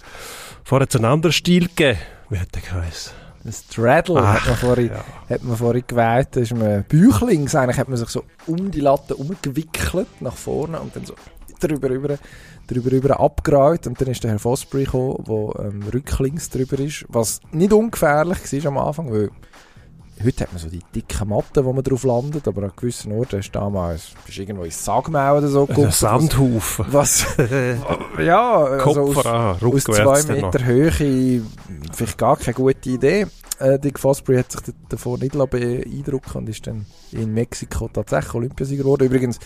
Vorher 0.65 0.83
hat 0.85 0.91
es 0.91 0.97
einen 0.97 1.05
anderen 1.05 1.33
Stil 1.33 1.69
gegeben. 1.69 1.99
Wie 2.35 2.41
hat 2.41 2.53
der 2.53 2.63
geheißen? 2.63 3.13
Ein 3.45 3.53
Straddle 3.53 4.19
Ach, 4.19 4.41
hat 4.41 4.49
man 4.49 4.57
vorhin, 4.57 4.89
ja. 4.89 5.05
hat 5.31 5.45
man 5.45 5.57
vorhin 5.57 5.85
gewählt. 5.87 6.29
Das 6.33 6.43
ist 6.43 6.57
man 6.57 6.83
Büchlings. 6.83 7.55
Eigentlich 7.55 7.79
hat 7.79 7.89
man 7.89 7.97
sich 7.97 8.09
so 8.09 8.25
um 8.49 8.73
die 8.73 8.81
Latte 8.81 9.15
umgewickelt 9.15 10.09
nach 10.21 10.35
vorne 10.35 10.81
und 10.81 10.97
dann 10.97 11.07
so 11.07 11.15
drüber, 11.61 11.89
drüber, 11.89 12.19
drüber, 12.67 12.91
drüber 12.91 13.21
abgerollt. 13.21 13.87
Und 13.87 14.01
dann 14.01 14.09
ist 14.09 14.25
der 14.25 14.33
Herr 14.33 14.41
Fosbury 14.41 14.83
gekommen, 14.83 15.23
der 15.29 15.65
ähm, 15.65 15.85
rücklings 15.95 16.51
drüber 16.51 16.77
ist. 16.81 17.05
Was 17.09 17.41
nicht 17.53 17.73
ungefährlich 17.73 18.65
war 18.65 18.67
am 18.67 18.79
Anfang, 18.79 19.13
weil 19.13 19.31
heute 20.23 20.45
hat 20.45 20.53
man 20.53 20.61
so 20.61 20.69
die 20.69 20.81
dicken 20.95 21.29
Matten, 21.29 21.65
wo 21.65 21.73
man 21.73 21.83
drauf 21.83 22.05
landet, 22.05 22.47
aber 22.47 22.63
an 22.65 22.73
gewissen 22.77 23.13
Orten 23.13 23.41
ist 23.41 23.55
damals 23.55 24.11
bist 24.27 24.39
irgendwo 24.39 24.65
ins 24.65 24.85
Sagmau 24.85 25.39
oder 25.39 25.49
so 25.49 25.63
Ein 25.63 25.67
geguckt. 25.69 25.93
Sandhaufen. 25.95 26.87
Was, 26.91 27.27
ja, 28.23 28.55
also 28.65 29.01
aus, 29.03 29.27
an, 29.27 29.57
aus 29.61 29.85
zwei 29.85 30.23
dann 30.23 30.41
noch. 30.41 30.53
Meter 30.53 30.65
Höhe 30.65 30.91
vielleicht 31.93 32.19
gar 32.19 32.37
keine 32.37 32.55
gute 32.55 32.91
Idee. 32.91 33.27
Äh, 33.59 33.79
Dick 33.79 33.99
Fosbury 33.99 34.39
hat 34.39 34.53
sich 34.53 34.61
d- 34.63 34.73
davon 34.89 35.21
nicht 35.21 35.35
lassen 35.35 35.51
beeindrucken 35.51 36.39
und 36.39 36.49
ist 36.49 36.67
dann 36.67 36.87
in 37.13 37.33
Mexiko 37.33 37.89
tatsächlich 37.89 38.35
Olympiasieger 38.35 38.83
geworden. 38.83 39.05
Übrigens, 39.07 39.39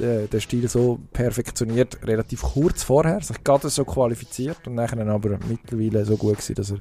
äh, 0.00 0.26
der 0.26 0.40
Stil 0.40 0.68
so 0.68 0.98
perfektioniert, 1.12 1.98
relativ 2.04 2.42
kurz 2.42 2.82
vorher, 2.82 3.20
sich 3.22 3.42
gerade 3.44 3.68
so 3.70 3.84
qualifiziert 3.84 4.58
und 4.66 4.74
nachher 4.74 4.96
dann 4.96 5.08
aber 5.10 5.38
mittlerweile 5.48 6.04
so 6.04 6.16
gut 6.16 6.34
gewesen, 6.38 6.54
dass 6.56 6.70
er 6.72 6.78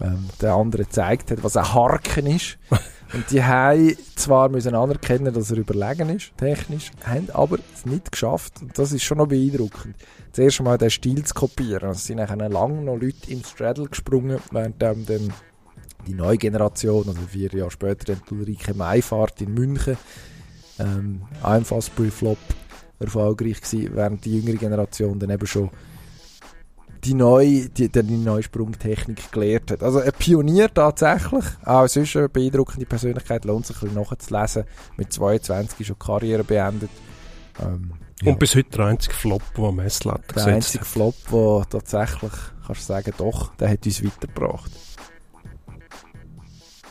ähm, 0.00 0.28
der 0.40 0.54
andere 0.54 0.84
gezeigt 0.84 1.30
hat, 1.30 1.42
was 1.42 1.56
ein 1.56 1.72
Harken 1.72 2.26
ist. 2.26 2.58
und 3.12 3.30
die 3.30 3.42
haben 3.42 3.96
zwar 4.16 4.48
müssen 4.48 4.74
anerkennen, 4.74 5.32
dass 5.32 5.50
er 5.50 5.58
überlegen 5.58 6.08
ist, 6.10 6.32
technisch, 6.36 6.90
haben 7.04 7.28
aber 7.32 7.58
es 7.74 7.86
nicht 7.86 8.10
geschafft. 8.10 8.62
Und 8.62 8.78
das 8.78 8.92
ist 8.92 9.02
schon 9.02 9.18
noch 9.18 9.28
beeindruckend 9.28 9.96
zuerst 10.32 10.62
mal 10.62 10.78
den 10.78 10.90
Stil 10.90 11.24
zu 11.24 11.34
kopieren. 11.34 11.90
Es 11.90 12.06
sind 12.06 12.16
nachher 12.16 12.36
lange 12.36 12.82
noch 12.82 12.96
Leute 12.96 13.30
im 13.30 13.44
Straddle 13.44 13.88
gesprungen, 13.88 14.38
während 14.50 14.82
ähm, 14.82 15.06
dann 15.06 15.32
die 16.06 16.14
neue 16.14 16.38
Generation, 16.38 17.06
also 17.06 17.20
vier 17.28 17.50
Jahre 17.52 17.70
später, 17.70 18.14
dann 18.14 18.22
die 18.28 18.34
Ulrike 18.34 18.74
Maifahrt 18.74 19.40
in 19.40 19.54
München, 19.54 19.96
ähm, 20.78 21.22
im 21.44 21.64
Fastbury-Flop 21.64 22.38
erfolgreich 22.98 23.60
gewesen, 23.60 23.90
während 23.94 24.24
die 24.24 24.38
jüngere 24.38 24.56
Generation 24.56 25.18
dann 25.18 25.30
eben 25.30 25.46
schon 25.46 25.70
die 27.04 27.14
neue, 27.14 27.68
die, 27.68 27.88
die, 27.88 28.02
die 28.02 28.16
neue 28.16 28.42
Sprungtechnik 28.42 29.32
gelehrt 29.32 29.70
hat. 29.70 29.82
Also 29.82 29.98
ein 29.98 30.12
Pionier 30.16 30.72
tatsächlich, 30.72 31.44
auch 31.64 31.86
sonst 31.88 32.16
eine 32.16 32.28
beeindruckende 32.28 32.86
Persönlichkeit, 32.86 33.44
lohnt 33.44 33.66
sich 33.66 33.76
ein 33.82 33.88
bisschen 33.88 34.02
nachzulesen. 34.02 34.64
Mit 34.96 35.12
22 35.12 35.80
ist 35.80 35.86
schon 35.86 35.98
Karriere 35.98 36.44
beendet. 36.44 36.90
Ähm, 37.60 37.94
ja. 38.22 38.32
Und 38.32 38.38
bis 38.38 38.54
heute 38.54 38.70
der 38.70 38.86
einzige 38.86 39.14
Flop, 39.14 39.42
der 39.56 39.64
am 39.64 39.76
Messlatte 39.76 40.22
Der 40.28 40.34
gesetzt 40.34 40.48
einzige 40.48 40.84
hat. 40.84 40.88
Flop, 40.88 41.14
der 41.30 41.68
tatsächlich, 41.70 42.32
kannst 42.66 42.82
du 42.82 42.86
sagen, 42.86 43.12
doch, 43.18 43.54
der 43.56 43.70
hat 43.70 43.84
uns 43.84 44.04
weitergebracht. 44.04 44.70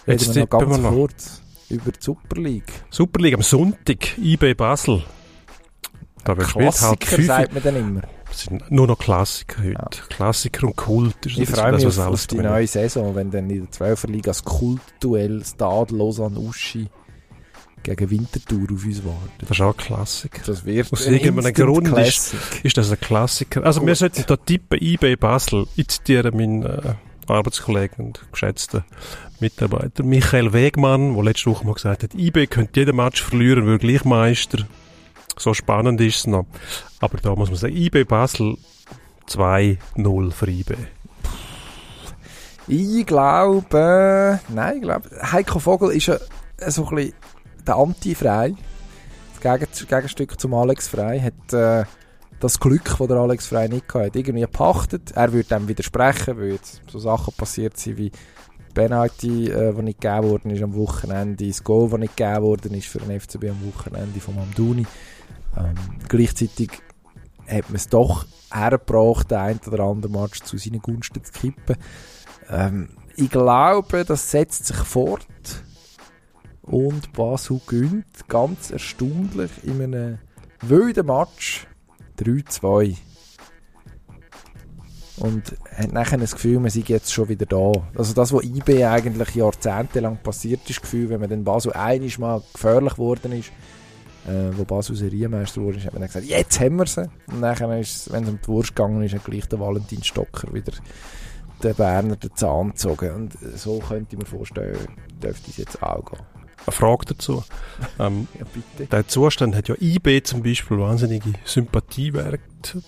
Jetzt 0.08 0.24
Reden 0.30 0.36
wir 0.36 0.42
noch 0.42 0.50
ganz 0.50 0.70
wir 0.70 0.78
noch. 0.78 0.92
kurz 0.92 1.42
über 1.70 1.92
die 1.92 2.00
Super 2.02 2.42
League. 2.42 2.74
Super 2.90 3.22
League 3.22 3.36
am 3.36 3.44
Sonntag, 3.44 4.18
IB 4.18 4.56
Basel. 4.56 5.04
Da 6.26 6.38
wird 6.38 6.50
Klassiker 6.50 7.08
fünf. 7.08 7.28
sagt 7.28 7.54
man 7.54 7.64
dann 7.64 7.76
immer. 7.78 8.02
Es 8.32 8.42
sind 8.44 8.72
nur 8.72 8.88
noch 8.88 8.98
Klassiker 8.98 9.60
heute. 9.62 9.72
Ja. 9.74 9.88
Klassiker 10.10 10.68
und 10.68 10.76
Kult 10.78 11.26
ist 11.26 11.38
Ich 11.38 11.50
freue 11.50 11.72
das, 11.74 11.84
mich 11.84 11.98
was 11.98 12.00
auf, 12.00 12.14
auf 12.14 12.28
die 12.28 12.38
drin 12.38 12.46
neue. 12.48 12.68
Saison, 12.68 13.14
wenn 13.16 13.30
dann 13.32 13.50
in 13.50 13.68
der 13.68 13.72
12er 13.72 14.08
Liga 14.08 14.32
das 14.32 14.44
Kultduell 14.44 15.44
Stade 15.46 15.96
Lausanne-Uschi 15.96 16.88
gegen 17.84 18.10
Winterthur 18.12 18.64
auf 18.74 18.86
uns 18.86 19.04
wartet. 19.04 19.32
Das 19.42 19.52
ist 19.52 19.62
auch 19.62 19.72
ein 19.74 19.78
Klassiker. 19.78 20.42
Das 20.46 20.66
wird 20.66 20.92
Aus 20.94 21.08
ein 21.08 21.14
irgendeinem 21.14 21.54
Grund 21.54 21.88
ist- 21.88 21.94
Classic. 22.32 22.40
Ist 22.66 22.78
das 22.78 22.92
ein 22.92 23.00
Klassiker? 23.00 23.64
Also 23.66 23.82
wir 23.82 23.88
Gut. 23.90 23.98
sollten 23.98 24.24
da 24.28 24.38
tippen, 24.38 24.80
IB 24.82 25.16
Basel. 25.16 25.66
Ich 25.76 25.88
zitiere 25.88 26.32
meinen 26.32 26.64
äh, 26.64 26.94
Arbeitskollegen 27.28 28.06
und 28.06 28.22
geschätzten 28.32 28.84
Mitarbeiter 29.40 30.04
Michael 30.04 30.54
Wegmann, 30.54 31.16
der 31.16 31.24
letzte 31.24 31.50
Woche 31.50 31.66
mal 31.66 31.74
gesagt 31.74 32.04
hat, 32.04 32.14
IB 32.14 32.46
könnte 32.48 32.80
jeden 32.82 32.96
Match 32.96 33.22
verlieren, 33.22 33.66
würde 33.66 33.86
gleich 33.88 34.06
Meister. 34.06 34.68
So 35.38 35.54
spannend 35.54 36.02
ist 36.02 36.18
es 36.18 36.28
noch. 36.28 36.46
Aber 37.00 37.18
da 37.18 37.36
muss 37.36 37.50
man 37.50 37.58
sagen, 37.58 37.76
IB 37.76 38.04
Basel 38.04 38.58
2-0 39.28 40.32
für 40.32 40.50
IB. 40.50 40.76
Ich 42.68 43.06
glaube, 43.06 44.40
nein, 44.50 44.78
ich 44.78 44.82
glaube, 44.82 45.10
Heiko 45.32 45.60
Vogel 45.60 45.92
ist 45.92 46.08
ja 46.08 46.18
so 46.68 46.88
ein 46.88 46.96
bisschen 46.96 47.14
der 47.66 47.76
Anti-Frei. 47.76 48.56
Das 49.42 49.60
Gegen 49.60 49.88
Gegenstück 49.88 50.40
zum 50.40 50.54
Alex 50.54 50.88
Frei 50.88 51.20
hat 51.20 51.54
äh, 51.54 51.86
das 52.40 52.60
Glück, 52.60 52.96
das 52.98 53.08
der 53.08 53.18
Alex 53.18 53.48
Frei 53.48 53.68
nicht 53.68 53.88
gehabt 53.88 54.08
hat, 54.08 54.16
irgendwie 54.16 54.42
gepachtet. 54.42 55.12
Er 55.16 55.34
würde 55.34 55.50
dem 55.50 55.68
widersprechen, 55.68 56.38
weil 56.38 56.52
jetzt 56.52 56.82
so 56.88 57.00
Sachen 57.00 57.34
passiert 57.34 57.78
sind 57.78 57.98
wie 57.98 58.12
Penalty, 58.74 59.50
äh, 59.50 59.74
die 59.74 59.82
nicht 59.82 60.02
gegeben 60.02 60.30
worden 60.30 60.52
ist 60.52 60.64
am 60.64 60.76
Wochenende, 60.76 61.48
das 61.48 61.64
Goal, 61.64 61.90
das 61.90 62.00
nicht 62.00 62.18
gegeben 62.18 62.42
worden 62.44 62.74
ist 62.74 62.88
für 62.88 63.00
den 63.00 63.20
FCB 63.20 63.50
am 63.50 63.74
Wochenende 63.74 64.20
von 64.20 64.36
Mamdouni. 64.36 64.86
Ähm, 65.58 65.76
gleichzeitig 66.08 66.72
hat 67.48 67.70
man 67.70 67.76
es 67.76 67.88
doch 67.88 68.26
hergebracht, 68.52 69.32
den 69.32 69.38
einen 69.38 69.60
oder 69.68 69.84
anderen 69.84 70.20
Match 70.20 70.42
zu 70.42 70.58
seinen 70.58 70.82
Gunsten 70.82 71.24
zu 71.24 71.32
kippen. 71.32 71.78
Ähm, 72.50 72.90
ich 73.16 73.30
glaube, 73.30 74.06
das 74.06 74.32
setzt 74.32 74.66
sich 74.66 74.78
fort. 74.78 75.26
Und 76.62 77.12
Basel 77.14 77.60
gönnt 77.68 78.06
ganz 78.28 78.72
erstaunlich 78.72 79.52
in 79.64 79.82
einem 79.82 80.20
wilden 80.62 81.08
Match 81.08 81.68
3-2. 82.20 82.98
Und 85.18 85.56
hat 85.76 85.92
nachher 85.92 86.18
das 86.18 86.34
Gefühl, 86.34 86.60
man 86.60 86.72
sei 86.72 86.84
jetzt 86.88 87.14
schon 87.14 87.30
wieder 87.30 87.46
da. 87.46 87.72
Also 87.96 88.14
das, 88.14 88.34
was 88.34 88.44
IB 88.44 88.84
eigentlich 88.86 89.36
jahrzehntelang 89.36 90.18
passiert 90.18 90.68
ist, 90.70 90.82
Gefühl, 90.82 91.10
wenn 91.10 91.20
man 91.20 91.30
dann 91.30 91.44
Basel 91.44 91.74
einiges 91.74 92.18
mal 92.18 92.42
gefährlich 92.54 92.94
geworden 92.94 93.32
ist, 93.34 93.52
äh, 94.28 94.58
wo 94.58 94.64
Basel 94.66 94.96
Serienmeister 94.96 95.62
wurde, 95.62 95.80
hat 95.84 95.94
man 95.94 96.02
dann 96.02 96.08
gesagt, 96.10 96.26
jetzt 96.26 96.60
haben 96.60 96.78
wir 96.78 96.86
sie. 96.86 97.10
Und 97.28 97.40
nachher 97.40 97.80
ist, 97.80 98.12
wenn 98.12 98.24
es 98.24 98.30
um 98.30 98.40
die 98.42 98.48
Wurst 98.48 98.76
gegangen 98.76 99.02
ist, 99.04 99.14
hat 99.16 99.26
gleich 99.26 99.48
der 99.48 99.60
Valentin 99.60 100.04
Stocker 100.04 100.54
wieder 100.54 100.74
den 101.64 101.76
Berner 101.76 102.16
den 102.16 102.36
Zahn 102.36 102.70
gezogen. 102.70 103.12
Und 103.12 103.34
so 103.58 103.80
könnte 103.80 104.16
ich 104.16 104.20
mir 104.20 104.26
vorstellen, 104.26 104.78
dürfte 105.22 105.50
es 105.52 105.58
jetzt 105.58 105.82
auch 105.84 106.04
gehen. 106.06 106.20
Eine 106.64 106.72
Frage 106.74 107.06
dazu. 107.08 107.44
Ähm, 108.00 108.28
Ja, 108.40 108.46
bitte. 108.78 108.88
der 108.90 109.08
Zustand 109.08 109.56
hat 109.56 109.68
ja 109.68 109.76
IB 109.80 110.22
zum 110.24 110.44
Beispiel 110.44 110.78
wahnsinnige 110.78 111.34
Sympathiewerte 111.44 112.40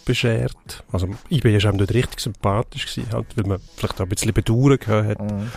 beschert. 0.05 0.84
Also 0.91 1.07
IB 1.31 1.55
ist 1.57 1.65
einem 1.65 1.80
dort 1.80 1.93
richtig 1.93 2.19
sympathisch 2.19 2.85
gewesen, 2.93 3.11
halt, 3.11 3.26
weil 3.35 3.45
man 3.45 3.60
vielleicht 3.76 3.95
auch 3.99 4.05
ein 4.05 4.10
bisschen 4.10 4.34
Bedauern 4.34 4.77
gehabt 4.77 5.07
hat 5.07 5.22
Mhm. 5.31 5.51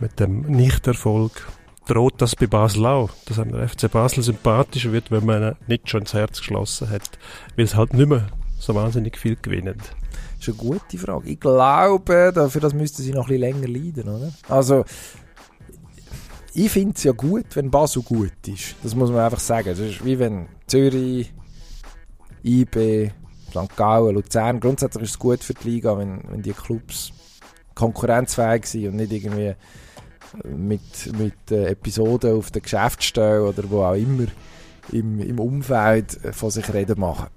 mit 0.00 0.20
dem 0.20 0.40
Nichterfolg. 0.42 1.48
Droht 1.86 2.20
das 2.20 2.34
bei 2.34 2.46
Basel 2.46 2.84
auch, 2.86 3.10
dass 3.26 3.38
einem 3.38 3.52
der 3.52 3.68
FC 3.68 3.90
Basel 3.90 4.22
sympathischer 4.22 4.92
wird, 4.92 5.10
wenn 5.10 5.24
man 5.24 5.56
nicht 5.68 5.88
schon 5.88 6.00
ins 6.00 6.14
Herz 6.14 6.38
geschlossen 6.38 6.90
hat, 6.90 7.10
weil 7.54 7.64
es 7.64 7.76
halt 7.76 7.94
nicht 7.94 8.08
mehr 8.08 8.26
so 8.58 8.74
wahnsinnig 8.74 9.16
viel 9.16 9.36
gewinnt. 9.36 9.76
Das 10.38 10.48
ist 10.48 10.48
eine 10.48 10.56
gute 10.56 10.98
Frage. 10.98 11.28
Ich 11.28 11.40
glaube, 11.40 12.32
dafür 12.34 12.60
das 12.60 12.74
müssten 12.74 13.02
sie 13.02 13.12
noch 13.12 13.28
ein 13.28 13.38
bisschen 13.38 13.40
länger 13.40 13.68
leiden, 13.68 14.08
oder? 14.08 14.32
Also, 14.48 14.84
ich 16.54 16.70
finde 16.70 16.94
es 16.96 17.04
ja 17.04 17.12
gut, 17.12 17.54
wenn 17.54 17.70
Basel 17.70 18.02
gut 18.02 18.32
ist. 18.46 18.74
Das 18.82 18.94
muss 18.94 19.10
man 19.10 19.20
einfach 19.20 19.40
sagen. 19.40 19.68
Das 19.68 19.78
ist 19.78 20.04
wie 20.04 20.18
wenn 20.18 20.48
Zürich, 20.66 21.32
IB, 22.42 23.10
St. 23.50 23.76
Gallen, 23.76 24.14
Luzern, 24.14 24.60
grundsätzlich 24.60 25.04
ist 25.04 25.10
es 25.10 25.18
gut 25.18 25.44
für 25.44 25.54
die 25.54 25.68
Liga, 25.68 25.96
wenn, 25.98 26.22
wenn 26.28 26.42
die 26.42 26.52
Clubs 26.52 27.12
konkurrenzfähig 27.74 28.66
sind 28.66 28.88
und 28.88 28.96
nicht 28.96 29.12
irgendwie 29.12 29.54
mit, 30.44 31.12
mit 31.18 31.50
äh, 31.50 31.66
Episoden 31.66 32.36
auf 32.36 32.50
der 32.50 32.62
Geschäftsstelle 32.62 33.44
oder 33.44 33.68
wo 33.70 33.82
auch 33.82 33.94
immer 33.94 34.26
im, 34.92 35.20
im 35.20 35.38
Umfeld 35.38 36.18
von 36.32 36.50
sich 36.50 36.72
reden 36.72 37.00
machen. 37.00 37.28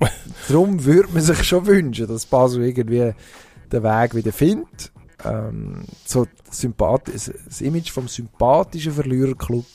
Darum 0.48 0.84
würde 0.84 1.12
man 1.12 1.22
sich 1.22 1.42
schon 1.44 1.66
wünschen, 1.66 2.06
dass 2.06 2.26
Basel 2.26 2.64
irgendwie 2.64 3.12
den 3.72 3.82
Weg 3.82 4.14
wieder 4.14 4.32
findet. 4.32 4.92
Ähm, 5.24 5.84
so 6.04 6.26
das 6.46 6.60
das 6.60 7.60
Image 7.60 7.90
vom 7.90 8.08
sympathischen 8.08 8.92
Verliererclub, 8.92 9.66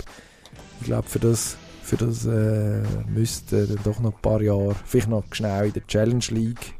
ich 0.80 0.86
glaube, 0.86 1.08
für 1.08 1.20
das, 1.20 1.58
für 1.84 1.98
das 1.98 2.26
äh, 2.26 2.84
müsste 3.10 3.68
dann 3.68 3.80
doch 3.84 4.00
noch 4.00 4.14
ein 4.14 4.22
paar 4.22 4.42
Jahre, 4.42 4.76
vielleicht 4.86 5.10
noch 5.10 5.24
schnell 5.32 5.68
in 5.68 5.74
der 5.74 5.88
Challenge 5.88 6.26
League, 6.30 6.76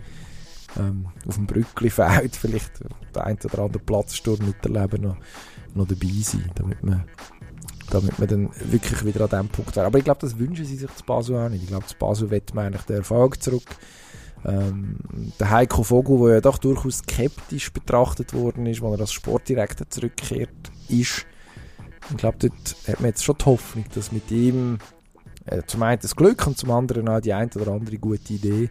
ähm, 0.78 1.08
auf 1.28 1.36
dem 1.36 1.48
Brückli-Feld, 1.48 2.36
vielleicht 2.40 2.72
der 3.14 3.26
ein 3.26 3.38
oder 3.44 3.60
andere 3.60 3.84
Platzsturm 3.84 4.46
miterleben, 4.46 5.02
noch, 5.02 5.18
noch 5.76 5.88
dabei 5.88 6.12
sein, 6.22 6.50
damit 6.56 6.84
man, 6.84 7.04
damit 7.90 8.20
man 8.20 8.28
dann 8.28 8.50
wirklich 8.72 9.06
wieder 9.06 9.22
an 9.22 9.30
diesem 9.30 9.50
Punkt 9.50 9.76
wäre. 9.76 9.86
Aber 9.86 9.98
ich 9.98 10.04
glaube, 10.04 10.22
das 10.22 10.38
wünschen 10.38 10.66
sie 10.66 10.78
sich 10.78 10.94
zu 10.96 11.04
Basel 11.04 11.38
auch 11.38 11.50
nicht. 11.50 11.64
Ich 11.64 11.70
glaube, 11.70 11.86
zu 11.86 11.96
Basel 11.98 12.30
wett 12.30 12.54
man 12.54 12.68
eigentlich 12.68 12.84
den 12.84 12.98
Erfolg 12.98 13.42
zurück. 13.42 13.68
Ähm, 14.44 14.98
der 15.40 15.52
Heiko 15.52 15.84
Vogel, 15.84 16.20
der 16.20 16.36
ja 16.36 16.42
doch 16.42 16.58
durchaus 16.58 17.00
skeptisch 17.00 17.72
betrachtet 17.72 18.34
worden 18.34 18.66
ist, 18.66 18.82
als 18.82 18.94
er 18.94 19.02
als 19.02 19.14
Sportdirektor 19.14 19.90
zurückkehrt 19.90 20.50
ist. 20.88 21.26
Ich 22.10 22.18
glaube, 22.18 22.38
dort 22.40 22.76
hat 22.88 23.00
man 23.00 23.10
jetzt 23.10 23.24
schon 23.24 23.38
die 23.40 23.46
Hoffnung, 23.46 23.86
dass 23.94 24.12
mit 24.12 24.32
ihm 24.32 24.80
äh, 25.46 25.62
zum 25.68 25.84
einen 25.84 26.02
das 26.02 26.16
Glück 26.16 26.46
und 26.48 26.58
zum 26.58 26.72
anderen 26.72 27.08
auch 27.08 27.22
die 27.22 27.34
ein 27.34 27.50
oder 27.56 27.72
andere 27.72 27.98
gute 27.98 28.34
Idee 28.34 28.70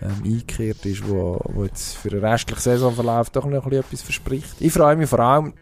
ähm, 0.00 0.22
eingekehrt 0.24 0.84
ist, 0.84 1.06
wo, 1.08 1.40
wo 1.44 1.64
jetzt 1.64 1.96
für 1.96 2.10
den 2.10 2.24
restlichen 2.24 2.60
Saisonverlauf 2.60 3.30
doch 3.30 3.46
noch 3.46 3.64
ein 3.64 3.70
bisschen 3.70 3.84
etwas 3.84 4.02
verspricht. 4.02 4.56
Ich 4.60 4.72
freue 4.72 4.96
mich 4.96 5.08
vor 5.08 5.20
allem, 5.20 5.54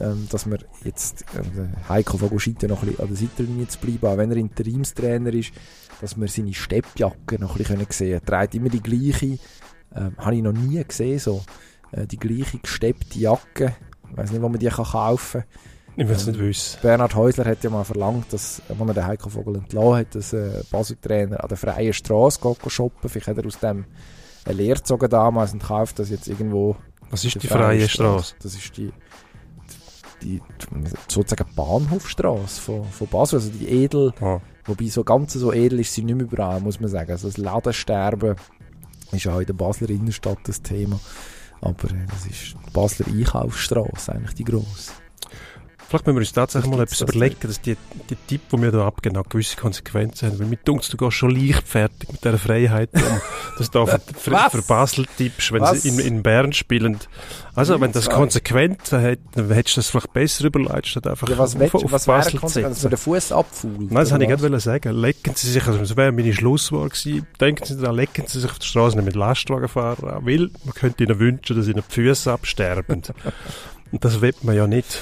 ähm, 0.00 0.28
dass 0.30 0.46
wir 0.46 0.58
jetzt, 0.84 1.22
äh, 1.34 1.88
Heiko 1.88 2.18
Vogel 2.18 2.38
scheint 2.38 2.62
ja 2.62 2.68
noch 2.68 2.82
ein 2.82 2.88
bisschen 2.88 3.02
an 3.02 3.08
der 3.08 3.16
Seitenlinie 3.16 3.68
zu 3.68 3.78
bleiben, 3.78 4.06
auch 4.06 4.16
wenn 4.16 4.30
er 4.30 4.36
Interimstrainer 4.36 5.32
ist, 5.32 5.52
dass 6.00 6.18
wir 6.18 6.28
seine 6.28 6.54
Steppjacke 6.54 7.38
noch 7.38 7.52
ein 7.52 7.58
bisschen 7.58 7.78
sehen 7.78 7.88
können. 7.88 8.12
Er 8.12 8.24
trägt 8.24 8.54
immer 8.54 8.68
die 8.68 8.82
gleiche, 8.82 9.38
ähm, 9.94 10.16
habe 10.18 10.36
ich 10.36 10.42
noch 10.42 10.52
nie 10.52 10.82
gesehen, 10.82 11.18
so, 11.18 11.42
äh, 11.92 12.06
die 12.06 12.18
gleiche 12.18 12.58
gesteppte 12.58 13.18
Jacke. 13.18 13.74
Ich 14.10 14.16
weiß 14.16 14.32
nicht, 14.32 14.42
wo 14.42 14.48
man 14.48 14.58
die 14.58 14.68
kann 14.68 14.84
kaufen 14.84 15.42
kann. 15.42 15.50
Ich 15.96 16.08
will 16.08 16.16
es 16.16 16.26
Ähm, 16.26 16.32
nicht 16.32 16.40
wissen. 16.42 16.78
Bernhard 16.80 17.14
Häusler 17.14 17.44
hat 17.44 17.62
ja 17.62 17.70
mal 17.70 17.84
verlangt, 17.84 18.32
dass, 18.32 18.60
äh, 18.60 18.72
als 18.72 18.80
er 18.88 18.94
den 18.94 19.06
Heiko 19.06 19.28
Vogel 19.28 19.56
entlassen 19.56 19.94
hat, 19.96 20.14
dass 20.14 20.32
äh, 20.32 20.62
Basel-Trainer 20.70 21.42
an 21.42 21.48
der 21.48 21.56
freien 21.58 21.92
Straße 21.92 22.40
shoppen. 22.68 23.10
Vielleicht 23.10 23.28
hat 23.28 23.38
er 23.38 23.46
aus 23.46 23.58
dem 23.58 23.84
eine 24.44 24.54
Lehre 24.54 24.78
gezogen 24.78 25.08
damals 25.08 25.52
und 25.52 25.62
kauft 25.62 25.98
das 25.98 26.10
jetzt 26.10 26.28
irgendwo. 26.28 26.76
Was 27.10 27.24
ist 27.24 27.42
die 27.42 27.46
freie 27.46 27.88
Straße? 27.88 28.34
Das 28.42 28.54
ist 28.54 28.76
die, 28.76 28.90
die, 30.22 30.40
sozusagen 31.08 31.48
Bahnhofstraße 31.54 32.60
von, 32.60 32.84
von 32.84 33.06
Basel, 33.08 33.38
also 33.40 33.50
die 33.50 33.68
edel, 33.68 34.12
Ah. 34.20 34.40
wobei 34.64 34.86
so 34.86 35.04
ganz 35.04 35.32
so 35.34 35.52
edel 35.52 35.80
ist 35.80 35.92
sie 35.94 36.04
nicht 36.04 36.14
mehr 36.14 36.24
überall, 36.24 36.60
muss 36.60 36.80
man 36.80 36.88
sagen. 36.90 37.10
Also 37.10 37.28
das 37.28 37.36
Ladensterben 37.36 38.36
ist 39.10 39.26
auch 39.26 39.40
in 39.40 39.46
der 39.46 39.52
Basler 39.54 39.90
Innenstadt 39.90 40.38
das 40.44 40.62
Thema. 40.62 40.98
Aber 41.60 41.90
äh, 41.90 42.06
das 42.08 42.26
ist 42.26 42.54
die 42.66 42.70
Basler 42.72 43.06
Einkaufsstraße, 43.06 44.12
eigentlich 44.12 44.34
die 44.34 44.44
grosse. 44.44 44.92
Vielleicht 45.92 46.06
müssen 46.06 46.16
wir 46.16 46.20
uns 46.20 46.32
tatsächlich 46.32 46.70
mal 46.70 46.82
etwas 46.82 47.00
das 47.00 47.10
überlegen, 47.10 47.36
dass 47.42 47.60
die, 47.60 47.76
die 48.08 48.16
Tipp, 48.16 48.40
die 48.50 48.62
wir 48.62 48.72
da 48.72 48.86
abgeben, 48.86 49.14
auch 49.18 49.28
gewisse 49.28 49.58
Konsequenzen 49.58 50.30
haben. 50.30 50.38
Weil 50.38 50.46
mit 50.46 50.66
uns, 50.66 50.88
du 50.88 50.96
gehst 50.96 51.18
schon 51.18 51.36
leichtfertig 51.36 52.10
mit 52.10 52.24
dieser 52.24 52.38
Freiheit 52.38 52.88
um, 52.94 53.02
dass 53.58 53.70
du 53.70 53.84
da 53.84 53.98
für, 53.98 54.00
für, 54.50 54.62
Basel 54.62 55.04
tippst, 55.18 55.52
wenn 55.52 55.60
Was? 55.60 55.82
sie 55.82 55.90
in, 55.90 55.98
in 55.98 56.22
Bern 56.22 56.54
spielen. 56.54 56.98
Also, 57.54 57.78
wenn 57.78 57.92
das. 57.92 58.08
Konsequenzen 58.08 59.02
hat, 59.02 59.18
dann 59.34 59.50
hättest 59.50 59.76
du 59.76 59.80
das 59.80 59.90
vielleicht 59.90 60.12
besser 60.14 60.46
überlegt, 60.46 60.86
statt 60.86 61.06
einfach 61.06 61.28
Ja, 61.28 61.36
was, 61.36 61.56
auf, 61.56 61.60
willst, 61.60 61.74
auf 61.74 61.92
was 61.92 62.06
Basel 62.06 62.32
zu 62.32 62.38
Konsequenz, 62.38 62.76
dass 62.76 62.80
setzen. 62.80 62.86
man 62.86 62.90
den 62.90 63.20
Fuß 63.20 63.32
abfuhlt? 63.32 63.78
Nein, 63.78 63.94
das 63.94 64.10
wollte 64.12 64.24
ich 64.24 64.30
gerade 64.30 64.60
sagen. 64.60 64.94
Lecken 64.94 65.34
Sie 65.34 65.50
sich, 65.50 65.66
also 65.66 65.78
das 65.78 65.94
wäre 65.94 66.10
meine 66.10 66.32
Schlusswort 66.32 66.94
gewesen, 66.94 67.26
denken 67.38 67.66
Sie 67.66 67.76
daran, 67.76 67.96
lecken 67.96 68.24
Sie 68.26 68.40
sich 68.40 68.50
auf 68.50 68.58
der 68.58 68.66
Straße 68.66 68.96
nicht 68.96 69.04
mit 69.04 69.14
Lastwagenfahrern 69.14 70.08
an, 70.08 70.26
weil 70.26 70.48
man 70.64 70.74
könnte 70.74 71.04
ihnen 71.04 71.18
wünschen, 71.18 71.54
dass 71.54 71.66
ihnen 71.68 71.82
die 71.86 71.94
Füße 71.94 72.32
absterben. 72.32 73.02
Und 73.92 74.02
das 74.02 74.22
will 74.22 74.34
man 74.40 74.56
ja 74.56 74.66
nicht. 74.66 74.98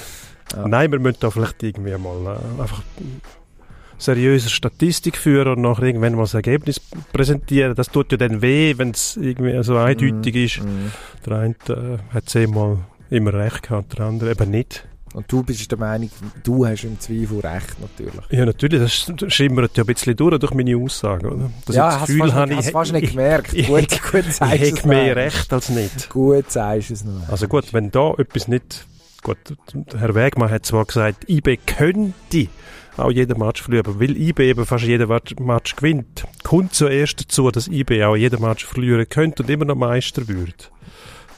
Ja. 0.55 0.67
Nein, 0.67 0.91
wir 0.91 0.99
müssen 0.99 1.17
da 1.19 1.29
vielleicht 1.29 1.61
irgendwie 1.63 1.97
mal 1.97 2.37
äh, 2.57 2.61
einfach 2.61 2.81
seriöse 3.97 4.49
Statistik 4.49 5.15
führen 5.17 5.47
und 5.55 5.61
nachher 5.61 5.83
irgendwann 5.83 6.15
mal 6.15 6.23
das 6.23 6.33
Ergebnis 6.33 6.79
präsentieren. 7.13 7.75
Das 7.75 7.87
tut 7.87 8.11
ja 8.11 8.17
dann 8.17 8.41
weh, 8.41 8.73
wenn 8.77 8.91
es 8.91 9.15
irgendwie 9.17 9.61
so 9.63 9.77
eindeutig 9.77 10.35
ist. 10.35 10.63
Mhm. 10.65 10.91
Der 11.25 11.37
eine 11.37 11.55
äh, 11.69 11.97
hat 12.13 12.27
zehnmal 12.29 12.79
immer 13.09 13.33
recht 13.33 13.63
gehabt, 13.63 13.97
der 13.97 14.05
andere 14.05 14.31
eben 14.31 14.49
nicht. 14.49 14.87
Und 15.13 15.29
du 15.29 15.43
bist 15.43 15.69
der 15.69 15.77
Meinung, 15.77 16.09
du 16.41 16.65
hast 16.65 16.85
im 16.85 16.97
Zweifel 16.97 17.41
recht, 17.41 17.75
natürlich. 17.81 18.25
Ja, 18.29 18.45
natürlich, 18.45 18.79
das 18.81 19.33
schimmert 19.33 19.75
ja 19.75 19.83
ein 19.83 19.87
bisschen 19.87 20.15
durch 20.15 20.39
durch 20.39 20.53
meine 20.53 20.77
Aussagen, 20.77 21.27
oder? 21.27 21.51
Dass 21.65 21.75
ja, 21.75 21.87
ich 21.89 21.93
das 21.93 21.99
hast 22.01 22.07
Gefühl 22.07 22.19
fast, 22.21 22.33
habe, 22.33 22.55
nicht, 22.55 22.69
ich, 22.69 23.03
ich, 23.03 23.09
gemerkt. 23.11 23.53
ich- 23.53 23.67
gut, 23.67 24.01
gut 24.11 24.23
ich 24.29 24.37
du 24.39 24.45
es 24.45 24.59
hätte 24.61 24.87
mehr 24.87 25.15
recht 25.17 25.51
als 25.51 25.67
nicht. 25.69 26.09
Gut 26.09 26.49
sagst 26.49 26.89
du 26.91 26.93
es 26.93 27.03
noch. 27.03 27.27
Also 27.27 27.47
gut, 27.49 27.73
wenn 27.73 27.91
da 27.91 28.13
etwas 28.17 28.47
nicht... 28.47 28.87
Gut, 29.23 29.37
Herr 29.95 30.15
Wegmann 30.15 30.49
hat 30.49 30.65
zwar 30.65 30.85
gesagt, 30.85 31.29
IB 31.29 31.57
könnte 31.57 32.47
auch 32.97 33.11
jeden 33.11 33.37
Match 33.39 33.61
verlieren, 33.61 33.85
aber 33.87 33.99
weil 33.99 34.17
IB 34.17 34.39
eben 34.49 34.65
fast 34.65 34.83
jeden 34.85 35.07
Match- 35.07 35.75
gewinnt, 35.75 36.25
kommt 36.43 36.73
zuerst 36.73 37.21
dazu, 37.21 37.49
dass 37.51 37.67
IB 37.67 38.03
auch 38.03 38.15
jeden 38.15 38.41
Match 38.41 38.65
verlieren 38.65 39.07
könnte 39.07 39.43
und 39.43 39.49
immer 39.49 39.65
noch 39.65 39.75
Meister 39.75 40.27
wird. 40.27 40.71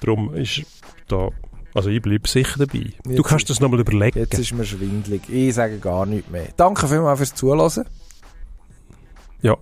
Darum 0.01 0.33
ist 0.33 0.63
da... 1.07 1.29
Also 1.75 1.89
ich 1.89 2.01
bleibe 2.01 2.27
sicher 2.27 2.59
dabei. 2.59 2.91
du 3.03 3.11
Jetzt- 3.11 3.23
kannst 3.23 3.49
das 3.49 3.59
nochmal 3.59 3.79
überlegen. 3.79 4.17
Jetzt 4.19 4.37
ist 4.37 4.53
mir 4.53 4.63
schwindlig. 4.65 5.23
Ich 5.27 5.55
sage 5.55 5.79
gar 5.79 6.05
nichts 6.05 6.29
mehr. 6.29 6.49
Danke 6.55 6.87
vielmals 6.87 7.17
fürs 7.19 7.33
Zuhören. 7.35 7.85
Ja. 9.41 9.57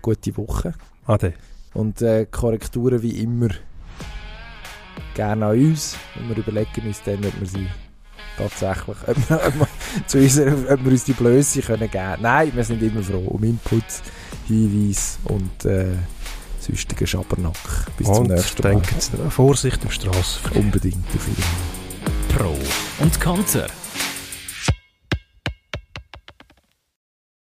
Gute 0.00 0.36
Woche. 0.36 0.74
Ade. 1.06 1.34
Und 1.74 2.02
äh, 2.02 2.26
Korrekturen 2.30 3.02
wie 3.02 3.20
immer 3.20 3.48
gerne 5.14 5.46
an 5.46 5.58
uns. 5.58 5.96
Und 6.18 6.28
wir 6.28 6.36
überlegen 6.36 6.86
uns 6.86 7.02
dann, 7.02 7.24
ob 7.24 7.40
wir 7.40 7.46
sie 7.46 7.66
tatsächlich, 8.36 8.96
ob 9.06 9.28
wir, 9.28 9.46
ob 9.46 9.58
wir, 9.58 9.68
zu 10.06 10.18
uns, 10.18 10.38
ob 10.38 10.84
wir 10.84 10.92
uns 10.92 11.04
die 11.04 11.12
Blöße 11.12 11.62
können 11.62 11.90
geben. 11.90 12.22
Nein, 12.22 12.52
wir 12.54 12.64
sind 12.64 12.82
immer 12.82 13.02
froh 13.02 13.26
um 13.26 13.42
Inputs, 13.42 14.02
Hinweise 14.46 15.18
und 15.24 15.64
äh, 15.64 15.96
sonstigen 16.60 17.06
Schabernack. 17.06 17.54
Bis 17.96 18.06
zum 18.06 18.18
und 18.18 18.28
nächsten 18.28 18.62
Mal. 18.62 18.82
daran, 19.10 19.30
Vorsicht 19.30 19.82
im 19.84 19.90
Strassenverkehr. 19.90 20.62
Unbedingt. 20.62 21.06
Pro 22.36 22.56
und 23.00 23.20
Konter. 23.20 23.66